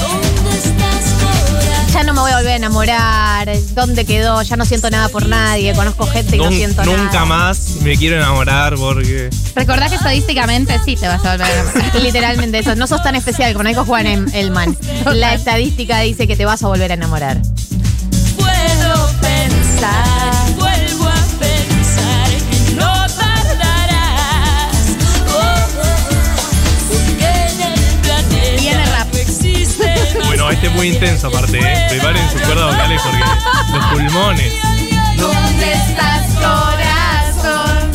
¿Dónde 0.00 0.56
estás, 0.56 1.12
corazón? 1.20 1.92
ya 1.92 2.02
no 2.04 2.12
me 2.14 2.20
voy 2.20 2.30
a 2.32 2.36
volver 2.36 2.52
a 2.52 2.56
enamorar. 2.56 3.48
¿Dónde 3.74 4.04
quedó? 4.04 4.42
Ya 4.42 4.56
no 4.56 4.64
siento 4.64 4.90
nada 4.90 5.08
por 5.08 5.26
nadie. 5.26 5.72
Conozco 5.74 6.06
gente 6.06 6.36
y 6.36 6.38
no 6.38 6.46
Nun- 6.50 6.56
siento 6.56 6.84
nunca 6.84 7.02
nada. 7.12 7.24
más 7.24 7.68
me 7.82 7.96
quiero 7.96 8.16
enamorar 8.16 8.74
porque. 8.76 9.30
Recordá 9.54 9.88
que 9.88 9.94
estadísticamente 9.96 10.78
sí 10.84 10.96
te 10.96 11.08
vas 11.08 11.24
a 11.24 11.32
volver 11.36 11.46
a 11.46 11.60
enamorar. 11.60 11.94
Literalmente 12.02 12.58
eso. 12.58 12.74
No 12.76 12.86
sos 12.86 13.02
tan 13.02 13.14
especial 13.16 13.52
como 13.54 13.68
dijo 13.68 13.84
Juan 13.84 14.06
Em- 14.06 14.26
Elman. 14.34 14.76
La 15.12 15.34
estadística 15.34 16.00
dice 16.00 16.26
que 16.26 16.36
te 16.36 16.44
vas 16.44 16.62
a 16.62 16.68
volver 16.68 16.90
a 16.90 16.94
enamorar. 16.94 17.40
Puedo 18.36 19.10
pensar, 19.20 20.55
Bueno, 30.46 30.60
este 30.60 30.68
es 30.68 30.74
muy 30.74 30.88
intenso 30.90 31.26
aparte, 31.26 31.58
¿eh? 31.58 31.86
Preparen 31.88 32.30
sus 32.30 32.40
cuerdas 32.42 32.66
vocales 32.66 33.02
porque 33.02 33.18
los 33.72 33.84
pulmones. 33.86 34.52
¿Dónde 35.16 35.72
estás, 35.72 36.22
corazón? 36.34 37.90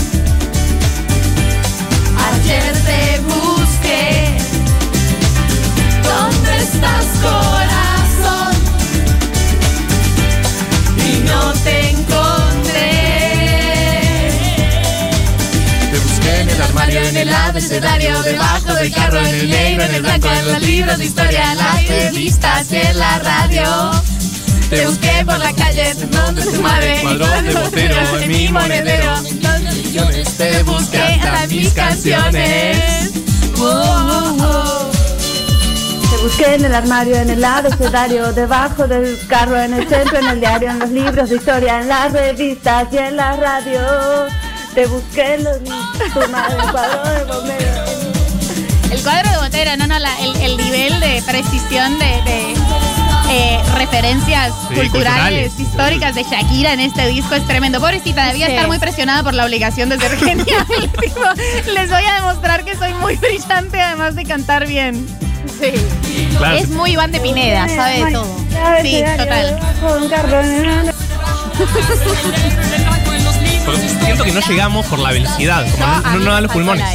Ayer 2.28 2.73
te 2.84 3.22
busqué. 3.22 4.38
¿Dónde 6.03 6.57
estás, 6.57 7.06
corazón? 7.22 8.53
Y 10.98 11.23
no 11.23 11.53
te 11.64 11.91
armario, 16.72 17.02
en 17.02 17.18
el 17.18 17.34
abecedario, 17.34 18.22
debajo 18.23 18.73
del 18.73 18.93
carro, 18.93 19.19
en 19.19 19.35
el 19.35 19.49
negro, 19.49 19.84
en 19.84 19.95
el 19.95 20.02
blanco, 20.02 20.30
en 20.30 20.48
los 20.53 20.61
libros 20.61 20.98
de 20.98 21.06
historia, 21.06 21.52
en 21.52 21.57
las 21.57 21.88
revistas 21.88 22.72
y 22.72 22.76
en 22.77 22.99
la 22.99 23.19
radio. 23.19 23.91
Te 24.69 24.88
busqué 24.88 25.26
por 25.26 25.38
la 25.38 25.52
calle, 25.52 25.93
donde 25.95 26.41
tu 26.43 26.61
madre, 26.61 26.99
Cuadrón 27.02 27.45
de 27.45 27.53
botero 27.53 28.18
en 28.22 28.30
mi 28.30 28.48
monedero. 28.48 29.22
millones 29.22 30.38
te 30.38 30.64
busqué 30.64 31.02
hasta 31.02 31.48
mis 31.48 31.73
canciones. 31.73 33.11
Oh, 33.60 33.64
oh, 33.64 34.38
oh. 34.39 34.91
Te 36.10 36.23
busqué 36.23 36.56
en 36.56 36.65
el 36.65 36.73
armario, 36.73 37.18
en 37.18 37.31
el 37.31 37.43
abecedario, 37.43 38.31
debajo 38.34 38.88
del 38.88 39.19
carro, 39.27 39.60
en 39.60 39.73
el 39.73 39.89
centro, 39.89 40.19
en 40.19 40.27
el 40.27 40.39
diario, 40.39 40.69
en 40.69 40.80
los 40.80 40.89
libros 40.89 41.30
de 41.30 41.35
historia, 41.35 41.81
en 41.81 41.89
las 41.89 42.14
revistas 42.14 42.88
y 42.93 42.98
en 42.98 43.18
la 43.18 43.35
radio. 43.35 43.81
Te 44.73 44.85
busqué 44.88 45.34
en 45.35 45.43
los 45.43 45.57
tu 45.64 46.31
madre, 46.31 46.56
cuadro 46.72 47.10
de 47.10 47.23
bombero. 47.26 47.72
El 48.91 49.02
cuadro 49.03 49.30
de 49.31 49.38
botero, 49.38 49.77
no, 49.77 49.88
no, 49.88 49.99
la- 49.99 50.19
el, 50.22 50.35
el 50.38 50.57
nivel 50.57 50.99
de 50.99 51.22
precisión 51.26 51.98
de, 51.99 52.06
de, 52.06 52.53
eh, 53.31 53.60
referencias 53.76 54.52
Sí, 54.69 54.76
culturales, 54.76 54.89
culturales. 55.52 55.60
históricas 55.60 56.15
de 56.15 56.23
Shakira 56.23 56.73
en 56.73 56.80
este 56.81 57.07
disco 57.07 57.35
es 57.35 57.45
tremendo. 57.48 57.80
Pobrecita, 57.80 58.26
debía 58.27 58.48
Sí. 58.48 58.53
estar 58.53 58.68
muy 58.68 58.80
presionada 58.80 59.23
por 59.23 59.34
la 59.34 59.45
obligación 59.45 59.89
de 59.89 59.98
ser 59.99 60.18
genial. 60.19 60.65
Tipo, 61.02 61.19
les 61.73 61.89
voy 61.89 62.03
a 62.03 62.15
demostrar 62.15 62.64
que 62.65 62.76
soy 62.76 62.93
muy 62.95 63.15
brillante, 63.18 63.80
además 63.81 64.15
de 64.15 64.26
cantar 64.26 64.68
bien. 64.68 65.06
Sí. 65.60 65.72
Claro. 66.38 66.56
Es 66.57 66.69
muy 66.69 66.91
Iván 66.91 67.11
de 67.11 67.19
Pineda, 67.19 67.68
sabe 67.68 68.06
de 68.06 68.11
todo. 68.11 68.26
Sí, 68.81 69.03
total. 69.18 69.60
Porque 73.72 73.88
siento 73.88 74.23
que 74.26 74.31
no 74.31 74.41
llegamos 74.41 74.85
por 74.88 74.99
la 74.99 75.11
velocidad, 75.11 75.65
como 75.72 75.85
no, 75.85 76.02
no, 76.02 76.19
no 76.19 76.31
dan 76.34 76.43
los 76.43 76.52
el 76.52 76.57
pulmones. 76.57 76.85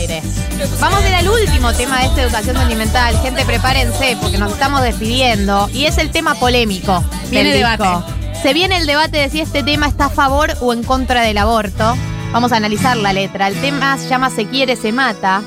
Vamos 0.80 1.02
a 1.02 1.08
ir 1.08 1.14
al 1.14 1.28
último 1.28 1.72
tema 1.72 2.00
de 2.00 2.06
esta 2.06 2.22
educación 2.22 2.56
sentimental. 2.56 3.18
Gente, 3.22 3.44
prepárense 3.44 4.16
porque 4.20 4.36
nos 4.36 4.52
estamos 4.52 4.82
despidiendo. 4.82 5.70
Y 5.72 5.86
es 5.86 5.96
el 5.98 6.10
tema 6.10 6.34
polémico. 6.34 7.02
Viene 7.30 7.50
del 7.50 7.58
debate. 7.58 8.04
Se 8.42 8.52
viene 8.52 8.76
el 8.76 8.86
debate 8.86 9.18
de 9.18 9.30
si 9.30 9.40
este 9.40 9.62
tema 9.62 9.86
está 9.86 10.06
a 10.06 10.10
favor 10.10 10.52
o 10.60 10.72
en 10.72 10.82
contra 10.82 11.22
del 11.22 11.38
aborto. 11.38 11.96
Vamos 12.32 12.52
a 12.52 12.56
analizar 12.56 12.96
la 12.96 13.12
letra. 13.12 13.48
El 13.48 13.58
tema 13.60 13.96
se 13.96 14.08
llama 14.08 14.28
Se 14.30 14.46
quiere, 14.46 14.76
se 14.76 14.92
mata. 14.92 15.42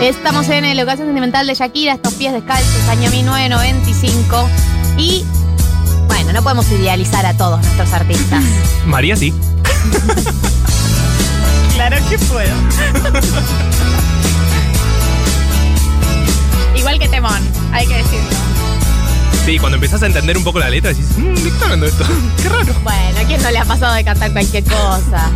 Estamos 0.00 0.48
en 0.48 0.64
la 0.64 0.82
educación 0.82 1.08
sentimental 1.08 1.46
de 1.46 1.54
Shakira, 1.54 1.94
estos 1.94 2.14
pies 2.14 2.32
descalzos, 2.32 2.88
año 2.88 3.10
1995. 3.10 4.48
Y 4.96 5.24
bueno, 6.28 6.40
no 6.40 6.44
podemos 6.44 6.70
idealizar 6.72 7.24
a 7.24 7.34
todos 7.34 7.58
nuestros 7.62 7.90
artistas. 7.94 8.44
María 8.86 9.16
sí. 9.16 9.32
Claro 11.74 11.96
que 12.08 12.18
puedo. 12.18 12.54
Igual 16.76 16.98
que 16.98 17.08
Temón, 17.08 17.40
hay 17.72 17.86
que 17.86 17.98
decirlo. 17.98 18.28
Sí, 19.46 19.58
cuando 19.60 19.76
empezás 19.76 20.02
a 20.02 20.06
entender 20.06 20.36
un 20.36 20.42
poco 20.42 20.58
la 20.58 20.68
letra 20.68 20.90
decís, 20.92 21.06
mmm, 21.16 21.34
¿de 21.34 21.42
qué 21.42 21.48
está 21.48 21.64
hablando 21.64 21.86
esto? 21.86 22.04
Qué 22.42 22.48
raro. 22.48 22.74
Bueno, 22.82 23.20
¿a 23.20 23.22
quién 23.22 23.40
no 23.40 23.50
le 23.52 23.58
ha 23.58 23.64
pasado 23.64 23.94
de 23.94 24.04
cantar 24.04 24.32
cualquier 24.32 24.64
cosa? 24.64 25.30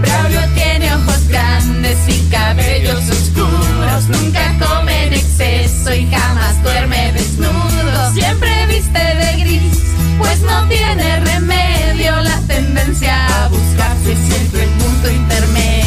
Braulio 0.00 0.40
tiene 0.54 0.94
ojos 0.94 1.26
grandes 1.28 1.98
y 2.08 2.20
cabellos 2.30 3.08
oscuros. 3.10 4.08
Nunca 4.08 4.56
come 4.58 5.06
en 5.06 5.12
exceso 5.14 5.94
y 5.94 6.08
jamás 6.10 6.62
duerme 6.62 7.12
desnudo. 7.12 8.12
Siempre 8.12 8.66
viste 8.66 8.98
de 8.98 9.36
gris, 9.40 9.78
pues 10.18 10.40
no 10.40 10.66
tiene 10.68 11.20
remedio. 11.20 12.16
La 12.20 12.40
tendencia 12.46 13.44
a 13.44 13.48
buscarse 13.48 14.16
siempre 14.16 14.64
el 14.64 14.70
punto 14.70 15.10
intermedio. 15.10 15.84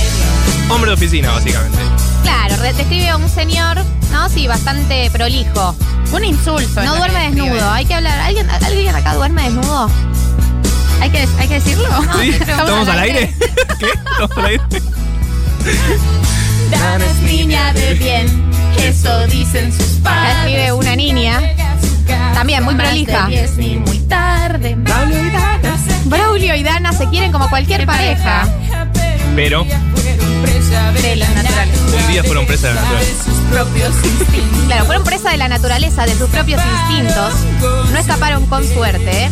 Hombre 0.70 0.92
de 0.92 0.96
oficina, 0.96 1.32
básicamente. 1.32 1.78
Claro, 2.24 2.56
describe 2.62 3.10
a 3.10 3.18
un 3.18 3.30
señor, 3.30 3.78
¿no? 4.12 4.30
Sí, 4.30 4.48
bastante 4.48 5.10
prolijo. 5.12 5.76
Un 6.14 6.26
insulto. 6.26 6.84
No 6.84 6.98
duerme 6.98 7.32
desnudo. 7.32 7.70
Hay 7.72 7.86
que 7.86 7.96
hablar. 7.96 8.20
¿Alguien, 8.20 8.50
¿Alguien 8.50 8.96
acá 8.96 9.16
duerme 9.16 9.44
desnudo? 9.44 9.90
¿Hay 11.02 11.10
que, 11.10 11.28
hay 11.40 11.48
que 11.48 11.54
decirlo? 11.56 11.88
¿Sí? 12.20 12.30
¿Estamos 12.30 12.88
al 12.88 13.00
aire? 13.00 13.34
¿Qué? 13.80 13.88
¿Estamos 13.88 14.38
al 14.38 14.46
aire? 14.46 14.64
Dana 16.70 17.06
es 17.06 17.16
niña 17.18 17.74
de 17.74 17.94
bien, 17.96 18.52
eso 18.78 19.28
dicen 19.28 19.72
sus 19.74 19.98
Acá 20.00 20.04
padres. 20.04 20.38
escribe 20.38 20.72
una 20.74 20.96
niña. 20.96 21.42
También 22.34 22.64
muy 22.64 22.76
prolija. 22.76 23.28
10 23.28 23.58
ni 23.58 23.78
muy 23.78 24.00
tarde. 24.00 24.76
Braulio 24.78 25.20
y 25.26 25.30
Dana 25.32 25.78
se 25.78 26.10
Braulio 26.10 26.56
y 26.56 26.64
Dana 26.64 26.94
se 26.94 27.08
quieren 27.10 27.32
como 27.32 27.50
cualquier 27.50 27.86
pareja. 27.86 28.48
Pero 29.36 29.66
de 29.66 31.16
la 31.16 31.28
naturaleza. 31.30 31.80
un 31.98 32.08
día 32.12 32.24
fueron 32.24 32.46
presa 32.46 32.68
de 32.70 32.74
la 32.76 32.82
De 32.82 32.88
naturaleza. 32.88 33.24
sus 33.26 33.34
propios 33.52 33.94
instintos. 34.04 34.66
Claro, 34.68 34.86
fueron 34.86 35.04
presa 35.04 35.30
de 35.32 35.38
la 35.38 35.48
naturaleza, 35.48 36.06
de 36.06 36.16
sus 36.16 36.30
propios 36.30 36.62
instintos. 36.88 37.34
No 37.92 37.98
escaparon 37.98 38.46
con 38.48 38.66
suerte. 38.68 39.26
¿eh? 39.26 39.30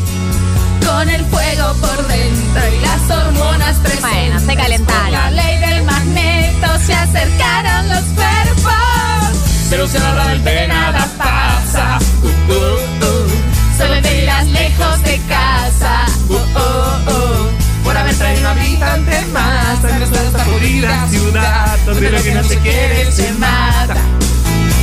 Con 1.00 1.10
el 1.10 1.24
fuego 1.28 1.74
por 1.76 2.08
dentro 2.08 2.62
y 2.76 2.80
las 2.82 3.10
hormonas 3.10 3.78
presentes. 3.78 4.02
Bueno, 4.02 4.40
se 4.42 4.54
calentaron. 4.54 5.04
Por 5.06 5.12
La 5.14 5.32
ley 5.32 5.58
del 5.58 5.84
magneto 5.86 6.68
se 6.86 6.94
acercaron 6.94 7.88
los 7.88 8.04
cuerpos. 8.18 9.38
Pero 9.70 9.88
si 9.88 9.98
del 9.98 10.44
té 10.44 10.68
nada 10.68 11.08
pasa. 11.18 12.00
Uh, 12.22 12.28
uh, 12.28 13.06
uh. 13.06 13.78
Solo 13.78 14.02
te 14.02 14.24
irás 14.24 14.46
lejos 14.48 15.02
de 15.04 15.22
casa. 15.30 16.06
Uh, 16.28 16.34
uh, 16.34 17.12
uh. 17.14 17.84
Por 17.86 17.96
haber 17.96 18.16
traído 18.16 18.42
un 18.42 18.48
habitante 18.48 19.26
más 19.28 19.82
nuestra 19.82 20.22
esta 20.22 20.44
jodida 20.44 21.08
ciudad. 21.08 21.78
Donde 21.86 22.10
lo 22.12 22.22
que 22.22 22.34
no 22.34 22.44
se 22.44 22.58
quiere 22.58 23.10
se 23.10 23.32
mata. 23.36 23.96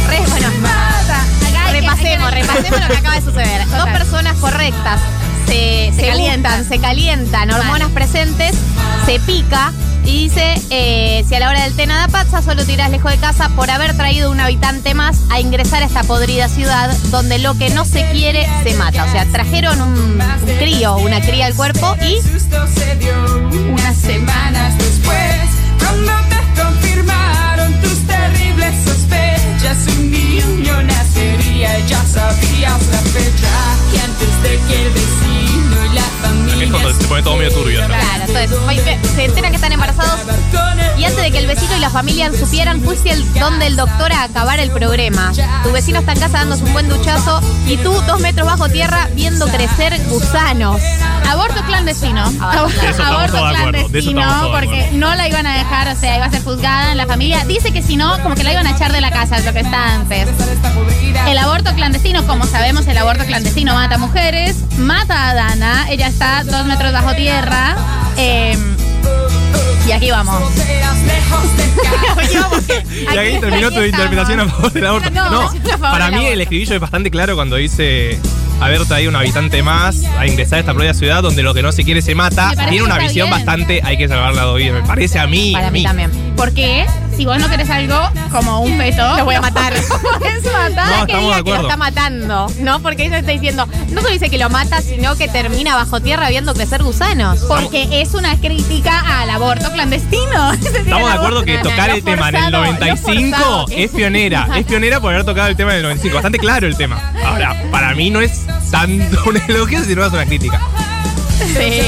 Re, 0.08 0.20
bueno, 0.20 0.50
Mata. 0.62 1.20
Acá 1.46 1.72
repasemos, 1.72 2.30
que- 2.30 2.36
repasemos 2.36 2.80
lo 2.80 2.88
que 2.88 2.96
acaba 2.96 3.16
de 3.16 3.22
suceder. 3.22 3.68
Dos 3.68 3.88
personas 3.90 4.34
correctas 4.38 4.98
se, 5.46 5.92
se 5.94 6.06
calientan. 6.06 6.58
gustan, 6.58 6.68
se 6.68 6.78
calientan, 6.78 7.50
hormonas 7.50 7.90
presentes, 7.90 8.54
se 9.06 9.20
pica 9.20 9.72
y 10.06 10.28
dice, 10.28 10.54
eh, 10.70 11.24
si 11.28 11.34
a 11.34 11.40
la 11.40 11.48
hora 11.48 11.64
del 11.64 11.74
té 11.74 11.86
nada 11.86 12.06
pasa, 12.06 12.40
solo 12.40 12.64
te 12.64 12.72
irás 12.72 12.90
lejos 12.90 13.10
de 13.10 13.18
casa 13.18 13.48
por 13.56 13.70
haber 13.70 13.96
traído 13.96 14.30
un 14.30 14.38
habitante 14.38 14.94
más 14.94 15.18
a 15.30 15.40
ingresar 15.40 15.82
a 15.82 15.86
esta 15.86 16.04
podrida 16.04 16.48
ciudad 16.48 16.96
donde 17.10 17.40
lo 17.40 17.58
que 17.58 17.70
no 17.70 17.84
se 17.84 18.08
quiere 18.12 18.46
se 18.62 18.74
mata. 18.74 19.04
O 19.04 19.10
sea, 19.10 19.26
trajeron 19.26 19.80
un, 19.80 20.20
un 20.20 20.56
crío, 20.58 20.96
una 20.98 21.20
cría 21.20 21.46
al 21.46 21.54
cuerpo 21.54 21.96
y 22.00 22.22
se 22.22 22.36
unas 23.68 23.96
semanas 23.96 24.78
después. 24.78 25.50
Cuando 25.78 26.12
te 26.28 26.62
confirmaron 26.62 27.72
tus 27.80 28.06
terribles 28.06 28.74
sospechas, 28.84 29.86
un 29.98 30.10
niño 30.10 30.82
nacería. 30.84 31.78
Ya 31.88 32.02
sabías 32.04 32.86
la 32.92 32.98
fecha. 32.98 33.48
Y 33.92 33.98
antes 33.98 34.42
de 34.42 34.58
que 34.68 34.90
la 34.90 35.35
Es 36.56 36.70
familia 36.70 36.80
cuando 36.80 37.00
se 37.00 37.06
pone 37.06 37.22
todo 37.22 37.36
medio 37.36 37.52
turbio. 37.52 37.80
¿no? 37.82 37.86
Claro, 37.88 38.24
entonces 38.26 39.12
se 39.14 39.24
enteran 39.24 39.50
que 39.50 39.56
están 39.56 39.72
embarazados 39.72 40.20
y 40.98 41.04
antes 41.04 41.22
de 41.22 41.30
que 41.30 41.38
el 41.38 41.46
vecino 41.46 41.76
y 41.76 41.80
la 41.80 41.90
familia 41.90 42.30
supieran, 42.32 42.80
fuiste 42.80 43.10
el 43.10 43.34
donde 43.34 43.66
el 43.66 43.76
doctor 43.76 44.12
a 44.12 44.22
acabar 44.22 44.58
el 44.58 44.70
programa. 44.70 45.32
Tu 45.62 45.70
vecino 45.70 46.00
está 46.00 46.12
en 46.12 46.20
casa 46.20 46.38
dándose 46.38 46.64
un 46.64 46.72
buen 46.72 46.88
duchazo 46.88 47.40
y 47.66 47.76
tú 47.76 47.92
dos 48.06 48.20
metros 48.20 48.46
bajo 48.46 48.68
tierra 48.70 49.08
viendo 49.14 49.46
crecer 49.48 50.00
gusanos. 50.08 50.80
Aborto 51.28 51.62
clandestino. 51.66 52.22
Aborto 52.40 52.80
De 52.80 52.88
eso 52.88 53.02
estamos 53.02 53.08
Aborto 53.10 53.36
todos 53.36 53.50
de 53.50 53.56
acuerdo, 53.56 53.88
de 53.88 53.98
eso 53.98 54.12
clandestino, 54.12 54.50
porque 54.52 54.90
no 54.92 55.14
la 55.14 55.28
iban 55.28 55.46
a 55.46 55.58
dejar, 55.58 55.88
o 55.88 55.94
sea, 55.94 56.16
iba 56.16 56.26
a 56.26 56.30
ser 56.30 56.42
juzgada 56.42 56.92
en 56.92 56.96
la 56.96 57.06
familia. 57.06 57.44
Dice 57.44 57.72
que 57.72 57.82
si 57.82 57.96
no, 57.96 58.18
como 58.22 58.34
que 58.34 58.44
la 58.44 58.52
iban 58.52 58.66
a 58.66 58.70
echar 58.70 58.92
de 58.92 59.02
la 59.02 59.10
casa, 59.10 59.36
es 59.36 59.44
lo 59.44 59.52
que 59.52 59.60
está 59.60 59.94
antes. 59.94 60.28
El 61.26 61.38
aborto 61.38 61.74
clandestino, 61.74 62.26
como 62.26 62.46
sabemos, 62.46 62.86
el 62.86 62.96
aborto 62.96 63.24
clandestino 63.24 63.74
mata 63.74 63.98
mujeres, 63.98 64.56
mata 64.78 65.30
a 65.30 65.34
Dana, 65.34 65.90
ella 65.90 66.06
está 66.06 66.44
dos 66.46 66.66
metros 66.66 66.92
bajo 66.92 67.14
tierra. 67.14 67.76
eh, 68.16 68.56
y 69.86 69.92
aquí 69.92 70.10
vamos. 70.10 70.42
Aquí 72.18 72.36
vamos, 72.38 72.60
¿qué? 72.66 72.82
Y 73.02 73.06
Aquí- 73.06 73.38
terminó 73.40 73.68
aquí 73.68 73.76
tu 73.76 73.82
estamos. 73.82 73.86
interpretación 73.86 74.40
a 74.40 74.46
favor 74.48 74.72
del 74.72 74.86
aborto. 74.86 75.10
No, 75.10 75.30
No, 75.30 75.52
para 75.80 76.10
mí 76.10 76.26
el 76.26 76.40
escribillo 76.40 76.74
es 76.74 76.80
bastante 76.80 77.10
claro 77.10 77.36
cuando 77.36 77.56
dice 77.56 78.18
haber 78.60 78.84
traído 78.86 79.10
un 79.10 79.16
habitante 79.16 79.62
más 79.62 80.02
a 80.18 80.26
ingresar 80.26 80.56
a 80.56 80.60
esta 80.60 80.72
propia 80.74 80.94
ciudad 80.94 81.22
donde 81.22 81.42
lo 81.42 81.54
que 81.54 81.62
no 81.62 81.70
se 81.72 81.84
quiere 81.84 82.02
se 82.02 82.14
mata. 82.14 82.52
Tiene 82.68 82.82
una 82.82 82.98
visión 82.98 83.28
bien. 83.28 83.30
bastante, 83.30 83.80
hay 83.84 83.96
que 83.98 84.08
salvarla 84.08 84.46
de 84.46 84.72
Me 84.72 84.82
parece 84.82 85.18
a 85.18 85.26
mí. 85.26 85.52
Para 85.52 85.68
a 85.68 85.70
mí 85.70 85.82
también. 85.84 86.10
Porque 86.36 86.86
si 87.16 87.24
vos 87.24 87.38
no 87.38 87.48
querés 87.48 87.70
algo 87.70 87.98
como 88.30 88.60
un 88.60 88.76
feto, 88.76 89.16
Lo 89.16 89.24
voy 89.24 89.34
a 89.34 89.40
matar. 89.40 89.72
Puedes 90.18 90.44
matar. 90.44 91.00
No, 91.00 91.06
que 91.06 91.16
diga 91.16 91.42
que 91.42 91.50
lo 91.50 91.60
está 91.62 91.76
matando, 91.76 92.46
¿no? 92.60 92.80
Porque 92.80 93.06
ella 93.06 93.18
está 93.18 93.32
diciendo, 93.32 93.66
no 93.90 94.00
solo 94.00 94.12
dice 94.12 94.28
que 94.28 94.38
lo 94.38 94.50
mata, 94.50 94.82
sino 94.82 95.16
que 95.16 95.28
termina 95.28 95.74
bajo 95.74 96.00
tierra 96.00 96.28
viendo 96.28 96.54
crecer 96.54 96.82
gusanos. 96.82 97.40
Porque 97.48 98.00
es 98.00 98.14
una 98.14 98.36
crítica 98.38 99.20
al 99.20 99.30
aborto 99.30 99.70
clandestino. 99.72 100.52
Es 100.56 100.60
decir, 100.60 100.80
Estamos 100.80 101.10
de 101.10 101.16
acuerdo 101.16 101.44
que 101.44 101.58
tocar 101.58 101.90
el 101.90 102.02
tema 102.02 102.28
en 102.28 102.34
el 102.36 102.42
forzado, 102.42 102.62
lo 102.62 102.66
95 102.66 103.36
forzado. 103.36 103.66
es 103.70 103.90
pionera. 103.90 104.48
Es 104.56 104.66
pionera 104.66 105.00
por 105.00 105.12
haber 105.12 105.24
tocado 105.24 105.48
el 105.48 105.56
tema 105.56 105.72
en 105.72 105.78
el 105.78 105.82
95. 105.84 106.14
Bastante 106.14 106.38
claro 106.38 106.66
el 106.66 106.76
tema. 106.76 107.12
Ahora, 107.24 107.54
para 107.70 107.94
mí 107.94 108.10
no 108.10 108.20
es 108.20 108.46
tanto 108.70 109.22
un 109.26 109.36
elogio, 109.48 109.84
sino 109.84 110.04
es 110.04 110.12
una 110.12 110.26
crítica. 110.26 110.60
Sí. 111.36 111.80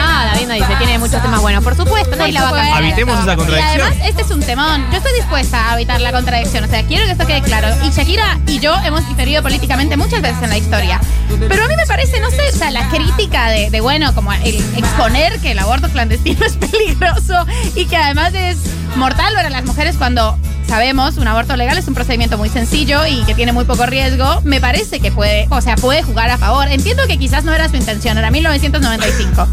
Ah, 0.00 0.30
David 0.32 0.48
no 0.48 0.54
dice, 0.54 0.74
tiene 0.78 0.98
muchos 0.98 1.20
temas 1.22 1.40
buenos. 1.40 1.62
Por 1.62 1.76
supuesto, 1.76 2.16
nadie 2.16 2.32
la 2.32 2.42
va 2.42 2.46
a 2.48 2.50
supuesto. 2.50 2.74
Habitemos 2.76 3.20
esa 3.20 3.32
Y 3.32 3.36
contradicción. 3.36 3.80
además, 3.86 4.06
este 4.08 4.22
es 4.22 4.30
un 4.30 4.40
temón. 4.40 4.86
Yo 4.90 4.98
estoy 4.98 5.12
dispuesta 5.14 5.70
a 5.70 5.74
evitar 5.74 6.00
la 6.00 6.12
contradicción. 6.12 6.64
O 6.64 6.68
sea, 6.68 6.82
quiero 6.84 7.04
que 7.06 7.12
esto 7.12 7.26
quede 7.26 7.42
claro. 7.42 7.68
Y 7.84 7.90
Shakira 7.90 8.38
y 8.46 8.58
yo 8.60 8.74
hemos 8.84 9.06
diferido 9.08 9.42
políticamente 9.42 9.96
muchas 9.96 10.22
veces 10.22 10.42
en 10.42 10.50
la 10.50 10.58
historia. 10.58 11.00
Pero 11.48 11.64
a 11.64 11.68
mí 11.68 11.76
me 11.76 11.86
parece, 11.86 12.20
no 12.20 12.30
sé, 12.30 12.48
o 12.52 12.56
sea, 12.56 12.70
la 12.70 12.88
crítica 12.88 13.50
de, 13.50 13.70
de, 13.70 13.80
bueno, 13.80 14.14
como 14.14 14.32
el 14.32 14.56
exponer 14.76 15.38
que 15.40 15.52
el 15.52 15.58
aborto 15.58 15.88
clandestino 15.88 16.44
es 16.46 16.56
peligroso 16.56 17.46
y 17.74 17.86
que 17.86 17.96
además 17.96 18.32
es 18.34 18.58
mortal 18.96 19.34
para 19.34 19.50
las 19.50 19.64
mujeres 19.64 19.96
cuando 19.96 20.38
sabemos 20.66 21.16
un 21.16 21.26
aborto 21.26 21.56
legal 21.56 21.78
es 21.78 21.88
un 21.88 21.94
procedimiento 21.94 22.36
muy 22.36 22.48
sencillo 22.48 23.06
y 23.06 23.24
que 23.24 23.34
tiene 23.34 23.52
muy 23.52 23.64
poco 23.64 23.86
riesgo. 23.86 24.40
Me 24.44 24.60
parece 24.60 25.00
que 25.00 25.10
puede, 25.10 25.46
o 25.50 25.60
sea, 25.60 25.76
puede 25.76 26.02
jugar 26.02 26.30
a 26.30 26.38
favor. 26.38 26.68
Entiendo 26.68 27.02
que 27.06 27.18
quizás 27.18 27.44
no 27.44 27.54
era 27.54 27.68
su 27.68 27.76
intención, 27.76 28.18
era 28.18 28.30
1995. 28.30 29.48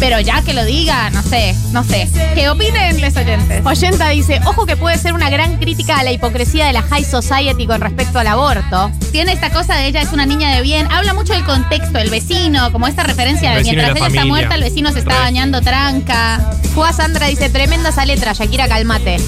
Pero 0.00 0.18
ya 0.18 0.40
que 0.42 0.54
lo 0.54 0.64
diga, 0.64 1.10
no 1.10 1.22
sé, 1.22 1.54
no 1.72 1.84
sé. 1.84 2.08
¿Qué 2.34 2.48
opinen 2.48 3.02
los 3.02 3.14
oyentes? 3.14 3.64
Oyenta 3.64 4.08
dice, 4.08 4.40
ojo 4.46 4.64
que 4.64 4.74
puede 4.74 4.96
ser 4.96 5.12
una 5.12 5.28
gran 5.28 5.58
crítica 5.58 5.98
a 5.98 6.02
la 6.02 6.10
hipocresía 6.10 6.66
de 6.66 6.72
la 6.72 6.82
high 6.82 7.04
society 7.04 7.66
con 7.66 7.82
respecto 7.82 8.18
al 8.18 8.26
aborto. 8.26 8.90
Tiene 9.12 9.32
esta 9.32 9.50
cosa 9.50 9.76
de 9.76 9.86
ella 9.88 10.00
es 10.00 10.12
una 10.12 10.24
niña 10.24 10.56
de 10.56 10.62
bien. 10.62 10.90
Habla 10.90 11.12
mucho 11.12 11.34
del 11.34 11.44
contexto, 11.44 11.98
el 11.98 12.08
vecino, 12.08 12.72
como 12.72 12.86
esta 12.86 13.02
referencia 13.02 13.52
de 13.52 13.62
mientras 13.62 13.92
la 13.92 13.98
ella 13.98 14.06
está 14.06 14.24
muerta, 14.24 14.54
el 14.54 14.62
vecino 14.62 14.90
se 14.90 15.00
está 15.00 15.16
Re. 15.16 15.20
bañando 15.20 15.60
tranca. 15.60 16.40
Fua 16.74 16.94
Sandra 16.94 17.26
dice, 17.26 17.50
tremenda 17.50 17.90
esa 17.90 18.06
letra, 18.06 18.32
Shakira, 18.32 18.68
calmate. 18.68 19.18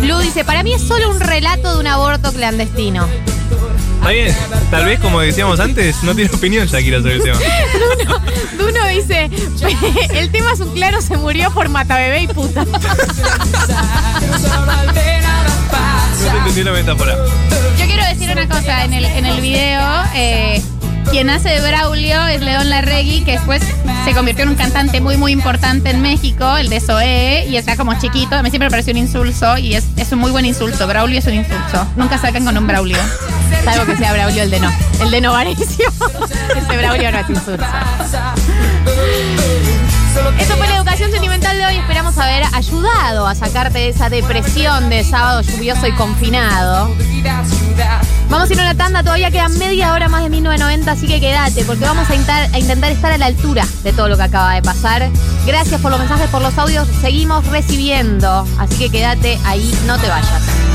Blue 0.00 0.18
dice, 0.18 0.44
para 0.44 0.64
mí 0.64 0.74
es 0.74 0.82
solo 0.82 1.10
un 1.10 1.20
relato 1.20 1.74
de 1.74 1.80
un 1.80 1.86
aborto 1.86 2.32
clandestino. 2.32 3.06
Está 4.02 4.10
bien. 4.10 4.36
Tal 4.68 4.84
vez, 4.84 4.98
como 4.98 5.20
decíamos 5.20 5.60
antes, 5.60 6.02
no 6.02 6.12
tiene 6.12 6.28
opinión 6.34 6.66
Shakira 6.66 6.98
sobre 6.98 7.14
el 7.14 7.22
tema. 7.22 7.38
Duno, 7.98 8.20
Duno 8.58 8.88
dice, 8.88 9.30
el 10.12 10.28
tema 10.32 10.52
es 10.52 10.58
un 10.60 10.74
claro, 10.74 11.00
se 11.00 11.16
murió 11.16 11.52
por 11.52 11.68
matabebé 11.68 12.22
y 12.22 12.26
puta. 12.26 12.66
No 16.22 16.30
te 16.30 16.38
entendí 16.38 16.62
la 16.62 16.72
metáfora. 16.72 17.16
Yo 17.78 17.86
quiero 17.86 18.04
decir 18.06 18.30
una 18.30 18.48
cosa, 18.48 18.84
en 18.84 18.92
el, 18.92 19.04
en 19.04 19.26
el 19.26 19.40
video, 19.40 20.04
eh, 20.14 20.62
quien 21.10 21.28
hace 21.30 21.48
de 21.48 21.60
Braulio 21.60 22.26
es 22.26 22.40
León 22.40 22.70
Larregui, 22.70 23.22
que 23.22 23.32
después 23.32 23.62
se 24.04 24.14
convirtió 24.14 24.44
en 24.44 24.50
un 24.50 24.54
cantante 24.54 25.00
muy, 25.00 25.16
muy 25.16 25.32
importante 25.32 25.90
en 25.90 26.00
México, 26.00 26.56
el 26.56 26.68
de 26.68 26.80
Zoé, 26.80 27.46
y 27.48 27.56
está 27.56 27.76
como 27.76 27.98
chiquito. 27.98 28.36
A 28.36 28.42
mí 28.42 28.50
siempre 28.50 28.66
me 28.66 28.70
pareció 28.70 28.92
un 28.92 28.98
insulto 28.98 29.58
y 29.58 29.74
es, 29.74 29.84
es 29.96 30.12
un 30.12 30.20
muy 30.20 30.30
buen 30.30 30.44
insulto. 30.44 30.86
Braulio 30.86 31.18
es 31.18 31.26
un 31.26 31.34
insulto. 31.34 31.86
Nunca 31.96 32.18
sacan 32.18 32.44
con 32.44 32.56
un 32.56 32.66
Braulio. 32.66 32.98
Salvo 33.64 33.86
que 33.86 33.96
sea 33.96 34.12
Braulio 34.12 34.42
el 34.42 34.50
de 34.50 34.60
no. 34.60 34.70
El 35.00 35.10
de 35.10 35.20
Novarecio. 35.20 35.92
Ese 36.56 36.76
Braulio 36.76 37.12
no 37.12 37.18
es. 37.18 37.26
Eso 40.38 40.56
fue 40.56 40.66
la 40.66 40.76
educación 40.76 41.10
sentimental 41.10 41.56
de 41.56 41.66
hoy. 41.66 41.76
Esperamos 41.76 42.16
haber 42.18 42.42
ayudado 42.52 43.26
a 43.26 43.34
sacarte 43.34 43.78
de 43.78 43.88
esa 43.88 44.08
depresión 44.08 44.90
de 44.90 45.04
sábado 45.04 45.40
lluvioso 45.42 45.86
y 45.86 45.92
confinado. 45.92 46.94
Vamos 48.28 48.48
a 48.48 48.52
ir 48.52 48.60
a 48.60 48.62
una 48.62 48.74
tanda, 48.74 49.02
todavía 49.02 49.30
queda 49.30 49.48
media 49.48 49.92
hora 49.92 50.08
más 50.08 50.22
de 50.22 50.30
1990, 50.30 50.90
así 50.90 51.06
que 51.06 51.20
quédate, 51.20 51.64
porque 51.64 51.84
vamos 51.84 52.08
a 52.08 52.14
intentar 52.14 52.90
estar 52.90 53.12
a 53.12 53.18
la 53.18 53.26
altura 53.26 53.66
de 53.84 53.92
todo 53.92 54.08
lo 54.08 54.16
que 54.16 54.22
acaba 54.22 54.54
de 54.54 54.62
pasar. 54.62 55.10
Gracias 55.46 55.80
por 55.80 55.90
los 55.90 56.00
mensajes, 56.00 56.28
por 56.30 56.40
los 56.40 56.56
audios, 56.56 56.88
seguimos 57.00 57.46
recibiendo, 57.48 58.46
así 58.58 58.78
que 58.78 58.90
quédate 58.90 59.38
ahí, 59.44 59.70
no 59.86 59.98
te 59.98 60.08
vayas. 60.08 60.71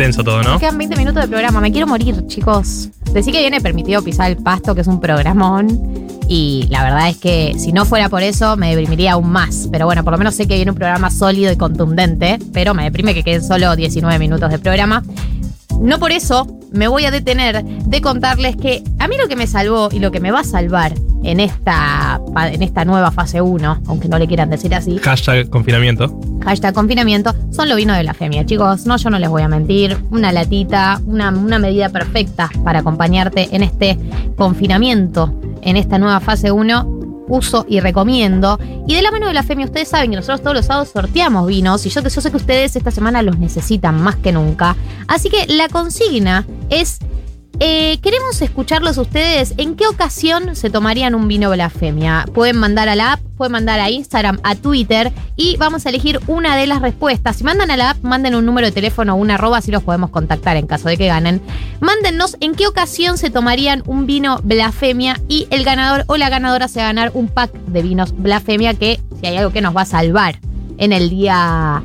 Intenso 0.00 0.24
todo, 0.24 0.42
¿no? 0.42 0.52
Nos 0.52 0.60
quedan 0.60 0.78
20 0.78 0.96
minutos 0.96 1.22
de 1.22 1.28
programa. 1.28 1.60
Me 1.60 1.70
quiero 1.70 1.86
morir, 1.86 2.26
chicos. 2.26 2.88
Decí 3.12 3.32
que 3.32 3.40
viene 3.40 3.60
permitido 3.60 4.02
pisar 4.02 4.30
el 4.30 4.38
pasto, 4.38 4.74
que 4.74 4.80
es 4.80 4.86
un 4.86 4.98
programón. 4.98 6.08
Y 6.26 6.66
la 6.70 6.82
verdad 6.82 7.10
es 7.10 7.18
que 7.18 7.54
si 7.58 7.72
no 7.72 7.84
fuera 7.84 8.08
por 8.08 8.22
eso, 8.22 8.56
me 8.56 8.70
deprimiría 8.70 9.12
aún 9.12 9.30
más. 9.30 9.68
Pero 9.70 9.84
bueno, 9.84 10.02
por 10.02 10.12
lo 10.12 10.18
menos 10.18 10.34
sé 10.34 10.48
que 10.48 10.54
viene 10.54 10.70
un 10.70 10.76
programa 10.76 11.10
sólido 11.10 11.52
y 11.52 11.56
contundente. 11.56 12.38
Pero 12.54 12.72
me 12.72 12.84
deprime 12.84 13.12
que 13.12 13.22
queden 13.22 13.42
solo 13.42 13.76
19 13.76 14.18
minutos 14.18 14.50
de 14.50 14.58
programa. 14.58 15.02
No 15.78 15.98
por 15.98 16.12
eso 16.12 16.46
me 16.72 16.88
voy 16.88 17.04
a 17.04 17.10
detener 17.10 17.62
de 17.62 18.00
contarles 18.00 18.56
que 18.56 18.82
a 18.98 19.06
mí 19.06 19.16
lo 19.20 19.28
que 19.28 19.36
me 19.36 19.46
salvó 19.46 19.90
y 19.92 19.98
lo 19.98 20.10
que 20.10 20.20
me 20.20 20.30
va 20.30 20.40
a 20.40 20.44
salvar 20.44 20.94
en 21.24 21.40
esta, 21.40 22.20
en 22.36 22.62
esta 22.62 22.84
nueva 22.84 23.10
fase 23.10 23.42
1, 23.42 23.82
aunque 23.86 24.08
no 24.08 24.18
le 24.18 24.26
quieran 24.26 24.48
decir 24.50 24.74
así, 24.74 24.98
Hashtag 24.98 25.50
confinamiento. 25.50 26.18
Hashtag 26.44 26.74
confinamiento, 26.74 27.34
son 27.50 27.68
los 27.68 27.76
vinos 27.76 27.96
de 27.96 28.04
la 28.04 28.14
femia. 28.14 28.44
Chicos, 28.44 28.86
no, 28.86 28.96
yo 28.96 29.10
no 29.10 29.18
les 29.18 29.28
voy 29.28 29.42
a 29.42 29.48
mentir. 29.48 29.96
Una 30.10 30.32
latita, 30.32 31.00
una, 31.06 31.30
una 31.30 31.58
medida 31.58 31.88
perfecta 31.88 32.50
para 32.64 32.80
acompañarte 32.80 33.48
en 33.52 33.62
este 33.62 33.98
confinamiento, 34.36 35.34
en 35.62 35.76
esta 35.76 35.98
nueva 35.98 36.20
fase 36.20 36.50
1. 36.50 36.98
Uso 37.28 37.64
y 37.68 37.78
recomiendo. 37.78 38.58
Y 38.88 38.94
de 38.94 39.02
la 39.02 39.12
mano 39.12 39.28
de 39.28 39.34
la 39.34 39.44
femia, 39.44 39.66
ustedes 39.66 39.86
saben 39.88 40.10
que 40.10 40.16
nosotros 40.16 40.42
todos 40.42 40.56
los 40.56 40.66
sábados 40.66 40.88
sorteamos 40.88 41.46
vinos. 41.46 41.86
Y 41.86 41.90
yo, 41.90 42.02
yo 42.02 42.10
sé 42.10 42.28
que 42.28 42.36
ustedes 42.36 42.74
esta 42.74 42.90
semana 42.90 43.22
los 43.22 43.38
necesitan 43.38 44.02
más 44.02 44.16
que 44.16 44.32
nunca. 44.32 44.74
Así 45.06 45.30
que 45.30 45.46
la 45.46 45.68
consigna 45.68 46.44
es 46.70 46.98
eh, 47.60 47.98
queremos 48.02 48.40
escucharlos 48.42 48.96
ustedes. 48.98 49.54
¿En 49.58 49.76
qué 49.76 49.86
ocasión 49.86 50.56
se 50.56 50.70
tomarían 50.70 51.14
un 51.14 51.28
vino 51.28 51.50
blasfemia? 51.50 52.24
Pueden 52.34 52.56
mandar 52.56 52.88
a 52.88 52.94
la 52.96 53.12
app, 53.12 53.20
pueden 53.36 53.52
mandar 53.52 53.78
a 53.80 53.90
Instagram, 53.90 54.38
a 54.42 54.54
Twitter 54.54 55.12
y 55.36 55.56
vamos 55.58 55.84
a 55.86 55.90
elegir 55.90 56.20
una 56.26 56.56
de 56.56 56.66
las 56.66 56.80
respuestas. 56.80 57.36
Si 57.36 57.44
mandan 57.44 57.70
a 57.70 57.76
la 57.76 57.90
app, 57.90 58.02
manden 58.02 58.34
un 58.34 58.46
número 58.46 58.66
de 58.66 58.72
teléfono 58.72 59.12
o 59.14 59.16
una 59.16 59.34
arroba, 59.34 59.58
así 59.58 59.70
los 59.70 59.82
podemos 59.82 60.10
contactar 60.10 60.56
en 60.56 60.66
caso 60.66 60.88
de 60.88 60.96
que 60.96 61.06
ganen. 61.06 61.40
Mándennos 61.80 62.36
en 62.40 62.54
qué 62.54 62.66
ocasión 62.66 63.18
se 63.18 63.30
tomarían 63.30 63.82
un 63.86 64.06
vino 64.06 64.40
blasfemia 64.42 65.20
y 65.28 65.46
el 65.50 65.64
ganador 65.64 66.04
o 66.06 66.16
la 66.16 66.28
ganadora 66.30 66.66
se 66.66 66.78
va 66.80 66.86
a 66.86 66.88
ganar 66.88 67.10
un 67.14 67.28
pack 67.28 67.52
de 67.52 67.82
vinos 67.82 68.14
blasfemia 68.16 68.74
que 68.74 69.00
si 69.20 69.26
hay 69.26 69.36
algo 69.36 69.52
que 69.52 69.60
nos 69.60 69.76
va 69.76 69.82
a 69.82 69.86
salvar 69.86 70.40
en 70.78 70.92
el 70.94 71.10
día, 71.10 71.82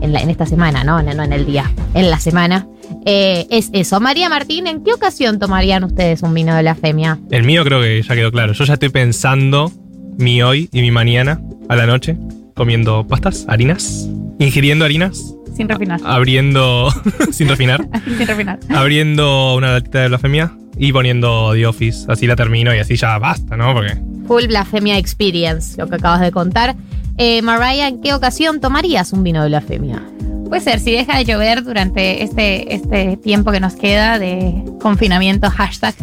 en, 0.00 0.12
la- 0.12 0.20
en 0.20 0.30
esta 0.30 0.46
semana, 0.46 0.84
¿no? 0.84 1.02
No, 1.02 1.14
no 1.14 1.24
en 1.24 1.32
el 1.32 1.46
día, 1.46 1.70
en 1.94 2.10
la 2.10 2.20
semana. 2.20 2.68
Eh, 3.08 3.46
es 3.50 3.70
eso. 3.72 4.00
María 4.00 4.28
Martín, 4.28 4.66
¿en 4.66 4.82
qué 4.82 4.92
ocasión 4.92 5.38
tomarían 5.38 5.84
ustedes 5.84 6.22
un 6.22 6.34
vino 6.34 6.54
de 6.54 6.62
blasfemia? 6.62 7.18
El 7.30 7.44
mío 7.44 7.62
creo 7.64 7.80
que 7.80 8.02
ya 8.02 8.14
quedó 8.16 8.32
claro. 8.32 8.52
Yo 8.52 8.64
ya 8.64 8.74
estoy 8.74 8.88
pensando 8.88 9.70
mi 10.18 10.42
hoy 10.42 10.68
y 10.72 10.80
mi 10.82 10.90
mañana 10.90 11.40
a 11.68 11.76
la 11.76 11.86
noche, 11.86 12.16
comiendo 12.54 13.06
pastas, 13.06 13.44
harinas, 13.48 14.08
ingiriendo 14.40 14.84
harinas, 14.84 15.34
Sin 15.56 15.68
refinar. 15.68 16.00
abriendo, 16.04 16.88
sin 17.30 17.48
refinar, 17.48 17.86
Sin 18.18 18.26
refinar. 18.26 18.58
abriendo 18.70 19.54
una 19.54 19.72
latita 19.72 20.00
de 20.00 20.08
blasfemia 20.08 20.52
y 20.76 20.92
poniendo 20.92 21.52
The 21.54 21.66
Office. 21.66 22.06
Así 22.08 22.26
la 22.26 22.34
termino 22.34 22.74
y 22.74 22.78
así 22.78 22.96
ya 22.96 23.16
basta, 23.18 23.56
¿no? 23.56 23.72
Porque 23.72 23.96
Full 24.26 24.48
Blasfemia 24.48 24.98
Experience, 24.98 25.80
lo 25.80 25.88
que 25.88 25.94
acabas 25.94 26.20
de 26.22 26.32
contar. 26.32 26.74
Eh, 27.18 27.40
Mariah, 27.40 27.86
¿en 27.88 28.00
qué 28.02 28.14
ocasión 28.14 28.60
tomarías 28.60 29.12
un 29.12 29.22
vino 29.22 29.42
de 29.42 29.48
blasfemia? 29.48 30.02
Puede 30.48 30.60
ser, 30.62 30.80
si 30.80 30.92
deja 30.92 31.18
de 31.18 31.24
llover 31.24 31.64
durante 31.64 32.22
este, 32.22 32.74
este 32.74 33.16
tiempo 33.16 33.50
que 33.52 33.60
nos 33.60 33.74
queda 33.74 34.18
de 34.18 34.62
confinamiento, 34.80 35.50
hashtag, 35.50 35.94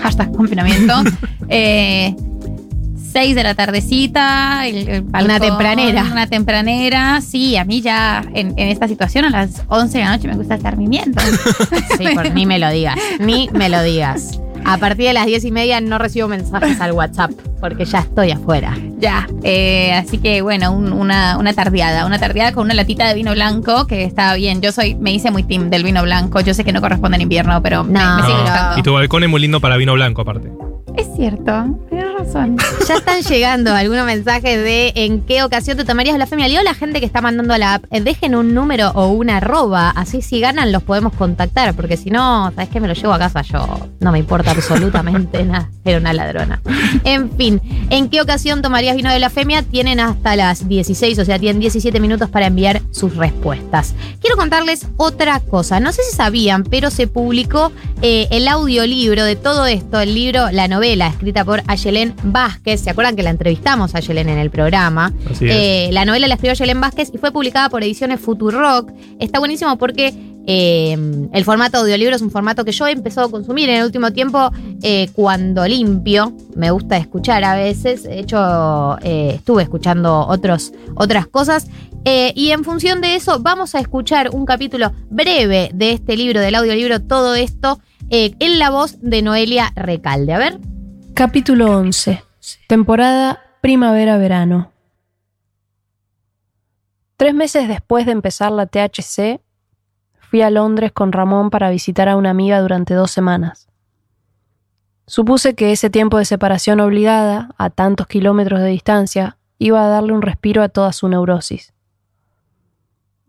hashtag 0.00 0.32
confinamiento, 0.32 0.94
eh, 1.48 2.14
6 3.12 3.34
de 3.34 3.42
la 3.42 3.54
tardecita, 3.54 4.66
el- 4.66 4.88
el 4.88 5.02
Una 5.04 5.38
tempranera. 5.38 6.04
Una 6.10 6.26
tempranera, 6.26 7.20
sí, 7.20 7.56
a 7.56 7.64
mí 7.64 7.80
ya 7.82 8.24
en, 8.34 8.54
en 8.56 8.68
esta 8.68 8.88
situación 8.88 9.26
a 9.26 9.30
las 9.30 9.62
11 9.68 9.98
de 9.98 10.04
la 10.04 10.10
noche 10.16 10.28
me 10.28 10.34
gusta 10.36 10.54
estar 10.54 10.76
mimiendo. 10.78 11.20
Sí, 11.98 12.04
por, 12.14 12.32
ni 12.32 12.46
me 12.46 12.58
lo 12.58 12.70
digas, 12.70 12.96
ni 13.20 13.48
me 13.52 13.68
lo 13.68 13.82
digas. 13.82 14.40
A 14.64 14.78
partir 14.78 15.06
de 15.06 15.12
las 15.12 15.26
diez 15.26 15.44
y 15.44 15.50
media 15.50 15.80
no 15.80 15.98
recibo 15.98 16.28
mensajes 16.28 16.80
al 16.80 16.92
WhatsApp 16.92 17.30
porque 17.60 17.84
ya 17.84 18.00
estoy 18.00 18.30
afuera. 18.30 18.76
Ya, 18.98 19.26
eh, 19.42 19.92
así 19.94 20.18
que 20.18 20.42
bueno, 20.42 20.72
un- 20.72 20.92
una, 20.92 21.36
una 21.38 21.52
tardeada, 21.52 22.06
una 22.06 22.18
tardeada 22.18 22.52
con 22.52 22.64
una 22.64 22.74
latita 22.74 23.06
de 23.08 23.14
vino 23.14 23.32
blanco 23.32 23.86
que 23.86 24.04
está 24.04 24.34
bien. 24.34 24.60
Yo 24.60 24.72
soy, 24.72 24.94
me 24.94 25.12
hice 25.12 25.30
muy 25.30 25.42
team 25.42 25.70
del 25.70 25.84
vino 25.84 26.02
blanco. 26.02 26.40
Yo 26.40 26.54
sé 26.54 26.64
que 26.64 26.72
no 26.72 26.80
corresponde 26.80 27.16
en 27.16 27.22
invierno, 27.22 27.62
pero 27.62 27.84
me- 27.84 27.92
me, 27.92 28.22
sigue 28.22 28.34
No. 28.34 28.40
gustando. 28.42 28.78
Y 28.78 28.82
tu 28.82 28.92
balcón 28.92 29.22
es 29.24 29.28
muy 29.28 29.40
lindo 29.40 29.60
para 29.60 29.76
vino 29.76 29.92
blanco, 29.94 30.22
aparte. 30.22 30.50
Es 30.96 31.08
cierto, 31.16 31.78
tienes 31.88 32.12
razón. 32.18 32.56
Ya 32.88 32.96
están 32.96 33.22
llegando 33.22 33.72
algunos 33.74 34.04
mensajes 34.04 34.62
de 34.62 34.92
en 34.96 35.22
qué 35.22 35.42
ocasión 35.42 35.76
te 35.76 35.84
tomarías 35.84 36.18
la 36.18 36.26
femia. 36.26 36.48
Leo 36.48 36.62
la 36.62 36.74
gente 36.74 37.00
que 37.00 37.06
está 37.06 37.20
mandando 37.20 37.54
a 37.54 37.58
la 37.58 37.74
app, 37.74 37.84
eh, 37.90 38.00
dejen 38.00 38.34
un 38.34 38.54
número 38.54 38.90
o 38.90 39.08
una 39.08 39.38
arroba, 39.38 39.90
así 39.90 40.20
si 40.20 40.40
ganan 40.40 40.72
los 40.72 40.82
podemos 40.82 41.14
contactar, 41.14 41.74
porque 41.74 41.96
si 41.96 42.10
no, 42.10 42.50
¿sabes 42.54 42.68
qué? 42.68 42.80
Me 42.80 42.88
lo 42.88 42.94
llevo 42.94 43.12
a 43.12 43.18
casa 43.18 43.42
yo. 43.42 43.88
No 44.00 44.12
me 44.12 44.18
importa 44.18 44.50
absolutamente 44.50 45.44
nada. 45.44 45.70
Era 45.84 45.98
una 45.98 46.12
ladrona. 46.12 46.60
En 47.04 47.30
fin, 47.36 47.60
¿en 47.90 48.08
qué 48.08 48.20
ocasión 48.20 48.62
tomarías 48.62 48.96
vino 48.96 49.10
de 49.10 49.18
la 49.18 49.30
femia? 49.30 49.62
Tienen 49.62 50.00
hasta 50.00 50.36
las 50.36 50.68
16, 50.68 51.18
o 51.18 51.24
sea, 51.24 51.38
tienen 51.38 51.60
17 51.60 51.98
minutos 52.00 52.28
para 52.30 52.46
enviar 52.46 52.82
sus 52.90 53.16
respuestas. 53.16 53.94
Quiero 54.20 54.36
contarles 54.36 54.86
otra 54.96 55.40
cosa. 55.40 55.80
No 55.80 55.92
sé 55.92 56.02
si 56.02 56.16
sabían, 56.16 56.64
pero 56.64 56.90
se 56.90 57.06
publicó 57.06 57.72
eh, 58.02 58.28
el 58.30 58.48
audiolibro 58.48 59.24
de 59.24 59.36
todo 59.36 59.66
esto, 59.66 60.00
el 60.00 60.14
libro, 60.14 60.50
la 60.50 60.68
novela 60.68 60.81
escrita 60.82 61.44
por 61.44 61.60
Ayelen 61.66 62.12
Ayelén 62.12 62.32
Vázquez. 62.32 62.80
¿Se 62.80 62.90
acuerdan 62.90 63.16
que 63.16 63.22
la 63.22 63.30
entrevistamos 63.30 63.94
a 63.94 63.98
Ayelén 63.98 64.28
en 64.28 64.38
el 64.38 64.50
programa? 64.50 65.12
Así 65.30 65.48
es. 65.48 65.56
Eh, 65.56 65.88
la 65.92 66.04
novela 66.04 66.26
la 66.28 66.34
escribió 66.34 66.52
Ayelén 66.52 66.80
Vázquez 66.80 67.10
y 67.12 67.18
fue 67.18 67.32
publicada 67.32 67.68
por 67.68 67.82
Ediciones 67.82 68.20
Futurock. 68.20 68.90
Está 69.18 69.38
buenísimo 69.38 69.76
porque 69.78 70.14
eh, 70.46 70.92
el 71.32 71.44
formato 71.44 71.78
audiolibro 71.78 72.16
es 72.16 72.22
un 72.22 72.30
formato 72.30 72.64
que 72.64 72.72
yo 72.72 72.86
he 72.86 72.92
empezado 72.92 73.28
a 73.28 73.30
consumir 73.30 73.68
en 73.68 73.76
el 73.76 73.84
último 73.84 74.12
tiempo 74.12 74.50
eh, 74.82 75.08
cuando 75.12 75.66
limpio. 75.66 76.32
Me 76.56 76.70
gusta 76.70 76.96
escuchar 76.96 77.44
a 77.44 77.54
veces. 77.54 78.02
De 78.04 78.18
hecho, 78.18 78.98
eh, 79.02 79.34
estuve 79.36 79.62
escuchando 79.62 80.26
otros, 80.26 80.72
otras 80.94 81.26
cosas. 81.26 81.68
Y 82.04 82.50
en 82.50 82.64
función 82.64 83.00
de 83.00 83.14
eso, 83.14 83.38
vamos 83.38 83.76
a 83.76 83.78
escuchar 83.78 84.30
un 84.32 84.44
capítulo 84.44 84.90
breve 85.08 85.70
de 85.72 85.92
este 85.92 86.16
libro, 86.16 86.40
del 86.40 86.56
audiolibro, 86.56 87.00
todo 87.00 87.36
esto, 87.36 87.80
en 88.10 88.58
la 88.58 88.70
voz 88.70 88.96
de 89.00 89.22
Noelia 89.22 89.72
Recalde. 89.76 90.32
A 90.32 90.38
ver. 90.38 90.71
Capítulo 91.14 91.76
11. 91.76 92.24
Temporada 92.68 93.40
primavera-verano. 93.60 94.72
Tres 97.18 97.34
meses 97.34 97.68
después 97.68 98.06
de 98.06 98.12
empezar 98.12 98.50
la 98.50 98.64
THC, 98.64 99.42
fui 100.18 100.40
a 100.40 100.48
Londres 100.48 100.90
con 100.90 101.12
Ramón 101.12 101.50
para 101.50 101.68
visitar 101.68 102.08
a 102.08 102.16
una 102.16 102.30
amiga 102.30 102.62
durante 102.62 102.94
dos 102.94 103.10
semanas. 103.10 103.68
Supuse 105.06 105.54
que 105.54 105.70
ese 105.70 105.90
tiempo 105.90 106.16
de 106.16 106.24
separación 106.24 106.80
obligada, 106.80 107.50
a 107.58 107.68
tantos 107.68 108.06
kilómetros 108.06 108.60
de 108.60 108.68
distancia, 108.68 109.36
iba 109.58 109.84
a 109.84 109.88
darle 109.88 110.14
un 110.14 110.22
respiro 110.22 110.62
a 110.62 110.70
toda 110.70 110.94
su 110.94 111.08
neurosis. 111.08 111.74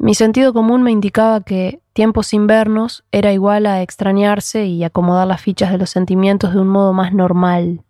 Mi 0.03 0.15
sentido 0.15 0.51
común 0.51 0.83
me 0.83 0.91
indicaba 0.91 1.39
que 1.39 1.79
tiempo 1.93 2.23
sin 2.23 2.45
vernos 2.45 3.05
era 3.13 3.31
igual 3.31 3.65
a 3.65 3.81
extrañarse 3.81 4.65
y 4.65 4.83
acomodar 4.83 5.25
las 5.25 5.39
fichas 5.39 5.71
de 5.71 5.77
los 5.77 5.91
sentimientos 5.91 6.53
de 6.53 6.59
un 6.59 6.67
modo 6.67 6.91
más 6.91 7.13
normal. 7.13 7.83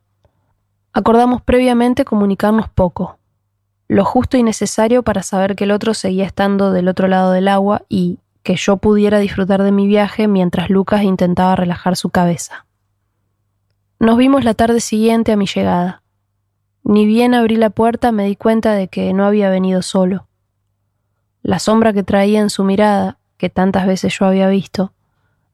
Acordamos 0.93 1.41
previamente 1.41 2.05
comunicarnos 2.05 2.69
poco, 2.69 3.17
lo 3.87 4.05
justo 4.05 4.37
y 4.37 4.43
necesario 4.43 5.01
para 5.01 5.23
saber 5.23 5.55
que 5.55 5.63
el 5.63 5.71
otro 5.71 5.95
seguía 5.95 6.27
estando 6.27 6.71
del 6.71 6.87
otro 6.87 7.07
lado 7.07 7.31
del 7.31 7.47
agua 7.47 7.81
y 7.89 8.19
que 8.43 8.57
yo 8.57 8.77
pudiera 8.77 9.17
disfrutar 9.17 9.63
de 9.63 9.71
mi 9.71 9.87
viaje 9.87 10.27
mientras 10.27 10.69
Lucas 10.69 11.01
intentaba 11.01 11.55
relajar 11.55 11.95
su 11.95 12.11
cabeza. 12.11 12.67
Nos 13.97 14.17
vimos 14.17 14.43
la 14.43 14.53
tarde 14.53 14.81
siguiente 14.81 15.31
a 15.31 15.35
mi 15.35 15.47
llegada. 15.47 16.03
Ni 16.83 17.07
bien 17.07 17.33
abrí 17.33 17.55
la 17.55 17.71
puerta 17.71 18.11
me 18.11 18.25
di 18.25 18.35
cuenta 18.35 18.73
de 18.73 18.87
que 18.87 19.11
no 19.13 19.25
había 19.25 19.49
venido 19.49 19.81
solo. 19.81 20.27
La 21.43 21.59
sombra 21.59 21.91
que 21.91 22.03
traía 22.03 22.39
en 22.39 22.49
su 22.49 22.63
mirada, 22.63 23.19
que 23.37 23.49
tantas 23.49 23.85
veces 23.85 24.17
yo 24.17 24.25
había 24.25 24.47
visto, 24.47 24.93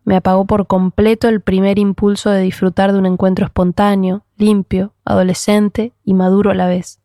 me 0.05 0.15
apagó 0.15 0.45
por 0.45 0.67
completo 0.67 1.27
el 1.27 1.41
primer 1.41 1.79
impulso 1.79 2.29
de 2.29 2.41
disfrutar 2.41 2.93
de 2.93 2.99
un 2.99 3.07
encuentro 3.07 3.45
espontáneo, 3.45 4.23
limpio, 4.37 4.93
adolescente 5.03 5.93
y 6.05 6.13
maduro 6.13 6.51
a 6.51 6.53
la 6.55 6.67
vez. 6.67 6.99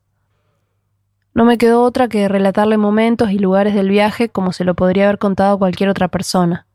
No 1.32 1.46
me 1.46 1.56
quedó 1.56 1.82
otra 1.82 2.08
que 2.08 2.28
relatarle 2.28 2.76
momentos 2.76 3.30
y 3.30 3.38
lugares 3.38 3.74
del 3.74 3.88
viaje 3.88 4.28
como 4.28 4.52
se 4.52 4.64
lo 4.64 4.74
podría 4.74 5.04
haber 5.04 5.18
contado 5.18 5.58
cualquier 5.58 5.88
otra 5.88 6.08
persona. 6.08 6.66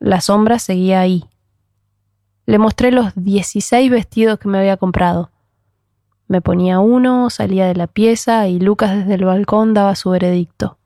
La 0.00 0.20
sombra 0.20 0.58
seguía 0.58 1.00
ahí. 1.00 1.24
Le 2.44 2.58
mostré 2.58 2.90
los 2.90 3.12
16 3.14 3.88
vestidos 3.88 4.40
que 4.40 4.48
me 4.48 4.58
había 4.58 4.76
comprado. 4.76 5.30
Me 6.28 6.40
ponía 6.40 6.80
uno, 6.80 7.30
salía 7.30 7.66
de 7.66 7.74
la 7.74 7.86
pieza 7.86 8.48
y 8.48 8.58
Lucas 8.58 8.96
desde 8.96 9.14
el 9.14 9.24
balcón 9.24 9.74
daba 9.74 9.94
su 9.94 10.10
veredicto. 10.10 10.78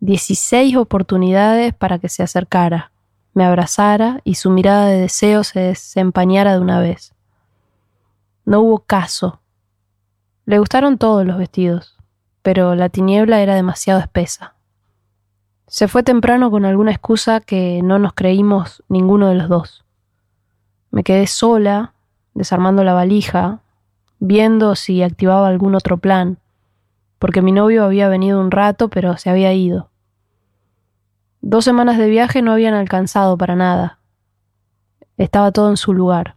16 0.00 0.76
oportunidades 0.76 1.74
para 1.74 1.98
que 1.98 2.08
se 2.08 2.22
acercara, 2.22 2.90
me 3.34 3.44
abrazara 3.44 4.20
y 4.24 4.36
su 4.36 4.50
mirada 4.50 4.86
de 4.86 5.00
deseo 5.00 5.44
se 5.44 5.60
desempañara 5.60 6.54
de 6.54 6.60
una 6.60 6.80
vez. 6.80 7.14
No 8.44 8.60
hubo 8.60 8.78
caso. 8.80 9.40
Le 10.46 10.58
gustaron 10.58 10.98
todos 10.98 11.26
los 11.26 11.36
vestidos, 11.36 11.96
pero 12.42 12.74
la 12.74 12.88
tiniebla 12.88 13.40
era 13.40 13.54
demasiado 13.54 14.00
espesa. 14.00 14.54
Se 15.66 15.86
fue 15.86 16.02
temprano 16.02 16.50
con 16.50 16.64
alguna 16.64 16.90
excusa 16.90 17.40
que 17.40 17.80
no 17.84 17.98
nos 17.98 18.14
creímos 18.14 18.82
ninguno 18.88 19.28
de 19.28 19.36
los 19.36 19.48
dos. 19.48 19.84
Me 20.90 21.04
quedé 21.04 21.28
sola, 21.28 21.92
desarmando 22.34 22.82
la 22.82 22.94
valija, 22.94 23.60
viendo 24.20 24.76
si 24.76 25.02
activaba 25.02 25.48
algún 25.48 25.74
otro 25.74 25.96
plan, 25.98 26.38
porque 27.18 27.42
mi 27.42 27.52
novio 27.52 27.84
había 27.84 28.08
venido 28.08 28.40
un 28.40 28.50
rato 28.50 28.88
pero 28.88 29.16
se 29.16 29.30
había 29.30 29.52
ido. 29.52 29.90
Dos 31.40 31.64
semanas 31.64 31.98
de 31.98 32.08
viaje 32.08 32.42
no 32.42 32.52
habían 32.52 32.74
alcanzado 32.74 33.36
para 33.38 33.56
nada. 33.56 33.98
Estaba 35.16 35.50
todo 35.52 35.70
en 35.70 35.78
su 35.78 35.94
lugar. 35.94 36.36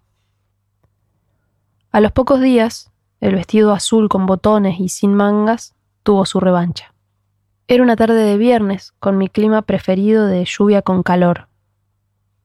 A 1.92 2.00
los 2.00 2.12
pocos 2.14 2.42
días, 2.42 2.92
el 3.20 3.36
vestido 3.36 3.74
azul 3.74 4.10
con 4.10 4.26
botones 4.26 4.80
y 4.80 4.90
sin 4.90 5.14
mangas 5.14 5.76
tuvo 6.04 6.26
su 6.26 6.40
revancha. 6.40 6.94
Era 7.68 7.84
una 7.84 7.96
tarde 7.96 8.16
de 8.16 8.38
viernes, 8.38 8.94
con 9.00 9.18
mi 9.18 9.28
clima 9.30 9.62
preferido 9.62 10.26
de 10.26 10.44
lluvia 10.46 10.82
con 10.82 11.04
calor. 11.04 11.48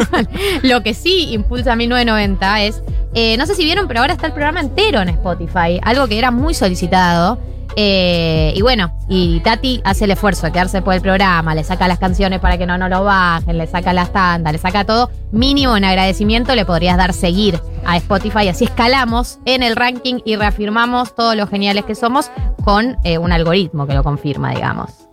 Lo 0.63 0.83
que 0.83 0.95
sí 0.95 1.33
impulsa 1.33 1.77
1990 1.77 2.63
es, 2.63 2.83
eh, 3.15 3.37
no 3.37 3.47
sé 3.47 3.55
si 3.55 3.65
vieron, 3.65 3.89
pero 3.89 4.01
ahora 4.01 4.15
está 4.15 4.27
el 4.27 4.33
programa 4.33 4.61
entero 4.61 5.01
en 5.01 5.09
Spotify, 5.11 5.81
algo 5.83 6.07
que 6.09 6.19
era 6.19 6.31
muy 6.31 6.55
solicitado. 6.55 7.39
Eh, 7.75 8.53
y 8.55 8.63
bueno, 8.63 8.93
y 9.09 9.41
Tati 9.41 9.81
hace 9.85 10.05
el 10.05 10.13
esfuerzo 10.13 10.47
de 10.47 10.53
quedarse 10.53 10.83
por 10.83 10.95
el 10.95 11.01
programa, 11.01 11.55
le 11.55 11.65
saca 11.65 11.89
las 11.89 11.99
canciones 11.99 12.41
para 12.41 12.59
que 12.59 12.67
no, 12.67 12.79
no 12.79 12.89
lo 12.89 13.05
bajen, 13.05 13.59
le 13.59 13.67
saca 13.67 13.93
las 13.93 14.13
tandas, 14.13 14.53
le 14.53 14.59
saca 14.59 14.85
todo. 14.85 15.11
Mínimo 15.33 15.77
en 15.77 15.85
agradecimiento 15.85 16.55
le 16.55 16.65
podrías 16.65 16.97
dar 16.97 17.13
seguir 17.13 17.61
a 17.85 17.97
Spotify, 17.97 18.49
así 18.49 18.65
escalamos 18.65 19.39
en 19.45 19.63
el 19.63 19.77
ranking 19.77 20.21
y 20.25 20.37
reafirmamos 20.37 21.15
todos 21.15 21.37
los 21.37 21.49
geniales 21.51 21.85
que 21.85 21.95
somos 21.95 22.31
con 22.65 22.97
eh, 23.05 23.19
un 23.19 23.33
algoritmo 23.33 23.87
que 23.87 23.95
lo 23.95 24.03
confirma, 24.03 24.51
digamos. 24.51 25.06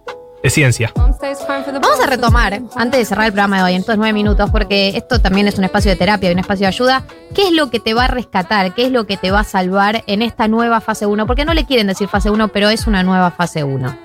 Es 0.44 0.54
ciencia. 0.54 0.92
Vamos 0.96 2.00
a 2.04 2.06
retomar, 2.06 2.60
antes 2.76 3.00
de 3.00 3.06
cerrar 3.06 3.28
el 3.28 3.32
programa 3.32 3.60
de 3.60 3.64
hoy, 3.64 3.74
en 3.76 3.80
estos 3.80 3.96
nueve 3.96 4.12
minutos, 4.12 4.52
porque 4.52 4.90
esto 4.90 5.20
también 5.20 5.48
es 5.48 5.58
un 5.58 5.64
espacio 5.64 5.90
de 5.90 5.96
terapia 5.96 6.30
y 6.30 6.34
un 6.34 6.40
espacio 6.40 6.66
de 6.66 6.68
ayuda. 6.68 7.04
¿Qué 7.34 7.44
es 7.44 7.54
lo 7.54 7.70
que 7.70 7.80
te 7.80 7.94
va 7.94 8.04
a 8.04 8.08
rescatar? 8.10 8.76
¿Qué 8.76 8.86
es 8.86 8.92
lo 8.92 9.08
que 9.08 9.16
te 9.16 9.32
va 9.32 9.40
a 9.40 9.44
salvar 9.46 10.04
en 10.06 10.22
esta 10.22 10.50
nueva 10.50 10.82
fase 10.82 11.06
1? 11.06 11.26
Porque 11.28 11.46
no 11.46 11.54
le 11.54 11.66
quieren 11.66 11.88
decir 11.88 12.10
fase 12.10 12.30
1, 12.30 12.50
pero 12.50 12.70
es 12.70 12.88
una 12.88 13.04
nueva 13.04 13.32
fase 13.32 13.64
1. 13.64 13.98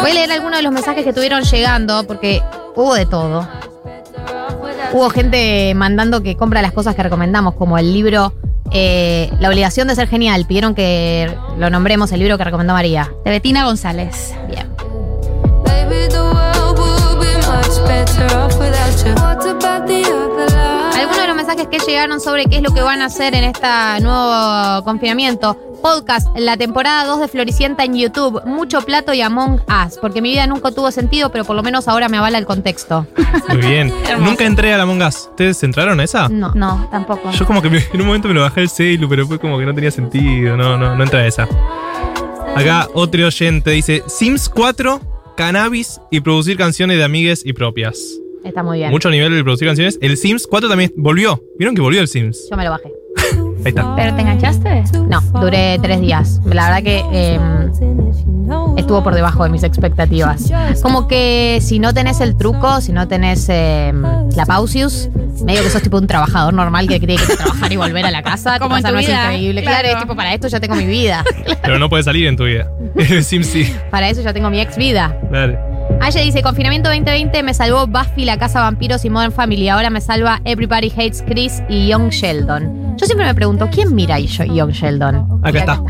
Voy 0.00 0.10
a 0.10 0.14
leer 0.14 0.32
algunos 0.32 0.56
de 0.56 0.62
los 0.62 0.72
mensajes 0.72 1.02
que 1.02 1.10
estuvieron 1.10 1.42
llegando 1.42 2.04
porque 2.04 2.42
hubo 2.74 2.94
de 2.94 3.04
todo. 3.04 3.46
Hubo 4.94 5.10
gente 5.10 5.74
mandando 5.74 6.22
que 6.22 6.34
compra 6.34 6.62
las 6.62 6.72
cosas 6.72 6.94
que 6.96 7.02
recomendamos, 7.02 7.56
como 7.56 7.76
el 7.76 7.92
libro 7.92 8.32
eh, 8.72 9.30
La 9.40 9.48
obligación 9.48 9.88
de 9.88 9.94
ser 9.94 10.08
genial. 10.08 10.46
Pidieron 10.46 10.74
que 10.74 11.34
lo 11.58 11.70
nombremos 11.70 12.12
el 12.12 12.20
libro 12.20 12.38
que 12.38 12.44
recomendó 12.44 12.72
María. 12.72 13.12
De 13.24 13.30
Betina 13.30 13.64
González. 13.64 14.34
Bien. 14.48 14.68
Algunos 15.68 17.18
de 20.38 20.56
los 20.56 20.69
mensajes 21.56 21.68
que 21.80 21.84
llegaron 21.90 22.20
sobre 22.20 22.44
qué 22.46 22.56
es 22.58 22.62
lo 22.62 22.72
que 22.72 22.80
van 22.80 23.02
a 23.02 23.06
hacer 23.06 23.34
en 23.34 23.42
este 23.44 23.66
nuevo 24.02 24.84
confinamiento. 24.84 25.56
Podcast, 25.82 26.28
la 26.36 26.56
temporada 26.56 27.04
2 27.06 27.20
de 27.20 27.28
Floricienta 27.28 27.84
en 27.84 27.96
YouTube. 27.96 28.40
Mucho 28.44 28.82
plato 28.82 29.12
y 29.14 29.20
Among 29.22 29.54
Us. 29.62 29.98
Porque 30.00 30.20
mi 30.22 30.30
vida 30.30 30.46
nunca 30.46 30.70
tuvo 30.70 30.90
sentido, 30.92 31.32
pero 31.32 31.44
por 31.44 31.56
lo 31.56 31.62
menos 31.62 31.88
ahora 31.88 32.08
me 32.08 32.18
avala 32.18 32.38
el 32.38 32.44
contexto. 32.46 33.06
Muy 33.48 33.56
bien. 33.62 33.92
Nunca 34.20 34.44
entré 34.44 34.72
a 34.74 34.76
la 34.76 34.82
Among 34.84 35.02
Us. 35.02 35.26
¿Ustedes 35.30 35.62
entraron 35.64 35.98
a 35.98 36.04
esa? 36.04 36.28
No, 36.28 36.52
no, 36.54 36.86
tampoco. 36.90 37.30
Yo 37.32 37.46
como 37.46 37.62
que 37.62 37.70
me- 37.70 37.84
en 37.94 38.00
un 38.00 38.06
momento 38.06 38.28
me 38.28 38.34
lo 38.34 38.42
bajé 38.42 38.60
el 38.60 38.68
celu, 38.68 39.08
pero 39.08 39.26
fue 39.26 39.38
como 39.40 39.58
que 39.58 39.64
no 39.64 39.74
tenía 39.74 39.90
sentido. 39.90 40.56
No, 40.56 40.76
no, 40.76 40.94
no 40.94 41.02
entra 41.02 41.20
a 41.20 41.26
esa. 41.26 41.48
Acá 42.54 42.86
otro 42.94 43.26
oyente 43.26 43.70
dice 43.70 44.02
Sims 44.06 44.48
4, 44.50 45.00
cannabis 45.36 45.98
y 46.10 46.20
producir 46.20 46.56
canciones 46.58 46.98
de 46.98 47.04
amigues 47.04 47.42
y 47.44 47.54
propias. 47.54 47.98
Está 48.44 48.62
muy 48.62 48.78
bien. 48.78 48.90
Mucho 48.90 49.10
nivel 49.10 49.32
de 49.32 49.42
producir 49.42 49.68
canciones. 49.68 49.98
El 50.00 50.16
Sims 50.16 50.46
4 50.46 50.68
también 50.68 50.92
volvió. 50.96 51.42
¿Vieron 51.58 51.74
que 51.74 51.82
volvió 51.82 52.00
el 52.00 52.08
Sims? 52.08 52.48
Yo 52.50 52.56
me 52.56 52.64
lo 52.64 52.70
bajé. 52.70 52.92
Ahí 53.64 53.68
está. 53.68 53.94
¿Pero 53.94 54.14
te 54.14 54.22
enganchaste? 54.22 54.84
No, 55.08 55.20
duré 55.40 55.78
tres 55.82 56.00
días. 56.00 56.40
La 56.46 56.70
verdad 56.70 56.82
que 56.82 57.04
eh, 57.12 57.38
estuvo 58.76 59.02
por 59.02 59.14
debajo 59.14 59.44
de 59.44 59.50
mis 59.50 59.62
expectativas. 59.62 60.50
Como 60.82 61.06
que 61.08 61.58
si 61.60 61.78
no 61.78 61.92
tenés 61.92 62.20
el 62.20 62.36
truco, 62.36 62.80
si 62.80 62.92
no 62.92 63.06
tenés 63.06 63.46
eh, 63.50 63.92
la 64.34 64.46
pausius, 64.46 65.10
medio 65.44 65.62
que 65.62 65.70
sos 65.70 65.82
tipo 65.82 65.98
un 65.98 66.06
trabajador 66.06 66.54
normal 66.54 66.88
que 66.88 66.98
tiene 66.98 67.16
que 67.16 67.36
trabajar 67.36 67.72
y 67.72 67.76
volver 67.76 68.06
a 68.06 68.10
la 68.10 68.22
casa. 68.22 68.58
Como 68.58 68.76
en 68.76 68.82
tu 68.82 68.92
no 68.92 68.98
es 68.98 69.06
vida, 69.06 69.32
increíble. 69.32 69.62
Claro, 69.62 69.80
claro. 69.80 69.96
es 69.98 70.02
tipo, 70.02 70.16
para 70.16 70.34
esto 70.34 70.48
ya 70.48 70.60
tengo 70.60 70.74
mi 70.74 70.86
vida. 70.86 71.24
Pero 71.62 71.78
no 71.78 71.90
puede 71.90 72.02
salir 72.02 72.26
en 72.26 72.36
tu 72.36 72.44
vida. 72.44 72.70
El 72.96 73.24
Sims 73.24 73.46
sí. 73.46 73.74
Para 73.90 74.08
eso 74.08 74.22
ya 74.22 74.32
tengo 74.32 74.48
mi 74.50 74.60
ex 74.60 74.76
vida. 74.76 75.16
Dale. 75.30 75.69
Aye 76.02 76.22
dice, 76.22 76.42
confinamiento 76.42 76.88
2020 76.88 77.42
me 77.42 77.52
salvó 77.52 77.86
Buffy, 77.86 78.24
La 78.24 78.38
Casa 78.38 78.60
Vampiros 78.60 79.04
y 79.04 79.10
Modern 79.10 79.32
Family. 79.32 79.68
Ahora 79.68 79.90
me 79.90 80.00
salva 80.00 80.40
Everybody 80.44 80.90
Hates 80.90 81.22
Chris 81.26 81.62
y 81.68 81.88
Young 81.88 82.08
Sheldon. 82.08 82.96
Yo 82.96 83.06
siempre 83.06 83.26
me 83.26 83.34
pregunto, 83.34 83.68
¿quién 83.70 83.94
mira 83.94 84.14
a 84.14 84.18
Young 84.18 84.70
Sheldon? 84.70 85.40
Acá 85.44 85.58
está. 85.58 85.82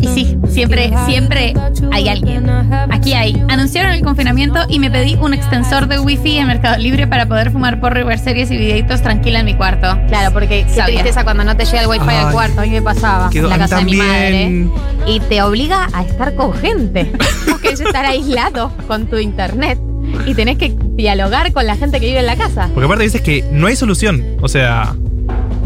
Y 0.00 0.06
sí, 0.06 0.38
siempre, 0.48 0.90
siempre 1.06 1.54
hay 1.92 2.08
alguien. 2.08 2.48
Aquí 2.90 3.12
hay. 3.14 3.42
Anunciaron 3.48 3.92
el 3.92 4.02
confinamiento 4.02 4.60
y 4.68 4.78
me 4.78 4.90
pedí 4.90 5.16
un 5.16 5.34
extensor 5.34 5.86
de 5.88 5.98
wifi 5.98 6.38
en 6.38 6.46
Mercado 6.46 6.78
Libre 6.78 7.06
para 7.06 7.26
poder 7.26 7.50
fumar 7.50 7.80
porro 7.80 8.00
y 8.00 8.04
ver 8.04 8.18
series 8.18 8.50
y 8.50 8.56
videitos 8.56 9.02
tranquila 9.02 9.40
en 9.40 9.46
mi 9.46 9.54
cuarto. 9.54 9.98
Claro, 10.08 10.32
porque 10.32 10.64
qué 10.64 10.68
Sabía. 10.74 11.00
tristeza 11.00 11.24
cuando 11.24 11.44
no 11.44 11.56
te 11.56 11.64
llega 11.64 11.82
el 11.82 11.88
wifi 11.88 12.08
al 12.08 12.26
Ay. 12.28 12.32
cuarto. 12.32 12.60
A 12.60 12.64
mí 12.64 12.70
me 12.70 12.82
pasaba 12.82 13.30
Quedó- 13.30 13.44
en 13.44 13.50
la 13.50 13.58
casa 13.58 13.78
de 13.78 13.84
mi 13.84 13.94
madre. 13.96 14.66
Y 15.06 15.20
te 15.20 15.42
obliga 15.42 15.88
a 15.92 16.02
estar 16.02 16.34
con 16.34 16.52
gente. 16.54 17.10
Vos 17.50 17.60
querés 17.60 17.80
estar 17.80 18.04
aislado 18.04 18.72
con 18.86 19.06
tu 19.06 19.16
internet. 19.18 19.78
Y 20.26 20.34
tenés 20.34 20.56
que 20.58 20.74
dialogar 20.94 21.52
con 21.52 21.66
la 21.66 21.76
gente 21.76 22.00
que 22.00 22.06
vive 22.06 22.20
en 22.20 22.26
la 22.26 22.36
casa. 22.36 22.68
Porque 22.74 22.86
aparte 22.86 23.04
dices 23.04 23.20
que 23.20 23.44
no 23.52 23.66
hay 23.66 23.76
solución. 23.76 24.24
O 24.40 24.48
sea, 24.48 24.94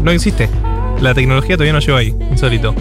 no 0.03 0.11
existe. 0.11 0.49
La 1.01 1.13
tecnología 1.13 1.55
todavía 1.55 1.73
no 1.73 1.79
llegó 1.79 1.97
ahí. 1.97 2.13
Insólito. 2.31 2.73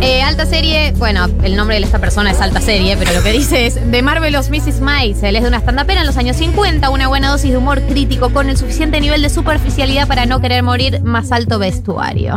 Eh, 0.00 0.20
alta 0.22 0.44
serie, 0.44 0.92
bueno, 0.98 1.26
el 1.42 1.56
nombre 1.56 1.78
de 1.78 1.84
esta 1.84 1.98
persona 1.98 2.30
es 2.30 2.40
alta 2.40 2.60
serie, 2.60 2.96
pero 2.98 3.12
lo 3.14 3.22
que 3.22 3.32
dice 3.32 3.66
es 3.66 3.78
The 3.90 4.02
Marvelous 4.02 4.50
Mrs. 4.50 4.80
Maisel. 4.80 5.34
Es 5.36 5.42
de 5.42 5.48
una 5.48 5.58
stand-upera 5.60 6.00
en 6.00 6.06
los 6.06 6.16
años 6.18 6.36
50, 6.36 6.90
una 6.90 7.08
buena 7.08 7.30
dosis 7.30 7.50
de 7.52 7.56
humor 7.56 7.80
crítico 7.82 8.30
con 8.30 8.50
el 8.50 8.56
suficiente 8.58 9.00
nivel 9.00 9.22
de 9.22 9.30
superficialidad 9.30 10.06
para 10.06 10.26
no 10.26 10.40
querer 10.40 10.62
morir, 10.62 11.00
más 11.02 11.32
alto 11.32 11.58
vestuario. 11.58 12.36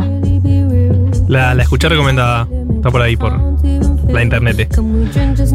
La, 1.28 1.54
la 1.54 1.62
escuché 1.62 1.88
recomendada. 1.90 2.48
Está 2.76 2.90
por 2.90 3.02
ahí, 3.02 3.16
por 3.16 3.32
la 4.10 4.22
internet. 4.22 4.78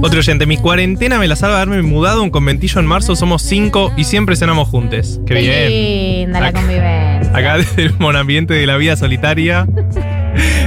Otro 0.01 0.19
oyente. 0.19 0.45
Mi 0.45 0.57
cuarentena 0.57 1.17
me 1.17 1.27
la 1.27 1.35
salva 1.35 1.55
de 1.57 1.61
haberme 1.63 1.81
mudado 1.81 2.19
a 2.19 2.23
un 2.23 2.29
conventillo 2.29 2.79
en 2.79 2.85
marzo. 2.85 3.15
Somos 3.15 3.41
cinco 3.41 3.91
y 3.97 4.03
siempre 4.03 4.35
cenamos 4.35 4.67
juntos. 4.69 5.19
Qué 5.25 5.33
bien. 5.35 5.69
linda 5.69 6.41
la 6.41 6.47
Acá- 6.49 6.59
convivencia. 6.59 7.31
Acá 7.37 7.57
desde 7.57 7.83
el 7.83 7.93
monambiente 7.97 8.53
de 8.53 8.67
la 8.67 8.77
vida 8.77 8.95
solitaria. 8.97 9.65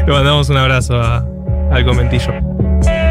Le 0.07 0.13
mandamos 0.13 0.49
un 0.51 0.57
abrazo 0.57 1.01
a- 1.01 1.25
al 1.73 1.85
conventillo. 1.85 2.33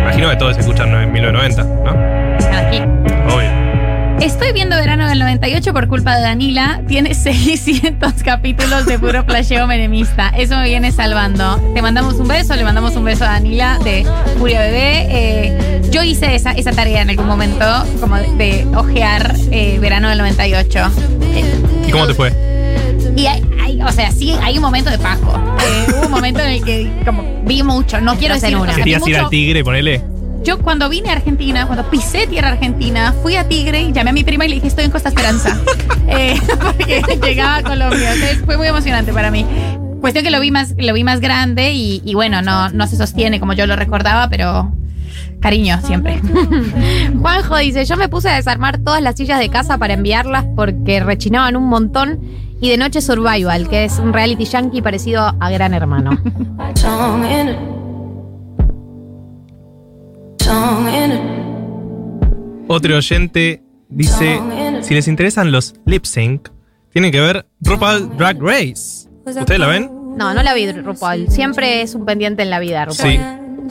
Imagino 0.02 0.30
que 0.30 0.36
todos 0.38 0.57
escuchan 0.57 0.90
en 0.94 1.11
1990, 1.11 1.64
¿no? 1.84 2.57
Aquí. 2.57 2.77
Obvio. 3.34 3.65
Estoy 4.22 4.53
viendo 4.53 4.77
Verano 4.77 5.10
del 5.10 5.19
98 5.19 5.73
por 5.73 5.88
culpa 5.90 6.15
de 6.15 6.22
Danila. 6.22 6.82
Tiene 6.88 7.14
600 7.14 8.23
capítulos 8.23 8.86
de 8.86 8.98
puro 8.98 9.23
flasheo 9.26 9.68
menemista. 9.68 10.30
Eso 10.30 10.56
me 10.57 10.64
viene 10.69 10.91
salvando. 10.94 11.57
Te 11.73 11.82
mandamos 11.82 12.14
un 12.15 12.27
beso, 12.27 12.56
le 12.56 12.64
mandamos 12.64 12.95
un 12.95 13.03
beso 13.03 13.26
a 13.26 13.30
Danila 13.30 13.77
de 13.84 14.06
Furia 14.38 14.60
Bebé. 14.61 15.07
Eh, 15.10 15.82
yo 15.91 16.02
hice 16.03 16.34
esa, 16.36 16.52
esa 16.52 16.72
tarea 16.72 17.02
en 17.02 17.10
algún 17.10 17.27
momento, 17.27 17.65
como 17.99 18.15
de, 18.15 18.27
de 18.36 18.68
ojear 18.77 19.34
eh, 19.52 19.77
Verano 19.82 20.07
del 20.07 20.19
98. 20.19 20.80
¿Y 21.88 21.91
cómo 21.91 22.07
te 22.07 22.14
fue? 22.14 22.32
Y 23.15 23.25
hay, 23.27 23.43
hay- 23.63 23.81
o 23.81 23.91
sea, 23.91 24.11
sí, 24.11 24.35
hay 24.41 24.57
un 24.57 24.61
momento 24.63 24.89
de 24.89 24.97
pajo. 24.99 25.33
Eh, 25.59 25.85
hubo 25.93 26.05
un 26.05 26.11
momento 26.11 26.41
en 26.41 26.49
el 26.49 26.63
que 26.63 26.91
como 27.05 27.23
vi 27.45 27.63
mucho. 27.63 28.01
No 28.01 28.15
quiero 28.17 28.33
decir 28.35 28.55
una. 28.55 28.71
o 28.71 28.75
sea, 28.75 28.75
vi 28.75 28.91
¿Querías 28.91 29.07
ir 29.07 29.13
mucho- 29.13 29.23
al 29.25 29.29
tigre 29.29 29.59
y 29.59 29.63
ponele? 29.63 30.01
yo 30.43 30.59
cuando 30.59 30.89
vine 30.89 31.09
a 31.09 31.13
Argentina, 31.13 31.65
cuando 31.65 31.89
pisé 31.89 32.27
tierra 32.27 32.49
argentina, 32.49 33.15
fui 33.23 33.35
a 33.35 33.47
Tigre 33.47 33.81
y 33.81 33.91
llamé 33.91 34.11
a 34.11 34.13
mi 34.13 34.23
prima 34.23 34.45
y 34.45 34.49
le 34.49 34.55
dije, 34.55 34.67
estoy 34.67 34.85
en 34.85 34.91
Costa 34.91 35.09
Esperanza. 35.09 35.57
Eh, 36.07 36.39
porque 36.61 37.01
llegaba 37.23 37.55
a 37.57 37.63
Colombia. 37.63 38.13
Entonces 38.13 38.39
fue 38.45 38.55
muy 38.57 38.67
emocionante 38.67 39.11
para 39.11 39.31
mí. 39.31 39.43
Cuestión 40.01 40.23
que 40.23 40.29
lo 40.29 40.39
vi 40.39 40.51
más, 40.51 40.75
lo 40.77 40.93
vi 40.93 41.03
más 41.03 41.19
grande 41.19 41.71
y, 41.73 41.99
y 42.05 42.13
bueno, 42.13 42.43
no, 42.43 42.69
no 42.69 42.85
se 42.85 42.95
sostiene 42.95 43.39
como 43.39 43.53
yo 43.53 43.65
lo 43.65 43.75
recordaba, 43.75 44.29
pero 44.29 44.71
cariño 45.41 45.79
siempre. 45.83 46.21
Juanjo 47.19 47.57
dice, 47.57 47.85
yo 47.85 47.97
me 47.97 48.07
puse 48.09 48.29
a 48.29 48.35
desarmar 48.35 48.77
todas 48.79 49.01
las 49.01 49.15
sillas 49.15 49.39
de 49.39 49.49
casa 49.49 49.77
para 49.79 49.93
enviarlas 49.95 50.45
porque 50.55 50.99
rechinaban 50.99 51.55
un 51.55 51.67
montón. 51.67 52.19
Y 52.61 52.69
de 52.69 52.77
noche 52.77 53.02
Survival, 53.02 53.68
que 53.68 53.86
es 53.86 53.99
un 53.99 54.14
reality 54.14 54.45
yankee 54.45 54.82
parecido 54.82 55.36
a 55.40 55.49
Gran 55.52 55.73
Hermano. 55.73 56.11
Otro 62.68 62.98
oyente 62.98 63.64
dice: 63.90 64.40
Si 64.82 64.94
les 64.94 65.07
interesan 65.07 65.52
los 65.52 65.76
lip 65.86 66.06
sync, 66.06 66.49
tienen 66.91 67.11
que 67.11 67.19
ver 67.19 67.45
RuPaul 67.61 68.15
Drag 68.18 68.41
Race. 68.41 69.10
¿Ustedes 69.26 69.60
la 69.60 69.68
ven? 69.68 69.91
No, 70.18 70.34
no 70.34 70.44
la 70.44 70.53
vi, 70.53 70.72
RuPaul. 70.72 71.30
Siempre 71.30 71.82
es 71.82 71.94
un 71.94 72.06
pendiente 72.06 72.44
en 72.44 72.49
la 72.49 72.60
vida, 72.60 72.86
RuPaul. 72.86 73.11
Sí. 73.11 73.19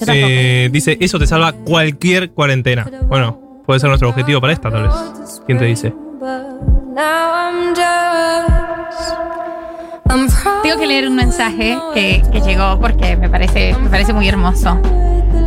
Eh, 0.08 0.68
dice: 0.70 0.98
Eso 1.00 1.18
te 1.18 1.26
salva 1.26 1.52
cualquier 1.52 2.30
cuarentena. 2.32 2.86
Bueno, 3.08 3.62
puede 3.66 3.80
ser 3.80 3.88
nuestro 3.88 4.10
objetivo 4.10 4.40
para 4.40 4.52
esta, 4.52 4.70
tal 4.70 4.84
vez. 4.84 4.94
¿Quién 5.46 5.58
te 5.58 5.64
dice? 5.64 5.94
Tengo 10.62 10.78
que 10.78 10.86
leer 10.86 11.08
un 11.08 11.16
mensaje 11.16 11.76
que, 11.92 12.22
que 12.30 12.40
llegó 12.40 12.78
porque 12.80 13.16
me 13.16 13.28
parece, 13.28 13.74
me 13.82 13.90
parece 13.90 14.12
muy 14.12 14.28
hermoso. 14.28 14.78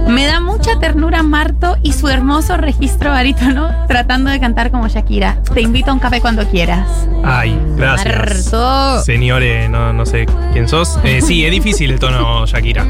Me 0.07 0.25
da 0.25 0.39
mucha 0.39 0.79
ternura 0.79 1.21
Marto 1.21 1.77
y 1.83 1.93
su 1.93 2.07
hermoso 2.07 2.57
registro 2.57 3.11
barítono 3.11 3.69
tratando 3.87 4.29
de 4.29 4.39
cantar 4.39 4.71
como 4.71 4.87
Shakira. 4.87 5.39
Te 5.53 5.61
invito 5.61 5.91
a 5.91 5.93
un 5.93 5.99
café 5.99 6.21
cuando 6.21 6.47
quieras. 6.47 7.07
Ay, 7.23 7.59
gracias. 7.75 8.15
Marto. 8.15 9.03
Señores, 9.03 9.69
no, 9.69 9.91
no 9.93 10.05
sé 10.05 10.25
quién 10.53 10.67
sos. 10.67 10.97
Eh, 11.03 11.21
sí, 11.21 11.45
es 11.45 11.51
difícil 11.51 11.91
el 11.91 11.99
tono 11.99 12.45
Shakira. 12.45 12.85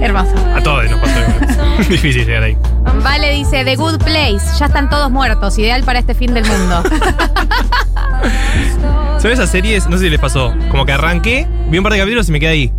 Hermoso. 0.00 0.34
A 0.54 0.62
todos 0.62 0.90
nos 0.90 1.00
pasó. 1.00 1.20
difícil 1.88 2.26
llegar 2.26 2.42
ahí. 2.42 2.56
Vale 3.02 3.32
dice, 3.32 3.64
The 3.64 3.76
Good 3.76 3.98
Place, 3.98 4.58
ya 4.58 4.66
están 4.66 4.90
todos 4.90 5.10
muertos, 5.10 5.58
ideal 5.58 5.82
para 5.84 5.98
este 5.98 6.14
fin 6.14 6.34
del 6.34 6.44
mundo. 6.44 6.82
¿Sabes 9.18 9.38
esas 9.38 9.50
series? 9.50 9.88
No 9.88 9.96
sé 9.96 10.04
si 10.04 10.10
les 10.10 10.20
pasó. 10.20 10.52
Como 10.70 10.84
que 10.84 10.92
arranqué, 10.92 11.46
vi 11.68 11.78
un 11.78 11.84
par 11.84 11.92
de 11.92 11.98
capítulos 12.00 12.28
y 12.28 12.32
me 12.32 12.40
quedé 12.40 12.50
ahí. 12.50 12.72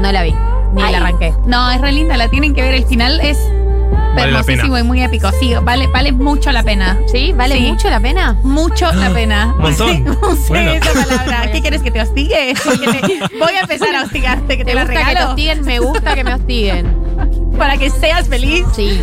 No 0.00 0.10
la 0.10 0.22
vi, 0.22 0.34
ni 0.74 0.82
Ay, 0.82 0.92
la 0.92 0.98
arranqué. 0.98 1.34
No, 1.46 1.70
es 1.70 1.80
re 1.80 1.92
linda, 1.92 2.16
la 2.16 2.28
tienen 2.28 2.54
que 2.54 2.62
ver. 2.62 2.74
El 2.74 2.86
final 2.86 3.20
es 3.20 3.38
Vale 4.14 4.32
la 4.32 4.38
hermosísimo 4.40 4.62
pena. 4.74 4.80
y 4.80 4.82
muy 4.82 5.02
épico. 5.02 5.30
Sí, 5.38 5.54
vale, 5.62 5.86
vale 5.88 6.12
mucho 6.12 6.50
la 6.52 6.62
pena. 6.62 6.98
¿Sí? 7.06 7.32
¿Vale 7.32 7.56
Sí. 7.56 7.60
mucho 7.62 7.88
la 7.90 8.00
pena? 8.00 8.32
Mucho 8.42 8.92
la 8.92 9.10
pena. 9.10 9.54
Un 9.56 9.62
montón. 9.62 10.04
Sí, 10.36 10.48
Bueno. 10.48 10.72
esa 10.72 10.92
palabra. 10.92 11.52
¿Qué 11.52 11.60
quieres 11.62 11.82
que 11.82 11.90
te 11.90 12.00
hostigue? 12.00 12.54
Te- 12.64 13.38
voy 13.38 13.52
a 13.54 13.60
empezar 13.60 13.94
a 13.94 14.02
hostigarte, 14.02 14.56
que 14.58 14.64
te, 14.64 14.70
¿Te 14.70 14.74
la 14.74 14.82
gusta 14.82 14.98
que 14.98 15.04
te 15.04 15.08
regalo. 15.10 15.28
hostiguen? 15.30 15.64
Me 15.64 15.78
gusta 15.78 16.14
que 16.14 16.24
me 16.24 16.34
hostiguen. 16.34 16.96
Para 17.56 17.76
que 17.76 17.90
seas 17.90 18.26
feliz. 18.28 18.64
Sí. 18.74 19.00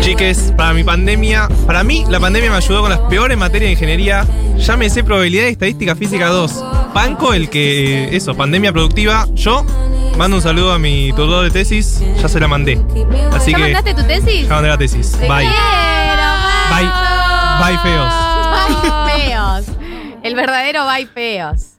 Chiques, 0.00 0.52
para 0.56 0.72
mi 0.72 0.84
pandemia, 0.84 1.48
para 1.66 1.84
mí 1.84 2.04
la 2.08 2.18
pandemia 2.18 2.50
me 2.50 2.56
ayudó 2.56 2.80
con 2.80 2.90
las 2.90 3.00
peores 3.00 3.36
materias 3.36 3.68
de 3.68 3.72
ingeniería. 3.72 4.24
Llámese 4.56 5.04
probabilidad 5.04 5.46
y 5.46 5.50
estadística 5.50 5.94
física 5.96 6.28
2. 6.28 6.64
Banco 6.94 7.34
el 7.34 7.50
que, 7.50 8.16
eso, 8.16 8.34
pandemia 8.34 8.72
productiva. 8.72 9.26
Yo 9.34 9.64
mando 10.16 10.36
un 10.38 10.42
saludo 10.42 10.72
a 10.72 10.78
mi 10.78 11.12
tutor 11.12 11.44
de 11.44 11.50
tesis, 11.50 12.02
ya 12.20 12.28
se 12.28 12.40
la 12.40 12.48
mandé. 12.48 12.80
Así 13.32 13.52
¿Ya 13.52 13.56
que 13.58 13.62
mandaste 13.64 13.94
tu 13.94 14.02
tesis? 14.04 14.48
ya 14.48 14.54
mandé 14.54 14.68
la 14.68 14.78
tesis. 14.78 15.12
Te 15.12 15.28
Bye. 15.28 15.46
quiero, 15.46 16.28
Bye. 16.70 16.88
Bye 17.60 17.78
feos. 17.82 18.14
Bye 19.06 19.22
feos. 19.22 19.64
El 20.22 20.34
verdadero 20.34 20.86
bye 20.86 21.06
feos. 21.06 21.74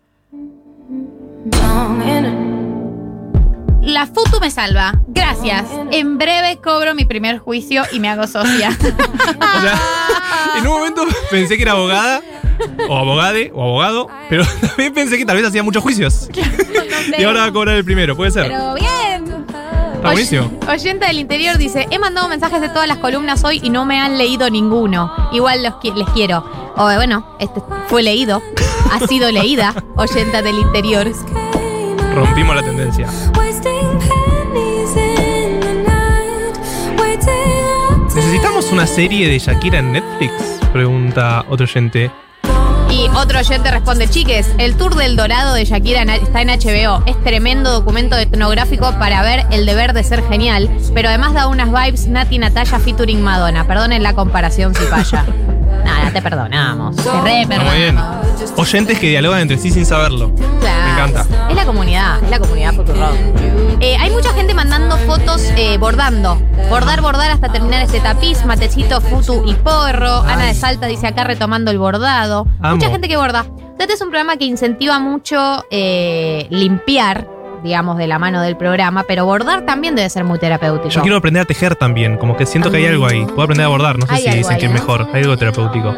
La 3.90 4.06
FUTU 4.06 4.40
me 4.40 4.52
salva. 4.52 4.94
Gracias. 5.07 5.66
En 5.91 6.18
breve 6.18 6.60
cobro 6.64 6.94
mi 6.94 7.06
primer 7.06 7.40
juicio 7.40 7.84
y 7.91 7.99
me 7.99 8.10
hago 8.10 8.28
socia. 8.28 8.70
O 9.40 9.61
sea, 9.61 9.80
en 10.57 10.68
un 10.68 10.74
momento 10.74 11.03
pensé 11.32 11.56
que 11.57 11.64
era 11.64 11.72
abogada, 11.74 12.22
o 12.88 12.95
abogade, 12.98 13.52
o 13.53 13.64
abogado, 13.64 14.07
pero 14.30 14.44
también 14.61 14.94
pensé 14.94 15.18
que 15.18 15.26
tal 15.26 15.38
vez 15.38 15.45
hacía 15.48 15.64
muchos 15.64 15.82
juicios. 15.84 16.30
Y 17.18 17.24
ahora 17.24 17.41
va 17.41 17.45
a 17.48 17.52
cobrar 17.52 17.76
el 17.76 17.84
primero, 17.86 18.16
puede 18.16 18.32
ser. 18.32 18.48
Pero 18.48 18.74
bien. 18.76 19.45
Está 19.95 20.11
buenísimo. 20.11 20.52
Oyente 20.70 21.06
del 21.07 21.20
interior 21.20 21.57
dice, 21.57 21.88
he 21.90 21.99
mandado 21.99 22.30
mensajes 22.30 22.61
de 22.61 22.70
todas 22.70 22.88
las 22.88 22.98
columnas 22.99 23.44
hoy 23.44 23.60
y 23.64 23.70
no 23.70 23.86
me 23.86 23.99
han 23.99 24.18
leído 24.18 24.49
ninguno. 24.49 25.11
Igual 25.34 25.64
los 25.64 25.74
qui- 25.76 25.94
les 25.95 26.07
quiero. 26.10 26.44
O 26.78 26.84
bueno, 26.95 27.26
este 27.40 27.61
fue 27.88 28.03
leído. 28.03 28.41
Ha 28.91 29.06
sido 29.07 29.32
leída, 29.32 29.74
oyenta 29.95 30.41
del 30.41 30.57
interior. 30.60 31.11
Rompimos 32.16 32.56
la 32.56 32.64
tendencia. 32.64 33.07
¿Necesitamos 38.60 38.88
una 38.90 38.94
serie 38.94 39.30
de 39.30 39.40
Shakira 39.40 39.80
en 39.80 39.94
Netflix? 39.94 40.34
Pregunta 40.73 41.45
otro 41.48 41.64
oyente. 41.64 42.11
Y 42.91 43.07
otro 43.15 43.40
oyente 43.40 43.72
responde, 43.72 44.10
chiques, 44.10 44.53
el 44.57 44.76
tour 44.76 44.95
del 44.95 45.15
Dorado 45.15 45.53
de 45.53 45.64
Shakira 45.64 46.03
está 46.15 46.41
en 46.41 46.49
HBO. 46.49 47.02
Es 47.06 47.18
tremendo 47.23 47.72
documento 47.72 48.18
etnográfico 48.18 48.91
para 48.99 49.22
ver 49.22 49.45
el 49.52 49.65
deber 49.65 49.94
de 49.94 50.03
ser 50.03 50.27
genial, 50.27 50.69
pero 50.94 51.07
además 51.07 51.34
da 51.34 51.48
unas 51.48 51.72
vibes 51.72 52.07
Nati 52.07 52.38
Natalia 52.38 52.80
featuring 52.80 53.22
Madonna. 53.22 53.65
Perdonen 53.65 54.03
la 54.03 54.14
comparación, 54.14 54.76
Cipaya. 54.76 55.26
Nada, 55.90 56.11
te 56.11 56.22
perdonamos. 56.22 56.95
Te 56.95 57.03
re 57.03 57.45
muy 57.45 57.78
bien. 57.78 57.95
perdonamos. 57.95 58.53
Oyentes 58.57 58.99
que 58.99 59.10
dialogan 59.10 59.41
entre 59.41 59.57
sí 59.57 59.72
sin 59.72 59.86
saberlo. 59.86 60.34
Claro. 60.60 60.84
Me 60.84 60.91
encanta. 60.91 61.49
Es 61.49 61.56
la 61.56 61.66
comunidad, 61.66 62.24
es 62.24 62.30
la 62.30 62.40
comunidad 62.40 62.74
Futurock. 62.74 63.14
Eh, 63.82 63.95
hay 63.98 64.10
mucha 64.11 64.34
gente 64.34 64.53
mandando 64.53 64.98
fotos 64.98 65.41
eh, 65.56 65.78
bordando. 65.78 66.36
Bordar, 66.70 67.02
bordar 67.02 67.32
hasta 67.32 67.49
terminar 67.52 67.82
este 67.82 67.99
tapiz. 67.99 68.45
Matecito, 68.45 68.99
futu 69.02 69.44
y 69.45 69.53
porro. 69.53 70.22
Ana 70.22 70.45
de 70.45 70.53
Salta 70.53 70.88
dice 70.88 71.07
acá 71.07 71.24
retomando 71.24 71.72
el 71.72 71.78
bordado. 71.78 72.45
Amo. 72.61 72.76
Mucha 72.76 72.90
gente 72.90 73.07
que 73.07 73.18
borda. 73.18 73.45
Este 73.80 73.94
es 73.94 74.02
un 74.02 74.10
programa 74.10 74.36
que 74.36 74.44
incentiva 74.44 74.99
mucho 74.99 75.64
eh, 75.72 76.48
limpiar, 76.49 77.26
digamos, 77.64 77.98
de 77.98 78.07
la 78.07 78.19
mano 78.19 78.41
del 78.41 78.57
programa, 78.57 79.03
pero 79.03 79.26
bordar 79.26 79.65
también 79.65 79.95
debe 79.95 80.10
ser 80.10 80.23
muy 80.23 80.40
terapéutico. 80.40 80.90
Yo 80.90 81.02
quiero 81.02 81.18
aprender 81.18 81.41
a 81.44 81.45
tejer 81.45 81.76
también, 81.76 82.18
como 82.18 82.36
que 82.38 82.45
siento 82.45 82.72
que 82.72 82.77
hay 82.77 82.86
algo 82.88 83.06
ahí. 83.07 83.26
Puedo 83.26 83.44
aprender 83.44 83.65
a 83.65 83.69
bordar, 83.69 83.98
no 83.98 84.06
sé 84.07 84.14
Hay 84.14 84.22
si 84.23 84.30
dicen 84.38 84.53
ahí, 84.53 84.60
que 84.60 84.65
es 84.65 84.72
¿no? 84.72 84.80
mejor. 84.80 85.07
Hay 85.14 85.22
algo 85.23 85.38
terapéutico. 85.38 85.95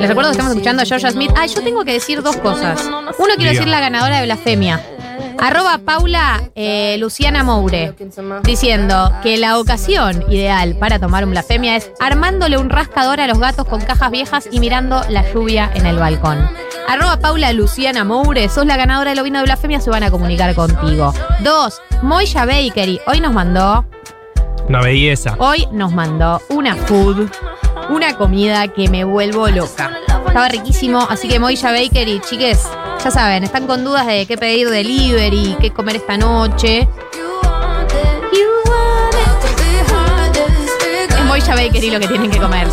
Les 0.00 0.08
recuerdo 0.08 0.30
que 0.30 0.32
estamos 0.32 0.52
escuchando 0.52 0.82
a 0.82 0.86
Georgia 0.86 1.10
Smith. 1.10 1.30
Ah, 1.36 1.46
yo 1.46 1.62
tengo 1.62 1.84
que 1.84 1.92
decir 1.92 2.22
dos 2.22 2.36
cosas. 2.38 2.84
Uno, 2.84 3.10
quiero 3.36 3.36
Diga. 3.36 3.50
decir 3.50 3.68
la 3.68 3.80
ganadora 3.80 4.18
de 4.18 4.24
blasfemia. 4.24 4.80
Arroba 5.38 5.78
Paula 5.84 6.42
eh, 6.54 6.96
Luciana 6.98 7.42
Moure 7.42 7.94
diciendo 8.42 9.10
que 9.22 9.38
la 9.38 9.58
ocasión 9.58 10.24
ideal 10.30 10.76
para 10.76 10.98
tomar 10.98 11.24
un 11.24 11.30
blasfemia 11.30 11.76
es 11.76 11.90
armándole 11.98 12.58
un 12.58 12.68
rascador 12.68 13.20
a 13.20 13.26
los 13.26 13.38
gatos 13.38 13.66
con 13.66 13.80
cajas 13.80 14.10
viejas 14.10 14.48
y 14.50 14.60
mirando 14.60 15.02
la 15.08 15.30
lluvia 15.32 15.70
en 15.74 15.86
el 15.86 15.96
balcón. 15.98 16.46
Arroba 16.90 17.18
Paula 17.20 17.52
Luciana 17.52 18.02
Moure, 18.02 18.48
sos 18.48 18.66
la 18.66 18.76
ganadora 18.76 19.10
del 19.10 19.20
ovino 19.20 19.38
de 19.38 19.44
blasfemia, 19.44 19.80
se 19.80 19.90
van 19.90 20.02
a 20.02 20.10
comunicar 20.10 20.52
contigo. 20.56 21.14
Dos, 21.38 21.80
Moya 22.02 22.44
Bakery, 22.44 23.00
hoy 23.06 23.20
nos 23.20 23.32
mandó 23.32 23.86
Una 24.68 24.80
belleza. 24.82 25.36
Hoy 25.38 25.68
nos 25.70 25.92
mandó 25.92 26.42
una 26.48 26.74
food, 26.74 27.30
una 27.90 28.16
comida 28.16 28.66
que 28.66 28.88
me 28.88 29.04
vuelvo 29.04 29.46
loca. 29.46 29.92
Estaba 30.26 30.48
riquísimo, 30.48 31.06
así 31.08 31.28
que 31.28 31.38
Moya 31.38 31.70
Bakery, 31.70 32.20
chiques, 32.28 32.68
ya 33.04 33.10
saben, 33.12 33.44
están 33.44 33.68
con 33.68 33.84
dudas 33.84 34.08
de 34.08 34.26
qué 34.26 34.36
pedir 34.36 34.68
delivery, 34.68 35.58
qué 35.60 35.70
comer 35.70 35.94
esta 35.94 36.16
noche. 36.16 36.88
Es 41.08 41.24
Moya 41.24 41.54
Bakery 41.54 41.90
lo 41.92 42.00
que 42.00 42.08
tienen 42.08 42.32
que 42.32 42.38
comer. 42.40 42.66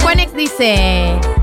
Juanex 0.00 0.32
dice. 0.32 1.35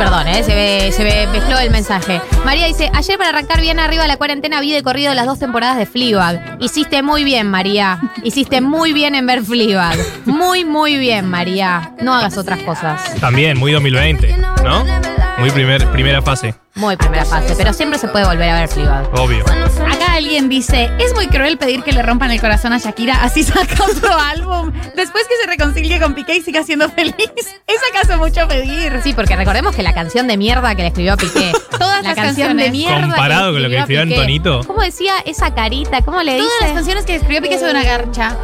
Perdón, 0.00 0.28
eh, 0.28 0.42
se, 0.42 0.54
ve, 0.54 0.92
se 0.92 1.26
mezcló 1.26 1.58
el 1.58 1.70
mensaje. 1.70 2.22
María 2.46 2.64
dice, 2.66 2.90
ayer 2.94 3.18
para 3.18 3.28
arrancar 3.28 3.60
bien 3.60 3.78
arriba 3.78 4.06
la 4.06 4.16
cuarentena 4.16 4.58
vi 4.62 4.72
de 4.72 4.82
corrido 4.82 5.12
las 5.12 5.26
dos 5.26 5.38
temporadas 5.38 5.76
de 5.76 5.84
Fleabag. 5.84 6.56
Hiciste 6.58 7.02
muy 7.02 7.22
bien, 7.22 7.48
María. 7.48 8.00
Hiciste 8.24 8.62
muy 8.62 8.94
bien 8.94 9.14
en 9.14 9.26
ver 9.26 9.42
Fleabag. 9.42 9.98
Muy, 10.24 10.64
muy 10.64 10.96
bien, 10.96 11.28
María. 11.28 11.92
No 12.00 12.14
hagas 12.14 12.38
otras 12.38 12.62
cosas. 12.62 13.14
También, 13.20 13.58
muy 13.58 13.72
2020, 13.72 14.38
¿no? 14.64 15.19
Muy 15.40 15.50
primer, 15.50 15.90
primera 15.90 16.20
fase, 16.20 16.54
Muy 16.74 16.96
primera 16.96 17.24
fase, 17.24 17.54
pero 17.56 17.72
siempre 17.72 17.98
se 17.98 18.08
puede 18.08 18.26
volver 18.26 18.50
a 18.50 18.60
ver 18.60 18.68
Fleabag. 18.68 19.08
obvio. 19.18 19.42
Acá 19.42 20.12
alguien 20.14 20.48
dice, 20.50 20.90
es 20.98 21.14
muy 21.14 21.28
cruel 21.28 21.56
pedir 21.56 21.82
que 21.82 21.92
le 21.92 22.02
rompan 22.02 22.30
el 22.30 22.40
corazón 22.40 22.74
a 22.74 22.78
Shakira, 22.78 23.22
así 23.22 23.42
saca 23.44 23.84
otro 23.84 24.12
álbum. 24.12 24.70
Después 24.94 25.24
que 25.26 25.34
se 25.42 25.46
reconcilie 25.48 25.98
con 25.98 26.14
Piqué 26.14 26.36
y 26.36 26.42
siga 26.42 26.62
siendo 26.62 26.90
feliz. 26.90 27.14
¿Es 27.26 27.80
acaso 27.90 28.18
mucho 28.18 28.46
pedir? 28.48 29.00
Sí, 29.02 29.14
porque 29.14 29.34
recordemos 29.34 29.74
que 29.74 29.82
la 29.82 29.94
canción 29.94 30.28
de 30.28 30.36
mierda 30.36 30.74
que 30.74 30.82
le 30.82 30.88
escribió 30.88 31.14
a 31.14 31.16
Piqué. 31.16 31.52
Todas 31.70 32.02
la 32.02 32.10
las 32.10 32.14
canción 32.16 32.56
de 32.58 32.64
canciones. 32.64 32.72
mierda. 32.72 33.00
Comparado 33.06 33.52
con 33.52 33.62
lo 33.62 33.68
que 33.68 33.74
le 33.74 33.80
escribió. 33.80 34.02
Antonito. 34.02 34.60
¿Cómo 34.66 34.82
decía 34.82 35.14
esa 35.24 35.54
carita? 35.54 36.02
¿Cómo 36.02 36.22
le 36.22 36.34
dice? 36.34 36.46
Todas 36.48 36.62
las 36.62 36.72
canciones 36.72 37.06
que 37.06 37.14
escribió 37.16 37.40
Piqué 37.40 37.58
son 37.58 37.70
una 37.70 37.82
garcha. 37.82 38.36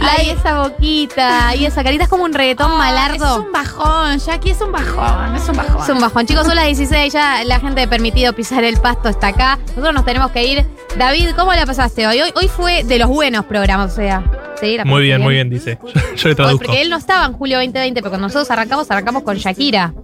Ay, 0.00 0.30
esa 0.30 0.62
boquita, 0.62 1.54
y 1.54 1.64
esa 1.64 1.82
carita 1.84 2.04
es 2.04 2.08
como 2.10 2.24
un 2.24 2.32
reggaetón 2.32 2.76
malardo. 2.76 3.38
Es 3.38 3.44
un 3.46 3.52
bajón, 3.52 4.18
Jackie 4.18 4.50
es 4.50 4.60
un 4.60 4.72
bajón, 4.72 5.36
es 5.36 5.48
un 5.48 5.56
bajón. 5.56 5.82
Es 5.82 5.88
un 5.88 6.00
bajón. 6.00 6.26
Chicos, 6.26 6.46
son 6.46 6.56
las 6.56 6.66
16, 6.66 7.12
ya 7.12 7.44
la 7.44 7.60
gente 7.60 7.80
de 7.82 7.88
permitido 7.88 8.32
pisar 8.32 8.64
el 8.64 8.76
pasto 8.78 9.08
está 9.08 9.28
acá. 9.28 9.58
Nosotros 9.68 9.94
nos 9.94 10.04
tenemos 10.04 10.30
que 10.32 10.44
ir. 10.44 10.66
David, 10.96 11.30
¿cómo 11.36 11.52
la 11.54 11.66
pasaste 11.66 12.06
hoy? 12.06 12.20
Hoy, 12.20 12.30
hoy 12.34 12.48
fue 12.48 12.84
de 12.84 12.98
los 12.98 13.08
buenos 13.08 13.44
programas, 13.44 13.92
o 13.92 13.96
sea. 13.96 14.22
¿sí? 14.60 14.76
¿La 14.76 14.84
Muy 14.84 15.02
bien, 15.02 15.20
muy 15.20 15.34
bien, 15.34 15.48
dice. 15.50 15.78
Yo, 15.82 15.92
yo 15.92 16.28
le 16.28 16.30
Hoy, 16.30 16.34
traduzco. 16.34 16.64
porque 16.66 16.82
él 16.82 16.90
no 16.90 16.96
estaba 16.96 17.26
en 17.26 17.32
julio 17.32 17.58
2020, 17.58 18.00
pero 18.00 18.10
cuando 18.10 18.26
nosotros 18.26 18.50
arrancamos, 18.50 18.90
arrancamos 18.90 19.22
con 19.22 19.36
Shakira. 19.36 19.94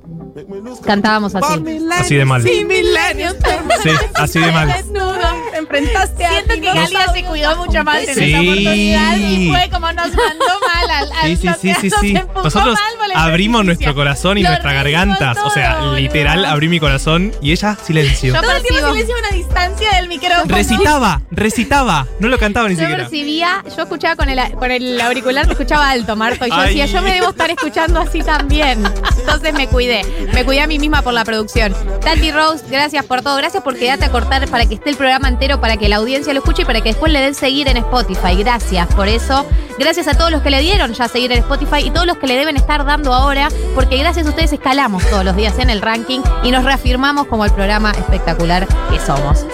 Cantábamos 0.85 1.35
así. 1.35 1.55
Así 1.93 2.15
de 2.17 2.25
mal. 2.25 2.43
Sí, 2.43 2.65
milenios. 2.65 3.37
Sí, 3.83 3.91
así 4.15 4.39
de 4.41 4.51
mal. 4.53 4.69
Desnudo, 4.69 5.19
te 5.53 5.59
enfrentaste 5.59 6.27
Siento 6.29 6.55
que 6.55 6.61
Galia 6.61 7.13
se 7.13 7.25
cuidó 7.25 7.57
mucho 7.57 7.85
más 7.85 8.03
en 8.09 8.15
Sí. 8.15 8.33
esa 8.33 8.41
oportunidad 8.41 9.17
y 9.17 9.49
fue 9.51 9.71
como 9.71 9.93
nos 9.93 10.07
mandó 10.09 10.45
mal 10.67 10.91
al, 10.91 11.13
al 11.13 11.37
Sí, 11.37 11.49
sí, 11.61 11.73
sí, 11.81 11.91
sí, 12.01 12.15
Nosotros 12.35 12.79
abrimos 13.15 13.65
nuestro 13.65 13.95
corazón 13.95 14.39
y 14.39 14.43
nuestras 14.43 14.75
gargantas. 14.75 15.39
O 15.45 15.51
sea, 15.51 15.81
literal, 15.93 16.45
abrí 16.45 16.69
mi 16.69 16.81
corazón 16.81 17.33
y 17.41 17.53
ella, 17.53 17.77
silencio. 17.85 18.35
Todo 18.41 18.51
el 18.53 18.63
tiempo 18.63 18.89
silencio 18.93 19.15
a 19.15 19.19
una 19.19 19.31
distancia 19.31 19.91
del 19.97 20.09
micrófono. 20.09 20.55
Recitaba, 20.55 21.23
recitaba. 21.31 22.07
No 22.21 22.29
lo 22.29 22.39
cantaba 22.39 22.69
ni 22.69 22.75
Yo 22.75 22.81
siquiera. 22.81 23.03
percibía, 23.05 23.65
yo 23.77 23.83
escuchaba 23.83 24.17
con 24.17 24.29
el, 24.29 24.39
con 24.55 24.71
el 24.71 25.01
auricular, 25.01 25.47
te 25.47 25.53
escuchaba 25.53 25.91
alto, 25.91 26.17
Marto. 26.17 26.47
Y 26.47 26.51
yo 26.51 26.57
Ay. 26.57 26.69
decía, 26.69 26.87
yo 26.87 27.03
me 27.03 27.15
debo 27.15 27.31
estar 27.31 27.51
escuchando 27.51 28.01
así 28.01 28.23
también. 28.23 28.85
Entonces 29.19 29.53
me 29.55 29.69
cuidé. 29.69 30.03
Me 30.33 30.45
cuidé 30.45 30.61
a 30.61 30.67
mí 30.67 30.79
misma 30.79 31.03
por 31.03 31.13
la 31.13 31.25
producción. 31.25 31.75
Tati 32.01 32.31
Rose, 32.31 32.65
gracias 32.71 33.05
por 33.05 33.23
todo. 33.23 33.37
Gracias 33.37 33.63
por 33.63 33.77
quedarte 33.77 34.05
a 34.05 34.11
cortar 34.11 34.49
para 34.49 34.67
que 34.67 34.75
esté 34.75 34.91
el 34.91 34.97
programa 34.97 35.29
entero, 35.29 35.61
para 35.61 35.77
que 35.77 35.89
la 35.89 35.97
audiencia 35.97 36.33
lo 36.33 36.41
escuche 36.41 36.63
y 36.63 36.65
para 36.65 36.81
que 36.81 36.91
después 36.91 37.13
le 37.13 37.21
den 37.21 37.35
seguir 37.35 37.69
en 37.69 37.77
Spotify. 37.79 38.37
Gracias 38.37 38.87
por 38.95 39.09
eso. 39.09 39.47
Gracias 39.79 40.09
a 40.09 40.15
todos 40.15 40.31
los 40.31 40.43
que 40.43 40.51
le 40.51 40.61
dieron 40.61 40.93
ya 40.93 41.09
seguir 41.09 41.33
en 41.33 41.39
Spotify 41.39 41.87
y 41.87 41.91
todos 41.91 42.07
los 42.07 42.19
que 42.19 42.27
le 42.27 42.37
deben 42.37 42.57
estar 42.57 42.85
dando 42.85 43.15
ahora, 43.15 43.49
porque 43.75 43.97
gracias 43.97 44.27
a 44.27 44.31
ustedes 44.31 44.53
escalamos 44.53 45.05
todos 45.09 45.25
los 45.25 45.37
días 45.37 45.59
en 45.59 45.71
el 45.71 45.81
ranking 45.81 46.21
y 46.43 46.51
nos 46.51 46.65
reafirmamos 46.65 47.27
como 47.27 47.45
el 47.45 47.53
programa 47.53 47.93
espectacular 47.93 48.67
que 48.91 48.99
somos. 48.99 49.47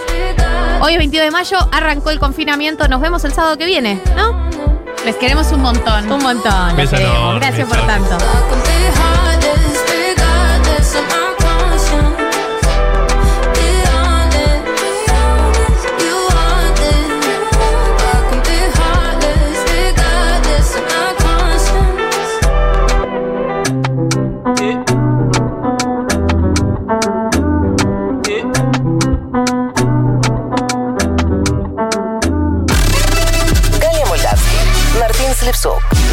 Hoy 0.81 0.95
es 0.95 0.99
22 0.99 1.27
de 1.27 1.31
mayo, 1.31 1.59
arrancó 1.73 2.11
el 2.11 2.19
confinamiento. 2.19 2.89
Nos 2.89 3.01
vemos 3.01 3.25
el 3.25 3.33
sábado 3.33 3.57
que 3.57 3.67
viene, 3.67 4.01
¿no? 4.17 4.51
Les 5.05 5.17
queremos 5.17 5.53
un 5.53 5.61
montón. 5.61 6.11
Un 6.11 6.23
montón. 6.23 6.77
Los 6.77 6.91
queremos. 6.91 7.37
Gracias 7.37 7.69
por 7.69 7.87
tanto. 7.87 8.19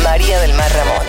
María 0.04 0.40
del 0.40 0.54
Mar 0.54 0.72
Ramón. 0.72 1.06